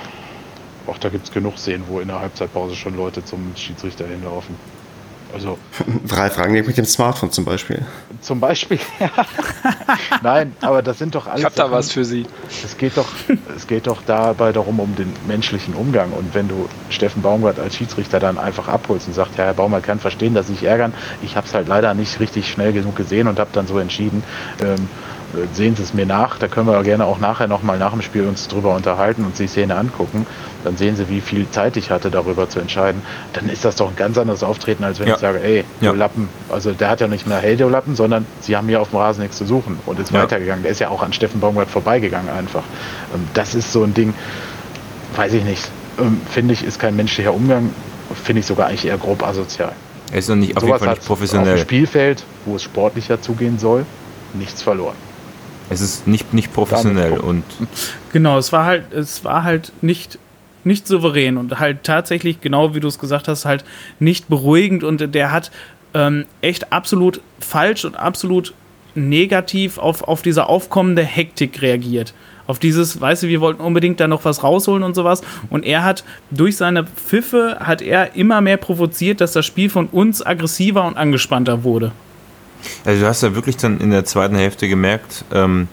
Auch 0.87 0.99
da 0.99 1.09
gibt 1.09 1.27
es 1.27 1.33
genug 1.33 1.59
Szenen, 1.59 1.85
wo 1.89 1.99
in 1.99 2.07
der 2.07 2.21
Halbzeitpause 2.21 2.77
schon 2.77 2.97
Leute 2.97 3.25
zum 3.25 3.53
Schiedsrichter 3.57 4.07
hinlaufen. 4.07 4.55
Also 5.37 5.59
Ralf 6.09 6.39
Rangnick 6.39 6.67
mit 6.67 6.79
dem 6.79 6.87
Smartphone 6.87 7.31
zum 7.31 7.45
Beispiel. 7.45 7.85
zum 8.23 8.41
Beispiel. 8.41 8.79
Nein, 10.23 10.55
aber 10.63 10.83
das 10.83 10.99
sind 10.99 11.15
doch 11.15 11.27
alles. 11.27 11.41
Ich 11.41 11.45
habe 11.45 11.55
da 11.55 11.65
Sachen- 11.65 11.73
was 11.75 11.93
für 11.93 12.05
Sie. 12.07 12.25
Es 12.65 12.77
geht 12.79 12.97
doch, 12.97 13.09
es 13.55 13.67
geht 13.67 13.87
doch 13.87 14.01
dabei 14.07 14.53
darum, 14.53 14.81
um 14.81 14.97
den 14.97 15.13
menschlichen 15.29 15.75
Umgang. 15.75 16.13
Und 16.13 16.35
wenn 16.35 16.49
du 16.49 16.69
Steffen 16.89 17.21
Baumgart 17.23 17.59
als 17.59 17.77
Schiedsrichter 17.77 18.19
dann 18.19 18.39
einfach 18.39 18.69
abholst 18.69 19.09
und 19.09 19.13
sagst, 19.15 19.37
ja, 19.37 19.45
Herr 19.45 19.55
Baumgart 19.55 19.83
kann 19.83 19.99
verstehen, 20.01 20.33
dass 20.35 20.47
Sie 20.47 20.55
sich 20.55 20.65
ärgern. 20.65 20.95
Ich 21.23 21.37
habe 21.37 21.47
es 21.47 21.53
halt 21.55 21.69
leider 21.69 21.93
nicht 21.95 22.19
richtig 22.21 22.51
schnell 22.51 22.73
genug 22.73 22.97
gesehen 22.97 23.29
und 23.29 23.39
habe 23.39 23.51
dann 23.53 23.67
so 23.67 23.79
entschieden. 23.79 24.23
Ähm, 24.63 24.89
äh, 25.35 25.55
sehen 25.55 25.77
Sie 25.77 25.83
es 25.83 25.93
mir 25.93 26.07
nach. 26.07 26.39
Da 26.39 26.49
können 26.49 26.67
wir 26.67 26.83
gerne 26.83 27.05
auch 27.05 27.19
nachher 27.19 27.47
nochmal 27.49 27.79
nach 27.79 27.93
dem 27.93 28.01
Spiel 28.01 28.27
uns 28.27 28.49
drüber 28.49 28.75
unterhalten 28.75 29.25
und 29.25 29.37
sich 29.37 29.51
die 29.51 29.53
Szene 29.53 29.77
angucken. 29.77 30.27
Dann 30.67 30.77
sehen 30.77 30.97
Sie, 30.97 31.09
wie 31.09 31.21
viel 31.21 31.49
Zeit 31.51 31.77
ich 31.77 31.93
hatte, 31.93 32.11
darüber 32.11 32.49
zu 32.49 32.59
entscheiden. 32.59 33.01
Dann 33.35 33.49
ist 33.49 33.65
das 33.65 33.77
doch 33.77 33.89
ein 33.89 33.95
ganz 33.95 34.19
anderes 34.19 34.43
Auftreten, 34.43 34.83
als 34.83 34.99
wenn 34.99 35.07
Ja. 35.07 35.15
ich 35.15 35.21
sage, 35.21 35.41
ey, 35.41 35.65
Ja. 35.81 35.93
du 35.93 35.97
Lappen. 35.97 36.29
Also 36.49 36.73
der 36.73 36.91
hat 36.91 37.01
ja 37.01 37.07
nicht 37.07 37.25
mehr, 37.25 37.39
hey, 37.39 37.57
du 37.57 37.69
Lappen, 37.69 37.95
sondern 37.95 38.27
Sie 38.41 38.57
haben 38.57 38.67
hier 38.67 38.81
auf 38.81 38.91
dem 38.91 38.99
Rasen 38.99 39.23
nichts 39.23 39.37
zu 39.39 39.47
suchen 39.47 39.79
und 39.87 40.01
ist 40.01 40.11
Ja. 40.11 40.23
weitergegangen. 40.25 40.65
Der 40.65 40.73
ist 40.73 40.81
ja 40.81 40.89
auch 40.89 41.05
an 41.05 41.13
Steffen 41.13 41.39
Baumgart 41.39 41.71
vorbeigegangen 41.71 42.29
einfach. 42.31 42.65
Ähm, 43.15 43.29
Das 43.33 43.55
ist 43.55 43.71
so 43.73 43.85
ein 43.85 43.95
Ding, 43.95 44.13
weiß 45.15 45.35
ich 45.35 45.45
nicht. 45.45 45.69
Ähm, 46.01 46.21
Finde 46.29 46.53
ich, 46.53 46.65
ist 46.65 46.81
kein 46.81 46.97
menschlicher 46.97 47.33
Umgang. 47.33 47.71
Finde 48.25 48.41
ich 48.41 48.47
sogar 48.47 48.67
eigentlich 48.67 48.87
eher 48.87 48.99
grob 48.99 49.23
asozial. 49.23 49.71
Er 50.11 50.19
ist 50.19 50.29
doch 50.29 50.35
nicht, 50.35 50.57
auf 50.57 50.65
jeden 50.65 50.79
Fall 50.81 50.89
hat 50.89 50.97
nicht 50.97 50.99
auf 50.99 51.05
dem 51.05 51.07
professionell. 51.07 51.59
Spielfeld, 51.59 52.25
wo 52.45 52.57
es 52.57 52.65
sportlicher 52.65 53.23
zugehen 53.23 53.61
soll, 53.61 53.87
nichts 54.35 54.63
verloren. 54.63 54.97
Es 55.71 55.81
ist 55.81 56.07
nicht, 56.09 56.35
nicht 56.35 56.53
professionell 56.53 57.19
und 57.19 57.45
Genau, 58.13 58.37
es 58.39 58.53
war 58.53 58.65
halt, 58.65 58.93
es 58.93 59.25
war 59.25 59.43
halt 59.45 59.73
nicht, 59.81 60.19
nicht 60.67 60.87
souverän 60.87 61.39
und 61.39 61.59
halt 61.59 61.85
tatsächlich, 61.85 62.41
genau 62.41 62.75
wie 62.75 62.81
du 62.81 62.89
es 62.89 62.99
gesagt 62.99 63.29
hast, 63.29 63.45
halt 63.45 63.65
nicht 63.99 64.29
beruhigend 64.29 64.85
und 64.85 65.15
der 65.15 65.33
hat 65.33 65.51
ähm, 65.95 66.27
echt 66.43 66.73
absolut 66.73 67.21
falsch 67.41 67.85
und 67.85 67.97
absolut 67.97 68.53
negativ 68.95 69.79
auf, 69.79 70.03
auf 70.03 70.23
diese 70.23 70.47
aufkommende 70.47 71.03
Hektik 71.03 71.63
reagiert. 71.63 72.15
Auf 72.47 72.59
dieses, 72.59 73.01
weißt 73.01 73.25
du, 73.25 73.29
wir 73.29 73.41
wollten 73.41 73.61
unbedingt 73.61 73.99
da 73.99 74.07
noch 74.07 74.25
was 74.25 74.43
rausholen 74.43 74.83
und 74.83 74.95
sowas. 74.95 75.23
Und 75.51 75.65
er 75.65 75.83
hat 75.83 76.05
durch 76.31 76.57
seine 76.57 76.85
Pfiffe 76.85 77.59
hat 77.61 77.83
er 77.83 78.15
immer 78.15 78.41
mehr 78.41 78.57
provoziert, 78.57 79.21
dass 79.21 79.33
das 79.33 79.45
Spiel 79.45 79.69
von 79.69 79.87
uns 79.87 80.25
aggressiver 80.25 80.85
und 80.85 80.97
angespannter 80.97 81.65
wurde. 81.65 81.93
Also 82.85 83.01
du 83.01 83.07
hast 83.07 83.23
ja 83.23 83.35
wirklich 83.35 83.57
dann 83.57 83.81
in 83.81 83.91
der 83.91 84.05
zweiten 84.05 84.37
Hälfte 84.37 84.69
gemerkt, 84.69 85.25
ähm, 85.33 85.69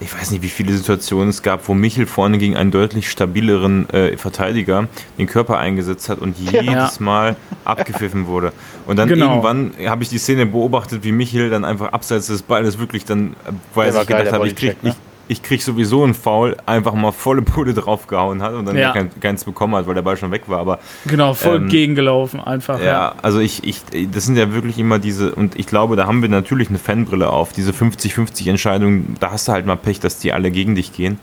ich 0.00 0.14
weiß 0.14 0.30
nicht, 0.30 0.42
wie 0.42 0.48
viele 0.48 0.72
Situationen 0.72 1.28
es 1.28 1.42
gab, 1.42 1.68
wo 1.68 1.74
Michel 1.74 2.06
vorne 2.06 2.38
gegen 2.38 2.56
einen 2.56 2.70
deutlich 2.70 3.10
stabileren 3.10 3.88
äh, 3.90 4.16
Verteidiger 4.16 4.88
den 5.18 5.26
Körper 5.26 5.58
eingesetzt 5.58 6.08
hat 6.08 6.18
und 6.18 6.38
jedes 6.38 7.00
Mal 7.00 7.36
abgepfiffen 7.66 8.26
wurde. 8.26 8.52
Und 8.86 8.96
dann 8.98 9.08
Genau. 9.08 9.28
irgendwann 9.28 9.72
habe 9.86 10.02
ich 10.02 10.08
die 10.08 10.18
Szene 10.18 10.46
beobachtet, 10.46 11.04
wie 11.04 11.12
Michel 11.12 11.50
dann 11.50 11.64
einfach 11.66 11.92
abseits 11.92 12.28
des 12.28 12.42
Balles 12.42 12.78
wirklich 12.78 13.04
dann, 13.04 13.34
äh, 13.46 13.52
weil 13.74 13.88
er 13.88 13.92
sich 13.92 14.06
gedacht 14.06 14.32
hat, 14.32 14.44
ich 14.46 14.56
krieg, 14.56 14.80
Bodycheck, 14.80 14.82
ne? 14.82 14.90
ich, 14.90 15.09
ich 15.30 15.44
krieg 15.44 15.62
sowieso 15.62 16.02
einen 16.02 16.14
Foul, 16.14 16.56
einfach 16.66 16.92
mal 16.92 17.12
volle 17.12 17.42
Pulle 17.42 17.72
draufgehauen 17.72 18.42
hat 18.42 18.52
und 18.54 18.66
dann 18.66 18.76
Ja. 18.76 18.92
kein, 18.92 19.10
keins 19.20 19.44
bekommen 19.44 19.76
hat, 19.76 19.86
weil 19.86 19.94
der 19.94 20.02
Ball 20.02 20.16
schon 20.16 20.32
weg 20.32 20.42
war. 20.48 20.58
Aber 20.58 20.80
Genau, 21.06 21.34
voll 21.34 21.56
Ähm, 21.58 21.68
gegengelaufen 21.68 22.40
einfach. 22.40 22.80
ja, 22.80 23.14
also 23.22 23.38
ich, 23.38 23.62
ich, 23.62 23.80
das 24.10 24.24
sind 24.24 24.36
ja 24.36 24.52
wirklich 24.52 24.76
immer 24.78 24.98
diese, 24.98 25.32
und 25.32 25.56
ich 25.56 25.66
glaube, 25.68 25.94
da 25.94 26.06
haben 26.08 26.20
wir 26.20 26.28
natürlich 26.28 26.68
eine 26.68 26.78
Fanbrille 26.78 27.30
auf, 27.30 27.52
diese 27.52 27.70
50-50 27.70 28.48
Entscheidungen, 28.50 29.16
da 29.20 29.30
hast 29.30 29.46
du 29.46 29.52
halt 29.52 29.66
mal 29.66 29.76
Pech, 29.76 30.00
dass 30.00 30.18
die 30.18 30.32
alle 30.32 30.50
gegen 30.50 30.74
dich 30.74 30.92
gehen. 30.92 31.20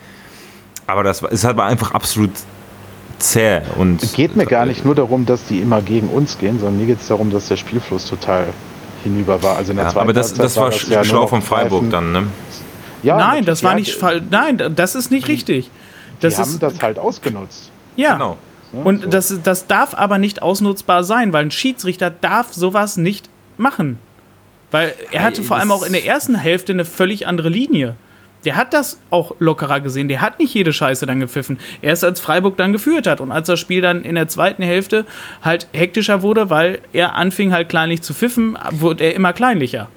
Aber 0.86 1.04
das 1.04 1.22
war- 1.22 1.32
ist 1.34 1.44
halt 1.44 1.60
einfach 1.60 1.92
absolut 1.92 2.32
zäh 3.20 3.60
und. 3.78 4.02
Es 4.04 4.14
geht 4.14 4.38
mir 4.38 4.46
gar 4.46 4.66
nicht 4.66 4.86
nur 4.86 4.96
darum, 4.96 5.26
dass 5.26 5.46
die 5.48 5.60
immer 5.60 5.82
gegen 5.82 6.08
uns 6.08 6.38
gehen, 6.38 6.60
sondern 6.60 6.80
mir 6.80 6.86
geht 6.86 7.02
es 7.02 7.08
darum, 7.08 7.30
dass 7.30 7.50
der 7.50 7.58
Spielfluss 7.58 8.06
total 8.08 8.46
hinüber 9.04 9.44
war. 9.44 9.58
Also 9.58 9.72
in 9.72 9.78
der 9.78 9.88
Ja, 9.88 9.92
zweiten 9.92 10.04
aber 10.06 10.14
das, 10.14 10.34
das 10.34 10.56
war 10.56 10.70
das 10.70 10.88
ja 10.88 11.04
schlau 11.04 11.28
von 11.28 11.42
Freiburg 11.42 11.90
dann, 11.90 12.12
ne? 12.14 12.24
Ja, 13.04 13.18
Nein, 13.18 13.46
das 13.46 13.64
war 13.64 13.76
nicht 13.76 13.94
fall. 13.94 14.22
Nein, 14.30 14.62
das 14.76 14.96
ist 14.96 15.12
nicht 15.12 15.28
richtig. 15.28 15.66
Die 16.18 16.22
Das 16.22 16.38
haben 16.40 16.50
ist 16.50 16.64
das 16.64 16.82
halt 16.82 16.98
ausgenutzt. 17.00 17.72
ja. 17.96 18.14
Genau. 18.14 18.38
Und 18.84 19.04
So. 19.04 19.10
das, 19.10 19.40
das 19.44 19.68
darf 19.68 19.94
aber 19.94 20.18
nicht 20.18 20.42
ausnutzbar 20.42 21.06
sein, 21.06 21.32
weil 21.32 21.46
ein 21.46 21.52
Schiedsrichter 21.52 22.10
darf 22.10 22.52
sowas 22.54 22.98
nicht 22.98 23.30
machen. 23.58 23.98
Weil 24.72 24.94
er 25.12 25.24
hatte 25.24 25.42
vor 25.42 25.56
allem 25.56 25.72
auch 25.72 25.84
in 25.84 25.94
der 25.94 26.06
ersten 26.06 26.36
Hälfte 26.36 26.74
eine 26.74 26.84
völlig 26.84 27.28
andere 27.28 27.48
Linie. 27.48 27.96
Der 28.44 28.58
hat 28.58 28.74
das 28.74 29.00
auch 29.10 29.34
lockerer 29.40 29.80
gesehen. 29.80 30.10
Der 30.10 30.20
hat 30.20 30.40
nicht 30.40 30.54
jede 30.54 30.74
Scheiße 30.74 31.06
dann 31.06 31.22
gepfiffen. 31.22 31.60
Erst 31.82 32.04
als 32.04 32.20
Freiburg 32.20 32.58
dann 32.58 32.74
geführt 32.74 33.08
hat 33.08 33.22
und 33.22 33.32
als 33.32 33.48
das 33.48 33.60
Spiel 33.60 33.82
dann 33.82 34.04
in 34.04 34.16
der 34.16 34.28
zweiten 34.28 34.64
Hälfte 34.64 35.06
halt 35.42 35.68
hektischer 35.72 36.22
wurde, 36.22 36.50
weil 36.50 36.80
er 36.92 37.16
anfing 37.16 37.54
halt 37.54 37.70
kleinlich 37.70 38.02
zu 38.02 38.14
pfiffen, 38.14 38.58
wurde 38.72 39.06
er 39.06 39.16
immer 39.16 39.32
kleinlicher. 39.32 39.88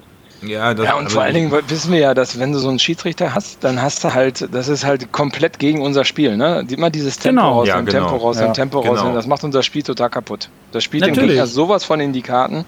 Ja, 0.42 0.72
das, 0.74 0.86
Ja, 0.86 0.94
und 0.96 1.10
vor 1.12 1.22
allen 1.22 1.34
Dingen 1.34 1.52
wissen 1.68 1.92
wir 1.92 1.98
ja, 1.98 2.14
dass 2.14 2.38
wenn 2.38 2.52
du 2.52 2.58
so 2.58 2.68
einen 2.68 2.78
Schiedsrichter 2.78 3.34
hast, 3.34 3.62
dann 3.62 3.80
hast 3.82 4.02
du 4.04 4.14
halt, 4.14 4.48
das 4.52 4.68
ist 4.68 4.84
halt 4.84 5.12
komplett 5.12 5.58
gegen 5.58 5.82
unser 5.82 6.04
Spiel, 6.04 6.36
ne? 6.36 6.64
Immer 6.68 6.90
dieses 6.90 7.18
Tempo 7.18 7.40
Genau. 7.42 7.52
raus, 7.58 7.68
Ja, 7.68 7.78
und 7.78 7.86
genau. 7.86 8.08
Tempo 8.08 8.16
raus, 8.16 8.38
Ja, 8.40 8.46
und 8.46 8.54
Tempo 8.54 8.80
genau. 8.80 8.94
raus, 8.94 9.14
das 9.14 9.26
macht 9.26 9.44
unser 9.44 9.62
Spiel 9.62 9.82
total 9.82 10.08
kaputt. 10.10 10.48
Das 10.72 10.82
spielt 10.84 11.04
den 11.04 11.10
Natürlich. 11.10 11.30
Gegner 11.32 11.46
sowas 11.46 11.84
von 11.84 12.00
in 12.00 12.12
die 12.12 12.22
Karten. 12.22 12.64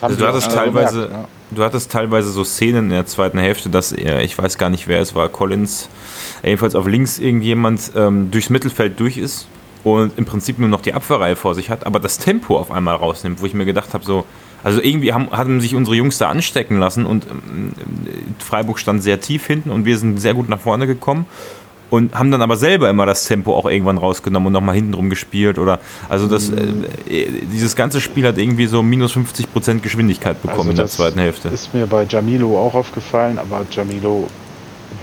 Also 0.00 0.16
du 0.16 0.26
hattest 0.26 0.50
teilweise, 0.50 1.02
gemerkt, 1.08 1.12
ja. 1.12 1.28
du 1.56 1.62
hattest 1.64 1.90
teilweise 1.92 2.30
so 2.30 2.42
Szenen 2.42 2.84
in 2.86 2.90
der 2.90 3.06
zweiten 3.06 3.38
Hälfte, 3.38 3.68
dass 3.68 3.92
er, 3.92 4.22
ich 4.22 4.38
weiß 4.38 4.56
gar 4.56 4.70
nicht 4.70 4.88
wer 4.88 5.00
es 5.00 5.14
war, 5.14 5.28
Collins, 5.28 5.88
äh, 6.42 6.48
jedenfalls 6.48 6.74
auf 6.74 6.86
links 6.86 7.18
irgendjemand 7.18 7.92
ähm, 7.94 8.30
durchs 8.30 8.48
Mittelfeld 8.48 8.98
durch 8.98 9.18
ist 9.18 9.46
und 9.82 10.16
im 10.16 10.24
Prinzip 10.24 10.58
nur 10.58 10.70
noch 10.70 10.80
die 10.80 10.94
Abwehrreihe 10.94 11.36
vor 11.36 11.54
sich 11.54 11.68
hat, 11.68 11.84
aber 11.84 12.00
das 12.00 12.16
Tempo 12.18 12.56
auf 12.58 12.70
einmal 12.70 12.96
rausnimmt, 12.96 13.42
wo 13.42 13.46
ich 13.46 13.52
mir 13.52 13.66
gedacht 13.66 13.92
habe, 13.92 14.04
so, 14.04 14.24
also 14.64 14.82
irgendwie 14.82 15.12
haben, 15.12 15.30
haben 15.30 15.60
sich 15.60 15.74
unsere 15.74 15.96
Jungs 15.96 16.18
da 16.18 16.28
anstecken 16.30 16.78
lassen 16.78 17.06
und 17.06 17.26
ähm, 17.30 17.72
Freiburg 18.38 18.78
stand 18.78 19.02
sehr 19.02 19.20
tief 19.20 19.46
hinten 19.46 19.70
und 19.70 19.84
wir 19.84 19.98
sind 19.98 20.18
sehr 20.18 20.34
gut 20.34 20.48
nach 20.48 20.58
vorne 20.58 20.86
gekommen 20.86 21.26
und 21.90 22.14
haben 22.14 22.30
dann 22.30 22.42
aber 22.42 22.56
selber 22.56 22.90
immer 22.90 23.06
das 23.06 23.24
Tempo 23.24 23.54
auch 23.54 23.66
irgendwann 23.66 23.98
rausgenommen 23.98 24.48
und 24.48 24.52
nochmal 24.54 24.74
hinten 24.74 24.92
drum 24.92 25.10
gespielt 25.10 25.58
oder 25.58 25.80
also 26.08 26.26
das 26.26 26.50
äh, 26.50 26.64
äh, 27.08 27.30
dieses 27.52 27.76
ganze 27.76 28.00
Spiel 28.00 28.26
hat 28.26 28.38
irgendwie 28.38 28.66
so 28.66 28.82
minus 28.82 29.14
50% 29.14 29.80
Geschwindigkeit 29.80 30.40
bekommen 30.40 30.60
Also 30.60 30.70
in 30.70 30.76
der 30.76 30.86
zweiten 30.86 31.18
Hälfte. 31.18 31.48
Ist 31.48 31.74
mir 31.74 31.86
bei 31.86 32.04
Jamilo 32.04 32.58
auch 32.58 32.74
aufgefallen, 32.74 33.38
aber 33.38 33.66
Jamilo 33.70 34.28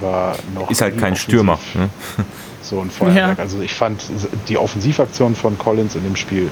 war 0.02 0.36
noch. 0.56 0.70
Ist 0.70 0.82
halt 0.82 0.98
kein 0.98 1.16
Stürmer. 1.16 1.60
Ne? 1.74 1.90
So 2.64 2.80
ein 2.80 2.92
Feuerwerk. 2.92 3.38
Ja. 3.38 3.44
Also 3.44 3.60
ich 3.60 3.74
fand 3.74 4.02
die 4.48 4.58
Offensivaktionen 4.58 5.36
von 5.36 5.58
Collins 5.58 5.96
in 5.96 6.04
dem 6.04 6.16
Spiel 6.16 6.50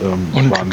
ähm, 0.00 0.50
waren. 0.50 0.70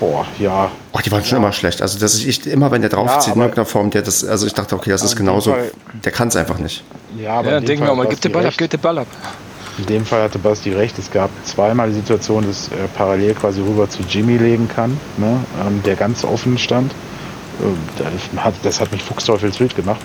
Boah, 0.00 0.26
ja. 0.38 0.70
Oh, 0.92 0.98
die 1.04 1.12
waren 1.12 1.22
schon 1.24 1.38
immer 1.38 1.52
schlecht. 1.52 1.82
Also 1.82 1.98
das 1.98 2.14
ist 2.14 2.24
ich, 2.24 2.46
immer, 2.46 2.70
wenn 2.70 2.80
der 2.80 2.90
draufzieht, 2.90 3.28
Ja, 3.28 3.34
in 3.34 3.40
irgendeiner 3.42 3.66
Form, 3.66 3.90
der 3.90 4.00
das, 4.00 4.24
also 4.24 4.46
ich 4.46 4.54
dachte, 4.54 4.74
okay, 4.74 4.90
das 4.90 5.02
ist 5.02 5.14
genauso, 5.14 5.52
Fall- 5.52 5.70
der 6.04 6.10
kann 6.10 6.28
es 6.28 6.36
einfach 6.36 6.58
nicht. 6.58 6.82
Ja, 7.18 7.34
aber 7.34 7.50
Ja, 7.50 7.58
in 7.58 7.64
dem 7.64 7.66
denken 7.66 7.84
wir 7.86 7.94
mal, 7.94 8.06
gib 8.06 8.20
den 8.20 8.32
Ball 8.32 8.46
ab, 8.46 8.54
gib 8.56 8.70
den 8.70 8.80
Ball 8.80 8.98
ab. 8.98 9.06
In 9.78 9.86
dem 9.86 10.04
Fall 10.04 10.22
hatte 10.22 10.38
Basti 10.38 10.72
recht. 10.72 10.98
Es 10.98 11.10
gab 11.10 11.30
zweimal 11.44 11.88
die 11.90 11.94
Situation, 11.96 12.46
dass 12.46 12.68
er 12.68 12.88
parallel 12.88 13.34
quasi 13.34 13.60
rüber 13.60 13.88
zu 13.88 14.02
Jimmy 14.08 14.36
legen 14.36 14.68
kann, 14.74 14.98
ne, 15.18 15.36
ähm, 15.66 15.82
der 15.84 15.96
ganz 15.96 16.24
offen 16.24 16.58
stand. 16.58 16.92
Ähm, 17.62 17.76
das, 17.98 18.42
hat, 18.44 18.54
das 18.62 18.80
hat 18.80 18.92
mich 18.92 19.02
fuchsteufelswild 19.02 19.76
gemacht. 19.76 20.00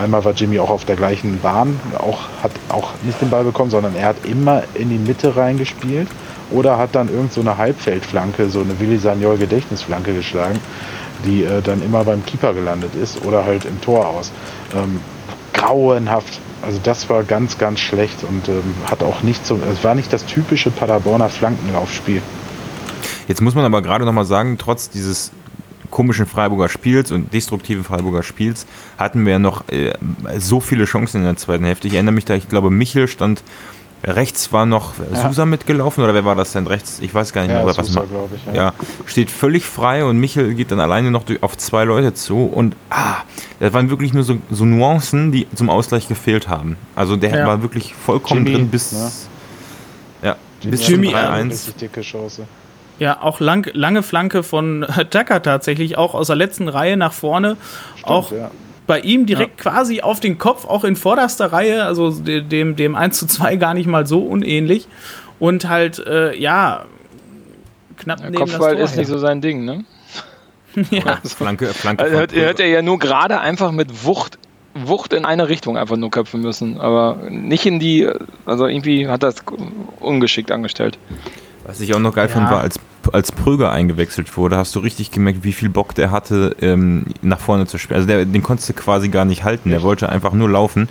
Einmal 0.00 0.24
war 0.24 0.32
Jimmy 0.32 0.58
auch 0.60 0.70
auf 0.70 0.84
der 0.84 0.96
gleichen 0.96 1.40
Bahn, 1.40 1.78
auch, 1.98 2.20
hat 2.42 2.52
auch 2.68 2.90
nicht 3.02 3.20
den 3.20 3.30
Ball 3.30 3.42
bekommen, 3.44 3.70
sondern 3.70 3.96
er 3.96 4.06
hat 4.06 4.24
immer 4.24 4.62
in 4.74 4.88
die 4.88 4.98
Mitte 4.98 5.36
reingespielt 5.36 6.08
oder 6.50 6.78
hat 6.78 6.94
dann 6.94 7.08
irgend 7.08 7.32
so 7.32 7.40
eine 7.40 7.56
Halbfeldflanke, 7.56 8.48
so 8.48 8.60
eine 8.60 8.78
Willi 8.80 8.98
Sagnol 8.98 9.38
Gedächtnisflanke 9.38 10.14
geschlagen, 10.14 10.58
die 11.24 11.44
äh, 11.44 11.62
dann 11.62 11.82
immer 11.82 12.04
beim 12.04 12.24
Keeper 12.24 12.54
gelandet 12.54 12.94
ist 12.94 13.24
oder 13.24 13.44
halt 13.44 13.64
im 13.64 13.80
Tor 13.80 14.06
aus. 14.06 14.32
Ähm, 14.74 15.00
grauenhaft. 15.52 16.40
Also 16.62 16.78
das 16.82 17.08
war 17.08 17.22
ganz, 17.24 17.58
ganz 17.58 17.80
schlecht 17.80 18.22
und 18.24 18.48
ähm, 18.48 18.62
hat 18.90 19.02
auch 19.02 19.22
nicht 19.22 19.46
so, 19.46 19.58
es 19.70 19.82
war 19.82 19.94
nicht 19.94 20.12
das 20.12 20.26
typische 20.26 20.70
Paderborner 20.70 21.28
Flankenlaufspiel. 21.28 22.22
Jetzt 23.28 23.40
muss 23.40 23.54
man 23.54 23.64
aber 23.64 23.80
gerade 23.82 24.04
nochmal 24.04 24.24
sagen, 24.24 24.58
trotz 24.58 24.90
dieses 24.90 25.32
komischen 25.90 26.26
Freiburger 26.26 26.68
Spiels 26.68 27.10
und 27.10 27.32
destruktiven 27.32 27.84
Freiburger 27.84 28.22
Spiels 28.22 28.66
hatten 28.96 29.24
wir 29.24 29.32
ja 29.32 29.38
noch 29.38 29.68
äh, 29.68 29.92
so 30.38 30.60
viele 30.60 30.84
Chancen 30.84 31.18
in 31.18 31.24
der 31.24 31.36
zweiten 31.36 31.64
Hälfte. 31.64 31.88
Ich 31.88 31.94
erinnere 31.94 32.14
mich 32.14 32.24
da, 32.24 32.34
ich 32.34 32.48
glaube, 32.48 32.70
Michel 32.70 33.08
stand 33.08 33.42
rechts 34.04 34.52
war 34.52 34.64
noch 34.66 34.94
Susa 35.12 35.44
mitgelaufen 35.44 36.02
oder 36.02 36.14
wer 36.14 36.24
war 36.24 36.34
das 36.34 36.52
denn 36.52 36.66
rechts? 36.66 37.00
Ich 37.00 37.14
weiß 37.14 37.32
gar 37.32 37.42
nicht 37.42 37.50
mehr. 37.52 37.66
was 37.66 37.76
Sousa, 37.76 38.00
ma- 38.00 38.06
glaube 38.06 38.36
ich. 38.36 38.54
ja, 38.54 38.72
steht 39.06 39.30
völlig 39.30 39.64
frei 39.64 40.04
und 40.04 40.18
Michel 40.18 40.54
geht 40.54 40.70
dann 40.72 40.80
alleine 40.80 41.10
noch 41.10 41.24
durch, 41.24 41.42
auf 41.42 41.56
zwei 41.58 41.84
Leute 41.84 42.14
zu 42.14 42.44
und 42.46 42.76
ah, 42.90 43.16
das 43.58 43.72
waren 43.72 43.90
wirklich 43.90 44.12
nur 44.14 44.22
so, 44.22 44.38
so 44.50 44.64
Nuancen, 44.64 45.32
die 45.32 45.46
zum 45.54 45.68
Ausgleich 45.68 46.08
gefehlt 46.08 46.48
haben. 46.48 46.76
Also 46.96 47.16
der 47.16 47.36
Ja. 47.40 47.46
war 47.46 47.62
wirklich 47.62 47.94
vollkommen 47.94 48.46
Jimmy, 48.46 48.56
drin 48.58 48.68
bis 48.68 48.92
ne? 48.92 49.10
ja, 50.22 50.36
bis 50.62 50.88
Jimmy, 50.88 51.08
zum 51.08 51.16
äh, 51.16 51.22
3-1. 51.22 51.50
Richtig 51.50 51.74
dicke 51.76 52.00
Chance. 52.00 52.44
Ja, 52.98 53.22
auch 53.22 53.40
lang, 53.40 53.66
lange 53.72 54.02
Flanke 54.02 54.42
von 54.42 54.86
Tucker 55.10 55.42
tatsächlich, 55.42 55.96
auch 55.98 56.14
aus 56.14 56.26
der 56.28 56.36
letzten 56.36 56.68
Reihe 56.68 56.96
nach 56.96 57.12
vorne. 57.14 57.56
auch 58.02 58.30
ja. 58.32 58.50
Bei 58.90 58.98
ihm 59.00 59.24
direkt 59.24 59.56
quasi 59.58 60.00
auf 60.00 60.18
den 60.18 60.36
Kopf, 60.36 60.64
auch 60.66 60.82
in 60.82 60.96
vorderster 60.96 61.52
Reihe, 61.52 61.84
also 61.84 62.10
de- 62.10 62.40
dem, 62.42 62.74
dem 62.74 62.96
1 62.96 63.16
zu 63.16 63.26
2 63.28 63.54
gar 63.54 63.72
nicht 63.72 63.86
mal 63.86 64.04
so 64.04 64.18
unähnlich. 64.20 64.88
Und 65.38 65.68
halt, 65.68 66.00
äh, 66.04 66.36
ja, 66.36 66.86
knapp 67.96 68.18
Der 68.20 68.30
neben 68.30 68.40
Kopfball 68.42 68.74
das 68.74 68.90
ist 68.90 68.94
Tor 68.96 69.00
nicht 69.02 69.08
so 69.08 69.18
sein 69.18 69.40
Ding, 69.40 69.64
ne? 69.64 69.84
ja. 70.90 71.18
Flanke, 71.24 71.66
Flanke. 71.68 72.02
Also 72.02 72.16
hört, 72.16 72.34
hört 72.34 72.58
er 72.58 72.66
ja 72.66 72.82
nur 72.82 72.98
gerade 72.98 73.38
einfach 73.40 73.70
mit 73.70 74.04
Wucht, 74.04 74.38
Wucht 74.74 75.12
in 75.12 75.24
eine 75.24 75.48
Richtung 75.48 75.76
einfach 75.78 75.96
nur 75.96 76.10
köpfen 76.10 76.40
müssen, 76.42 76.80
aber 76.80 77.16
nicht 77.30 77.64
in 77.66 77.78
die, 77.78 78.08
also 78.44 78.66
irgendwie 78.66 79.06
hat 79.06 79.22
das 79.22 79.36
ungeschickt 80.00 80.50
angestellt. 80.50 80.98
Was 81.70 81.80
ich 81.80 81.94
auch 81.94 81.98
noch 82.00 82.14
geil 82.14 82.28
Ja. 82.28 82.34
fand, 82.34 82.50
war, 82.50 82.60
als, 82.60 82.78
als 83.12 83.32
Pröger 83.32 83.70
eingewechselt 83.72 84.36
wurde, 84.36 84.56
hast 84.56 84.74
du 84.74 84.80
richtig 84.80 85.10
gemerkt, 85.10 85.44
wie 85.44 85.52
viel 85.52 85.68
Bock 85.68 85.94
der 85.94 86.10
hatte, 86.10 86.56
ähm, 86.60 87.06
nach 87.22 87.38
vorne 87.40 87.66
zu 87.66 87.78
spielen. 87.78 87.96
Also 87.96 88.06
der, 88.08 88.24
den 88.24 88.42
konntest 88.42 88.68
du 88.68 88.72
quasi 88.74 89.08
gar 89.08 89.24
nicht 89.24 89.44
halten. 89.44 89.70
Der 89.70 89.82
wollte 89.82 90.08
einfach 90.08 90.32
nur 90.32 90.48
laufen. 90.50 90.88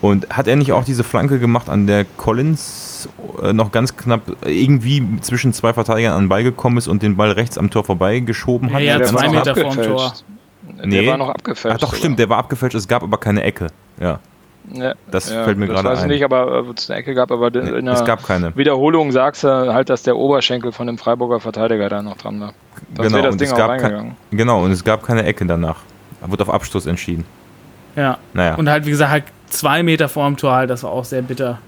Und 0.00 0.28
hat 0.30 0.48
er 0.48 0.56
nicht 0.56 0.72
auch 0.72 0.84
diese 0.84 1.04
Flanke 1.04 1.38
gemacht, 1.38 1.68
an 1.68 1.86
der 1.86 2.04
Collins 2.16 3.08
äh, 3.42 3.52
noch 3.52 3.70
ganz 3.72 3.96
knapp 3.96 4.22
irgendwie 4.44 5.06
zwischen 5.20 5.52
zwei 5.52 5.72
Verteidigern 5.74 6.14
an 6.14 6.24
den 6.24 6.28
Ball 6.28 6.42
gekommen 6.44 6.78
ist 6.78 6.88
und 6.88 7.02
den 7.02 7.16
Ball 7.16 7.32
rechts 7.32 7.58
am 7.58 7.70
Tor 7.70 7.84
vorbeigeschoben 7.84 8.68
Ja, 8.70 8.74
hat? 8.74 8.82
ja, 8.82 8.98
Ganz 8.98 9.10
zwei. 9.10 9.28
Meter 9.28 9.54
vorm 9.54 9.76
Tor. 9.76 10.12
Nee. 10.84 11.02
Der 11.02 11.10
war 11.10 11.18
noch 11.18 11.28
abgefälscht. 11.28 11.76
Ach 11.76 11.80
doch, 11.88 11.94
stimmt, 11.94 12.18
der 12.18 12.28
war 12.28 12.38
abgefälscht, 12.38 12.74
es 12.76 12.88
gab 12.88 13.02
aber 13.02 13.18
keine 13.18 13.42
Ecke. 13.42 13.66
Ja, 14.00 14.20
Ja, 14.70 14.94
das 15.10 15.30
fällt 15.30 15.58
mir 15.58 15.66
gerade 15.66 15.88
weiß 15.88 15.98
ich 15.98 16.04
ein. 16.04 16.10
nicht, 16.10 16.24
aber 16.24 16.60
ob 16.60 16.78
es 16.78 16.88
eine 16.88 17.00
Ecke 17.00 17.14
gab, 17.14 17.32
aber 17.32 17.48
in 17.54 17.84
der 17.84 17.94
es 17.94 18.04
gab 18.04 18.24
keine. 18.24 18.56
Wiederholung 18.56 19.10
sagst 19.10 19.44
du 19.44 19.48
halt, 19.48 19.90
dass 19.90 20.02
der 20.04 20.16
Oberschenkel 20.16 20.72
von 20.72 20.86
dem 20.86 20.98
Freiburger 20.98 21.40
Verteidiger 21.40 21.88
da 21.88 22.00
noch 22.00 22.16
dran 22.16 22.40
war. 22.40 22.54
Sonst 22.96 23.12
wäre 23.12 23.22
das 23.22 23.32
und 23.32 23.40
Ding 23.40 23.48
es 23.48 23.54
auch 23.54 23.58
gab 23.58 23.70
reingegangen. 23.70 24.16
kein, 24.30 24.38
genau, 24.38 24.62
und 24.62 24.70
es 24.70 24.84
gab 24.84 25.02
keine 25.02 25.24
Ecke 25.24 25.44
danach. 25.46 25.78
Da 26.20 26.30
wurde 26.30 26.42
auf 26.42 26.50
Abstoß 26.50 26.86
entschieden. 26.86 27.24
ja. 27.96 28.18
Naja. 28.34 28.54
Und 28.54 28.70
halt, 28.70 28.86
wie 28.86 28.90
gesagt, 28.90 29.10
halt 29.10 29.24
zwei 29.48 29.82
Meter 29.82 30.08
vorm 30.08 30.36
Tor 30.36 30.52
halt, 30.52 30.70
das 30.70 30.84
war 30.84 30.92
auch 30.92 31.04
sehr 31.04 31.22
bitter. 31.22 31.58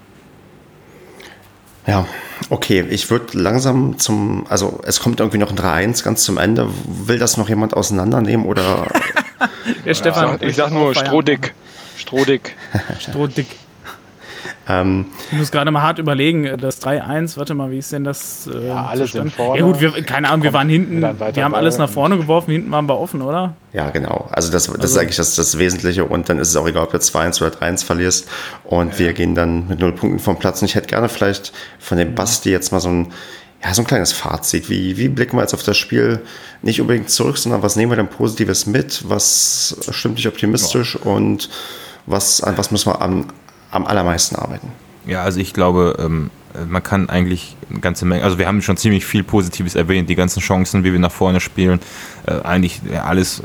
Ja, 1.85 2.05
okay, 2.49 2.83
ich 2.89 3.11
würde 3.11 3.37
langsam 3.37 3.99
zum, 3.99 4.47
also 4.49 4.79
es 4.85 4.99
kommt 4.99 5.19
irgendwie 5.19 5.37
noch 5.37 5.51
ein 5.51 5.57
3-1 5.57 6.03
ganz 6.03 6.23
zum 6.23 6.37
Ende. 6.37 6.67
Will 6.87 7.19
das 7.19 7.37
noch 7.37 7.47
jemand 7.49 7.75
auseinandernehmen 7.75 8.45
oder 8.47 8.87
Der 9.85 9.93
Stefan. 9.93 10.37
Ja, 10.41 10.47
ich 10.47 10.55
sag 10.55 10.71
nur 10.71 10.93
Strohdick. 10.95 11.53
Strohdick. 11.97 12.55
Strohdick. 12.99 13.47
ähm, 14.69 15.05
Ich 15.31 15.37
muss 15.37 15.51
gerade 15.51 15.71
mal 15.71 15.81
hart 15.81 15.99
überlegen, 15.99 16.57
das 16.59 16.81
3-1, 16.81 17.37
warte 17.37 17.53
mal, 17.53 17.71
wie 17.71 17.77
ist 17.79 17.91
denn 17.91 18.03
das? 18.03 18.47
Äh, 18.47 18.67
Ja, 18.67 18.85
alle 18.85 18.99
sind 18.99 19.07
zustande? 19.07 19.31
vorne. 19.31 19.59
Ja 19.59 19.65
gut, 19.65 19.79
wir, 19.81 20.03
keine 20.03 20.29
Ahnung, 20.29 20.43
wir 20.43 20.53
waren 20.53 20.69
hinten, 20.69 21.01
wir 21.01 21.43
haben 21.43 21.55
alles 21.55 21.77
nach 21.77 21.89
vorne 21.89 22.17
geworfen, 22.17 22.51
hinten 22.51 22.71
waren 22.71 22.87
wir 22.87 22.97
offen, 22.99 23.21
oder? 23.21 23.55
ja, 23.73 23.89
genau. 23.89 24.27
Also 24.31 24.51
das, 24.51 24.65
das 24.67 24.75
ist 24.75 24.81
Also- 24.81 24.99
eigentlich 24.99 25.15
das, 25.17 25.35
das 25.35 25.57
Wesentliche 25.57 26.05
und 26.05 26.29
dann 26.29 26.39
ist 26.39 26.49
es 26.49 26.55
auch 26.55 26.67
egal, 26.67 26.83
ob 26.83 26.91
du 26.91 26.97
2-1 26.97 27.41
oder 27.41 27.51
3-1 27.55 27.83
verlierst 27.85 28.27
und 28.63 28.97
wir 28.99 29.13
gehen 29.13 29.35
dann 29.35 29.67
mit 29.67 29.79
null 29.79 29.91
Punkten 29.93 30.19
vom 30.19 30.37
Platz 30.37 30.61
und 30.61 30.67
ich 30.69 30.75
hätte 30.75 30.87
gerne 30.87 31.09
vielleicht 31.09 31.51
von 31.79 31.97
dem 31.97 32.15
Basti 32.15 32.51
jetzt 32.51 32.71
mal 32.71 32.79
so 32.79 32.89
ein, 32.89 33.11
ja, 33.65 33.73
so 33.73 33.81
ein 33.81 33.87
kleines 33.87 34.13
Fazit. 34.13 34.69
Wie, 34.69 34.97
wie 34.97 35.07
blicken 35.07 35.37
wir 35.37 35.41
jetzt 35.41 35.55
auf 35.55 35.63
das 35.63 35.75
Spiel 35.75 36.21
nicht 36.61 36.79
unbedingt 36.81 37.09
zurück, 37.09 37.37
sondern 37.37 37.63
was 37.63 37.75
nehmen 37.75 37.91
wir 37.91 37.95
denn 37.95 38.07
Positives 38.07 38.67
mit? 38.67 39.03
Was 39.07 39.77
stimmt 39.89 40.19
dich 40.19 40.27
optimistisch 40.27 40.95
und 40.95 41.49
was, 42.05 42.41
an 42.41 42.57
was 42.57 42.69
müssen 42.69 42.91
wir 42.91 43.01
am, 43.01 43.25
am 43.71 43.85
allermeisten 43.87 44.35
arbeiten? 44.35 44.71
Ja, 45.07 45.23
also 45.23 45.39
ich 45.39 45.53
glaube, 45.53 45.97
ähm, 45.99 46.29
man 46.67 46.83
kann 46.83 47.09
eigentlich 47.09 47.57
eine 47.69 47.79
ganze 47.79 48.05
Menge, 48.05 48.23
also 48.23 48.37
wir 48.37 48.47
haben 48.47 48.61
schon 48.61 48.77
ziemlich 48.77 49.05
viel 49.05 49.23
Positives 49.23 49.73
erwähnt, 49.73 50.09
die 50.09 50.15
ganzen 50.15 50.41
Chancen, 50.41 50.83
wie 50.83 50.91
wir 50.91 50.99
nach 50.99 51.11
vorne 51.11 51.39
spielen, 51.39 51.79
äh, 52.27 52.39
eigentlich 52.41 52.81
ja, 52.91 53.05
alles 53.05 53.39
äh, 53.39 53.43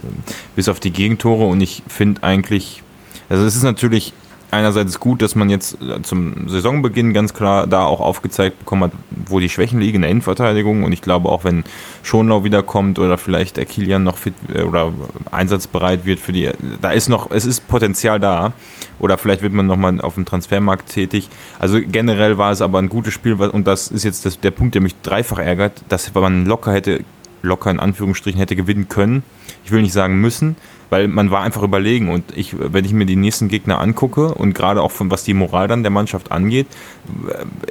bis 0.54 0.68
auf 0.68 0.80
die 0.80 0.90
Gegentore 0.90 1.46
und 1.46 1.62
ich 1.62 1.82
finde 1.88 2.22
eigentlich, 2.22 2.82
also 3.30 3.44
es 3.44 3.56
ist 3.56 3.62
natürlich 3.62 4.12
einerseits 4.50 5.00
gut, 5.00 5.22
dass 5.22 5.34
man 5.34 5.50
jetzt 5.50 5.80
äh, 5.80 6.02
zum 6.02 6.48
Saisonbeginn 6.48 7.12
ganz 7.12 7.34
klar 7.34 7.66
da 7.66 7.84
auch 7.84 8.00
aufgezeigt 8.00 8.58
bekommen 8.58 8.84
hat, 8.84 8.92
wo 9.26 9.40
die 9.40 9.48
Schwächen 9.48 9.80
liegen 9.80 9.96
in 9.96 10.02
der 10.02 10.10
Innenverteidigung 10.10 10.84
und 10.84 10.92
ich 10.92 11.02
glaube 11.02 11.28
auch, 11.28 11.44
wenn 11.44 11.64
Schonlau 12.02 12.44
wiederkommt 12.44 12.98
oder 12.98 13.18
vielleicht 13.18 13.56
der 13.56 13.66
Kilian 13.66 14.02
noch 14.02 14.16
fit 14.16 14.34
äh, 14.54 14.62
oder 14.62 14.92
einsatzbereit 15.30 16.04
wird 16.04 16.20
für 16.20 16.32
die, 16.32 16.50
da 16.80 16.90
ist 16.90 17.08
noch, 17.08 17.30
es 17.30 17.46
ist 17.46 17.68
Potenzial 17.68 18.20
da 18.20 18.52
oder 18.98 19.18
vielleicht 19.18 19.42
wird 19.42 19.52
man 19.52 19.66
nochmal 19.66 20.00
auf 20.00 20.14
dem 20.14 20.24
Transfermarkt 20.24 20.90
tätig. 20.90 21.28
Also 21.58 21.80
generell 21.80 22.38
war 22.38 22.52
es 22.52 22.60
aber 22.60 22.78
ein 22.78 22.88
gutes 22.88 23.14
Spiel 23.14 23.34
und 23.34 23.66
das 23.66 23.88
ist 23.88 24.04
jetzt 24.04 24.26
das, 24.26 24.40
der 24.40 24.50
Punkt, 24.50 24.74
der 24.74 24.82
mich 24.82 25.00
dreifach 25.02 25.38
ärgert, 25.38 25.82
dass 25.88 26.12
man 26.14 26.46
locker 26.46 26.72
hätte, 26.72 27.04
locker 27.42 27.70
in 27.70 27.80
Anführungsstrichen 27.80 28.38
hätte 28.38 28.56
gewinnen 28.56 28.88
können. 28.88 29.22
Ich 29.64 29.70
will 29.70 29.82
nicht 29.82 29.92
sagen 29.92 30.20
müssen, 30.20 30.56
weil 30.90 31.08
man 31.08 31.30
war 31.30 31.42
einfach 31.42 31.62
überlegen 31.62 32.08
und 32.08 32.36
ich, 32.36 32.54
wenn 32.58 32.84
ich 32.84 32.92
mir 32.92 33.06
die 33.06 33.16
nächsten 33.16 33.48
Gegner 33.48 33.80
angucke 33.80 34.34
und 34.34 34.54
gerade 34.54 34.82
auch 34.82 34.90
von 34.90 35.10
was 35.10 35.24
die 35.24 35.34
Moral 35.34 35.68
dann 35.68 35.82
der 35.82 35.90
Mannschaft 35.90 36.32
angeht, 36.32 36.66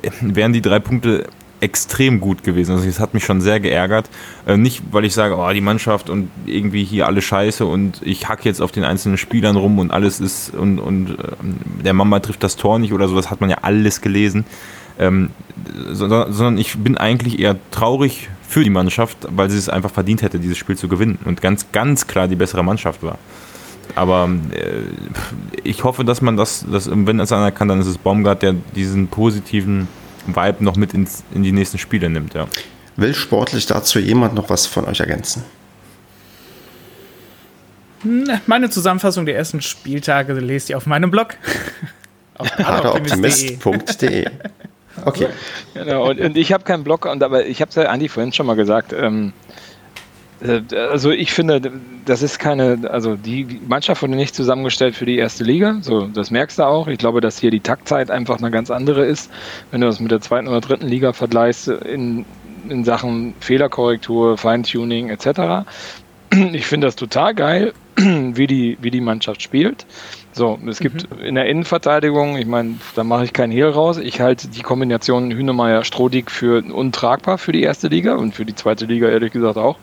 äh, 0.01 0.11
wären 0.22 0.53
die 0.53 0.61
drei 0.61 0.80
Punkte 0.80 1.28
extrem 1.61 2.20
gut 2.20 2.43
gewesen. 2.43 2.72
Also 2.72 2.86
das 2.86 2.99
hat 2.99 3.13
mich 3.13 3.26
schon 3.26 3.41
sehr 3.41 3.59
geärgert. 3.59 4.09
Äh, 4.45 4.57
nicht, 4.57 4.82
weil 4.91 5.05
ich 5.05 5.13
sage, 5.13 5.38
oh, 5.38 5.51
die 5.51 5.61
Mannschaft 5.61 6.09
und 6.09 6.30
irgendwie 6.45 6.84
hier 6.84 7.07
alle 7.07 7.22
scheiße 7.22 7.65
und 7.65 8.01
ich 8.03 8.28
hack 8.30 8.45
jetzt 8.45 8.61
auf 8.61 8.72
den 8.72 8.84
einzelnen 8.84 9.17
Spielern 9.17 9.55
rum 9.55 9.80
und 9.80 9.91
alles 9.91 10.20
ist 10.20 10.53
und, 10.53 10.80
und 10.80 11.11
äh, 11.11 11.84
der 11.84 11.93
Mama 11.93 12.20
trifft 12.20 12.43
das 12.43 12.55
Tor 12.55 12.80
nicht 12.80 12.93
oder 12.93 13.07
so, 13.07 13.15
das 13.15 13.30
hat 13.30 13.41
man 13.41 13.49
ja 13.49 13.57
alles 13.61 14.01
gelesen. 14.01 14.45
Ähm, 14.97 15.30
sondern 15.91 16.57
ich 16.57 16.78
bin 16.78 16.97
eigentlich 16.97 17.39
eher 17.39 17.55
traurig 17.72 18.30
für 18.50 18.64
die 18.64 18.72
Mannschaft, 18.72 19.18
weil 19.30 19.50
sie 19.52 19.60
es 19.60 19.70
einfach 19.70 19.91
verdient 19.91 20.24
hätte, 20.24 20.39
dieses 20.39 20.58
Spiel 20.58 20.76
zu 20.76 20.88
gewinnen 20.88 21.20
und 21.24 21.39
ganz, 21.39 21.72
ganz 21.72 22.08
klar 22.08 22.28
die 22.28 22.36
bessere 22.36 22.64
Mannschaft 22.64 23.04
war. 23.04 23.20
Aber 23.95 24.28
äh, 24.52 24.82
ich 25.64 25.84
hoffe, 25.84 26.04
dass 26.04 26.22
man 26.22 26.36
das, 26.36 26.66
das, 26.70 26.89
wenn 26.91 27.20
es 27.20 27.32
einer 27.32 27.52
kann, 27.52 27.68
dann 27.68 27.80
ist 27.80 27.86
es 27.86 28.00
Baumgart, 28.00 28.41
der 28.41 28.54
diesen 28.76 29.08
positiven 29.08 29.88
Vibe 30.26 30.64
noch 30.64 30.78
mit 30.78 30.95
ins, 30.95 31.24
in 31.34 31.43
die 31.43 31.52
nächsten 31.52 31.78
Spiele 31.78 32.10
nimmt. 32.10 32.34
Ja. 32.34 32.47
Will 32.95 33.14
sportlich 33.14 33.68
dazu 33.68 34.00
jemand 34.00 34.34
noch 34.34 34.50
was 34.50 34.66
von 34.66 34.86
euch 34.86 35.00
ergänzen? 35.00 35.43
Meine 38.47 38.70
Zusammenfassung 38.72 39.28
der 39.28 39.36
ersten 39.36 39.62
Spieltage 39.62 40.34
lest 40.34 40.72
ihr 40.72 40.78
auf 40.78 40.88
meinem 40.88 41.12
Blog. 41.12 41.36
auf 42.36 42.56
paderoptimist.de. 42.56 44.26
Okay. 45.06 45.28
Genau, 45.74 46.10
und, 46.10 46.20
und 46.20 46.38
ich 46.38 46.54
habe 46.54 46.64
keinen 46.64 46.84
Blog, 46.84 47.06
und, 47.06 47.24
aber 47.24 47.45
ich 47.45 47.62
habe 47.62 47.70
es 47.70 47.76
ja 47.76 47.84
Andi 47.84 48.10
vorhin 48.10 48.34
schon 48.34 48.45
mal 48.45 48.56
gesagt. 48.56 48.93
Ähm, 48.93 49.34
äh, 50.41 50.62
also 50.76 51.12
ich 51.12 51.32
finde, 51.32 51.72
das 52.06 52.22
ist 52.22 52.39
keine, 52.39 52.80
also 52.89 53.16
die 53.16 53.60
Mannschaft 53.68 54.02
wurde 54.02 54.16
nicht 54.16 54.36
zusammengestellt 54.36 54.95
für 54.95 55.06
die 55.06 55.18
erste 55.18 55.43
Liga, 55.43 55.78
so 55.82 56.08
das 56.08 56.32
merkst 56.32 56.60
du 56.60 56.64
auch. 56.64 56.88
Ich 56.88 56.97
glaube, 56.97 57.22
dass 57.22 57.39
hier 57.39 57.52
die 57.52 57.60
Taktzeit 57.60 58.12
einfach 58.12 58.38
eine 58.38 58.52
ganz 58.52 58.72
andere 58.72 59.06
ist, 59.06 59.32
wenn 59.72 59.82
du 59.82 59.88
das 59.88 60.00
mit 60.00 60.12
der 60.12 60.22
zweiten 60.22 60.47
oder 60.47 60.62
dritten 60.62 60.88
Liga 60.88 61.14
vergleichst 61.14 61.68
in, 61.68 62.26
in 62.68 62.84
Sachen 62.84 63.34
Fehlerkorrektur, 63.39 64.38
Feintuning 64.38 65.10
etc. 65.10 65.66
Ich 66.54 66.68
finde 66.68 66.88
das 66.88 66.95
total 66.95 67.34
geil, 67.34 67.74
wie 67.95 68.45
die, 68.45 68.78
wie 68.82 68.91
die 68.91 69.02
Mannschaft 69.02 69.41
spielt. 69.41 69.86
So, 70.32 70.60
es 70.68 70.80
gibt 70.80 71.08
in 71.24 71.36
der 71.36 71.48
Innenverteidigung, 71.48 72.38
ich 72.38 72.46
meine, 72.46 72.76
da 72.96 73.04
mache 73.04 73.26
ich 73.26 73.34
keinen 73.34 73.52
Hehl 73.52 73.68
raus. 73.68 73.98
Ich 73.98 74.22
halte 74.22 74.48
die 74.48 74.62
Kombination 74.62 75.32
Hünemeyer-Strodig 75.32 76.30
für 76.30 76.64
untragbar 76.72 77.38
für 77.40 77.52
die 77.52 77.64
erste 77.64 77.88
Liga 77.88 78.16
und 78.16 78.36
für 78.36 78.46
die 78.46 78.54
zweite 78.56 78.86
Liga 78.86 79.08
ehrlich 79.10 79.34
gesagt 79.34 79.58
auch. 79.58 79.78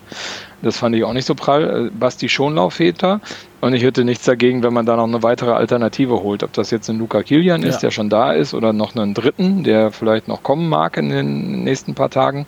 Das 0.63 0.79
fand 0.79 0.95
ich 0.95 1.05
auch 1.05 1.13
nicht 1.13 1.27
so 1.27 1.35
prall. 1.35 1.89
Äh, 1.89 1.91
Basti 1.91 2.29
Schonlauf 2.29 2.75
fehlt 2.75 3.03
da. 3.03 3.21
Und 3.61 3.75
ich 3.75 3.83
hätte 3.83 4.05
nichts 4.05 4.25
dagegen, 4.25 4.63
wenn 4.63 4.73
man 4.73 4.87
da 4.87 4.97
noch 4.97 5.05
eine 5.05 5.23
weitere 5.23 5.51
Alternative 5.51 6.23
holt. 6.23 6.43
Ob 6.43 6.53
das 6.53 6.71
jetzt 6.71 6.89
ein 6.89 6.99
Luca 6.99 7.23
Kilian 7.23 7.63
ist, 7.63 7.77
Ja. 7.77 7.81
der 7.89 7.91
schon 7.91 8.09
da 8.09 8.33
ist, 8.33 8.55
oder 8.55 8.73
noch 8.73 8.95
einen 8.95 9.15
dritten, 9.15 9.65
der 9.65 9.91
vielleicht 9.91 10.29
noch 10.29 10.43
kommen 10.43 10.69
mag 10.69 10.97
in 10.97 11.09
den 11.11 11.65
nächsten 11.65 11.95
paar 11.95 12.11
Tagen. 12.11 12.47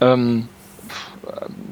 Ähm, 0.00 0.48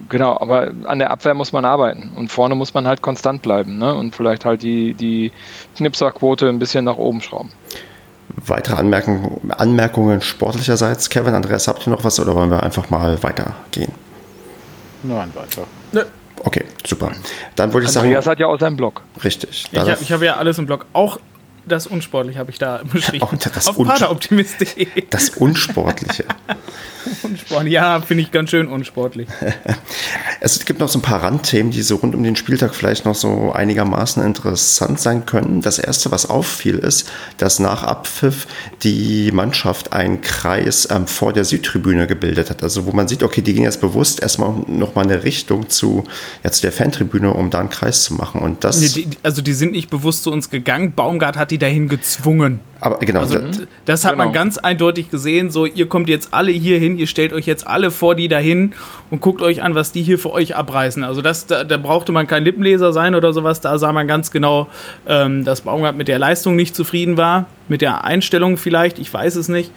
Genau, 0.09 0.39
aber 0.39 0.73
an 0.85 0.99
der 0.99 1.11
Abwehr 1.11 1.35
muss 1.35 1.53
man 1.53 1.65
arbeiten 1.65 2.13
und 2.17 2.31
vorne 2.31 2.55
muss 2.55 2.75
man 2.75 2.87
halt 2.87 3.03
konstant 3.03 3.43
bleiben 3.43 3.79
ne? 3.79 3.95
und 3.95 4.15
vielleicht 4.15 4.45
halt 4.45 4.63
die, 4.63 4.95
die 4.95 5.33
Knipserquote 5.77 6.49
ein 6.49 6.59
bisschen 6.59 6.85
nach 6.85 6.97
oben 6.97 7.21
schrauben. 7.21 7.51
Weitere 8.47 8.77
Anmerkungen, 8.77 9.51
Anmerkungen 9.53 10.21
sportlicherseits? 10.21 11.09
Kevin, 11.09 11.35
Andreas, 11.35 11.69
habt 11.69 11.87
ihr 11.87 11.91
noch 11.91 12.05
was 12.05 12.19
oder 12.21 12.35
wollen 12.35 12.51
wir 12.51 12.63
einfach 12.63 12.91
mal 12.91 13.23
weitergehen? 13.23 13.93
Nein, 15.03 15.31
weiter. 15.35 15.65
Okay, 16.41 16.65
super. 16.87 17.13
Dann 17.57 17.73
würde 17.73 17.87
ich 17.87 17.93
sagen, 17.93 18.07
Andreas 18.07 18.27
hat 18.27 18.39
ja 18.39 18.47
auch 18.47 18.59
seinen 18.59 18.77
Blog. 18.77 19.03
richtig. 19.23 19.67
Ich 19.71 19.79
habe 19.79 19.93
hab 19.93 20.23
ja 20.23 20.37
alles 20.37 20.59
im 20.59 20.67
Blog. 20.67 20.87
Auch 20.93 21.19
das 21.67 21.87
Unsportliche 21.87 22.39
habe 22.39 22.51
ich 22.51 22.59
da 22.59 22.83
beschrieben. 22.85 23.23
Auch 23.25 23.35
das 23.35 23.67
Auf 23.67 23.77
paderoptimist.de. 23.77 24.87
das 25.11 25.31
Unsportliche. 25.31 26.25
Unsportlich. 27.23 27.73
Ja, 27.73 28.01
finde 28.01 28.23
ich 28.23 28.31
ganz 28.31 28.51
schön 28.51 28.69
unsportlich. 28.69 29.29
Es 30.41 30.63
gibt 30.67 30.79
noch 30.79 30.91
so 30.91 30.99
ein 30.99 31.03
paar 31.03 31.23
Randthemen, 31.23 31.73
die 31.73 31.81
so 31.81 31.97
rund 31.97 32.15
um 32.15 32.23
den 32.23 32.37
Spieltag 32.37 32.75
vielleicht 32.75 33.07
noch 33.07 33.15
so 33.15 33.53
einigermaßen 33.53 34.23
interessant 34.23 35.01
sein 35.01 35.25
können. 35.25 35.63
Das 35.63 35.79
erste, 35.79 36.11
was 36.11 36.29
auffiel, 36.29 36.77
ist, 36.77 37.11
dass 37.39 37.61
nach 37.61 37.83
Abpfiff 37.83 38.47
die 38.83 39.33
Mannschaft 39.33 39.95
einen 39.95 40.21
Kreis 40.21 40.87
ähm, 40.91 41.07
vor 41.07 41.33
der 41.33 41.47
Südtribüne 41.47 42.07
gebildet 42.07 42.51
hat. 42.51 42.63
Also 42.63 42.85
wo 42.85 42.93
man 42.93 43.09
sieht, 43.09 43.23
okay, 43.23 43.41
die 43.41 43.55
gehen 43.55 43.63
jetzt 43.63 43.81
bewusst 43.81 44.21
erstmal 44.21 44.53
nochmal 44.67 45.07
eine 45.07 45.25
Richtung 45.25 45.71
zu, 45.71 46.05
ja, 46.43 46.51
zu 46.51 46.61
der 46.61 46.73
Fantribüne, 46.73 47.33
um 47.33 47.49
da 47.49 47.61
einen 47.61 47.71
Kreis 47.71 48.03
zu 48.03 48.13
machen. 48.13 48.43
Und 48.43 48.65
das. 48.65 48.81
Nee, 48.81 48.89
die, 48.89 49.17
also 49.23 49.41
die 49.41 49.55
sind 49.55 49.73
nicht 49.73 49.89
bewusst 49.89 50.25
zu 50.25 50.31
uns 50.31 50.51
gegangen. 50.51 50.93
Baumgart 50.93 51.39
hat 51.39 51.53
die 51.53 51.54
dahin 51.59 51.89
gezwungen. 51.89 52.61
Aber 52.81 52.99
genau. 52.99 53.21
Also, 53.21 53.39
das 53.87 54.05
hat 54.05 54.13
Genau. 54.13 54.25
man 54.25 54.33
ganz 54.35 54.59
eindeutig 54.59 55.11
gesehen. 55.11 55.51
So, 55.51 55.65
ihr 55.65 55.89
kommt 55.89 56.09
jetzt 56.09 56.35
alle 56.35 56.51
hier 56.53 56.79
hin, 56.79 56.99
ihr 56.99 57.07
stellt 57.07 57.33
euch 57.33 57.47
jetzt 57.47 57.67
alle 57.67 57.91
vor 57.91 58.15
die 58.15 58.29
dahin 58.29 58.73
und 59.11 59.21
guckt 59.21 59.41
euch 59.41 59.63
an, 59.63 59.75
was 59.75 59.93
die 59.93 60.03
hier 60.03 60.19
für 60.19 60.33
euch 60.33 60.55
abreißen. 60.57 61.03
Also, 61.05 61.23
das, 61.23 61.47
da, 61.47 61.65
da 61.65 61.77
brauchte 61.77 62.13
man 62.13 62.27
kein 62.27 62.45
Lippenleser 62.45 62.93
sein 62.93 63.15
oder 63.15 63.33
sowas. 63.33 63.61
Da 63.61 63.79
sah 63.79 63.93
man 63.93 64.07
ganz 64.07 64.31
genau, 64.31 64.69
ähm, 65.09 65.45
dass 65.45 65.63
Baumgart 65.63 65.97
mit 65.97 66.09
der 66.09 66.19
Leistung 66.19 66.57
nicht 66.57 66.77
zufrieden 66.77 67.17
war, 67.17 67.47
mit 67.69 67.81
der 67.81 68.05
Einstellung 68.05 68.57
vielleicht, 68.57 68.99
ich 68.99 69.13
weiß 69.13 69.37
es 69.37 69.49
nicht. 69.49 69.71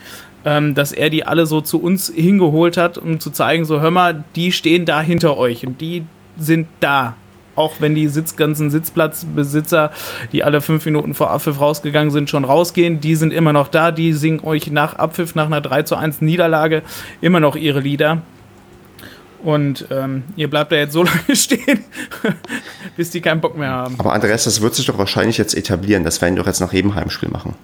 Ähm, 0.45 0.75
dass 0.75 0.91
er 0.93 1.09
die 1.09 1.25
alle 1.25 1.45
so 1.45 1.59
zu 1.61 1.81
uns 1.81 2.09
hingeholt 2.13 2.77
hat, 2.77 2.97
um 2.97 3.19
zu 3.19 3.31
zeigen, 3.31 3.65
so 3.65 3.81
hör 3.81 3.91
mal, 3.91 4.23
die 4.35 4.53
stehen 4.53 4.85
da 4.85 5.01
hinter 5.01 5.35
euch 5.37 5.65
und 5.65 5.81
die 5.81 6.05
sind 6.37 6.67
da 6.79 7.15
auch 7.57 7.75
wenn 7.79 7.95
die 7.95 8.07
Sitz, 8.07 8.35
ganzen 8.35 8.69
Sitzplatzbesitzer, 8.69 9.91
die 10.31 10.43
alle 10.43 10.61
fünf 10.61 10.85
Minuten 10.85 11.13
vor 11.13 11.31
Abpfiff 11.31 11.59
rausgegangen 11.59 12.11
sind, 12.11 12.29
schon 12.29 12.45
rausgehen, 12.45 13.01
die 13.01 13.15
sind 13.15 13.33
immer 13.33 13.53
noch 13.53 13.67
da, 13.67 13.91
die 13.91 14.13
singen 14.13 14.41
euch 14.43 14.71
nach 14.71 14.95
Abpfiff, 14.95 15.35
nach 15.35 15.47
einer 15.47 15.61
3 15.61 15.83
zu 15.83 15.95
1 15.95 16.21
Niederlage 16.21 16.83
immer 17.21 17.39
noch 17.39 17.55
ihre 17.55 17.79
Lieder. 17.79 18.21
Und 19.43 19.87
ähm, 19.91 20.23
ihr 20.35 20.49
bleibt 20.49 20.71
da 20.71 20.75
jetzt 20.75 20.93
so 20.93 21.03
lange 21.03 21.35
stehen, 21.35 21.83
bis 22.95 23.11
die 23.11 23.21
keinen 23.21 23.41
Bock 23.41 23.57
mehr 23.57 23.69
haben. 23.69 23.95
Aber 23.99 24.13
Andreas, 24.13 24.45
das 24.45 24.61
wird 24.61 24.75
sich 24.75 24.85
doch 24.85 24.97
wahrscheinlich 24.97 25.37
jetzt 25.37 25.55
etablieren. 25.55 26.03
Das 26.03 26.21
werden 26.21 26.35
die 26.35 26.39
doch 26.39 26.47
jetzt 26.47 26.59
nach 26.59 26.73
jedem 26.73 26.95
Heimspiel 26.95 27.29
machen. 27.29 27.55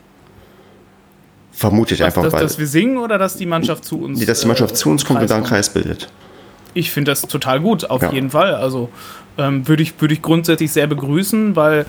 Vermute 1.52 1.94
ich 1.94 2.04
einfach, 2.04 2.24
dass, 2.24 2.34
weil. 2.34 2.42
dass 2.42 2.58
wir 2.58 2.68
singen 2.68 2.98
oder 2.98 3.18
dass 3.18 3.38
die 3.38 3.46
Mannschaft 3.46 3.86
zu 3.86 4.02
uns 4.02 4.20
Nee, 4.20 4.26
dass 4.26 4.42
die 4.42 4.48
Mannschaft 4.48 4.74
äh, 4.74 4.78
zu 4.78 4.90
uns 4.90 5.06
kommt 5.06 5.22
und 5.22 5.30
da 5.30 5.36
einen 5.36 5.46
Kreis 5.46 5.72
bildet. 5.72 6.10
Ich 6.74 6.92
finde 6.92 7.12
das 7.12 7.22
total 7.24 7.60
gut, 7.60 7.90
auf 7.90 8.02
Ja. 8.02 8.12
jeden 8.12 8.30
Fall. 8.32 8.56
Also 8.56 8.90
ähm, 9.38 9.68
würde 9.68 9.84
ich, 9.84 9.94
würde 10.00 10.14
ich 10.14 10.22
grundsätzlich 10.22 10.72
sehr 10.72 10.88
begrüßen, 10.88 11.56
weil 11.56 11.86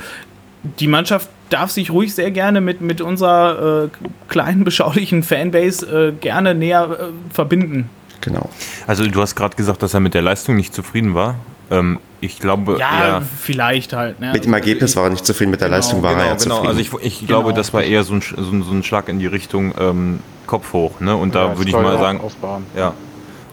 die 0.80 0.86
Mannschaft 0.88 1.28
darf 1.50 1.70
sich 1.70 1.90
ruhig 1.90 2.14
sehr 2.14 2.30
gerne 2.30 2.60
mit, 2.60 2.80
mit 2.80 3.00
unserer 3.00 3.84
äh, 3.84 3.88
kleinen, 4.28 4.64
beschaulichen 4.64 5.22
Fanbase 5.22 6.08
äh, 6.08 6.12
gerne 6.12 6.54
näher 6.54 6.88
äh, 6.90 7.34
verbinden. 7.34 7.90
Genau. 8.22 8.48
Also 8.86 9.06
du 9.06 9.20
hast 9.20 9.34
gerade 9.36 9.54
gesagt, 9.56 9.82
dass 9.82 9.92
er 9.94 10.00
mit 10.00 10.14
der 10.14 10.22
Leistung 10.22 10.56
nicht 10.56 10.74
zufrieden 10.74 11.14
war. 11.14 11.34
Ähm, 11.70 11.98
ich 12.22 12.38
glaube 12.38 12.78
Ja, 12.80 13.04
eher, 13.18 13.22
vielleicht 13.38 13.92
halt. 13.92 14.18
Ne? 14.20 14.32
Mit 14.32 14.46
dem 14.46 14.54
Ergebnis 14.54 14.96
war 14.96 15.04
er 15.04 15.10
nicht 15.10 15.26
zufrieden, 15.26 15.50
mit 15.50 15.60
der 15.60 15.68
Genau, 15.68 15.76
Leistung 15.76 16.02
war 16.02 16.12
er 16.12 16.16
genau, 16.16 16.28
ja 16.30 16.34
genau. 16.36 16.54
zufrieden. 16.56 16.66
Also 16.78 16.80
ich, 16.80 17.20
ich 17.20 17.26
glaube, 17.26 17.44
Genau. 17.48 17.56
das 17.56 17.74
war 17.74 17.82
eher 17.82 18.02
so 18.04 18.14
ein, 18.14 18.20
Sch- 18.22 18.42
so 18.42 18.50
ein, 18.50 18.62
so 18.62 18.72
ein 18.72 18.82
Schlag 18.82 19.08
in 19.10 19.18
die 19.18 19.26
Richtung 19.26 19.74
ähm, 19.78 20.20
Kopf 20.46 20.72
hoch. 20.72 21.00
Ne? 21.00 21.14
Und 21.14 21.34
da 21.34 21.48
Ja, 21.48 21.58
würde 21.58 21.68
ich 21.70 21.76
mal 21.76 21.98
sagen, 21.98 22.20
Ausbauen. 22.20 22.64
ja. 22.74 22.94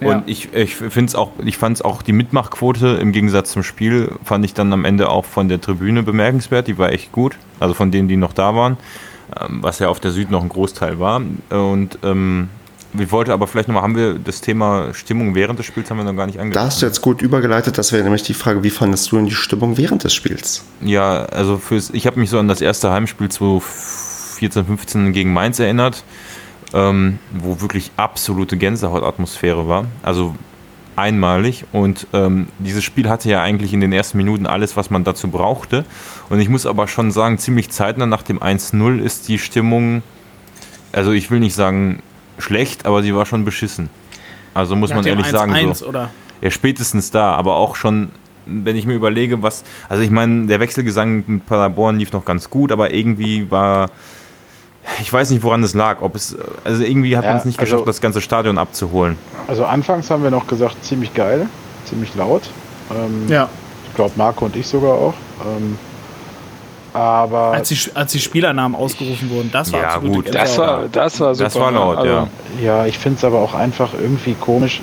Ja. 0.01 0.15
Und 0.15 0.27
ich, 0.27 0.53
ich 0.53 0.75
finde 0.75 1.05
es 1.05 1.15
auch, 1.15 1.31
ich 1.45 1.57
fand 1.57 1.77
es 1.77 1.81
auch 1.83 2.01
die 2.01 2.11
Mitmachquote 2.11 2.97
im 2.99 3.11
Gegensatz 3.11 3.51
zum 3.51 3.63
Spiel, 3.63 4.11
fand 4.23 4.43
ich 4.43 4.53
dann 4.53 4.73
am 4.73 4.83
Ende 4.83 5.09
auch 5.09 5.25
von 5.25 5.47
der 5.47 5.61
Tribüne 5.61 6.03
bemerkenswert. 6.03 6.67
Die 6.67 6.77
war 6.77 6.91
echt 6.91 7.11
gut. 7.11 7.37
Also 7.59 7.75
von 7.75 7.91
denen, 7.91 8.07
die 8.07 8.17
noch 8.17 8.33
da 8.33 8.55
waren. 8.55 8.77
Ähm, 9.39 9.59
was 9.61 9.79
ja 9.79 9.87
auf 9.87 9.99
der 9.99 10.11
Süd 10.11 10.31
noch 10.31 10.41
ein 10.41 10.49
Großteil 10.49 10.99
war. 10.99 11.21
Und 11.49 11.99
ähm, 12.03 12.49
ich 12.97 13.11
wollte 13.11 13.31
aber 13.31 13.47
vielleicht 13.47 13.69
nochmal, 13.69 13.83
haben 13.83 13.95
wir 13.95 14.15
das 14.15 14.41
Thema 14.41 14.93
Stimmung 14.93 15.35
während 15.35 15.57
des 15.59 15.65
Spiels 15.65 15.89
haben 15.89 15.97
wir 15.97 16.03
noch 16.03 16.15
gar 16.15 16.25
nicht 16.25 16.37
da 16.37 16.41
angesprochen. 16.41 16.67
hast 16.67 16.81
du 16.81 16.85
jetzt 16.85 17.01
gut 17.01 17.21
übergeleitet, 17.21 17.77
das 17.77 17.93
wäre 17.93 18.03
nämlich 18.03 18.23
die 18.23 18.33
Frage, 18.33 18.63
wie 18.63 18.69
fandest 18.69 19.11
du 19.11 19.15
denn 19.15 19.25
die 19.25 19.35
Stimmung 19.35 19.77
während 19.77 20.03
des 20.03 20.13
Spiels? 20.13 20.65
Ja, 20.81 21.23
also 21.25 21.57
fürs, 21.57 21.91
ich 21.91 22.05
habe 22.07 22.19
mich 22.19 22.29
so 22.29 22.39
an 22.39 22.49
das 22.49 22.59
erste 22.59 22.91
Heimspiel 22.91 23.29
2014, 23.29 24.65
15 24.65 25.13
gegen 25.13 25.31
Mainz 25.31 25.59
erinnert, 25.59 26.03
ähm, 26.73 27.19
wo 27.31 27.61
wirklich 27.61 27.91
absolute 27.97 28.57
Gänsehautatmosphäre 28.57 29.67
war. 29.67 29.85
Also 30.03 30.35
einmalig. 30.95 31.65
Und 31.71 32.07
ähm, 32.13 32.47
dieses 32.59 32.83
Spiel 32.83 33.09
hatte 33.09 33.29
ja 33.29 33.41
eigentlich 33.41 33.73
in 33.73 33.81
den 33.81 33.91
ersten 33.91 34.17
Minuten 34.17 34.45
alles, 34.45 34.77
was 34.77 34.89
man 34.89 35.03
dazu 35.03 35.29
brauchte. 35.29 35.85
Und 36.29 36.39
ich 36.39 36.49
muss 36.49 36.65
aber 36.65 36.87
schon 36.87 37.11
sagen, 37.11 37.37
ziemlich 37.37 37.69
zeitnah 37.71 38.05
nach 38.05 38.23
dem 38.23 38.39
1-0 38.39 38.99
ist 38.99 39.27
die 39.27 39.39
Stimmung, 39.39 40.03
also 40.91 41.11
ich 41.11 41.31
will 41.31 41.39
nicht 41.39 41.55
sagen 41.55 42.01
schlecht, 42.37 42.85
aber 42.85 43.03
sie 43.03 43.15
war 43.15 43.25
schon 43.25 43.45
beschissen. 43.45 43.89
Also 44.53 44.75
muss 44.75 44.89
Nach 44.89 44.97
man 44.97 45.05
ehrlich 45.05 45.27
sagen. 45.27 45.53
1-1 45.53 45.75
So. 45.75 45.87
oder? 45.87 46.09
Ja, 46.41 46.51
spätestens 46.51 47.11
da, 47.11 47.33
aber 47.33 47.55
auch 47.55 47.75
schon, 47.75 48.09
wenn 48.45 48.75
ich 48.75 48.85
mir 48.85 48.95
überlege, 48.95 49.41
was. 49.41 49.63
Also, 49.87 50.03
ich 50.03 50.09
meine, 50.09 50.47
der 50.47 50.59
Wechselgesang 50.59 51.23
mit 51.27 51.45
Paderborn 51.45 51.99
lief 51.99 52.11
noch 52.11 52.25
ganz 52.25 52.49
gut, 52.49 52.71
aber 52.71 52.93
irgendwie 52.93 53.49
war. 53.49 53.89
Ich 54.99 55.11
weiß 55.11 55.29
nicht, 55.29 55.43
woran 55.43 55.61
das 55.61 55.73
lag. 55.73 56.01
Ob 56.01 56.15
es, 56.15 56.35
also 56.63 56.83
irgendwie 56.83 57.15
hat 57.17 57.23
Ja, 57.23 57.31
man 57.31 57.39
es 57.39 57.45
nicht 57.45 57.59
also- 57.59 57.71
geschafft, 57.71 57.87
das 57.87 58.01
ganze 58.01 58.21
Stadion 58.21 58.57
abzuholen. 58.57 59.17
Also 59.47 59.65
anfangs 59.65 60.09
haben 60.09 60.23
wir 60.23 60.31
noch 60.31 60.47
gesagt, 60.47 60.83
ziemlich 60.83 61.13
geil, 61.13 61.47
ziemlich 61.85 62.15
laut. 62.15 62.43
Ähm, 62.91 63.27
Ja. 63.27 63.49
Ich 63.87 63.95
glaube, 63.95 64.13
Marco 64.15 64.45
und 64.45 64.55
ich 64.55 64.65
sogar 64.67 64.93
auch. 64.93 65.13
Ähm, 65.45 65.77
aber 66.93 67.53
Als 67.53 67.69
die, 67.69 67.77
als 67.93 68.11
die 68.11 68.19
Spielernamen 68.19 68.75
ausgerufen 68.75 69.29
wurden, 69.29 69.49
das 69.51 69.71
war 69.71 69.81
Ja, 69.81 69.97
gut. 69.97 70.25
Gänsehaut. 70.25 70.35
Das 70.35 70.57
war, 70.57 70.83
das 70.91 71.19
war 71.19 71.35
super. 71.35 71.43
Das 71.45 71.59
war 71.59 71.71
laut, 71.71 71.97
Also, 71.97 72.09
ja. 72.09 72.27
ja, 72.61 72.85
ich 72.85 72.97
finde 72.97 73.17
es 73.17 73.23
aber 73.23 73.39
auch 73.39 73.53
einfach 73.53 73.91
irgendwie 73.93 74.33
komisch. 74.33 74.81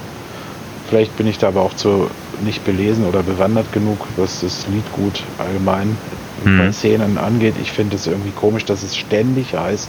Vielleicht 0.89 1.17
bin 1.19 1.27
ich 1.27 1.39
da 1.39 1.49
aber 1.49 1.61
auch 1.63 1.75
zu 1.75 2.09
nicht 2.43 2.65
belesen 2.65 3.07
oder 3.07 3.23
bewandert 3.23 3.73
genug, 3.73 3.99
was 4.17 4.41
das 4.41 4.67
Liedgut 4.69 5.23
allgemein 5.39 5.97
Mhm. 6.45 6.59
bei 6.59 6.73
Szenen 6.73 7.19
angeht. 7.19 7.55
Ich 7.61 7.73
finde 7.73 7.97
es 7.97 8.07
irgendwie 8.07 8.31
komisch, 8.31 8.65
dass 8.65 8.83
es 8.83 8.97
ständig 8.97 9.55
heißt, 9.55 9.89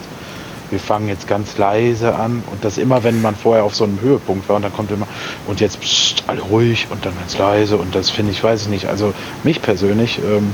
wir 0.71 0.79
fangen 0.79 1.07
jetzt 1.07 1.27
ganz 1.27 1.57
leise 1.57 2.13
an 2.13 2.43
und 2.51 2.63
das 2.63 2.77
immer, 2.77 3.03
wenn 3.03 3.21
man 3.23 3.35
vorher 3.35 3.63
auf 3.63 3.73
so 3.75 3.85
einem 3.85 3.99
Höhepunkt 4.01 4.47
war 4.49 4.57
und 4.57 4.61
dann 4.61 4.73
kommt 4.73 4.91
immer 4.91 5.07
und 5.47 5.59
jetzt 5.61 5.79
pssst, 5.81 6.23
alle 6.27 6.41
ruhig 6.41 6.87
und 6.91 7.03
dann 7.05 7.13
ganz 7.17 7.37
leise 7.39 7.77
und 7.77 7.95
das 7.95 8.11
finde 8.11 8.31
ich, 8.31 8.43
weiß 8.43 8.63
ich 8.63 8.67
nicht. 8.69 8.85
Also 8.85 9.13
mich 9.43 9.61
persönlich 9.63 10.19
ähm, 10.19 10.53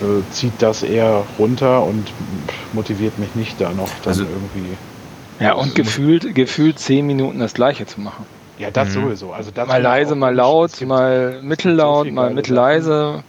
äh, 0.00 0.22
zieht 0.32 0.54
das 0.60 0.82
eher 0.82 1.24
runter 1.38 1.82
und 1.84 2.06
motiviert 2.72 3.18
mich 3.18 3.34
nicht 3.34 3.60
da 3.60 3.70
noch 3.72 3.90
dann 4.04 4.12
Also- 4.12 4.22
irgendwie. 4.22 4.74
Ja, 5.38 5.54
und 5.54 5.74
gefühlt, 5.74 6.34
gefühlt 6.34 6.78
zehn 6.78 7.06
Minuten 7.06 7.38
das 7.40 7.52
Gleiche 7.52 7.84
zu 7.84 8.00
machen. 8.00 8.24
Ja, 8.58 8.70
das 8.70 8.88
Mhm. 8.90 8.92
sowieso. 9.06 9.32
Also 9.32 9.50
das 9.52 9.66
Mal 9.66 9.82
leise, 9.82 10.14
mal 10.14 10.34
laut, 10.34 10.80
mal 10.86 11.40
mittellaut, 11.42 12.04
viel 12.04 12.12
mal 12.12 12.32
mittelleise. 12.32 13.22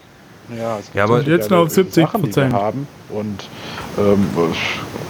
Ja, 0.58 0.78
es 0.78 0.86
gibt 0.86 0.96
Ja, 0.96 1.04
aber 1.06 1.22
jetzt 1.22 1.50
noch 1.50 1.60
auf 1.66 1.76
geile 1.76 1.88
70%. 1.88 1.94
Sachen, 2.02 2.24
die 2.24 2.36
wir 2.36 2.52
haben. 2.52 2.88
Und 3.10 3.44
ähm, 3.98 4.28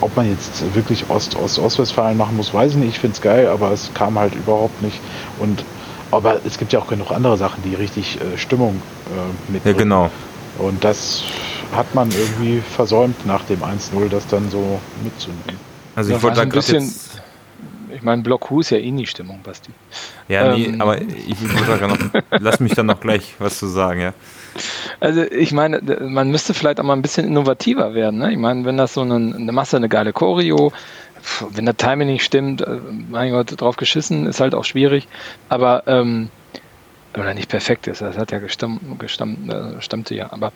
ob 0.02 0.16
man 0.16 0.30
jetzt 0.30 0.76
wirklich 0.76 1.10
Ost, 1.10 1.36
Ost, 1.36 1.60
Ostwestfalen 1.60 2.18
machen 2.18 2.38
muss, 2.38 2.54
weiß 2.54 2.72
ich 2.72 2.78
nicht. 2.78 2.90
Ich 2.90 3.00
finde 3.00 3.16
es 3.16 3.22
geil, 3.22 3.48
aber 3.48 3.72
es 3.72 3.92
kam 3.94 4.20
halt 4.20 4.36
überhaupt 4.36 4.82
nicht. 4.82 5.00
Und 5.40 5.64
aber 6.12 6.40
es 6.46 6.58
gibt 6.60 6.74
ja 6.74 6.80
auch 6.80 6.88
genug 6.88 7.12
andere 7.12 7.38
Sachen, 7.38 7.64
die 7.64 7.74
richtig 7.74 8.20
äh, 8.22 8.38
Stimmung 8.38 8.82
äh, 9.08 9.52
mit. 9.52 9.66
Ja, 9.66 9.74
genau. 9.74 10.12
Und 10.60 10.84
das 10.84 11.24
hat 11.76 11.96
man 11.96 12.12
irgendwie 12.12 12.62
versäumt 12.62 13.26
nach 13.26 13.44
dem 13.46 13.64
1-0, 13.64 14.10
das 14.10 14.28
dann 14.28 14.50
so 14.52 14.80
mitzunehmen. 15.04 15.60
Also, 15.96 16.14
ich 16.14 16.22
wollte 16.22 16.36
da 16.36 16.42
so 16.42 16.48
ein 16.48 16.50
bisschen- 16.50 16.84
jetzt. 16.84 17.22
Ich 17.96 18.02
meine, 18.02 18.22
Block 18.24 18.50
Hu 18.50 18.60
ist 18.60 18.72
ja 18.72 18.78
eh 18.78 18.90
nie 18.92 19.06
Stimmung, 19.06 19.40
Basti. 19.44 19.72
Ja, 20.28 20.56
nee, 20.56 20.66
ähm, 20.66 20.82
aber 20.82 21.00
ich, 21.02 21.30
ich 21.30 21.42
noch. 21.82 21.98
Lass 22.32 22.60
mich 22.60 22.74
dann 22.74 22.88
noch 22.88 23.00
gleich 23.00 23.36
was 23.40 23.60
zu 23.60 23.68
sagen, 23.68 24.02
ja. 24.02 24.14
Also 25.00 25.24
ich 25.24 25.52
meine, 25.52 25.82
man 26.02 26.30
müsste 26.30 26.54
vielleicht 26.54 26.80
auch 26.80 26.84
mal 26.84 26.94
ein 26.94 27.02
bisschen 27.02 27.26
innovativer 27.26 27.94
werden. 27.94 28.20
Ne? 28.20 28.32
Ich 28.32 28.38
meine, 28.38 28.66
wenn 28.66 28.78
das 28.78 28.94
so 28.94 29.02
eine, 29.02 29.16
eine 29.16 29.52
Masse, 29.52 29.78
eine 29.78 29.90
geile 29.90 30.14
Choreo, 30.14 30.72
wenn 31.52 31.66
der 31.66 31.78
Timing 31.78 32.08
nicht 32.08 32.24
stimmt, 32.24 32.62
äh, 32.62 32.80
mein 33.10 33.32
Gott, 33.32 33.60
drauf 33.60 33.78
geschissen, 33.78 34.26
ist 34.28 34.40
halt 34.40 34.56
auch 34.56 34.66
schwierig. 34.66 35.08
Aber 35.50 35.84
ähm, 35.88 36.30
oder 37.18 37.34
nicht 37.34 37.50
perfekt 37.50 37.88
ist, 37.88 38.02
das 38.02 38.18
hat 38.18 38.32
ja 38.32 38.40
gestammt, 38.40 38.82
gestammt 39.00 39.52
äh, 39.52 39.82
stammte 39.82 40.16
ja. 40.16 40.32
Aber 40.32 40.52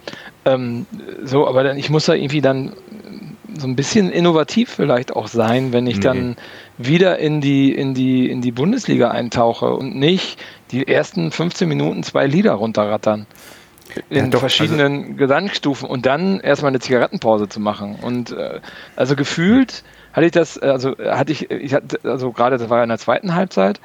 ähm, 0.45 0.87
so, 1.23 1.47
aber 1.47 1.63
dann, 1.63 1.77
ich 1.77 1.89
muss 1.89 2.05
da 2.05 2.13
irgendwie 2.13 2.41
dann 2.41 2.73
so 3.57 3.67
ein 3.67 3.75
bisschen 3.75 4.11
innovativ 4.11 4.69
vielleicht 4.69 5.15
auch 5.15 5.27
sein, 5.27 5.71
wenn 5.73 5.87
ich 5.87 5.97
Nee. 5.97 6.03
dann 6.03 6.35
wieder 6.77 7.17
in 7.19 7.41
die, 7.41 7.73
in 7.73 7.93
die, 7.93 8.29
in 8.29 8.41
die 8.41 8.51
Bundesliga 8.51 9.09
eintauche 9.11 9.73
und 9.73 9.95
nicht 9.95 10.39
die 10.71 10.87
ersten 10.87 11.31
15 11.31 11.67
Minuten 11.67 12.03
zwei 12.03 12.27
Lieder 12.27 12.53
runterrattern. 12.53 13.25
In 14.09 14.17
Ja, 14.17 14.27
doch, 14.27 14.39
verschiedenen 14.39 15.17
Gesangsstufen 15.17 15.87
und 15.87 16.05
dann 16.05 16.39
erstmal 16.39 16.69
eine 16.69 16.79
Zigarettenpause 16.79 17.49
zu 17.49 17.59
machen. 17.59 17.97
Und 18.01 18.31
äh, 18.31 18.59
also 18.95 19.15
gefühlt 19.15 19.83
hatte 20.13 20.25
ich 20.25 20.31
das, 20.31 20.57
also 20.57 20.95
hatte 20.97 21.31
ich, 21.31 21.51
ich 21.51 21.73
hatte, 21.73 21.99
also 22.03 22.31
gerade 22.31 22.57
das 22.57 22.69
war 22.69 22.77
ja 22.77 22.83
in 22.83 22.89
der 22.89 22.97
zweiten 22.97 23.35
Halbzeit, 23.35 23.79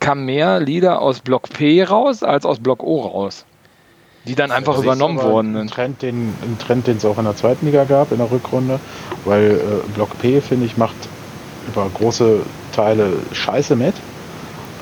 kam 0.00 0.24
mehr 0.24 0.60
Lieder 0.60 1.00
aus 1.00 1.20
Block 1.20 1.48
P 1.48 1.82
raus 1.82 2.22
als 2.22 2.44
aus 2.44 2.60
Block 2.60 2.82
O 2.82 3.00
raus. 3.00 3.44
Die 4.26 4.34
dann 4.34 4.50
einfach 4.50 4.74
Das 4.74 4.82
übernommen 4.82 5.20
aber 5.20 5.30
worden 5.30 5.56
Ein. 5.56 5.68
Trend, 5.68 6.02
den, 6.02 6.34
ein 6.42 6.58
Trend, 6.58 6.88
den 6.88 6.96
es 6.96 7.04
auch 7.04 7.18
in 7.18 7.24
der 7.24 7.36
zweiten 7.36 7.66
Liga 7.66 7.84
gab, 7.84 8.10
in 8.10 8.18
der 8.18 8.30
Rückrunde. 8.30 8.80
Weil 9.24 9.52
äh, 9.52 9.92
Block 9.94 10.18
P, 10.18 10.40
finde 10.40 10.66
ich, 10.66 10.76
macht 10.76 10.96
über 11.68 11.88
große 11.94 12.40
Teile 12.74 13.12
Scheiße 13.32 13.76
mit. 13.76 13.94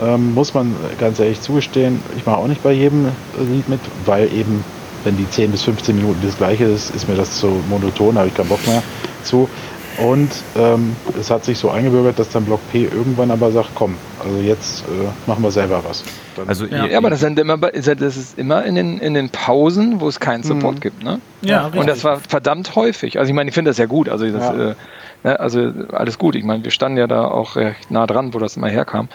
Ähm, 0.03 0.35
muss 0.35 0.55
man 0.55 0.75
ganz 0.99 1.21
ehrlich 1.21 1.41
zugestehen, 1.41 2.03
ich 2.17 2.27
mache 2.27 2.39
auch 2.39 2.49
nicht 2.49 2.63
bei 2.63 2.73
jedem 2.73 3.09
Lied 3.39 3.69
mit, 3.69 3.81
weil 4.07 4.33
eben, 4.33 4.65
wenn 5.05 5.17
die 5.17 5.29
10 5.31 5.53
bis 5.53 5.63
15 5.63 5.95
Minuten 5.97 6.19
das 6.25 6.37
gleiche 6.37 6.65
ist, 6.65 6.95
ist 6.95 7.09
mir 7.09 7.15
das 7.15 7.39
zu 7.39 7.47
monoton, 7.69 8.17
habe 8.19 8.29
ich 8.29 8.35
keinen 8.35 8.49
Bock 8.49 8.67
mehr 8.67 8.83
zu. 9.23 9.49
Und 9.97 10.31
ähm, 10.57 10.97
es 11.21 11.31
hat 11.31 11.45
sich 11.45 11.57
so 11.57 11.71
eingebürgert, 11.71 12.19
dass 12.19 12.29
dann 12.31 12.45
Block 12.45 12.59
P 12.73 12.83
irgendwann 12.87 13.31
aber 13.31 13.53
sagt, 13.53 13.71
komm, 13.77 13.95
also 14.25 14.39
jetzt 14.41 14.83
äh, 14.89 15.07
machen 15.29 15.45
wir 15.45 15.53
selber 15.53 15.83
was. 15.87 16.03
Dann 16.35 16.49
Also 16.49 16.67
Ja. 16.67 16.87
Ja, 16.87 16.99
aber 16.99 17.11
das, 17.11 17.21
sind 17.21 17.39
immer, 17.39 17.57
bei- 17.57 17.71
das 17.71 17.87
ist 18.17 18.37
immer 18.37 18.65
in 18.65 18.75
den, 18.75 18.99
in 18.99 19.15
den 19.15 19.31
Pausen, 19.31 20.01
wo 20.01 20.09
es 20.09 20.19
keinen 20.19 20.43
Support 20.43 20.77
Mhm. 20.77 20.81
gibt. 20.81 21.05
Ne? 21.05 21.21
Ja, 21.43 21.71
Und 21.73 21.87
das 21.89 22.03
war 22.03 22.19
verdammt 22.29 22.75
häufig. 22.75 23.21
Also 23.21 23.29
ich 23.29 23.37
meine, 23.37 23.51
ich 23.51 23.55
finde 23.55 23.71
das 23.71 23.79
ja 23.79 23.87
gut. 23.87 24.09
Also, 24.09 24.29
das, 24.29 24.43
Ja. 24.43 24.71
äh, 24.71 24.75
ne, 25.23 25.39
also 25.39 25.71
alles 25.93 26.19
gut. 26.19 26.35
Ich 26.35 26.43
meine, 26.43 26.65
wir 26.65 26.73
standen 26.73 26.99
ja 26.99 27.07
da 27.07 27.27
auch 27.29 27.55
recht 27.55 27.93
nah 27.93 28.09
dran, 28.09 28.35
wo 28.35 28.41
das 28.41 28.57
immer 28.57 28.69
herkam. 28.69 29.09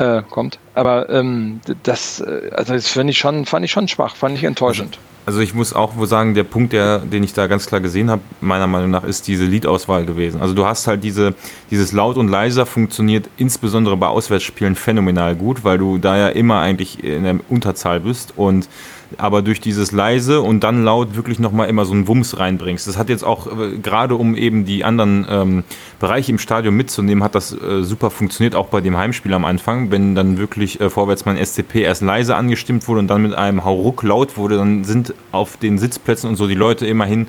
Äh, 0.00 0.22
kommt. 0.30 0.58
Aber 0.74 1.10
ähm, 1.10 1.60
das, 1.82 2.20
äh, 2.20 2.50
also 2.54 2.72
das 2.72 2.88
finde 2.88 3.10
ich 3.10 3.18
schon, 3.18 3.44
fand 3.44 3.66
ich 3.66 3.70
schon 3.70 3.86
schwach, 3.86 4.16
fand 4.16 4.38
ich 4.38 4.44
enttäuschend. 4.44 4.98
Also 5.26 5.40
ich 5.40 5.52
muss 5.52 5.74
auch 5.74 5.94
wohl 5.96 6.06
sagen, 6.06 6.32
der 6.32 6.44
Punkt, 6.44 6.72
der, 6.72 7.00
den 7.00 7.22
ich 7.22 7.34
da 7.34 7.46
ganz 7.46 7.66
klar 7.66 7.82
gesehen 7.82 8.10
habe, 8.10 8.22
meiner 8.40 8.66
Meinung 8.66 8.88
nach, 8.88 9.04
ist 9.04 9.28
diese 9.28 9.44
Liedauswahl 9.44 10.06
gewesen. 10.06 10.40
Also 10.40 10.54
du 10.54 10.64
hast 10.64 10.86
halt 10.86 11.04
diese, 11.04 11.34
dieses 11.70 11.92
Laut 11.92 12.16
und 12.16 12.28
leiser 12.28 12.64
funktioniert 12.64 13.28
insbesondere 13.36 13.98
bei 13.98 14.06
Auswärtsspielen 14.06 14.74
phänomenal 14.74 15.36
gut, 15.36 15.64
weil 15.64 15.76
du 15.76 15.98
da 15.98 16.16
ja 16.16 16.28
immer 16.28 16.60
eigentlich 16.60 17.04
in 17.04 17.24
der 17.24 17.36
Unterzahl 17.50 18.00
bist 18.00 18.32
und 18.36 18.70
aber 19.18 19.42
durch 19.42 19.60
dieses 19.60 19.92
leise 19.92 20.40
und 20.40 20.60
dann 20.60 20.84
laut 20.84 21.16
wirklich 21.16 21.38
nochmal 21.38 21.68
immer 21.68 21.84
so 21.84 21.92
einen 21.92 22.08
Wumms 22.08 22.38
reinbringst. 22.38 22.86
Das 22.86 22.96
hat 22.96 23.08
jetzt 23.08 23.24
auch, 23.24 23.46
äh, 23.46 23.78
gerade 23.78 24.14
um 24.14 24.34
eben 24.36 24.64
die 24.64 24.84
anderen 24.84 25.26
ähm, 25.28 25.64
Bereiche 25.98 26.32
im 26.32 26.38
Stadion 26.38 26.76
mitzunehmen, 26.76 27.22
hat 27.24 27.34
das 27.34 27.52
äh, 27.52 27.82
super 27.82 28.10
funktioniert, 28.10 28.54
auch 28.54 28.68
bei 28.68 28.80
dem 28.80 28.96
Heimspiel 28.96 29.34
am 29.34 29.44
Anfang. 29.44 29.90
Wenn 29.90 30.14
dann 30.14 30.38
wirklich 30.38 30.80
äh, 30.80 30.90
Vorwärtsmann 30.90 31.36
SCP 31.36 31.82
erst 31.82 32.02
leise 32.02 32.36
angestimmt 32.36 32.86
wurde 32.88 33.00
und 33.00 33.08
dann 33.08 33.22
mit 33.22 33.34
einem 33.34 33.64
Hauruck 33.64 34.02
laut 34.02 34.36
wurde, 34.36 34.56
dann 34.56 34.84
sind 34.84 35.14
auf 35.32 35.56
den 35.56 35.78
Sitzplätzen 35.78 36.28
und 36.28 36.36
so 36.36 36.46
die 36.46 36.54
Leute 36.54 36.86
immerhin 36.86 37.26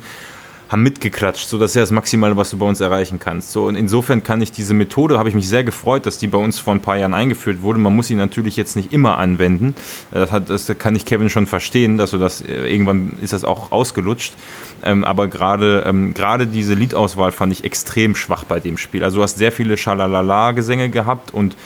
haben 0.71 0.83
mitgeklatscht. 0.83 1.49
So, 1.49 1.57
das 1.59 1.71
ist 1.71 1.75
ja 1.75 1.81
das 1.81 1.91
Maximale, 1.91 2.37
was 2.37 2.49
du 2.49 2.57
bei 2.57 2.65
uns 2.65 2.79
erreichen 2.79 3.19
kannst. 3.19 3.51
So, 3.51 3.65
und 3.65 3.75
insofern 3.75 4.23
kann 4.23 4.41
ich 4.41 4.53
diese 4.53 4.73
Methode, 4.73 5.19
habe 5.19 5.27
ich 5.27 5.35
mich 5.35 5.49
sehr 5.49 5.65
gefreut, 5.65 6.05
dass 6.05 6.17
die 6.17 6.27
bei 6.27 6.37
uns 6.37 6.59
vor 6.59 6.73
ein 6.73 6.79
paar 6.79 6.95
Jahren 6.95 7.13
eingeführt 7.13 7.61
wurde. 7.61 7.77
Man 7.77 7.93
muss 7.93 8.07
sie 8.07 8.15
natürlich 8.15 8.55
jetzt 8.55 8.77
nicht 8.77 8.93
immer 8.93 9.17
anwenden. 9.17 9.75
Das, 10.11 10.31
hat, 10.31 10.49
das 10.49 10.71
kann 10.79 10.95
ich 10.95 11.03
Kevin 11.03 11.29
schon 11.29 11.45
verstehen, 11.45 11.97
dass 11.97 12.11
du 12.11 12.17
das, 12.17 12.41
äh, 12.41 12.71
irgendwann 12.71 13.17
ist 13.21 13.33
das 13.33 13.43
auch 13.43 13.73
ausgelutscht. 13.73 14.33
Ähm, 14.83 15.03
aber 15.03 15.27
gerade 15.27 15.83
ähm, 15.85 16.13
gerade 16.13 16.47
diese 16.47 16.73
Liedauswahl 16.73 17.33
fand 17.33 17.51
ich 17.51 17.65
extrem 17.65 18.15
schwach 18.15 18.45
bei 18.45 18.61
dem 18.61 18.77
Spiel. 18.77 19.03
Also 19.03 19.17
du 19.17 19.23
hast 19.23 19.37
sehr 19.37 19.51
viele 19.51 19.75
Schalalala-Gesänge 19.75 20.89
gehabt 20.89 21.33
und 21.33 21.57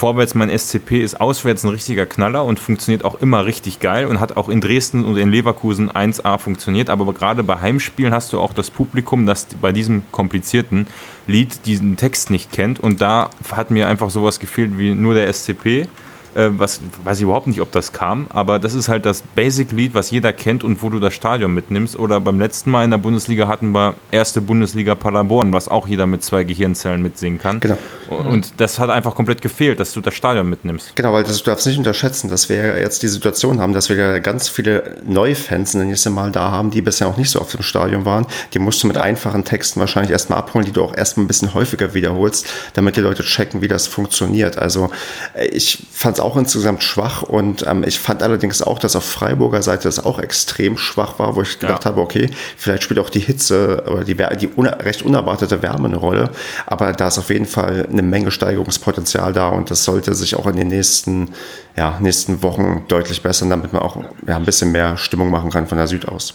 Vorwärts 0.00 0.34
mein 0.34 0.48
SCP 0.48 1.02
ist 1.02 1.20
auswärts 1.20 1.62
ein 1.62 1.68
richtiger 1.68 2.06
Knaller 2.06 2.46
und 2.46 2.58
funktioniert 2.58 3.04
auch 3.04 3.20
immer 3.20 3.44
richtig 3.44 3.80
geil 3.80 4.06
und 4.06 4.18
hat 4.18 4.34
auch 4.34 4.48
in 4.48 4.62
Dresden 4.62 5.04
und 5.04 5.18
in 5.18 5.30
Leverkusen 5.30 5.90
1A 5.90 6.38
funktioniert. 6.38 6.88
Aber 6.88 7.12
gerade 7.12 7.42
bei 7.42 7.60
Heimspielen 7.60 8.14
hast 8.14 8.32
du 8.32 8.40
auch 8.40 8.54
das 8.54 8.70
Publikum, 8.70 9.26
das 9.26 9.44
bei 9.60 9.72
diesem 9.72 10.04
komplizierten 10.10 10.86
Lied 11.26 11.66
diesen 11.66 11.98
Text 11.98 12.30
nicht 12.30 12.50
kennt. 12.50 12.80
Und 12.80 13.02
da 13.02 13.28
hat 13.52 13.70
mir 13.70 13.88
einfach 13.88 14.08
sowas 14.08 14.40
gefehlt 14.40 14.78
wie 14.78 14.94
nur 14.94 15.12
der 15.12 15.30
SCP. 15.30 15.86
Äh, 16.34 16.50
was 16.52 16.80
weiß 17.04 17.18
ich 17.18 17.24
überhaupt 17.24 17.46
nicht, 17.46 17.60
ob 17.60 17.72
das 17.72 17.92
kam, 17.92 18.26
aber 18.30 18.58
das 18.58 18.74
ist 18.74 18.88
halt 18.88 19.04
das 19.04 19.22
Basic-Lied, 19.22 19.94
was 19.94 20.10
jeder 20.10 20.32
kennt 20.32 20.62
und 20.62 20.82
wo 20.82 20.88
du 20.88 21.00
das 21.00 21.14
Stadion 21.14 21.52
mitnimmst. 21.52 21.98
Oder 21.98 22.20
beim 22.20 22.38
letzten 22.38 22.70
Mal 22.70 22.84
in 22.84 22.90
der 22.90 22.98
Bundesliga 22.98 23.48
hatten 23.48 23.72
wir 23.72 23.94
erste 24.10 24.40
Bundesliga 24.40 24.94
Paderborn, 24.94 25.52
was 25.52 25.68
auch 25.68 25.88
jeder 25.88 26.06
mit 26.06 26.22
zwei 26.22 26.44
Gehirnzellen 26.44 27.02
mitsingen 27.02 27.40
kann. 27.40 27.60
Genau. 27.60 27.78
Und 28.08 28.54
das 28.58 28.78
hat 28.78 28.90
einfach 28.90 29.14
komplett 29.14 29.42
gefehlt, 29.42 29.80
dass 29.80 29.92
du 29.92 30.00
das 30.00 30.14
Stadion 30.14 30.48
mitnimmst. 30.48 30.94
Genau, 30.94 31.12
weil 31.12 31.24
das, 31.24 31.38
du 31.38 31.44
darfst 31.44 31.66
nicht 31.66 31.78
unterschätzen, 31.78 32.28
dass 32.30 32.48
wir 32.48 32.78
jetzt 32.80 33.02
die 33.02 33.08
Situation 33.08 33.60
haben, 33.60 33.72
dass 33.72 33.88
wir 33.88 33.96
ja 33.96 34.18
ganz 34.18 34.48
viele 34.48 34.96
Neufans 35.04 35.72
das 35.72 35.82
nächste 35.82 36.10
Mal 36.10 36.30
da 36.30 36.50
haben, 36.50 36.70
die 36.70 36.82
bisher 36.82 37.08
noch 37.08 37.16
nicht 37.16 37.30
so 37.30 37.40
oft 37.40 37.54
im 37.54 37.62
Stadion 37.62 38.04
waren. 38.04 38.26
Die 38.54 38.58
musst 38.58 38.82
du 38.82 38.86
mit 38.86 38.96
einfachen 38.96 39.44
Texten 39.44 39.80
wahrscheinlich 39.80 40.12
erstmal 40.12 40.38
abholen, 40.38 40.64
die 40.64 40.72
du 40.72 40.82
auch 40.82 40.96
erstmal 40.96 41.24
ein 41.24 41.28
bisschen 41.28 41.54
häufiger 41.54 41.94
wiederholst, 41.94 42.48
damit 42.74 42.96
die 42.96 43.00
Leute 43.00 43.22
checken, 43.22 43.62
wie 43.62 43.68
das 43.68 43.86
funktioniert. 43.86 44.58
Also 44.58 44.90
äh, 45.34 45.46
ich 45.46 45.86
fand 45.92 46.19
es 46.20 46.24
auch 46.24 46.36
insgesamt 46.36 46.82
schwach 46.82 47.22
und 47.22 47.66
ähm, 47.66 47.84
ich 47.84 47.98
fand 47.98 48.22
allerdings 48.22 48.62
auch, 48.62 48.78
dass 48.78 48.94
auf 48.96 49.04
Freiburger 49.04 49.62
Seite 49.62 49.84
das 49.84 50.04
auch 50.04 50.18
extrem 50.18 50.76
schwach 50.76 51.18
war, 51.18 51.36
wo 51.36 51.42
ich 51.42 51.58
gedacht 51.58 51.86
habe, 51.86 52.00
okay, 52.00 52.30
vielleicht 52.56 52.82
spielt 52.82 53.00
auch 53.00 53.10
die 53.10 53.20
Hitze 53.20 53.84
oder 53.86 54.04
die, 54.04 54.16
die 54.38 54.48
una 54.54 54.70
recht 54.74 55.02
unerwartete 55.02 55.62
Wärme 55.62 55.88
eine 55.88 55.96
Rolle, 55.96 56.30
aber 56.66 56.92
da 56.92 57.08
ist 57.08 57.18
auf 57.18 57.30
jeden 57.30 57.46
Fall 57.46 57.88
eine 57.90 58.02
Menge 58.02 58.30
Steigerungspotenzial 58.30 59.32
da 59.32 59.48
und 59.48 59.70
das 59.70 59.84
sollte 59.84 60.14
sich 60.14 60.36
auch 60.36 60.46
in 60.46 60.56
den 60.56 60.68
nächsten, 60.68 61.30
ja, 61.76 61.98
nächsten 62.00 62.42
Wochen 62.42 62.84
deutlich 62.88 63.22
bessern, 63.22 63.50
damit 63.50 63.72
man 63.72 63.82
auch 63.82 63.96
ja, 64.26 64.36
ein 64.36 64.44
bisschen 64.44 64.72
mehr 64.72 64.96
Stimmung 64.96 65.30
machen 65.30 65.50
kann 65.50 65.66
von 65.66 65.78
der 65.78 65.86
Süd 65.86 66.06
aus. 66.06 66.34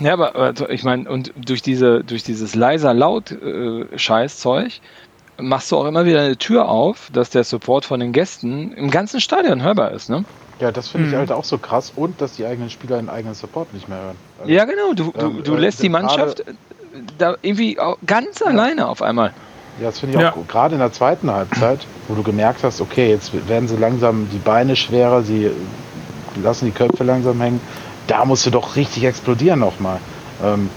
Ja, 0.00 0.12
aber 0.12 0.34
also, 0.36 0.68
ich 0.68 0.84
meine, 0.84 1.08
und 1.08 1.32
durch 1.36 1.62
diese, 1.62 2.04
durch 2.04 2.22
dieses 2.22 2.54
leiser 2.54 2.92
laut 2.92 3.32
äh, 3.32 3.86
machst 5.38 5.72
du 5.72 5.76
auch 5.76 5.84
immer 5.86 6.04
wieder 6.04 6.20
eine 6.20 6.36
Tür 6.36 6.68
auf, 6.68 7.08
dass 7.12 7.30
der 7.30 7.44
Support 7.44 7.84
von 7.84 8.00
den 8.00 8.12
Gästen 8.12 8.72
im 8.72 8.90
ganzen 8.90 9.20
Stadion 9.20 9.62
hörbar 9.62 9.92
ist, 9.92 10.08
ne? 10.10 10.24
Ja, 10.60 10.70
das 10.70 10.88
finde 10.88 11.08
ich 11.08 11.12
Mhm. 11.14 11.18
halt 11.18 11.32
auch 11.32 11.44
so 11.44 11.58
krass 11.58 11.92
und 11.96 12.20
dass 12.20 12.34
die 12.34 12.44
eigenen 12.46 12.70
Spieler 12.70 12.96
den 12.96 13.08
eigenen 13.08 13.34
Support 13.34 13.72
nicht 13.74 13.88
mehr 13.88 13.98
hören. 13.98 14.16
Also, 14.40 14.52
Ja, 14.52 14.64
genau. 14.64 14.92
Du, 14.94 15.10
du, 15.12 15.26
Ähm, 15.26 15.42
du 15.42 15.54
äh, 15.54 15.58
lässt 15.58 15.82
die 15.82 15.88
gerade- 15.88 16.04
Mannschaft 16.06 16.40
äh, 16.40 16.52
da 17.18 17.36
irgendwie 17.42 17.76
ganz 18.06 18.42
alleine 18.42 18.86
auf 18.88 19.02
einmal. 19.02 19.32
Ja, 19.80 19.86
das 19.86 19.98
finde 19.98 20.16
ich 20.16 20.22
Ja. 20.22 20.30
auch 20.30 20.34
gut. 20.34 20.48
gerade 20.48 20.74
in 20.74 20.80
der 20.80 20.92
zweiten 20.92 21.30
Halbzeit, 21.30 21.80
wo 22.06 22.14
du 22.14 22.22
gemerkt 22.22 22.62
hast, 22.62 22.80
okay, 22.80 23.08
jetzt 23.10 23.32
werden 23.48 23.66
sie 23.66 23.76
langsam 23.76 24.28
die 24.30 24.38
Beine 24.38 24.76
schwerer, 24.76 25.22
sie 25.22 25.50
lassen 26.42 26.66
die 26.66 26.72
Köpfe 26.72 27.02
langsam 27.04 27.40
hängen. 27.40 27.60
Da 28.06 28.24
musst 28.24 28.44
du 28.46 28.50
doch 28.50 28.76
richtig 28.76 29.04
explodieren 29.04 29.58
nochmal. 29.60 29.98
Ähm, 30.44 30.68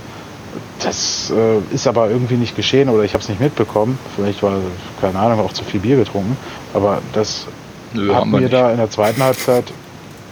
das 0.84 1.32
äh, 1.36 1.60
ist 1.74 1.88
aber 1.88 2.10
irgendwie 2.10 2.36
nicht 2.36 2.56
geschehen 2.56 2.90
oder 2.90 3.04
ich 3.04 3.14
habe 3.14 3.22
es 3.24 3.30
nicht 3.30 3.40
mitbekommen. 3.42 3.98
Vielleicht 4.16 4.44
war, 4.44 4.58
keine 5.02 5.18
Ahnung, 5.20 5.40
auch 5.40 5.54
zu 5.54 5.64
viel 5.64 5.80
Bier 5.80 5.96
getrunken. 5.98 6.38
Aber 6.74 7.02
das 7.14 7.48
Nö, 7.94 8.10
hat 8.14 8.22
haben 8.22 8.32
wir 8.32 8.38
mir 8.38 8.44
nicht. 8.44 8.54
da 8.54 8.72
in 8.72 8.78
der 8.78 8.90
zweiten 8.90 9.24
Halbzeit 9.24 9.66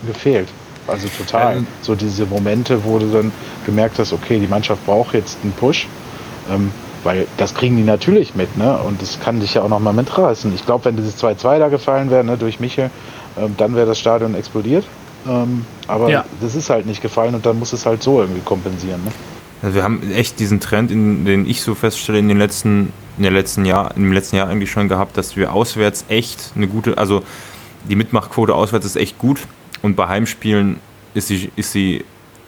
gefehlt. 0.05 0.49
Also 0.87 1.07
total. 1.17 1.57
Ähm. 1.57 1.67
so 1.81 1.95
diese 1.95 2.25
Momente, 2.25 2.83
wo 2.83 2.99
du 2.99 3.09
dann 3.09 3.31
gemerkt 3.65 3.99
hast, 3.99 4.11
okay, 4.11 4.37
die 4.39 4.47
Mannschaft 4.47 4.85
braucht 4.85 5.13
jetzt 5.13 5.37
einen 5.43 5.53
Push. 5.53 5.87
Ähm, 6.51 6.71
weil 7.05 7.27
das 7.37 7.53
kriegen 7.53 7.75
die 7.75 7.83
natürlich 7.83 8.33
mit, 8.35 8.57
ne? 8.57 8.77
Und 8.77 9.01
das 9.01 9.19
kann 9.19 9.39
dich 9.41 9.53
ja 9.55 9.61
auch 9.61 9.69
nochmal 9.69 9.93
mitreißen. 9.93 10.53
Ich 10.55 10.65
glaube, 10.65 10.85
wenn 10.85 10.95
dieses 10.95 11.21
2-2 11.21 11.59
da 11.59 11.67
gefallen 11.67 12.09
wäre, 12.09 12.23
ne, 12.23 12.37
durch 12.37 12.59
Michel, 12.61 12.89
ähm, 13.37 13.55
dann 13.57 13.75
wäre 13.75 13.85
das 13.87 13.99
Stadion 13.99 14.35
explodiert. 14.35 14.85
Ähm, 15.27 15.65
aber 15.87 16.09
Ja. 16.09 16.25
das 16.41 16.55
ist 16.55 16.69
halt 16.69 16.85
nicht 16.85 17.01
gefallen 17.01 17.35
und 17.35 17.45
dann 17.45 17.59
muss 17.59 17.73
es 17.73 17.85
halt 17.85 18.03
so 18.03 18.21
irgendwie 18.21 18.41
kompensieren. 18.41 19.03
Ne? 19.03 19.11
Also 19.63 19.75
wir 19.75 19.83
haben 19.83 20.11
echt 20.11 20.39
diesen 20.39 20.59
Trend, 20.59 20.91
in, 20.91 21.23
den 21.23 21.49
ich 21.49 21.61
so 21.61 21.73
feststelle, 21.73 22.19
in 22.19 22.27
den 22.27 22.37
letzten, 22.37 22.91
in 23.15 23.23
der 23.23 23.31
letzten 23.31 23.63
Jahr, 23.63 23.95
im 23.95 24.11
letzten 24.11 24.35
Jahr 24.35 24.49
eigentlich 24.49 24.69
schon 24.69 24.89
gehabt, 24.89 25.17
dass 25.17 25.37
wir 25.37 25.53
auswärts 25.53 26.03
echt 26.09 26.51
eine 26.55 26.67
gute, 26.67 26.97
also 26.97 27.23
die 27.89 27.95
Mitmachquote 27.95 28.53
auswärts 28.53 28.85
ist 28.85 28.97
echt 28.97 29.17
gut 29.17 29.39
und 29.81 29.95
bei 29.95 30.09
Heimspielen 30.09 30.79
ist 31.13 31.29
sie, 31.29 31.49
ist 31.55 31.71
sie, 31.71 32.03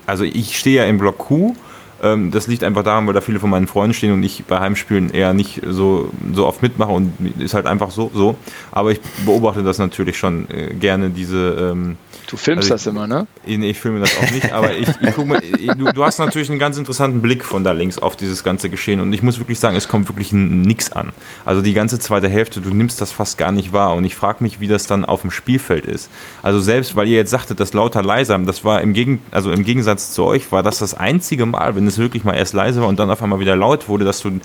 also 0.06 0.26
ich 0.26 0.60
stehe 0.60 0.84
ja 0.84 0.86
im 0.86 0.98
Block 0.98 1.18
Q. 1.18 1.56
ähm, 2.04 2.32
Das 2.32 2.48
liegt 2.48 2.64
einfach 2.64 2.84
daran, 2.84 3.08
weil 3.08 3.14
da 3.14 3.22
viele 3.22 3.40
von 3.40 3.50
meinen 3.50 3.68
Freunden 3.68 3.94
stehen 3.94 4.14
und 4.14 4.24
ich 4.24 4.44
bei 4.46 4.60
Heimspielen 4.60 5.10
eher 5.12 5.34
nicht 5.34 5.62
so, 5.68 6.10
so 6.34 6.46
oft 6.48 6.62
mitmache 6.62 6.92
und 6.92 7.14
ist 7.40 7.54
halt 7.54 7.66
einfach 7.66 7.92
so, 7.92 8.12
so. 8.14 8.36
Aber 8.72 8.92
ich 8.92 9.00
beobachte 9.26 9.64
das 9.64 9.78
natürlich 9.78 10.18
schon 10.18 10.50
äh, 10.50 10.74
gerne, 10.74 11.10
diese, 11.10 11.72
ähm, 11.74 11.98
Du 12.28 12.38
filmst 12.38 12.72
Also 12.72 12.74
ich- 12.74 12.84
das 12.84 12.88
immer, 12.88 13.06
ne? 13.06 13.28
Nee, 13.46 13.70
ich 13.70 13.80
filme 13.80 14.00
das 14.00 14.18
auch 14.18 14.32
nicht, 14.32 14.52
aber 14.52 14.74
ich, 14.76 14.90
ich 14.90 15.14
guck 15.16 15.28
mal, 15.28 15.40
du, 15.78 15.92
du 15.94 16.04
hast 16.04 16.18
natürlich 16.18 16.50
einen 16.50 16.58
ganz 16.58 16.76
interessanten 16.76 17.22
Blick 17.22 17.46
von 17.46 17.64
da 17.64 17.72
links 17.72 18.00
auf 18.00 18.16
dieses 18.16 18.44
ganze 18.44 18.72
Geschehen 18.72 19.00
und 19.00 19.14
ich 19.14 19.22
muss 19.22 19.38
wirklich 19.38 19.60
sagen, 19.60 19.76
es 19.78 19.88
kommt 19.88 20.10
wirklich 20.10 20.32
n- 20.34 20.64
nix 20.64 20.92
an. 20.92 21.10
Also 21.46 21.62
die 21.62 21.74
ganze 21.76 22.00
zweite 22.00 22.28
Hälfte, 22.28 22.62
du 22.62 22.74
nimmst 22.74 23.00
das 23.00 23.12
fast 23.12 23.38
gar 23.38 23.52
nicht 23.52 23.74
wahr 23.74 23.94
und 23.94 24.06
ich 24.06 24.16
frage 24.16 24.44
mich, 24.44 24.60
wie 24.60 24.68
das 24.68 24.88
dann 24.88 25.06
auf 25.06 25.22
dem 25.22 25.30
Spielfeld 25.30 25.86
ist. 25.86 26.10
Also 26.42 26.60
selbst, 26.60 26.96
weil 26.96 27.08
ihr 27.08 27.16
jetzt 27.18 27.30
sagtet, 27.30 27.60
das 27.60 27.74
lauter 27.74 28.02
leiser, 28.02 28.40
das 28.40 28.64
war 28.64 28.82
im, 28.82 28.94
Gegen, 28.94 29.22
also 29.30 29.52
im 29.52 29.64
Gegensatz 29.64 30.12
zu 30.12 30.24
euch, 30.24 30.52
war 30.52 30.64
das 30.64 30.80
das 30.80 30.96
einzige 30.96 31.46
Mal, 31.46 31.76
wenn 31.76 31.86
es 31.86 31.95
wirklich 31.98 32.24
mal 32.24 32.34
erst 32.34 32.54
leise 32.54 32.82
war 32.82 32.88
und 32.88 33.00
dann 33.00 33.10
auf 33.10 33.22
einmal 33.22 33.40
wieder 33.40 33.56
laut 33.56 33.88
wurde, 33.88 34.06
dass 34.06 34.22
du 34.22 34.40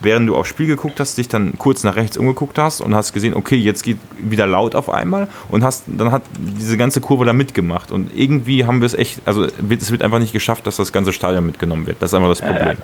während 0.00 0.28
du 0.28 0.36
aufs 0.36 0.48
Spiel 0.48 0.66
geguckt 0.66 1.00
hast, 1.00 1.18
dich 1.18 1.28
dann 1.28 1.58
kurz 1.58 1.84
nach 1.84 1.96
rechts 1.96 2.16
umgeguckt 2.16 2.58
hast 2.58 2.80
und 2.80 2.94
hast 2.94 3.12
gesehen, 3.12 3.34
okay, 3.34 3.56
jetzt 3.56 3.82
geht 3.82 3.98
wieder 4.18 4.46
laut 4.46 4.74
auf 4.74 4.90
einmal 4.90 5.28
und 5.48 5.64
hast, 5.64 5.84
dann 5.86 6.12
hat 6.12 6.22
diese 6.38 6.76
ganze 6.76 7.00
Kurve 7.00 7.24
da 7.24 7.32
mitgemacht 7.32 7.90
und 7.90 8.16
irgendwie 8.16 8.64
haben 8.64 8.80
wir 8.80 8.86
es 8.86 8.94
echt, 8.94 9.20
also 9.24 9.44
es 9.44 9.90
wird 9.90 10.02
einfach 10.02 10.18
nicht 10.18 10.32
geschafft, 10.32 10.66
dass 10.66 10.76
das 10.76 10.92
ganze 10.92 11.12
Stadion 11.12 11.46
mitgenommen 11.46 11.86
wird. 11.86 11.96
Das 12.00 12.10
ist 12.10 12.14
einfach 12.14 12.28
das 12.28 12.40
Problem. 12.40 12.76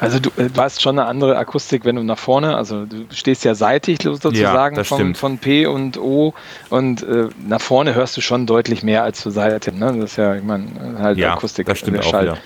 Also 0.00 0.20
du, 0.20 0.30
äh, 0.36 0.48
du 0.48 0.60
hast 0.60 0.80
schon 0.80 0.98
eine 0.98 1.08
andere 1.08 1.36
Akustik, 1.36 1.84
wenn 1.84 1.96
du 1.96 2.04
nach 2.04 2.18
vorne, 2.18 2.56
also 2.56 2.84
du 2.86 3.06
stehst 3.10 3.44
ja 3.44 3.54
seitig 3.54 3.98
sozusagen 4.02 4.76
das 4.76 4.86
von, 4.86 5.14
von 5.16 5.38
P 5.38 5.66
und 5.66 5.98
O 5.98 6.34
und 6.70 7.02
äh, 7.02 7.28
nach 7.46 7.60
vorne 7.60 7.94
hörst 7.94 8.16
du 8.16 8.20
schon 8.20 8.46
deutlich 8.46 8.84
mehr 8.84 9.02
als 9.02 9.20
zur 9.20 9.32
Seite. 9.32 9.74
Ne? 9.74 9.92
Das 9.96 10.12
ist 10.12 10.16
ja, 10.16 10.36
ich 10.36 10.44
meine, 10.44 10.66
halt 11.00 11.18
Ja, 11.18 11.34
Akustik. 11.34 11.66
das 11.66 11.78
stimmt 11.78 11.98
auch 11.98 12.10
Schall. 12.10 12.24
wieder. 12.26 12.38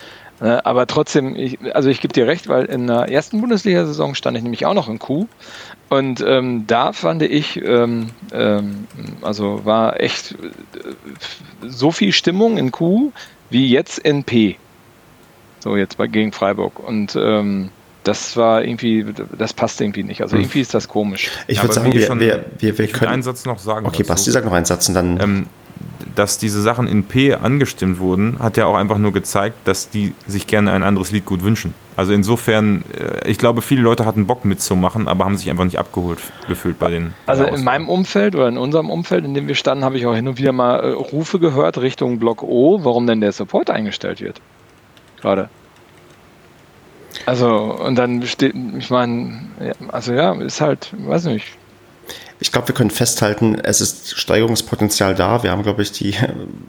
Äh, 0.42 0.58
aber 0.64 0.88
trotzdem, 0.88 1.36
ich, 1.36 1.56
also 1.74 1.88
ich 1.88 2.00
gebe 2.00 2.12
dir 2.12 2.26
recht, 2.26 2.48
weil 2.48 2.64
in 2.64 2.88
der 2.88 3.08
ersten 3.08 3.40
Bundesliga-Saison 3.40 4.16
stand 4.16 4.36
ich 4.36 4.42
nämlich 4.42 4.66
auch 4.66 4.74
noch 4.74 4.88
in 4.88 4.98
Q. 4.98 5.26
Und 5.88 6.24
ähm, 6.26 6.66
da 6.66 6.92
fand 6.92 7.22
ich, 7.22 7.62
ähm, 7.62 8.10
ähm, 8.32 8.86
also 9.20 9.64
war 9.64 10.00
echt 10.00 10.32
äh, 10.32 10.36
so 11.68 11.92
viel 11.92 12.12
Stimmung 12.12 12.56
in 12.58 12.72
Q 12.72 13.12
wie 13.50 13.68
jetzt 13.68 13.98
in 13.98 14.24
P. 14.24 14.56
So 15.60 15.76
jetzt 15.76 15.96
bei 15.96 16.08
gegen 16.08 16.32
Freiburg. 16.32 16.80
Und 16.80 17.14
ähm, 17.14 17.68
das 18.02 18.36
war 18.36 18.64
irgendwie, 18.64 19.06
das 19.38 19.52
passt 19.52 19.80
irgendwie 19.80 20.02
nicht. 20.02 20.22
Also 20.22 20.36
irgendwie 20.36 20.60
ist 20.60 20.74
das 20.74 20.88
komisch. 20.88 21.30
Ich 21.46 21.58
Ja, 21.58 21.62
würde 21.62 21.74
sagen, 21.74 21.92
wir, 21.92 22.06
schon- 22.06 22.18
wir, 22.18 22.46
wir, 22.58 22.76
wir 22.76 22.78
will 22.78 22.86
einen 22.86 22.92
können. 22.94 23.22
Satz 23.22 23.44
noch 23.44 23.60
sagen. 23.60 23.86
Okay, 23.86 23.98
dazu. 23.98 24.08
Basti, 24.12 24.30
sag 24.32 24.44
noch 24.44 24.52
einen 24.52 24.64
Satz 24.64 24.88
und 24.88 24.94
dann. 24.94 25.46
Dass 26.14 26.38
diese 26.38 26.62
Sachen 26.62 26.86
in 26.86 27.04
P 27.04 27.34
angestimmt 27.34 27.98
wurden, 27.98 28.38
hat 28.38 28.56
ja 28.56 28.66
auch 28.66 28.76
einfach 28.76 28.98
nur 28.98 29.12
gezeigt, 29.12 29.56
dass 29.64 29.90
die 29.90 30.14
sich 30.26 30.46
gerne 30.46 30.72
ein 30.72 30.82
anderes 30.82 31.10
Lied 31.12 31.26
gut 31.26 31.42
wünschen. 31.42 31.74
Also 31.96 32.12
insofern, 32.12 32.84
äh, 32.98 33.28
ich 33.28 33.38
glaube, 33.38 33.62
viele 33.62 33.82
Leute 33.82 34.06
hatten 34.06 34.26
Bock 34.26 34.44
mitzumachen, 34.44 35.08
aber 35.08 35.24
haben 35.24 35.36
sich 35.36 35.50
einfach 35.50 35.64
nicht 35.64 35.78
abgeholt 35.78 36.18
gefühlt 36.48 36.78
bei 36.78 36.90
den. 36.90 37.14
Also 37.26 37.44
in 37.44 37.64
meinem 37.64 37.88
Umfeld 37.88 38.34
oder 38.34 38.48
in 38.48 38.58
unserem 38.58 38.90
Umfeld, 38.90 39.24
in 39.24 39.34
dem 39.34 39.46
wir 39.46 39.54
standen, 39.54 39.84
habe 39.84 39.98
ich 39.98 40.06
auch 40.06 40.14
hin 40.14 40.26
und 40.26 40.38
wieder 40.38 40.52
mal 40.52 40.80
äh, 40.80 40.92
Rufe 40.92 41.38
gehört 41.38 41.78
Richtung 41.78 42.18
Block 42.18 42.42
O, 42.42 42.80
warum 42.82 43.06
denn 43.06 43.20
der 43.20 43.32
Support 43.32 43.70
eingestellt 43.70 44.20
wird. 44.20 44.40
Gerade. 45.20 45.48
Also, 47.26 47.48
und 47.48 47.96
dann 47.96 48.22
steht, 48.26 48.54
ich 48.78 48.90
meine, 48.90 49.42
also 49.88 50.12
ja, 50.12 50.32
ist 50.40 50.60
halt, 50.60 50.92
weiß 51.06 51.26
nicht. 51.26 51.56
Ich 52.42 52.50
glaube, 52.50 52.66
wir 52.68 52.74
können 52.74 52.90
festhalten, 52.90 53.54
es 53.62 53.80
ist 53.80 54.18
Steigerungspotenzial 54.18 55.14
da. 55.14 55.44
Wir 55.44 55.52
haben, 55.52 55.62
glaube 55.62 55.80
ich, 55.82 55.92
die 55.92 56.10
äh, 56.10 56.28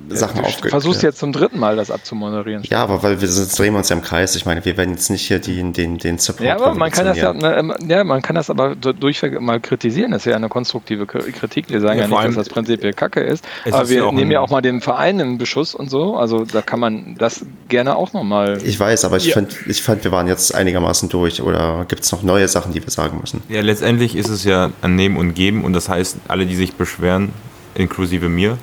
Sachen 0.09 0.37
du 0.37 0.43
aufgeklärt. 0.43 0.69
versuchst 0.69 1.01
jetzt 1.01 1.17
zum 1.17 1.33
dritten 1.33 1.57
Mal 1.57 1.75
das 1.75 1.89
abzumoderieren. 1.89 2.63
Ja, 2.69 2.83
aber 2.83 3.01
weil 3.01 3.19
wir 3.21 3.27
jetzt 3.27 3.57
drehen 3.57 3.73
wir 3.73 3.79
uns 3.79 3.89
ja 3.89 3.95
im 3.95 4.03
Kreis. 4.03 4.35
Ich 4.35 4.45
meine, 4.45 4.63
wir 4.63 4.77
werden 4.77 4.91
jetzt 4.91 5.09
nicht 5.09 5.25
hier 5.27 5.39
den, 5.39 5.73
den, 5.73 5.97
den 5.97 6.19
Support 6.19 6.45
Ja, 6.47 6.55
aber 6.57 6.75
man 6.75 6.91
kann 6.91 7.05
das 7.07 7.17
ja, 7.17 7.33
ne, 7.33 7.55
ähm, 7.57 7.73
ja, 7.87 8.03
man 8.03 8.21
kann 8.21 8.35
das 8.35 8.51
aber 8.51 8.75
durchweg 8.75 9.41
mal 9.41 9.59
kritisieren. 9.59 10.11
Das 10.11 10.21
ist 10.21 10.29
ja 10.29 10.35
eine 10.35 10.47
konstruktive 10.47 11.07
Kritik. 11.07 11.69
Wir 11.71 11.81
sagen 11.81 11.97
Ja, 11.97 12.03
ja, 12.03 12.07
vor 12.09 12.19
nicht, 12.19 12.25
allem- 12.27 12.35
dass 12.35 12.45
das 12.45 12.53
prinzipiell 12.53 12.93
Kacke 12.93 13.21
ist. 13.21 13.43
Aber 13.71 13.81
ist 13.81 13.89
wir 13.89 14.03
ja 14.05 14.11
nehmen 14.11 14.29
ja 14.29 14.41
auch 14.41 14.51
mal 14.51 14.61
den 14.61 14.79
Verein 14.79 15.19
im 15.19 15.39
Beschuss 15.39 15.73
und 15.73 15.89
so. 15.89 16.15
Also 16.17 16.45
da 16.45 16.61
kann 16.61 16.79
man 16.79 17.15
das 17.17 17.43
gerne 17.67 17.95
auch 17.95 18.13
nochmal. 18.13 18.59
Ich 18.63 18.79
weiß, 18.79 19.05
aber 19.05 19.17
ich, 19.17 19.25
Ja. 19.25 19.33
find, 19.33 19.55
ich 19.67 19.81
fand, 19.81 20.03
wir 20.03 20.11
waren 20.11 20.27
jetzt 20.27 20.53
einigermaßen 20.53 21.09
durch. 21.09 21.41
Oder 21.41 21.85
gibt 21.87 22.03
es 22.03 22.11
noch 22.11 22.21
neue 22.21 22.47
Sachen, 22.47 22.73
die 22.73 22.83
wir 22.83 22.91
sagen 22.91 23.17
müssen? 23.19 23.41
Ja, 23.49 23.61
letztendlich 23.61 24.15
ist 24.15 24.29
es 24.29 24.43
ja 24.43 24.69
ein 24.83 24.95
Nehmen 24.95 25.17
und 25.17 25.33
Geben 25.33 25.62
und 25.64 25.73
das 25.73 25.90
heißt, 25.90 26.18
alle, 26.27 26.45
die 26.45 26.56
sich 26.56 26.73
beschweren, 26.76 27.30
inklusive 27.76 28.30
mir, 28.30 28.57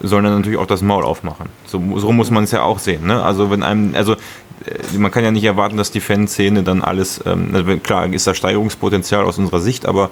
sollen 0.00 0.24
dann 0.24 0.36
natürlich 0.36 0.58
auch 0.58 0.66
das 0.66 0.82
Maul 0.82 1.04
aufmachen. 1.04 1.46
So, 1.66 1.98
so 1.98 2.12
muss 2.12 2.30
man 2.30 2.44
es 2.44 2.52
ja 2.52 2.62
auch 2.62 2.78
sehen. 2.78 3.06
Ne? 3.06 3.22
Also 3.22 3.50
wenn 3.50 3.62
einem, 3.62 3.94
also 3.94 4.14
äh, 4.14 4.98
man 4.98 5.10
kann 5.10 5.24
ja 5.24 5.30
nicht 5.30 5.44
erwarten, 5.44 5.76
dass 5.76 5.90
die 5.90 6.00
Fanszene 6.00 6.62
dann 6.62 6.82
alles, 6.82 7.20
ähm, 7.26 7.82
klar 7.82 8.12
ist 8.12 8.26
da 8.26 8.34
Steigerungspotenzial 8.34 9.24
aus 9.24 9.38
unserer 9.38 9.60
Sicht, 9.60 9.86
aber 9.86 10.10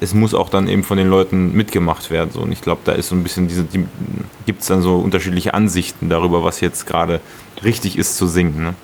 es 0.00 0.12
muss 0.12 0.34
auch 0.34 0.50
dann 0.50 0.68
eben 0.68 0.84
von 0.84 0.98
den 0.98 1.08
Leuten 1.08 1.52
mitgemacht 1.52 2.10
werden. 2.10 2.30
So. 2.30 2.40
Und 2.40 2.52
ich 2.52 2.60
glaube, 2.60 2.82
da 2.84 2.92
ist 2.92 3.08
so 3.08 3.14
ein 3.14 3.22
bisschen 3.22 3.48
diese, 3.48 3.64
die, 3.64 3.86
gibt 4.44 4.60
es 4.60 4.66
dann 4.66 4.82
so 4.82 4.96
unterschiedliche 4.96 5.54
Ansichten 5.54 6.10
darüber, 6.10 6.44
was 6.44 6.60
jetzt 6.60 6.86
gerade 6.86 7.20
richtig 7.64 7.96
ist 7.96 8.16
zu 8.16 8.26
singen. 8.26 8.62
Ne? 8.62 8.74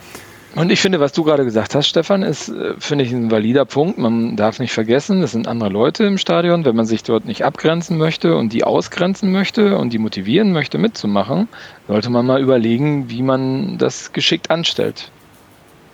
Und 0.54 0.70
ich 0.70 0.80
finde, 0.80 1.00
was 1.00 1.12
du 1.12 1.24
gerade 1.24 1.44
gesagt 1.44 1.74
hast, 1.74 1.88
Stefan, 1.88 2.22
ist, 2.22 2.50
äh, 2.50 2.74
finde 2.78 3.04
ich, 3.04 3.12
ein 3.12 3.30
valider 3.30 3.64
Punkt. 3.64 3.96
Man 3.96 4.36
darf 4.36 4.58
nicht 4.58 4.72
vergessen, 4.72 5.22
es 5.22 5.32
sind 5.32 5.48
andere 5.48 5.70
Leute 5.70 6.04
im 6.04 6.18
Stadion. 6.18 6.66
Wenn 6.66 6.76
man 6.76 6.84
sich 6.84 7.02
dort 7.02 7.24
nicht 7.24 7.44
abgrenzen 7.44 7.96
möchte 7.96 8.36
und 8.36 8.52
die 8.52 8.62
ausgrenzen 8.62 9.32
möchte 9.32 9.78
und 9.78 9.94
die 9.94 9.98
motivieren 9.98 10.52
möchte, 10.52 10.76
mitzumachen, 10.76 11.48
sollte 11.88 12.10
man 12.10 12.26
mal 12.26 12.42
überlegen, 12.42 13.08
wie 13.08 13.22
man 13.22 13.78
das 13.78 14.12
geschickt 14.12 14.50
anstellt. 14.50 15.10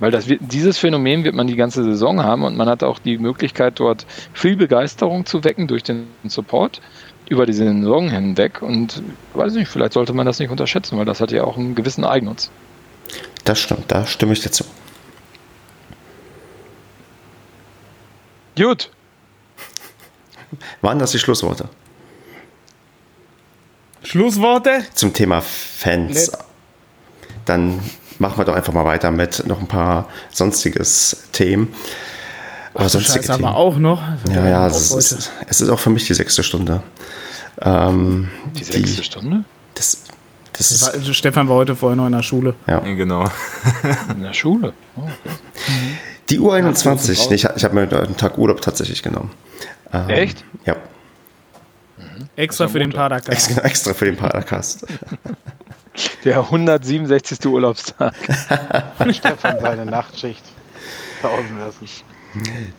Weil 0.01 0.11
das 0.11 0.27
dieses 0.27 0.79
Phänomen 0.79 1.23
wird 1.23 1.37
man 1.37 1.47
die 1.47 1.57
ganze 1.57 1.85
Saison 1.85 2.23
haben 2.23 2.43
und 2.43 2.57
man 2.57 2.69
hat 2.69 2.83
auch 2.83 2.99
die 2.99 3.19
Möglichkeit, 3.19 3.79
dort 3.79 4.07
viel 4.33 4.57
Begeisterung 4.57 5.25
zu 5.25 5.45
wecken 5.45 5.69
durch 5.69 5.85
den 5.85 6.07
Support 6.25 6.81
über 7.29 7.47
die 7.47 7.53
Saison 7.53 8.09
hinweg. 8.09 8.61
Und 8.61 9.03
weiß 9.35 9.55
nicht, 9.55 9.69
vielleicht 9.69 9.93
sollte 9.93 10.15
man 10.15 10.27
das 10.27 10.41
nicht 10.41 10.51
unterschätzen, 10.51 10.99
weil 10.99 11.05
das 11.05 11.21
hat 11.21 11.31
ja 11.31 11.45
auch 11.45 11.57
einen 11.57 11.77
gewissen 11.77 12.05
Eigennutz. 12.05 12.51
Das 13.49 13.59
stimmt, 13.59 13.91
da 13.91 14.05
stimme 14.05 14.35
ich 14.35 14.41
dir 14.41 14.51
zu. 14.51 14.63
Gut, 18.59 18.91
Waren 20.83 20.99
das 20.99 21.13
die 21.13 21.19
Schlussworte 21.19 21.71
Schlussworte? 24.03 24.85
zum 24.93 25.15
Thema 25.15 25.41
Fans? 25.41 26.31
Nett. 26.31 26.39
Dann 27.47 27.81
machen 28.19 28.37
wir 28.37 28.45
doch 28.45 28.55
einfach 28.55 28.75
mal 28.75 28.85
weiter 28.85 29.11
mit 29.11 29.47
noch 29.47 29.61
ein 29.61 29.67
paar 29.67 30.11
sonstiges 30.31 31.25
Themen. 31.33 31.75
Oder 32.75 32.91
sonstige 32.91 33.21
Scheiße, 33.21 33.33
haben 33.33 33.41
Themen. 33.41 33.53
wir 33.53 33.57
auch 33.57 33.79
noch. 33.79 34.03
Ja, 34.31 34.47
ja, 34.47 34.67
es 34.67 34.91
ist, 34.91 35.31
es 35.47 35.61
ist 35.63 35.71
auch 35.71 35.81
für 35.81 35.89
mich 35.89 36.07
die 36.07 36.13
sechste 36.13 36.43
Stunde. 36.43 36.83
Ähm, 37.63 38.29
die 38.59 38.65
sechste 38.65 39.03
Stunde? 39.03 39.45
Das, 39.75 40.03
das 40.59 40.83
war, 40.87 40.95
also 40.95 41.13
Stefan 41.13 41.49
war 41.49 41.57
heute 41.57 41.75
vorher 41.77 41.97
noch 41.97 42.07
in 42.07 42.13
der 42.13 42.23
Schule. 42.23 42.55
ja. 42.67 42.81
Genau. 42.81 43.25
In 44.15 44.23
der 44.23 44.33
Schule. 44.33 44.73
Oh, 44.97 45.03
Die 46.31 46.39
U21, 46.41 47.29
nee, 47.29 47.35
ich, 47.37 47.45
ich 47.45 47.65
habe 47.65 47.75
mir 47.75 47.83
einen 47.83 48.17
Tag 48.17 48.37
Urlaub 48.39 48.61
tatsächlich 48.61 49.03
genommen. 49.03 49.31
Ähm, 49.93 50.09
Echt? 50.09 50.45
Ja, 50.67 50.77
Extra 52.37 52.69
für 52.69 52.79
den 52.79 52.93
Padercast. 52.93 53.29
extra, 53.51 53.63
extra 53.63 53.95
für 53.95 54.05
den 54.05 54.17
Podcast. 54.17 54.87
Der 56.25 56.39
167. 56.39 57.45
Urlaubstag. 57.47 58.15
Stefan 59.13 59.59
seine 59.61 59.85
Nachtschicht 59.85 60.45
pausen 61.21 61.59
lassen. 61.59 61.89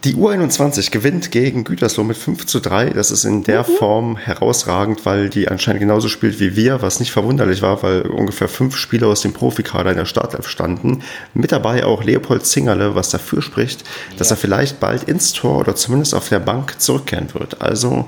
Die 0.03 0.15
U21 0.15 0.91
gewinnt 0.91 1.31
gegen 1.31 1.63
Gütersloh 1.63 2.03
mit 2.03 2.17
5 2.17 2.45
zu 2.45 2.59
3. 2.59 2.91
Das 2.91 3.09
ist 3.09 3.25
in 3.25 3.43
der 3.43 3.63
Form 3.63 4.15
herausragend, 4.15 5.05
weil 5.05 5.29
die 5.29 5.47
anscheinend 5.47 5.81
genauso 5.81 6.07
spielt 6.07 6.39
wie 6.39 6.55
wir, 6.55 6.81
was 6.81 6.99
nicht 6.99 7.11
verwunderlich 7.11 7.61
war, 7.61 7.81
weil 7.81 8.01
ungefähr 8.03 8.47
fünf 8.47 8.75
Spieler 8.77 9.07
aus 9.07 9.21
dem 9.21 9.33
Profikader 9.33 9.89
in 9.91 9.97
der 9.97 10.05
Startelf 10.05 10.47
standen. 10.47 11.01
Mit 11.33 11.51
dabei 11.51 11.83
auch 11.83 12.03
Leopold 12.03 12.45
Zingerle, 12.45 12.95
was 12.95 13.09
dafür 13.09 13.41
spricht, 13.41 13.83
dass 14.17 14.31
er 14.31 14.37
vielleicht 14.37 14.79
bald 14.79 15.03
ins 15.03 15.33
Tor 15.33 15.57
oder 15.57 15.75
zumindest 15.75 16.13
auf 16.13 16.29
der 16.29 16.39
Bank 16.39 16.79
zurückkehren 16.79 17.33
wird. 17.33 17.61
Also 17.61 18.07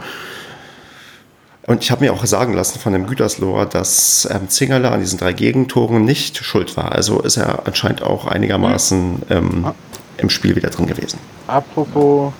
und 1.67 1.83
ich 1.83 1.91
habe 1.91 2.03
mir 2.03 2.13
auch 2.13 2.25
sagen 2.25 2.53
lassen 2.53 2.79
von 2.79 2.93
dem 2.93 3.05
Gütersloher, 3.05 3.65
dass 3.65 4.27
ähm, 4.31 4.49
Zingerle 4.49 4.91
an 4.91 4.99
diesen 4.99 5.19
drei 5.19 5.31
Gegentoren 5.33 6.03
nicht 6.03 6.37
schuld 6.37 6.75
war. 6.75 6.91
Also 6.91 7.21
ist 7.21 7.37
er 7.37 7.67
anscheinend 7.67 8.01
auch 8.01 8.25
einigermaßen 8.25 9.21
ähm, 9.29 9.67
im 10.21 10.29
Spiel 10.29 10.55
wieder 10.55 10.69
drin 10.69 10.85
gewesen. 10.87 11.19
Apropos, 11.47 12.31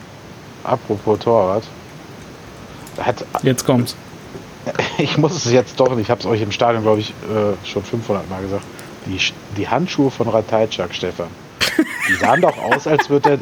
apropos 0.64 1.20
Torwart. 1.20 1.64
Hat, 3.00 3.26
Jetzt 3.44 3.66
kommt's. 3.66 3.96
ich 4.98 5.18
muss 5.18 5.46
es 5.46 5.52
jetzt 5.52 5.80
doch, 5.80 5.98
ich 5.98 6.10
habe 6.12 6.20
es 6.20 6.26
euch 6.26 6.42
im 6.42 6.52
Stadion, 6.52 6.84
glaube 6.84 7.00
ich, 7.00 7.10
äh, 7.10 7.66
schon 7.68 7.84
500 7.84 8.30
Mal 8.30 8.42
gesagt. 8.44 8.64
Die, 9.08 9.20
Sch- 9.20 9.34
die 9.58 9.68
Handschuhe 9.68 10.12
von 10.12 10.28
Ratajczak, 10.28 10.94
Stefan. 10.94 11.28
Die 12.10 12.14
sahen 12.16 12.42
doch 12.42 12.58
aus, 12.58 12.86
als 12.86 13.10
würde 13.10 13.40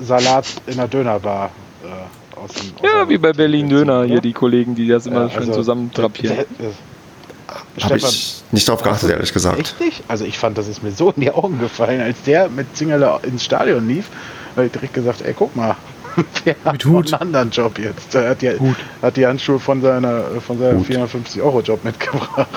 der 0.00 0.06
Salat 0.06 0.46
in 0.66 0.76
der 0.76 0.88
Dönerbar 0.88 1.50
äh, 1.82 2.38
aus 2.38 2.52
dem. 2.52 2.74
aus 2.76 2.82
Ja, 2.82 3.08
wie 3.08 3.16
bei 3.18 3.32
Berlin 3.32 3.68
Döner, 3.70 4.04
hier 4.04 4.14
oder? 4.14 4.20
die 4.20 4.32
Kollegen, 4.34 4.74
die 4.74 4.88
das 4.88 5.06
immer 5.06 5.22
Ja, 5.22 5.30
schön 5.30 5.38
also, 5.40 5.52
zusammen 5.54 5.90
drapieren. 5.94 6.36
der- 6.36 6.46
der- 6.58 6.72
Habe 7.82 7.96
ich 7.96 8.42
nicht 8.52 8.68
drauf 8.68 8.82
geachtet, 8.82 9.10
ehrlich 9.10 9.32
gesagt. 9.32 9.58
Echt 9.58 9.80
nicht? 9.80 10.02
Also 10.08 10.24
ich 10.24 10.38
fand, 10.38 10.58
das 10.58 10.68
ist 10.68 10.82
mir 10.82 10.92
so 10.92 11.10
in 11.10 11.22
die 11.22 11.30
Augen 11.30 11.58
gefallen, 11.58 12.00
als 12.00 12.22
der 12.22 12.48
mit 12.48 12.76
Zingerle 12.76 13.20
ins 13.22 13.44
Stadion 13.44 13.88
lief, 13.88 14.06
habe 14.56 14.66
ich 14.66 14.72
direkt 14.72 14.94
gesagt, 14.94 15.22
ey, 15.22 15.34
guck 15.36 15.54
mal, 15.56 15.76
der 16.44 16.56
hat 16.64 16.72
Mit 16.72 16.84
Hut. 16.84 17.12
einen 17.14 17.22
anderen 17.22 17.50
Job 17.50 17.78
jetzt. 17.78 18.14
Der 18.14 18.30
hat 18.30 18.42
die, 18.42 18.50
hat 19.02 19.16
die 19.16 19.26
Handschuhe 19.26 19.58
von 19.58 19.80
seiner 19.82 20.22
von 20.46 20.58
seinem 20.58 20.82
450-Euro-Job 20.82 21.84
mitgebracht. 21.84 22.48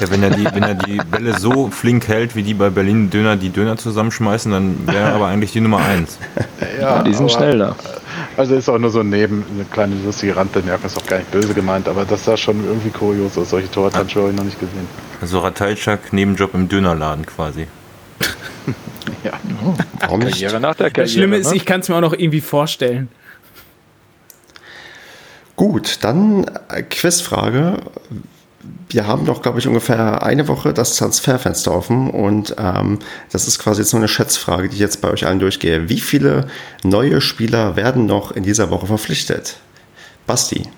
Ja, 0.00 0.10
wenn 0.10 0.22
er, 0.22 0.30
die, 0.30 0.44
wenn 0.44 0.62
er 0.62 0.74
die 0.74 0.98
Bälle 1.10 1.38
so 1.38 1.68
flink 1.70 2.08
hält, 2.08 2.34
wie 2.36 2.42
die 2.42 2.54
bei 2.54 2.70
Berlin 2.70 3.10
Döner 3.10 3.36
die 3.36 3.50
Döner 3.50 3.76
zusammenschmeißen, 3.76 4.50
dann 4.52 4.86
wäre 4.86 4.98
er 5.10 5.14
aber 5.14 5.26
eigentlich 5.28 5.52
die 5.52 5.60
Nummer 5.60 5.78
eins. 5.78 6.18
Ja, 6.80 7.02
die 7.02 7.12
sind 7.14 7.24
aber- 7.30 7.38
schnell 7.38 7.58
da. 7.58 7.76
Also 8.36 8.54
ist 8.54 8.68
auch 8.68 8.78
nur 8.78 8.90
so 8.90 9.00
ein 9.00 9.10
Neben, 9.10 9.44
eine 9.54 9.64
kleine 9.64 9.94
lustige 10.04 10.36
Randbemerkung, 10.36 10.86
ist 10.86 10.96
auch 10.96 11.06
gar 11.06 11.18
nicht 11.18 11.30
böse 11.30 11.52
gemeint, 11.54 11.88
aber 11.88 12.04
das 12.04 12.24
sah 12.24 12.36
schon 12.36 12.64
irgendwie 12.64 12.90
kurios 12.90 13.36
aus. 13.36 13.50
Solche 13.50 13.70
Torwarthandschuhe 13.70 14.22
habe 14.22 14.32
ich 14.32 14.38
noch 14.38 14.44
nicht 14.44 14.58
gesehen. 14.60 14.86
Also 15.20 15.38
Ratajczak 15.40 16.12
Nebenjob 16.12 16.54
im 16.54 16.68
Dönerladen 16.68 17.26
quasi. 17.26 17.66
Ja. 19.24 19.32
Warum 20.00 20.20
nicht? 20.20 20.32
Karriere 20.32 20.60
nach 20.60 20.74
der 20.74 20.90
Karriere. 20.90 21.04
Das 21.04 21.12
Schlimme 21.12 21.36
ist, 21.36 21.50
ne? 21.50 21.56
ich 21.56 21.66
kann 21.66 21.80
es 21.80 21.88
mir 21.88 21.96
auch 21.96 22.00
noch 22.00 22.12
irgendwie 22.12 22.40
vorstellen. 22.40 23.08
Gut, 25.56 25.98
dann 26.02 26.44
äh, 26.68 26.82
Quizfrage. 26.82 27.78
Wir 28.88 29.06
haben 29.06 29.26
doch, 29.26 29.42
glaube 29.42 29.58
ich, 29.58 29.66
ungefähr 29.66 30.22
eine 30.22 30.46
Woche 30.48 30.72
das 30.72 30.96
Transferfenster 30.96 31.74
offen 31.74 32.10
und 32.10 32.54
ähm, 32.58 32.98
das 33.30 33.48
ist 33.48 33.58
quasi 33.58 33.80
jetzt 33.80 33.92
nur 33.92 34.00
eine 34.00 34.08
Schätzfrage, 34.08 34.68
die 34.68 34.74
ich 34.74 34.80
jetzt 34.80 35.00
bei 35.00 35.10
euch 35.10 35.26
allen 35.26 35.40
durchgehe. 35.40 35.88
Wie 35.88 36.00
viele 36.00 36.46
neue 36.84 37.20
Spieler 37.20 37.74
werden 37.74 38.06
noch 38.06 38.32
in 38.32 38.44
dieser 38.44 38.70
Woche 38.70 38.86
verpflichtet? 38.86 39.56
Basti, 40.26 40.68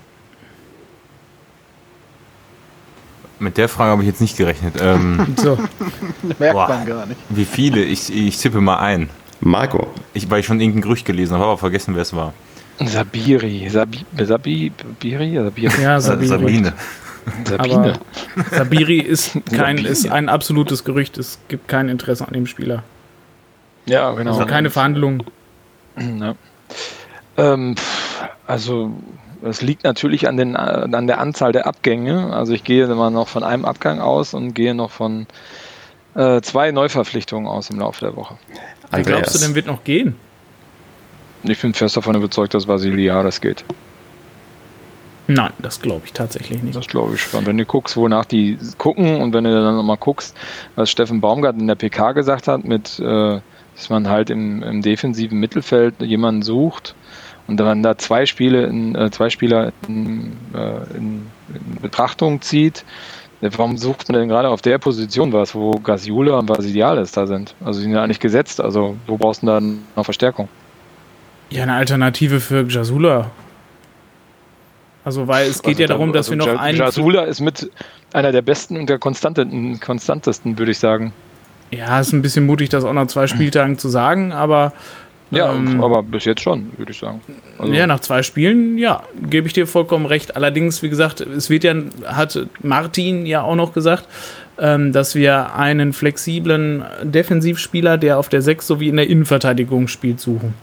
Mit 3.39 3.56
der 3.59 3.69
Frage 3.69 3.90
habe 3.93 4.02
ich 4.02 4.09
jetzt 4.09 4.20
nicht 4.20 4.36
gerechnet. 4.36 4.74
Ähm, 4.81 5.35
So. 5.36 5.59
Merkt 6.39 6.55
Boah. 6.55 6.69
man 6.69 6.86
gar 6.86 7.06
nicht. 7.06 7.20
wie 7.31 7.44
viele? 7.44 7.82
Ich, 7.82 8.15
ich 8.15 8.39
tippe 8.39 8.61
mal 8.61 8.78
ein. 8.78 9.11
Marco, 9.40 9.89
Ich, 10.15 10.31
weil 10.31 10.40
ich 10.40 10.47
schon 10.47 10.61
irgendein 10.61 10.82
Gerücht 10.82 11.05
gelesen 11.05 11.35
habe, 11.35 11.44
aber 11.44 11.59
vergessen, 11.59 11.94
wer 11.94 12.02
es 12.02 12.15
war. 12.15 12.32
Sabiri. 12.78 13.69
Sabi, 13.69 14.05
Sabi, 14.24 14.73
Sabiri? 14.89 15.35
Sabiri. 15.36 15.82
Ja, 15.82 15.97
Äh, 15.97 16.01
Sabine. 16.01 16.28
Sabine. 16.28 16.73
Sabine. 17.44 17.74
Aber 17.77 18.56
Sabiri 18.56 18.98
ist, 18.98 19.32
kein, 19.51 19.77
Sabine. 19.77 19.89
ist 19.89 20.11
ein 20.11 20.28
absolutes 20.28 20.85
Gerücht. 20.85 21.19
Es 21.19 21.39
gibt 21.48 21.69
kein 21.69 21.89
Interesse 21.89 22.27
an 22.27 22.32
dem 22.35 22.47
Spieler. 22.47 22.82
Ja, 23.86 24.11
genau. 24.12 24.32
Also 24.32 24.47
keine 24.47 24.70
Verhandlungen. 24.70 25.23
Ja. 25.98 26.35
Ähm, 27.36 27.74
also 28.47 28.93
es 29.45 29.62
liegt 29.62 29.85
natürlich 29.85 30.27
an, 30.29 30.37
den, 30.37 30.57
an 30.57 31.07
der 31.07 31.21
Anzahl 31.21 31.53
der 31.53 31.66
Abgänge. 31.66 32.33
Also 32.33 32.53
ich 32.53 32.65
gehe 32.65 32.85
immer 32.85 33.11
noch 33.11 33.29
von 33.29 33.45
einem 33.45 33.65
Abgang 33.65 34.01
aus 34.01 34.35
und 34.35 34.55
gehe 34.55 34.75
noch 34.75 34.91
von 34.91 35.27
äh, 36.15 36.41
zwei 36.41 36.71
Neuverpflichtungen 36.71 37.47
aus 37.47 37.71
im 37.71 37.79
Laufe 37.79 38.01
der 38.01 38.16
Woche. 38.16 38.37
Wer 38.91 39.03
glaubst 39.03 39.35
du 39.35 39.39
denn 39.39 39.55
wird 39.55 39.66
noch 39.66 39.85
gehen? 39.85 40.16
Ich 41.43 41.61
bin 41.61 41.75
fest 41.75 41.97
davon 41.97 42.15
überzeugt, 42.15 42.55
dass 42.55 42.66
Vasiliades 42.66 43.41
geht. 43.41 43.65
Nein, 45.27 45.53
das 45.59 45.81
glaube 45.81 46.03
ich 46.05 46.12
tatsächlich 46.12 46.62
nicht. 46.62 46.77
Das 46.77 46.87
glaube 46.87 47.15
ich 47.15 47.23
schon. 47.23 47.47
Wenn 47.47 47.59
du 47.59 47.65
guckst, 47.65 47.97
wonach 47.97 48.25
die 48.25 48.59
gucken 48.79 49.21
und 49.21 49.33
wenn 49.33 49.45
du 49.45 49.53
dann 49.53 49.77
nochmal 49.77 49.97
guckst, 49.99 50.37
was 50.75 50.91
Steffen 50.91 51.21
Baumgart 51.21 51.57
in 51.59 51.66
der 51.66 51.75
PK 51.75 52.12
gesagt 52.12 52.49
hat, 52.49 52.65
mit, 52.65 52.99
äh, 52.99 53.41
dass 53.75 53.91
man 53.91 54.09
halt 54.09 54.31
im, 54.31 54.62
im 54.62 54.81
defensiven 54.81 55.39
Mittelfeld 55.41 56.01
jemanden 56.01 56.43
sucht 56.43 56.95
und 57.47 57.59
dann 57.59 57.83
da 57.83 57.97
zwei 57.99 58.27
Spiele 58.27 58.65
in, 58.66 58.95
äh, 58.95 59.11
zwei 59.11 59.31
Spieler 59.31 59.73
in, 59.89 60.33
äh, 60.55 60.97
in, 60.97 61.27
in 61.49 61.81
Betrachtung 61.83 62.41
zieht, 62.41 62.85
äh, 63.43 63.51
warum 63.57 63.77
sucht 63.77 64.09
man 64.09 64.21
denn 64.21 64.29
gerade 64.29 64.49
auf 64.49 64.62
der 64.62 64.79
Position 64.79 65.33
was, 65.33 65.55
wo 65.55 65.73
Gasiula 65.73 66.39
und 66.39 66.49
Vasiliales 66.49 67.12
da 67.12 67.27
sind? 67.27 67.55
Also 67.65 67.81
die 67.81 67.85
sind 67.85 67.93
ja 67.93 68.03
eigentlich 68.03 68.21
gesetzt, 68.21 68.61
also 68.61 68.97
wo 69.07 69.16
brauchst 69.16 69.43
du 69.43 69.47
denn 69.47 69.81
da 69.95 70.01
noch 70.01 70.05
Verstärkung? 70.05 70.49
Ja, 71.51 71.65
eine 71.65 71.75
Alternative 71.75 72.41
für 72.41 72.65
Jasula. 72.69 73.31
Also, 75.05 75.29
weil 75.29 75.49
es 75.49 75.61
geht 75.62 75.73
Also 75.75 75.83
ja 75.83 75.87
da- 75.89 75.95
darum, 75.95 76.12
dass 76.15 76.29
also 76.29 76.31
wir 76.33 76.37
noch 76.39 76.47
Ja- 76.47 76.59
einen. 76.61 76.79
Jasula 76.79 77.25
ist 77.25 77.41
mit 77.41 77.71
einer 78.15 78.33
der 78.33 78.41
besten 78.43 78.79
und 78.79 78.89
der 78.89 78.99
konstantesten, 78.99 79.79
konstantesten, 79.79 80.59
würde 80.59 80.73
ich 80.73 80.79
sagen. 80.79 81.12
Ja, 81.71 82.01
ist 82.01 82.12
ein 82.12 82.23
bisschen 82.23 82.47
mutig, 82.47 82.71
das 82.71 82.85
auch 82.85 82.93
nach 82.95 83.07
zwei 83.09 83.27
Spieltagen 83.27 83.77
zu 83.79 83.89
sagen, 83.89 84.33
aber. 84.33 84.73
Ja, 85.36 85.52
ähm, 85.52 85.82
aber 85.82 86.02
bis 86.02 86.24
jetzt 86.24 86.43
schon, 86.43 86.73
würde 86.77 86.93
ich 86.93 86.98
sagen. 86.98 87.20
Also, 87.59 87.73
ja, 87.73 87.86
nach 87.86 88.01
zwei 88.01 88.23
Spielen, 88.23 88.78
ja, 88.78 89.02
gebe 89.28 89.47
ich 89.47 89.52
dir 89.52 89.66
vollkommen 89.66 90.06
recht. 90.06 90.36
Allerdings, 90.36 90.82
wie 90.82 90.89
gesagt, 90.89 91.20
es 91.20 91.51
wird 91.51 91.65
ja, 91.65 91.74
hat 92.06 92.39
Martin 92.62 93.27
ja 93.27 93.43
auch 93.43 93.56
noch 93.56 93.73
gesagt, 93.73 94.06
ähm, 94.59 94.93
dass 94.93 95.15
wir 95.15 95.55
einen 95.55 95.93
flexiblen 95.93 96.85
Defensivspieler, 97.02 97.98
der 97.98 98.19
auf 98.19 98.28
der 98.28 98.43
6 98.43 98.66
sowie 98.66 98.89
in 98.89 98.97
der 98.97 99.09
Innenverteidigung 99.09 99.89
spielt, 99.89 100.20
suchen. 100.20 100.55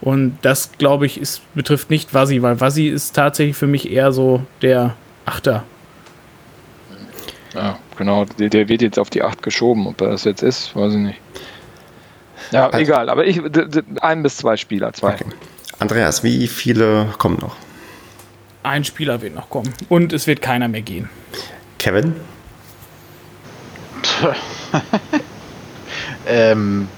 Und 0.00 0.38
das, 0.42 0.72
glaube 0.78 1.06
ich, 1.06 1.20
ist, 1.20 1.42
betrifft 1.54 1.90
nicht 1.90 2.14
Vasi, 2.14 2.42
weil 2.42 2.60
Vasi 2.60 2.88
ist 2.88 3.14
tatsächlich 3.14 3.56
für 3.56 3.66
mich 3.66 3.90
eher 3.90 4.12
so 4.12 4.42
der 4.62 4.94
Achter. 5.26 5.64
ja, 7.54 7.78
genau. 7.96 8.24
Der, 8.38 8.48
der 8.48 8.68
wird 8.68 8.82
jetzt 8.82 8.98
auf 8.98 9.10
die 9.10 9.22
8 9.22 9.42
geschoben. 9.42 9.86
Ob 9.86 10.00
er 10.00 10.08
das 10.08 10.24
jetzt 10.24 10.42
ist, 10.42 10.74
weiß 10.74 10.94
ich 10.94 10.98
nicht. 10.98 11.20
Ja, 12.50 12.66
Also- 12.66 12.78
egal. 12.78 13.08
Aber 13.08 13.24
ich, 13.26 13.40
d- 13.40 13.66
d- 13.66 13.82
ein 14.00 14.22
bis 14.22 14.36
zwei 14.36 14.56
Spieler, 14.56 14.92
zwei. 14.92 15.14
Okay. 15.14 15.26
Andreas, 15.78 16.22
wie 16.24 16.46
viele 16.48 17.06
kommen 17.18 17.38
noch? 17.40 17.56
Ein 18.62 18.84
Spieler 18.84 19.22
wird 19.22 19.34
noch 19.34 19.48
kommen. 19.48 19.72
Und 19.88 20.12
es 20.12 20.26
wird 20.26 20.42
keiner 20.42 20.68
mehr 20.68 20.82
gehen. 20.82 21.08
Kevin? 21.78 22.14
Ähm, 26.26 26.88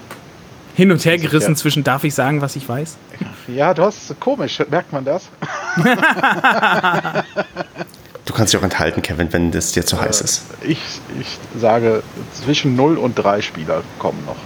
Hin 0.74 0.90
und 0.90 1.04
her 1.04 1.18
gerissen 1.18 1.52
ja- 1.52 1.56
zwischen, 1.56 1.84
darf 1.84 2.04
ich 2.04 2.14
sagen, 2.14 2.40
was 2.40 2.56
ich 2.56 2.68
weiß? 2.68 2.96
ja, 3.46 3.74
du 3.74 3.82
hast 3.82 4.18
komisch, 4.20 4.60
merkt 4.70 4.92
man 4.92 5.04
das? 5.04 5.28
Du 8.24 8.32
kannst 8.32 8.52
dich 8.52 8.60
auch 8.60 8.64
enthalten, 8.64 9.02
Kevin, 9.02 9.30
wenn 9.32 9.50
das 9.50 9.72
dir 9.72 9.84
zu 9.84 10.00
heiß 10.00 10.20
ist. 10.22 10.44
Ich, 10.62 10.78
ich 11.20 11.38
sage, 11.58 12.02
zwischen 12.32 12.76
0 12.76 12.96
und 12.96 13.16
3 13.16 13.42
Spieler 13.42 13.82
kommen 13.98 14.24
noch. 14.24 14.36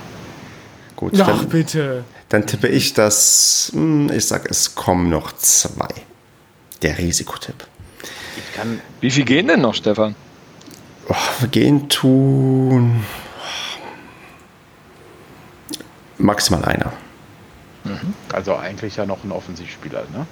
Gut, 0.97 1.12
Ach, 1.20 1.27
dann, 1.27 1.48
bitte. 1.48 2.05
dann 2.31 2.47
tippe 2.47 2.68
ich 2.68 2.94
das. 2.94 3.70
hm, 3.74 4.10
Ich 4.12 4.27
sag, 4.27 4.51
es 4.51 4.74
kommen 4.74 5.10
noch 5.10 5.32
zwei. 5.32 5.89
Der 6.82 6.97
Risikotipp. 6.98 7.66
Ich 8.36 8.55
kann, 8.55 8.81
Wie 9.01 9.10
viel 9.10 9.24
gehen 9.24 9.48
denn 9.48 9.60
noch, 9.60 9.74
Stefan? 9.74 10.14
Oh, 11.09 11.47
gehen 11.51 11.89
tun. 11.89 13.05
Maximal 16.18 16.64
einer. 16.64 16.93
also 18.32 18.56
eigentlich 18.56 18.97
ja 18.97 19.06
noch 19.06 19.23
ein 19.23 19.31
Offensivspieler, 19.32 20.02
ne? 20.12 20.27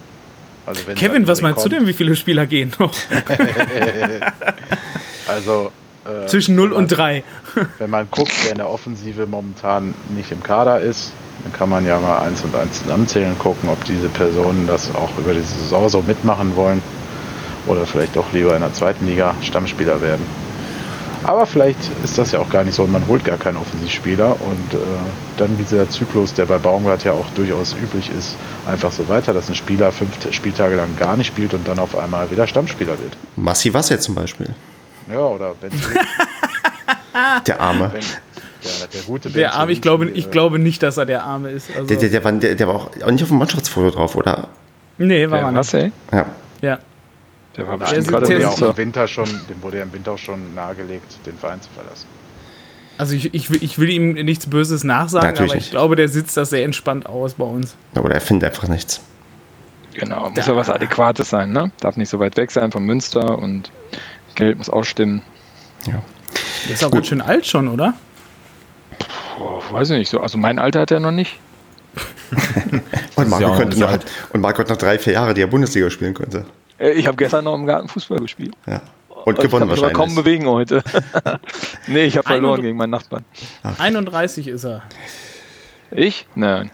Also 0.65 0.85
wenn 0.87 0.95
Kevin, 0.95 1.27
was 1.27 1.41
meinst 1.41 1.59
du 1.59 1.69
kommt- 1.69 1.73
denn, 1.81 1.87
wie 1.87 1.93
viele 1.93 2.15
Spieler 2.15 2.45
gehen 2.47 2.73
noch? 2.79 2.93
Also 5.27 5.71
äh, 6.05 6.27
Zwischen 6.27 6.55
0 6.55 6.69
wenn 6.71 6.77
und 6.77 6.91
man- 6.91 6.97
3. 6.97 7.23
Wenn 7.79 7.89
man 7.89 8.07
guckt, 8.11 8.31
wer 8.43 8.51
in 8.51 8.57
der 8.57 8.69
Offensive 8.69 9.25
momentan 9.27 9.93
nicht 10.09 10.31
im 10.31 10.41
Kader 10.43 10.79
ist, 10.79 11.11
dann 11.43 11.53
kann 11.53 11.69
man 11.69 11.85
ja 11.85 11.99
mal 11.99 12.19
eins 12.19 12.43
und 12.43 12.55
eins 12.55 12.81
zusammenzählen 12.81 13.31
und 13.31 13.39
gucken, 13.39 13.69
ob 13.69 13.83
diese 13.85 14.09
Personen 14.09 14.67
das 14.67 14.93
auch 14.95 15.17
über 15.17 15.33
die 15.33 15.41
Saison 15.41 15.89
so 15.89 16.01
mitmachen 16.01 16.55
wollen 16.55 16.81
oder 17.67 17.85
vielleicht 17.85 18.15
doch 18.15 18.31
lieber 18.33 18.55
in 18.55 18.61
der 18.61 18.73
zweiten 18.73 19.05
Liga 19.05 19.33
Stammspieler 19.41 20.01
werden. 20.01 20.25
Aber 21.23 21.47
vielleicht 21.47 21.79
ist 22.03 22.19
das 22.19 22.31
ja 22.33 22.39
auch 22.39 22.49
gar 22.51 22.63
nicht 22.63 22.75
so 22.75 22.83
und 22.83 22.91
man 22.91 23.07
holt 23.07 23.25
gar 23.25 23.37
keinen 23.37 23.57
Offensivspieler 23.57 24.35
und 24.41 24.73
äh, 24.75 24.83
dann 25.37 25.57
dieser 25.57 25.89
Zyklus, 25.89 26.35
der 26.35 26.45
bei 26.45 26.59
Baumgart 26.59 27.03
ja 27.03 27.13
auch 27.13 27.25
durchaus 27.35 27.73
üblich 27.73 28.11
ist, 28.15 28.35
einfach 28.67 28.91
so 28.91 29.09
weiter, 29.09 29.33
dass 29.33 29.49
ein 29.49 29.55
Spieler 29.55 29.91
fünf 29.91 30.11
Spieltage 30.31 30.75
lang 30.75 30.95
gar 30.99 31.17
nicht 31.17 31.25
spielt 31.27 31.55
und 31.55 31.67
dann 31.67 31.79
auf 31.79 31.97
einmal 31.97 32.29
wieder 32.29 32.45
Stammspieler 32.45 32.91
wird. 32.99 33.17
Massi 33.35 33.73
Wasser 33.73 33.99
zum 33.99 34.13
Beispiel. 34.13 34.53
Ja, 35.11 35.19
oder 35.19 35.55
wenn 35.61 35.71
Der 37.47 37.61
Arme. 37.61 37.91
der, 37.93 38.87
der 38.93 39.01
gute 39.03 39.29
Der 39.29 39.41
Benzo 39.43 39.57
Arme, 39.59 39.71
ich 39.71 39.81
glaube, 39.81 40.09
ich 40.09 40.31
glaube 40.31 40.59
nicht, 40.59 40.83
dass 40.83 40.97
er 40.97 41.05
der 41.05 41.23
Arme 41.23 41.49
ist. 41.51 41.69
Also, 41.75 41.87
Der, 41.87 41.97
der, 41.97 42.09
der, 42.09 42.23
war, 42.23 42.31
der, 42.33 42.55
der 42.55 42.67
war 42.67 42.75
auch, 42.75 43.11
nicht 43.11 43.23
auf 43.23 43.29
dem 43.29 43.37
Mannschaftsfoto 43.37 43.91
drauf, 43.91 44.15
oder? 44.15 44.47
nee, 44.97 45.29
war 45.29 45.39
er 45.39 45.53
was, 45.53 45.73
nicht. 45.73 45.83
ey? 45.83 45.91
Ja. 46.11 46.25
Ja. 46.61 46.79
Der 47.57 47.67
war 47.67 47.77
bestimmt 47.77 48.07
der 48.07 48.11
gerade 48.19 48.27
der 48.37 48.49
auch 48.49 48.53
Winter. 48.57 48.69
im 48.71 48.77
Winter 48.77 49.07
schon, 49.07 49.25
dem 49.49 49.61
wurde 49.61 49.77
ja 49.77 49.83
im 49.83 49.93
Winter 49.93 50.11
auch 50.13 50.17
schon 50.17 50.53
nahegelegt, 50.55 51.25
den 51.25 51.37
Verein 51.37 51.61
zu 51.61 51.69
verlassen. 51.73 52.07
Also 52.97 53.13
ich, 53.15 53.33
ich, 53.33 53.49
will, 53.49 53.61
ich 53.63 53.77
will 53.77 53.89
ihm 53.89 54.13
nichts 54.13 54.47
Böses 54.49 54.83
nachsagen, 54.83 55.27
Natürlich 55.29 55.51
aber 55.51 55.57
ich 55.57 55.63
nicht. 55.65 55.71
glaube, 55.71 55.95
der 55.95 56.07
sitzt 56.09 56.35
das 56.37 56.49
sehr 56.49 56.63
entspannt 56.65 57.07
aus 57.07 57.33
bei 57.35 57.45
uns. 57.45 57.75
Oder 57.95 58.15
er 58.15 58.21
findet 58.21 58.49
einfach 58.49 58.67
nichts. 58.67 59.01
Genau, 59.93 60.29
muss 60.29 60.45
ja 60.47 60.55
was 60.55 60.69
Adäquates 60.69 61.29
sein, 61.29 61.51
ne? 61.53 61.71
Darf 61.79 61.95
nicht 61.95 62.09
so 62.09 62.19
weit 62.19 62.35
weg 62.35 62.51
sein 62.51 62.71
von 62.71 62.83
Münster 62.83 63.37
und 63.37 63.71
Geld 64.35 64.57
muss 64.57 64.69
auch 64.69 64.83
stimmen. 64.83 65.21
Ja. 65.87 66.01
Der 66.67 66.73
ist 66.73 66.83
auch 66.83 66.91
ganz 66.91 67.07
schön 67.07 67.21
alt 67.21 67.45
schon, 67.45 67.67
oder? 67.67 67.93
Boah, 69.37 69.61
weiß 69.71 69.89
ich 69.91 69.97
nicht 69.97 70.09
so. 70.09 70.19
Also 70.19 70.37
mein 70.37 70.59
Alter 70.59 70.81
hat 70.81 70.91
er 70.91 70.99
noch 70.99 71.11
nicht. 71.11 71.39
Und 73.15 73.29
Marco, 73.29 73.43
ja 73.49 73.55
könnte 73.57 73.79
noch, 73.79 73.89
alt. 73.89 74.05
und 74.33 74.41
Marco 74.41 74.59
hat 74.59 74.67
noch 74.69 74.75
drei, 74.77 74.99
vier 74.99 75.13
Jahre, 75.13 75.33
die 75.33 75.41
er 75.41 75.47
Bundesliga 75.47 75.89
spielen 75.89 76.13
könnte. 76.13 76.45
Äh, 76.77 76.91
Ich 76.91 77.07
habe 77.07 77.15
gestern 77.15 77.45
noch 77.45 77.55
im 77.55 77.65
Garten 77.65 77.87
Fußball 77.87 78.19
gespielt. 78.19 78.53
Ja. 78.67 78.81
Und 79.23 79.39
gewonnen 79.39 79.69
ich 79.69 79.75
mich 79.75 79.83
aber 79.83 79.93
kaum 79.93 80.15
wahrscheinlich. 80.15 80.15
bewegen 80.25 80.47
heute. 80.47 80.83
nee, 81.87 82.03
ich 82.03 82.17
habe 82.17 82.27
verloren 82.27 82.61
gegen 82.61 82.77
meinen 82.77 82.89
Nachbarn. 82.89 83.23
31 83.77 84.47
ist 84.49 84.65
er. 84.65 84.83
Ich? 85.91 86.27
Nein. 86.35 86.69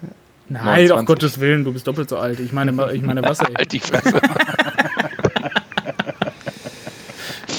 Nein, 0.49 0.63
29. 0.65 0.97
um 0.97 1.05
Gottes 1.05 1.39
Willen, 1.39 1.63
du 1.63 1.71
bist 1.71 1.88
doppelt 1.88 2.09
so 2.09 2.17
alt. 2.17 2.39
Ich 2.39 2.51
meine, 2.51 2.71
ich 2.93 3.01
meine 3.03 3.21
Wasser. 3.23 3.47
Halt 3.55 3.71
die 3.71 3.79
Fresse. 3.79 4.19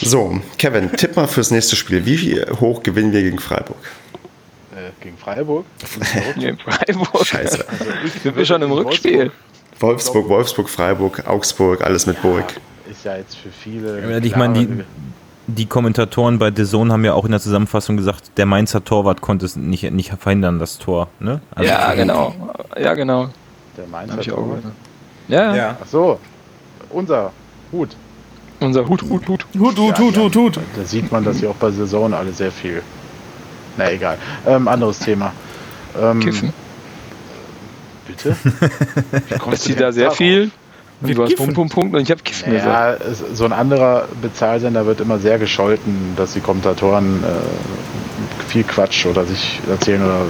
So, 0.04 0.40
Kevin, 0.58 0.90
tipp 0.92 1.16
mal 1.16 1.26
fürs 1.28 1.50
nächste 1.50 1.76
Spiel. 1.76 2.04
Wie 2.06 2.40
hoch 2.60 2.82
gewinnen 2.82 3.12
wir 3.12 3.22
gegen 3.22 3.38
Freiburg? 3.38 3.76
Äh, 4.74 4.90
gegen 5.02 5.16
Freiburg. 5.16 5.64
Nee, 6.36 6.54
Freiburg. 6.56 7.26
Scheiße. 7.26 7.64
Sind 8.22 8.36
wir 8.36 8.44
schon 8.44 8.62
im 8.62 8.72
Rückspiel? 8.72 9.30
Wolfsburg, 9.78 10.28
Wolfsburg, 10.28 10.68
Freiburg, 10.68 11.26
Augsburg, 11.26 11.82
alles 11.82 12.06
mit 12.06 12.20
Burg. 12.22 12.44
Ist 12.90 13.04
ja 13.04 13.16
jetzt 13.16 13.36
für 13.36 13.50
viele. 13.50 14.00
Ja, 14.10 14.18
ich 14.18 14.36
meine, 14.36 14.66
die, 14.66 14.84
die 15.46 15.66
Kommentatoren 15.66 16.38
bei 16.38 16.52
The 16.54 16.64
Zone 16.64 16.92
haben 16.92 17.04
ja 17.04 17.14
auch 17.14 17.24
in 17.24 17.30
der 17.32 17.40
Zusammenfassung 17.40 17.96
gesagt, 17.96 18.32
der 18.36 18.46
Mainzer 18.46 18.84
Torwart 18.84 19.20
konnte 19.20 19.44
es 19.46 19.56
nicht, 19.56 19.90
nicht 19.92 20.12
verhindern, 20.18 20.58
das 20.58 20.78
Tor. 20.78 21.08
Ne? 21.20 21.40
Also- 21.54 21.68
Ja, 21.70 21.94
genau. 21.94 22.34
Ja, 22.78 22.94
genau. 22.94 23.28
der 23.76 23.86
Mainzer 23.86 24.18
ich 24.20 24.26
Torwart. 24.28 24.58
gehört. 24.58 24.74
Ja, 25.28 25.54
Ja. 25.54 25.76
Ach 25.82 25.86
so, 25.86 26.18
unser 26.90 27.32
Hut. 27.72 27.96
Unser 28.62 28.89
Hut, 28.89 29.02
Hut, 29.02 29.28
Hut. 29.28 29.47
Hut, 29.59 29.78
hut, 29.78 29.98
hut, 29.98 30.16
hut, 30.16 30.36
hut. 30.36 30.59
Da 30.76 30.84
sieht 30.84 31.10
man, 31.12 31.24
dass 31.24 31.39
sie 31.39 31.47
auch 31.47 31.55
bei 31.56 31.70
Saison 31.70 32.12
alle 32.14 32.32
sehr 32.32 32.51
viel. 32.52 32.82
Na 33.76 33.90
egal. 33.90 34.18
Ähm, 34.47 34.68
anderes 34.68 34.98
Thema. 34.98 35.32
Ähm, 36.01 36.20
Kiffen. 36.20 36.52
Bitte? 38.06 38.36
Dass 39.51 39.64
denn 39.64 39.76
da 39.76 39.93
sehr 39.93 40.05
darauf? 40.05 40.16
viel 40.16 40.51
Und 41.01 41.16
du 41.16 41.22
hast 41.24 41.36
Punkt, 41.36 41.55
Punkt, 41.55 41.72
Punkt 41.72 41.94
und 41.97 42.02
ich 42.02 42.10
habe 42.10 42.22
Kiffen 42.22 42.52
gesagt. 42.52 43.01
Ja, 43.02 43.06
es- 43.10 43.22
so 43.39 43.44
ein 43.44 43.52
anderer 43.52 44.06
Bezahlsender 44.20 44.86
wird 44.86 45.01
immer 45.01 45.18
sehr 45.18 45.39
gescholten, 45.39 46.14
dass 46.16 46.32
die 46.34 46.40
Kommentatoren 46.40 47.22
äh, 47.24 48.48
viel 48.48 48.64
Quatsch 48.64 49.06
oder 49.06 49.24
sich 49.24 49.60
erzählen 49.68 50.02
oder 50.05 50.22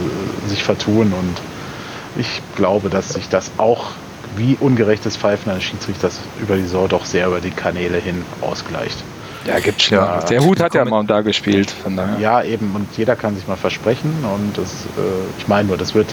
sich 0.49 0.63
vertun. 0.65 1.13
Und 1.13 2.21
ich 2.21 2.41
glaube, 2.57 2.89
dass 2.91 3.11
sich 3.15 3.29
das 3.29 3.51
auch 3.59 3.89
wie 4.37 4.57
ungerechtes 4.61 5.17
Pfeifen 5.17 5.51
eines 5.53 5.65
Schiedsrichters 5.65 6.21
über 6.41 6.57
die 6.57 6.63
Saison 6.63 6.89
doch 6.89 7.05
sehr 7.05 7.27
über 7.29 7.41
die 7.41 7.51
Kanäle 7.51 7.99
hin 7.99 8.25
ausgleicht. 8.41 8.97
Ja, 9.45 9.59
gibt 9.59 9.83
schon. 9.83 9.99
Ja. 9.99 10.21
Der 10.21 10.41
Hut 10.45 10.61
hat 10.61 10.75
ja 10.75 10.85
mal 10.85 11.05
da 11.05 11.21
gespielt. 11.21 11.71
Von 11.71 11.97
daher. 11.97 12.19
Ja, 12.21 12.43
eben, 12.45 12.71
und 12.77 12.87
jeder 12.97 13.17
kann 13.17 13.35
sich 13.35 13.49
mal 13.49 13.57
versprechen. 13.57 14.13
Und 14.23 14.57
das, 14.57 14.71
äh, 14.97 15.01
ich 15.39 15.49
meine 15.49 15.67
nur, 15.69 15.77
das 15.77 15.95
wird 15.97 16.07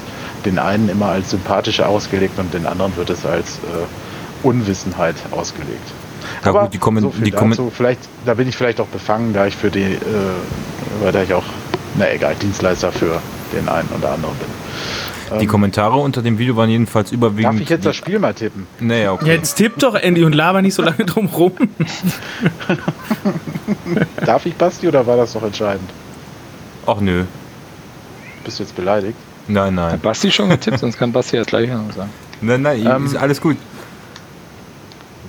den 0.45 0.57
einen 0.57 0.89
immer 0.89 1.09
als 1.09 1.29
sympathisch 1.29 1.79
ausgelegt 1.79 2.39
und 2.39 2.51
den 2.55 2.65
anderen 2.65 2.95
wird 2.97 3.11
es 3.11 3.25
als 3.27 3.57
äh, 3.57 3.85
Unwissenheit 4.41 5.15
ausgelegt. 5.31 5.87
Ja, 6.43 6.49
Aber 6.49 6.63
gut, 6.63 6.73
die 6.73 6.77
Kommen- 6.79 7.01
so 7.03 7.11
viel 7.11 7.23
die 7.25 7.31
Kommen- 7.31 7.51
dazu. 7.51 7.71
Vielleicht, 7.75 7.99
da 8.25 8.33
bin 8.33 8.47
ich 8.49 8.57
vielleicht 8.57 8.79
auch 8.79 8.87
befangen, 8.87 9.33
da 9.33 9.45
ich 9.45 9.55
für 9.55 9.69
die, 9.69 9.81
äh, 9.83 9.97
weil 11.03 11.11
da 11.11 11.21
ich 11.21 11.33
auch, 11.33 11.43
na 11.99 12.11
egal, 12.11 12.35
Dienstleister 12.41 12.91
für 12.91 13.21
den 13.55 13.69
einen 13.69 13.89
oder 13.89 14.11
anderen 14.11 14.35
bin. 14.37 14.47
Die 15.39 15.47
Kommentare 15.47 15.97
unter 15.97 16.21
dem 16.21 16.37
Video 16.37 16.55
waren 16.55 16.69
jedenfalls 16.69 17.11
überwiegend. 17.11 17.53
Darf 17.53 17.61
ich 17.61 17.69
jetzt 17.69 17.85
das 17.85 17.95
Spiel 17.95 18.19
mal 18.19 18.33
tippen? 18.33 18.67
Naja, 18.79 19.13
okay. 19.13 19.27
Jetzt 19.27 19.55
tipp 19.55 19.77
doch, 19.79 19.95
Andy, 19.95 20.23
und 20.23 20.33
laber 20.33 20.61
nicht 20.61 20.73
so 20.73 20.81
lange 20.81 21.05
drum 21.05 21.27
rum. 21.27 21.51
Darf 24.25 24.45
ich, 24.45 24.55
Basti, 24.55 24.87
oder 24.87 25.05
war 25.05 25.17
das 25.17 25.33
doch 25.33 25.43
entscheidend? 25.43 25.89
Ach 26.85 26.99
nö. 26.99 27.25
Bist 28.43 28.59
du 28.59 28.63
jetzt 28.63 28.75
beleidigt? 28.75 29.17
Nein, 29.47 29.79
Hat 29.79 29.91
nein. 29.91 29.99
Basti 29.99 30.31
schon 30.31 30.49
getippt, 30.49 30.79
sonst 30.79 30.97
kann 30.97 31.11
Basti 31.11 31.37
das 31.37 31.47
gleich 31.47 31.69
noch 31.69 31.91
sagen. 31.93 32.11
Nein, 32.41 32.61
nein, 32.61 32.85
Ähm, 32.85 33.05
ist 33.05 33.15
alles 33.15 33.41
gut. 33.41 33.57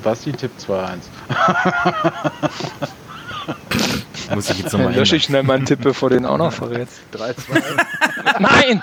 Basti 0.02 0.32
tippt 0.32 0.62
2-1. 0.62 0.96
Muss 4.34 4.48
ich 4.50 4.58
jetzt 4.58 4.72
Dann 4.72 4.82
nochmal 4.82 4.96
lösche 4.96 5.16
ich 5.16 5.24
schnell 5.24 5.42
meinen 5.42 5.64
Tipp, 5.66 5.80
bevor 5.82 6.08
du 6.10 6.16
den 6.16 6.26
auch 6.26 6.38
noch 6.38 6.52
verrätst. 6.52 7.00
3-2. 7.14 7.34
Nein! 8.38 8.82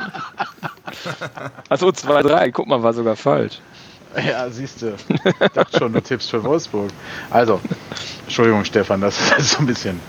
Achso, 1.69 1.89
2-3. 1.89 2.51
Guck 2.51 2.67
mal, 2.67 2.81
war 2.81 2.93
sogar 2.93 3.15
falsch. 3.15 3.59
Ja, 4.15 4.49
siehst 4.49 4.81
du. 4.81 4.95
Dachte 5.53 5.77
schon, 5.77 5.93
du 5.93 6.01
tippst 6.01 6.29
für 6.29 6.43
Wolfsburg. 6.43 6.89
Also, 7.29 7.59
Entschuldigung, 8.25 8.63
Stefan, 8.65 9.01
das 9.01 9.19
ist 9.37 9.51
so 9.51 9.59
ein 9.59 9.65
bisschen. 9.65 9.99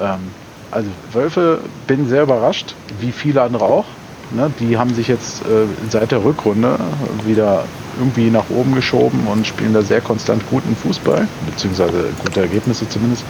Ähm, 0.00 0.30
also, 0.70 0.90
Wölfe, 1.12 1.60
bin 1.86 2.08
sehr 2.08 2.24
überrascht, 2.24 2.74
wie 3.00 3.12
viele 3.12 3.42
andere 3.42 3.64
auch. 3.64 3.86
Ne, 4.32 4.50
die 4.58 4.76
haben 4.76 4.92
sich 4.92 5.06
jetzt 5.06 5.42
äh, 5.42 5.66
seit 5.88 6.10
der 6.10 6.24
Rückrunde 6.24 6.80
wieder 7.24 7.64
irgendwie 7.96 8.28
nach 8.28 8.50
oben 8.50 8.74
geschoben 8.74 9.24
und 9.28 9.46
spielen 9.46 9.72
da 9.72 9.82
sehr 9.82 10.00
konstant 10.00 10.42
guten 10.50 10.74
Fußball, 10.74 11.28
beziehungsweise 11.48 12.06
gute 12.24 12.40
Ergebnisse 12.40 12.88
zumindest. 12.88 13.24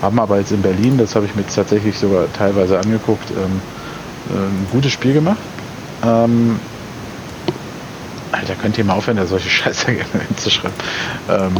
Haben 0.00 0.20
aber 0.20 0.38
jetzt 0.38 0.52
in 0.52 0.62
Berlin, 0.62 0.98
das 0.98 1.16
habe 1.16 1.26
ich 1.26 1.34
mir 1.34 1.42
jetzt 1.42 1.56
tatsächlich 1.56 1.98
sogar 1.98 2.32
teilweise 2.32 2.78
angeguckt, 2.78 3.28
ähm, 3.32 3.60
äh, 4.30 4.38
ein 4.38 4.68
gutes 4.70 4.92
Spiel 4.92 5.14
gemacht. 5.14 5.38
Ähm, 6.06 6.60
Alter, 8.32 8.54
könnt 8.54 8.76
ihr 8.78 8.84
mal 8.84 8.94
aufhören, 8.94 9.16
da 9.16 9.26
solche 9.26 9.48
Scheiße 9.50 9.86
hinzuschreiben. 10.28 10.76
Ähm, 11.28 11.54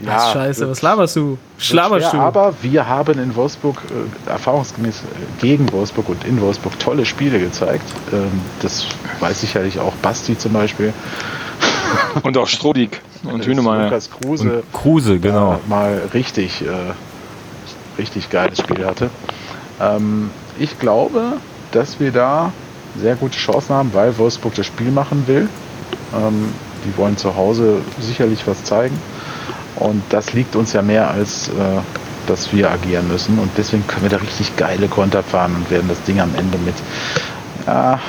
Was 0.00 0.32
scheiße, 0.32 0.60
wird- 0.60 0.70
was 0.70 0.82
laberst 0.82 1.16
du? 1.16 1.38
Schlaberst 1.58 2.10
schwer, 2.10 2.20
du? 2.20 2.26
Aber 2.26 2.54
wir 2.62 2.86
haben 2.88 3.18
in 3.18 3.34
Wolfsburg, 3.34 3.78
äh, 4.26 4.30
erfahrungsgemäß 4.30 5.00
äh, 5.00 5.40
gegen 5.40 5.70
Wolfsburg 5.72 6.08
und 6.08 6.24
in 6.24 6.40
Wolfsburg 6.40 6.78
tolle 6.78 7.04
Spiele 7.04 7.38
gezeigt. 7.40 7.84
Ähm, 8.12 8.40
das 8.62 8.86
weiß 9.20 9.40
sicherlich 9.40 9.78
auch 9.80 9.92
Basti 10.02 10.36
zum 10.38 10.52
Beispiel. 10.52 10.92
Und 12.22 12.36
auch 12.36 12.46
Strodig 12.46 13.00
und 13.24 13.44
Hünemeyer. 13.46 13.84
Lukas 13.84 14.10
Kruse 14.10 14.58
Und 14.58 14.72
Kruse, 14.72 15.18
genau. 15.18 15.54
äh, 15.54 15.68
mal 15.70 16.02
richtig, 16.12 16.62
äh, 16.62 16.66
richtig 17.98 18.28
geiles 18.30 18.58
Spiel 18.60 18.84
hatte. 18.86 19.10
Ähm, 19.80 20.30
ich 20.58 20.78
glaube, 20.78 21.34
dass 21.72 21.98
wir 21.98 22.12
da 22.12 22.52
sehr 22.96 23.16
gute 23.16 23.36
Chancen 23.36 23.74
haben, 23.74 23.90
weil 23.92 24.16
Wolfsburg 24.18 24.54
das 24.54 24.66
Spiel 24.66 24.90
machen 24.90 25.24
will. 25.26 25.48
Ähm, 26.14 26.52
die 26.84 26.96
wollen 26.96 27.16
zu 27.16 27.36
Hause 27.36 27.80
sicherlich 28.00 28.46
was 28.46 28.64
zeigen. 28.64 28.98
Und 29.76 30.02
das 30.10 30.32
liegt 30.32 30.56
uns 30.56 30.72
ja 30.72 30.82
mehr, 30.82 31.10
als 31.10 31.48
äh, 31.48 31.52
dass 32.26 32.52
wir 32.52 32.70
agieren 32.70 33.08
müssen. 33.08 33.38
Und 33.38 33.50
deswegen 33.56 33.86
können 33.86 34.02
wir 34.02 34.10
da 34.10 34.16
richtig 34.18 34.56
geile 34.56 34.88
Konter 34.88 35.22
fahren 35.22 35.54
und 35.54 35.70
werden 35.70 35.88
das 35.88 36.02
Ding 36.02 36.20
am 36.20 36.34
Ende 36.34 36.58
mit 36.58 36.74
ja, 37.66 38.00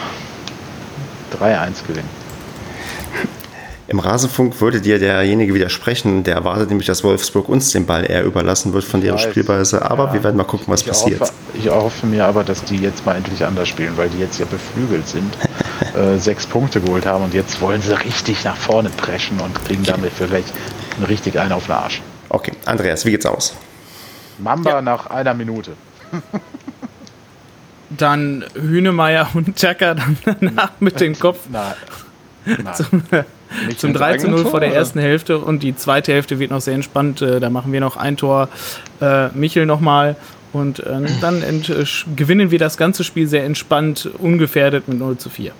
3-1 1.39 1.87
gewinnen. 1.87 2.18
Im 3.89 3.97
Rasenfunk 3.97 4.61
würde 4.61 4.81
dir 4.81 4.99
derjenige 4.99 5.55
widersprechen, 5.55 6.23
der 6.23 6.35
erwartet 6.35 6.69
nämlich, 6.69 6.85
dass 6.85 7.03
Wolfsburg 7.03 7.49
uns 7.49 7.71
den 7.71 7.87
Ball 7.87 8.09
eher 8.09 8.23
überlassen 8.23 8.71
wird 8.71 8.83
von 8.83 9.01
weiß. 9.01 9.19
Spielweise. 9.19 9.81
Aber 9.89 10.05
Ja. 10.05 10.13
wir 10.13 10.23
werden 10.23 10.37
mal 10.37 10.43
gucken, 10.43 10.67
was 10.67 10.81
ich 10.81 10.87
passiert. 10.87 11.21
Hoffe, 11.21 11.33
ich 11.55 11.69
hoffe 11.69 12.05
mir 12.05 12.25
aber, 12.25 12.43
dass 12.43 12.63
die 12.63 12.77
jetzt 12.77 13.03
mal 13.07 13.15
endlich 13.15 13.43
anders 13.43 13.67
spielen, 13.67 13.97
weil 13.97 14.09
die 14.09 14.19
jetzt 14.19 14.39
ja 14.39 14.45
beflügelt 14.45 15.07
sind, 15.07 15.33
äh, 15.95 16.17
sechs 16.19 16.45
Punkte 16.45 16.81
geholt 16.81 17.07
haben 17.07 17.23
und 17.23 17.33
jetzt 17.33 17.59
wollen 17.61 17.81
sie 17.81 17.99
richtig 17.99 18.43
nach 18.43 18.55
vorne 18.57 18.91
preschen 18.91 19.39
und 19.39 19.55
kriegen 19.65 19.83
damit 19.83 20.11
vielleicht 20.15 20.53
einen 20.97 21.05
richtig 21.05 21.39
einen 21.39 21.53
auf 21.53 21.65
den 21.65 21.71
Arsch. 21.73 22.01
Okay, 22.29 22.51
Andreas, 22.65 23.05
wie 23.05 23.11
geht's 23.11 23.25
aus? 23.25 23.55
Mamba 24.37 24.83
nach 24.83 25.07
einer 25.07 25.33
Minute. 25.33 25.71
Dann 27.89 28.45
Hünemeyer 28.53 29.29
und 29.33 29.55
Chaka 29.55 29.95
dann 29.95 30.15
danach 30.25 30.73
mit 30.79 30.99
dem 31.01 31.17
Kopf 31.17 31.39
Nein. 31.49 31.73
Nein. 32.45 33.25
Nicht 33.67 33.79
zum 33.79 33.91
ins 33.91 33.99
3 33.99 34.17
zu 34.17 34.23
eigene 34.25 34.35
0 34.35 34.41
Tor, 34.43 34.51
vor 34.51 34.59
der 34.59 34.73
ersten 34.73 34.99
Hälfte 34.99 35.39
und 35.39 35.63
die 35.63 35.75
zweite 35.75 36.13
Hälfte 36.13 36.39
wird 36.39 36.51
noch 36.51 36.61
sehr 36.61 36.75
entspannt. 36.75 37.21
Äh, 37.21 37.39
Da 37.39 37.49
machen 37.49 37.71
wir 37.71 37.79
noch 37.79 37.97
ein 37.97 38.17
Tor, 38.17 38.49
äh, 39.01 39.29
Michel 39.29 39.65
nochmal 39.65 40.15
und 40.53 40.79
äh, 40.79 40.99
dann 41.21 41.41
ent, 41.41 41.69
äh, 41.69 41.83
gewinnen 42.15 42.51
wir 42.51 42.59
das 42.59 42.77
ganze 42.77 43.03
Spiel 43.03 43.27
sehr 43.27 43.43
entspannt, 43.45 44.09
ungefährdet 44.19 44.87
mit 44.87 44.99
0 44.99 45.17
zu 45.17 45.29
4. 45.29 45.51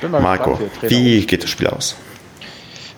Bin 0.00 0.10
mal 0.10 0.20
Marco, 0.20 0.56
gespannt, 0.56 0.90
wie 0.90 1.24
geht 1.26 1.42
das 1.42 1.50
Spiel 1.50 1.68
aus? 1.68 1.96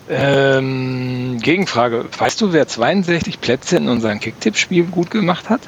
Ähm, 0.09 1.39
Gegenfrage. 1.41 2.05
Weißt 2.19 2.41
du, 2.41 2.53
wer 2.53 2.69
62 2.69 3.41
Plätze 3.41 3.77
in 3.77 3.89
unserem 3.89 4.21
Kicktipp-Spiel 4.21 4.85
gut 4.85 5.11
gemacht 5.11 5.49
hat? 5.49 5.61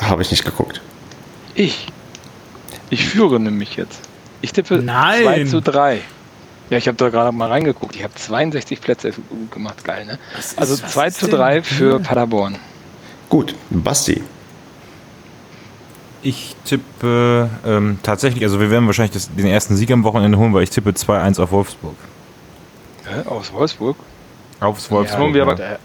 Habe 0.00 0.22
ich 0.22 0.30
nicht 0.30 0.44
geguckt. 0.44 0.80
Ich. 1.54 1.86
Ich 2.88 3.06
führe 3.06 3.38
nämlich 3.40 3.76
jetzt. 3.76 4.00
Ich 4.40 4.52
tippe 4.52 4.76
Nein. 4.76 5.22
2 5.22 5.44
zu 5.44 5.60
3. 5.60 6.00
Ja, 6.70 6.78
ich 6.78 6.88
habe 6.88 6.96
da 6.96 7.08
gerade 7.10 7.30
mal 7.32 7.48
reingeguckt. 7.48 7.94
Ich 7.96 8.02
habe 8.02 8.14
62 8.14 8.80
Plätze 8.80 9.12
gemacht. 9.50 9.84
Geil, 9.84 10.04
ne? 10.04 10.18
Also 10.56 10.82
was 10.82 10.92
2 10.92 11.06
ist 11.06 11.18
zu 11.20 11.26
denn 11.26 11.36
3 11.36 11.62
für? 11.62 12.00
Paderborn. 12.00 12.56
Gut, 13.28 13.54
Basti. 13.70 14.22
Ich 16.22 16.56
tippe 16.64 17.50
ähm, 17.64 17.98
tatsächlich, 18.02 18.42
also 18.42 18.58
wir 18.58 18.70
werden 18.70 18.86
wahrscheinlich 18.86 19.12
das, 19.12 19.32
den 19.32 19.46
ersten 19.46 19.76
Sieg 19.76 19.90
am 19.92 20.02
Wochenende 20.02 20.38
holen, 20.38 20.52
weil 20.54 20.64
ich 20.64 20.70
tippe 20.70 20.90
2-1 20.90 21.40
auf 21.40 21.52
Wolfsburg. 21.52 21.94
Hä? 23.04 23.28
Aus 23.28 23.52
Wolfsburg? 23.52 23.96
Aufs 24.58 24.90
holen 24.90 25.00
Wolfsburg. 25.00 25.34
wir 25.34 25.42
aber- 25.42 25.54
Der, 25.54 25.78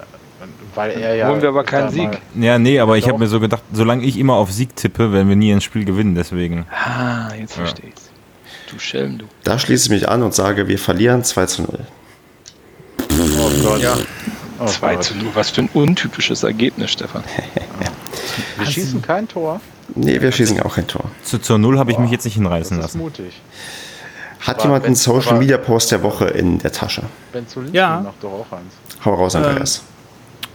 weil 0.73 0.91
er 0.91 1.15
ja. 1.15 1.27
Holen 1.27 1.41
wir 1.41 1.49
aber 1.49 1.63
keinen 1.63 1.89
Sieg. 1.91 2.09
Ja, 2.33 2.57
nee, 2.57 2.79
aber 2.79 2.97
ich 2.97 3.07
habe 3.07 3.19
mir 3.19 3.27
so 3.27 3.39
gedacht, 3.39 3.61
solange 3.73 4.03
ich 4.03 4.17
immer 4.17 4.33
auf 4.35 4.51
Sieg 4.51 4.75
tippe, 4.75 5.11
werden 5.13 5.29
wir 5.29 5.35
nie 5.35 5.51
ein 5.53 5.61
Spiel 5.61 5.85
gewinnen, 5.85 6.15
deswegen. 6.15 6.65
Ah, 6.71 7.29
jetzt 7.37 7.53
verstehe 7.53 7.89
ich's. 7.89 8.00
Du 8.71 8.79
Schelm, 8.79 9.17
du. 9.17 9.25
Da 9.43 9.59
schließe 9.59 9.85
ich 9.85 9.89
mich 9.91 10.09
an 10.09 10.23
und 10.23 10.33
sage, 10.33 10.67
wir 10.67 10.79
verlieren 10.79 11.23
2 11.23 11.45
zu 11.47 11.61
0. 11.63 11.79
Oh 13.39 13.51
Gott. 13.63 13.81
Ja. 13.81 13.97
Oh 14.59 14.65
2 14.65 14.95
Gott. 14.95 15.03
zu 15.03 15.15
0. 15.17 15.25
Was 15.33 15.49
für 15.49 15.61
ein 15.61 15.69
untypisches 15.73 16.43
Ergebnis, 16.43 16.91
Stefan. 16.91 17.23
Wir 18.57 18.65
schießen 18.65 19.01
kein 19.01 19.27
Tor. 19.27 19.59
Nee, 19.95 20.21
wir 20.21 20.31
schießen 20.31 20.61
auch 20.61 20.75
kein 20.75 20.87
Tor. 20.87 21.05
Zu, 21.23 21.39
zur 21.39 21.57
Null 21.57 21.77
habe 21.79 21.91
ich 21.91 21.97
mich 21.97 22.11
jetzt 22.11 22.23
nicht 22.23 22.37
Das 22.37 22.43
hinreißen 22.43 22.77
ist 22.77 22.83
lassen. 22.83 22.99
mutig. 22.99 23.41
Hat 24.39 24.57
Aber 24.57 24.65
jemand 24.65 24.85
einen 24.85 24.95
Social 24.95 25.37
Media 25.37 25.57
Post 25.57 25.91
der 25.91 26.01
Woche 26.03 26.25
in 26.27 26.59
der 26.59 26.71
Tasche? 26.71 27.03
Ben 27.33 27.47
Zulinski 27.47 27.77
Ja. 27.77 27.99
macht 28.01 28.23
doch 28.23 28.29
auch 28.31 28.51
eins. 28.55 28.73
Hau 29.03 29.15
raus, 29.15 29.35
Andreas. 29.35 29.81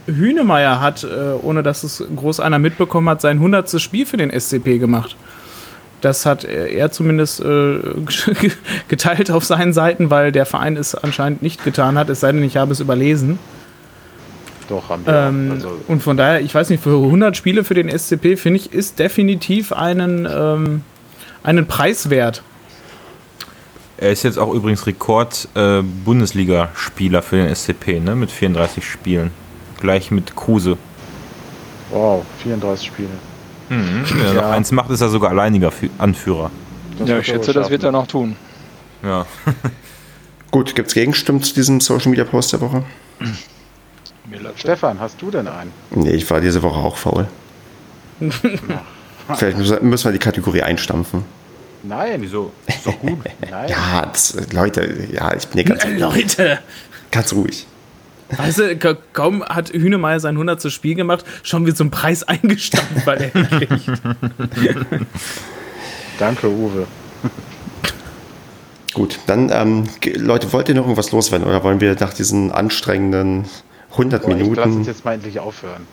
Hünemeyer 0.06 0.80
hat, 0.80 1.04
äh, 1.04 1.06
ohne 1.42 1.62
dass 1.62 1.82
es 1.82 2.02
groß 2.14 2.40
einer 2.40 2.58
mitbekommen 2.58 3.08
hat, 3.10 3.20
sein 3.20 3.38
100. 3.38 3.80
Spiel 3.80 4.06
für 4.06 4.16
den 4.16 4.30
SCP 4.30 4.78
gemacht. 4.78 5.16
Das 6.00 6.26
hat 6.26 6.44
er 6.44 6.90
zumindest 6.90 7.40
äh, 7.40 7.78
geteilt 8.88 9.30
auf 9.30 9.44
seinen 9.44 9.72
Seiten, 9.72 10.10
weil 10.10 10.30
der 10.30 10.46
Verein 10.46 10.76
es 10.76 10.94
anscheinend 10.94 11.42
nicht 11.42 11.64
getan 11.64 11.98
hat, 11.98 12.08
es 12.10 12.20
sei 12.20 12.32
denn, 12.32 12.42
ich 12.42 12.56
habe 12.56 12.72
es 12.72 12.80
überlesen. 12.80 13.38
Doch, 14.68 14.88
haben 14.88 15.06
wir. 15.06 15.14
Ähm, 15.14 15.50
also, 15.52 15.70
und 15.88 16.02
von 16.02 16.16
daher, 16.16 16.40
ich 16.40 16.54
weiß 16.54 16.70
nicht, 16.70 16.82
für 16.82 16.96
100 16.96 17.36
Spiele 17.36 17.64
für 17.64 17.74
den 17.74 17.88
SCP, 17.88 18.36
finde 18.36 18.60
ich, 18.60 18.72
ist 18.72 18.98
definitiv 18.98 19.72
einen, 19.72 20.28
ähm, 20.30 20.82
einen 21.42 21.66
Preis 21.66 22.10
wert. 22.10 22.42
Er 23.98 24.12
ist 24.12 24.24
jetzt 24.24 24.38
auch 24.38 24.52
übrigens 24.52 24.86
Rekord-Bundesliga-Spieler 24.86 27.22
für 27.22 27.36
den 27.36 27.54
SCP, 27.54 28.00
ne? 28.00 28.14
Mit 28.14 28.30
34 28.30 28.86
Spielen. 28.86 29.30
Gleich 29.80 30.10
mit 30.10 30.36
Kruse. 30.36 30.76
wow, 31.90 32.22
34 32.42 32.86
Spiele. 32.86 33.08
Wenn 33.68 34.20
er 34.24 34.34
noch 34.34 34.42
Ja. 34.42 34.50
eins 34.50 34.70
macht, 34.72 34.90
ist 34.90 35.00
er 35.00 35.08
sogar 35.08 35.30
alleiniger 35.30 35.68
Fü- 35.70 35.90
Anführer. 35.98 36.50
Das 36.98 37.08
ja, 37.08 37.18
ich 37.18 37.26
schätze, 37.26 37.52
das 37.52 37.68
wird 37.70 37.82
er 37.84 37.92
noch 37.92 38.06
tun. 38.06 38.36
Ja. 39.02 39.26
Gut, 40.50 40.74
gibt 40.74 40.88
es 40.88 40.94
Gegenstimmen 40.94 41.42
zu 41.42 41.52
diesem 41.54 41.80
Social 41.80 42.08
Media 42.10 42.24
Post 42.24 42.52
der 42.52 42.60
Woche? 42.60 42.82
Stefan, 44.56 44.98
hast 45.00 45.20
du 45.20 45.30
denn 45.30 45.46
einen? 45.48 45.72
Nee, 45.90 46.10
ich 46.12 46.28
war 46.30 46.40
diese 46.40 46.62
Woche 46.62 46.78
auch 46.78 46.96
faul. 46.96 47.26
Vielleicht 49.36 49.58
müssen 49.82 50.04
wir 50.04 50.12
die 50.12 50.18
Kategorie 50.18 50.62
einstampfen. 50.62 51.24
Nein, 51.82 52.22
Wieso? 52.22 52.52
Ist 52.66 52.86
doch 52.86 52.98
gut. 52.98 53.18
nein. 53.50 53.68
Ja, 53.68 54.06
das, 54.06 54.36
Leute, 54.52 55.08
ja, 55.12 55.34
ich 55.34 55.46
bin 55.48 55.64
hier 55.66 55.76
ganz, 55.76 55.84
Leute, 56.00 56.58
ganz 57.10 57.32
ruhig. 57.32 57.66
Weißt 58.36 58.58
du, 58.58 58.76
ka- 58.76 58.96
kaum 59.12 59.44
hat 59.44 59.70
Hühnemeier 59.72 60.20
sein 60.20 60.34
100. 60.34 60.70
Spiel 60.72 60.94
gemacht, 60.94 61.24
schon 61.42 61.66
wird 61.66 61.76
so 61.76 61.84
ein 61.84 61.90
Preis 61.90 62.22
eingestampft, 62.28 63.06
weil 63.06 63.22
er 63.22 63.34
ihn 63.36 63.48
kriegt. 63.48 63.90
Danke, 66.18 66.48
Uwe. 66.48 66.86
Gut, 68.94 69.18
dann, 69.26 69.50
ähm, 69.52 69.84
Leute, 70.16 70.52
wollt 70.52 70.68
ihr 70.70 70.74
noch 70.74 70.84
irgendwas 70.84 71.12
loswerden 71.12 71.46
oder 71.46 71.62
wollen 71.62 71.80
wir 71.80 71.94
nach 72.00 72.14
diesen 72.14 72.50
anstrengenden 72.50 73.44
100 73.92 74.22
Boah, 74.22 74.30
ich 74.30 74.36
lass 74.38 74.48
Minuten? 74.48 74.72
uns 74.78 74.86
jetzt 74.86 75.04
mal 75.04 75.12
endlich 75.14 75.38
aufhören. 75.38 75.86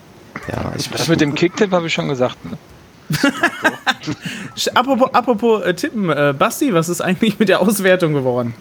Ja, 0.50 0.72
ich, 0.76 0.88
Das 0.90 1.08
mit 1.08 1.20
dem 1.20 1.34
Kicktipp 1.34 1.70
habe 1.72 1.86
ich 1.86 1.92
schon 1.92 2.08
gesagt. 2.08 2.38
Ne? 2.44 2.56
Apropos, 4.74 5.12
apropos 5.12 5.62
äh, 5.62 5.74
Tippen, 5.74 6.08
äh, 6.10 6.34
Basti, 6.36 6.72
was 6.72 6.88
ist 6.88 7.00
eigentlich 7.02 7.38
mit 7.38 7.48
der 7.50 7.60
Auswertung 7.60 8.14
geworden? 8.14 8.54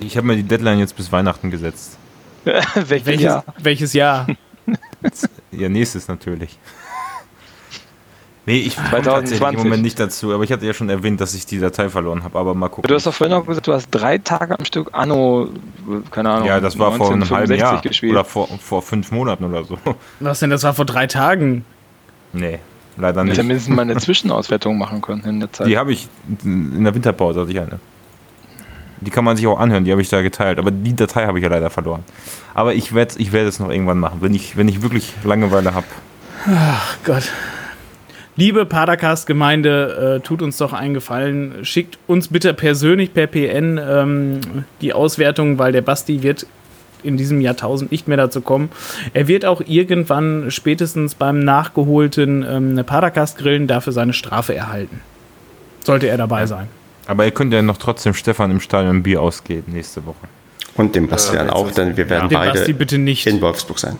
Ich 0.00 0.16
habe 0.16 0.26
mir 0.26 0.36
die 0.36 0.42
Deadline 0.42 0.78
jetzt 0.78 0.96
bis 0.96 1.10
Weihnachten 1.12 1.50
gesetzt. 1.50 1.96
Welches 2.74 3.06
Welches 3.06 3.22
Jahr? 3.22 3.44
welches 3.58 3.92
Jahr? 3.92 4.26
Ja, 5.50 5.68
nächstes 5.68 6.06
natürlich. 6.08 6.56
Nee, 8.46 8.56
ich 8.58 8.74
komme 8.76 8.88
2020. 9.02 9.04
tatsächlich 9.38 9.52
im 9.58 9.62
Moment 9.68 9.82
nicht 9.82 10.00
dazu, 10.00 10.32
aber 10.32 10.42
ich 10.44 10.50
hatte 10.52 10.66
ja 10.66 10.72
schon 10.72 10.88
erwähnt, 10.88 11.20
dass 11.20 11.34
ich 11.34 11.46
die 11.46 11.58
Datei 11.60 11.88
verloren 11.88 12.24
habe, 12.24 12.38
aber 12.38 12.54
mal 12.54 12.68
gucken. 12.68 12.88
Du 12.88 12.94
hast 12.94 13.06
doch 13.06 13.14
vorhin 13.14 13.34
auch 13.36 13.46
gesagt, 13.46 13.66
du 13.66 13.72
hast 13.72 13.88
drei 13.90 14.18
Tage 14.18 14.58
am 14.58 14.64
Stück 14.64 14.88
Anno, 14.92 15.48
keine 16.10 16.30
Ahnung, 16.30 16.48
ja, 16.48 16.58
das 16.60 16.78
war 16.78 16.92
vor 16.92 17.12
einem 17.12 17.28
halben 17.30 17.52
1965 17.52 17.58
Jahr 17.60 17.80
gespielt. 17.82 18.12
oder 18.12 18.24
vor, 18.24 18.48
vor 18.60 18.82
fünf 18.82 19.10
Monaten 19.12 19.44
oder 19.44 19.64
so. 19.64 19.78
Was 20.20 20.40
denn, 20.40 20.50
das 20.50 20.62
war 20.64 20.74
vor 20.74 20.84
drei 20.86 21.06
Tagen. 21.06 21.64
Nee, 22.32 22.58
leider 22.96 23.20
Ich 23.22 23.28
nicht. 23.28 23.38
hätte 23.38 23.46
mindestens 23.46 23.76
mal 23.76 23.82
eine 23.82 23.96
Zwischenauswertung 23.96 24.78
machen 24.78 25.00
können 25.02 25.22
in 25.24 25.40
der 25.40 25.52
Zeit. 25.52 25.66
Die 25.68 25.76
habe 25.78 25.92
ich 25.92 26.08
in 26.44 26.82
der 26.82 26.94
Winterpause 26.94 27.40
hatte 27.42 27.50
ich 27.52 27.60
eine. 27.60 27.78
Die 29.02 29.10
kann 29.10 29.24
man 29.24 29.36
sich 29.36 29.46
auch 29.46 29.58
anhören, 29.58 29.84
die 29.84 29.92
habe 29.92 30.02
ich 30.02 30.08
da 30.08 30.22
geteilt, 30.22 30.58
aber 30.58 30.70
die 30.70 30.94
Datei 30.94 31.26
habe 31.26 31.38
ich 31.38 31.42
ja 31.42 31.50
leider 31.50 31.70
verloren. 31.70 32.04
Aber 32.54 32.74
ich 32.74 32.94
werde 32.94 33.14
ich 33.18 33.32
werd 33.32 33.48
es 33.48 33.58
noch 33.58 33.70
irgendwann 33.70 33.98
machen, 33.98 34.18
wenn 34.20 34.34
ich, 34.34 34.56
wenn 34.56 34.68
ich 34.68 34.82
wirklich 34.82 35.12
Langeweile 35.24 35.74
habe. 35.74 35.86
Ach 36.46 36.96
Gott. 37.04 37.30
Liebe 38.34 38.64
Padercast-Gemeinde, 38.64 40.16
äh, 40.16 40.26
tut 40.26 40.40
uns 40.40 40.56
doch 40.56 40.72
einen 40.72 40.94
Gefallen. 40.94 41.64
Schickt 41.64 41.98
uns 42.06 42.28
bitte 42.28 42.54
persönlich 42.54 43.12
per 43.12 43.26
PN 43.26 43.78
ähm, 43.78 44.40
die 44.80 44.94
Auswertung, 44.94 45.58
weil 45.58 45.72
der 45.72 45.82
Basti 45.82 46.22
wird 46.22 46.46
in 47.02 47.18
diesem 47.18 47.40
Jahrtausend 47.42 47.90
nicht 47.90 48.08
mehr 48.08 48.16
dazu 48.16 48.40
kommen. 48.40 48.70
Er 49.12 49.28
wird 49.28 49.44
auch 49.44 49.60
irgendwann 49.66 50.50
spätestens 50.50 51.14
beim 51.14 51.40
nachgeholten 51.40 52.44
ähm, 52.48 52.84
Padercast-Grillen 52.84 53.66
dafür 53.66 53.92
seine 53.92 54.14
Strafe 54.14 54.54
erhalten. 54.54 55.00
Sollte 55.84 56.08
er 56.08 56.16
dabei 56.16 56.46
sein. 56.46 56.68
Aber 57.12 57.26
ihr 57.26 57.30
könnt 57.30 57.52
ja 57.52 57.60
noch 57.60 57.76
trotzdem 57.76 58.14
Stefan 58.14 58.50
im 58.50 58.58
Stadion 58.60 59.02
Bier 59.02 59.20
ausgeben 59.20 59.72
nächste 59.72 60.06
Woche. 60.06 60.26
und 60.76 60.94
dem 60.94 61.08
Bastian 61.08 61.50
auch, 61.50 61.70
denn 61.70 61.94
wir 61.94 62.08
werden 62.08 62.30
Den 62.30 62.38
beide 62.38 62.58
Basti 62.60 62.72
bitte 62.72 62.96
nicht. 62.96 63.26
in 63.26 63.38
Wolfsburg 63.42 63.78
sein. 63.78 63.98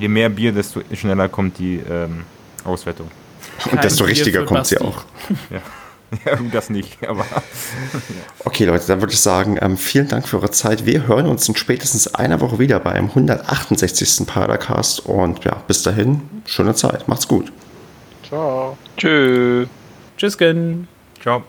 Je 0.00 0.08
mehr 0.08 0.28
Bier, 0.28 0.50
desto 0.50 0.80
schneller 0.92 1.28
kommt 1.28 1.58
die 1.60 1.76
ähm, 1.88 2.24
Auswertung. 2.64 3.08
Und 3.70 3.84
desto 3.84 4.02
Bier 4.02 4.10
richtiger 4.10 4.44
kommt 4.44 4.66
sie 4.66 4.74
Basti. 4.74 4.88
auch. 4.88 5.04
Ja, 6.26 6.36
das 6.50 6.70
nicht, 6.70 6.98
aber 7.06 7.24
Okay, 8.44 8.64
Leute, 8.64 8.84
dann 8.88 9.00
würde 9.00 9.12
ich 9.12 9.20
sagen, 9.20 9.58
ähm, 9.62 9.76
vielen 9.76 10.08
Dank 10.08 10.26
für 10.26 10.38
eure 10.38 10.50
Zeit. 10.50 10.84
Wir 10.84 11.06
hören 11.06 11.26
uns 11.26 11.48
in 11.48 11.54
spätestens 11.54 12.12
einer 12.12 12.40
Woche 12.40 12.58
wieder 12.58 12.80
beim 12.80 13.04
168. 13.04 14.26
Padercast 14.26 15.06
und 15.06 15.44
ja, 15.44 15.62
bis 15.68 15.84
dahin, 15.84 16.22
schöne 16.46 16.74
Zeit. 16.74 17.06
Macht's 17.06 17.28
gut. 17.28 17.52
Ciao. 18.28 18.76
Tschö. 18.96 19.66
Tschüss. 20.16 20.36
ciao. 21.22 21.44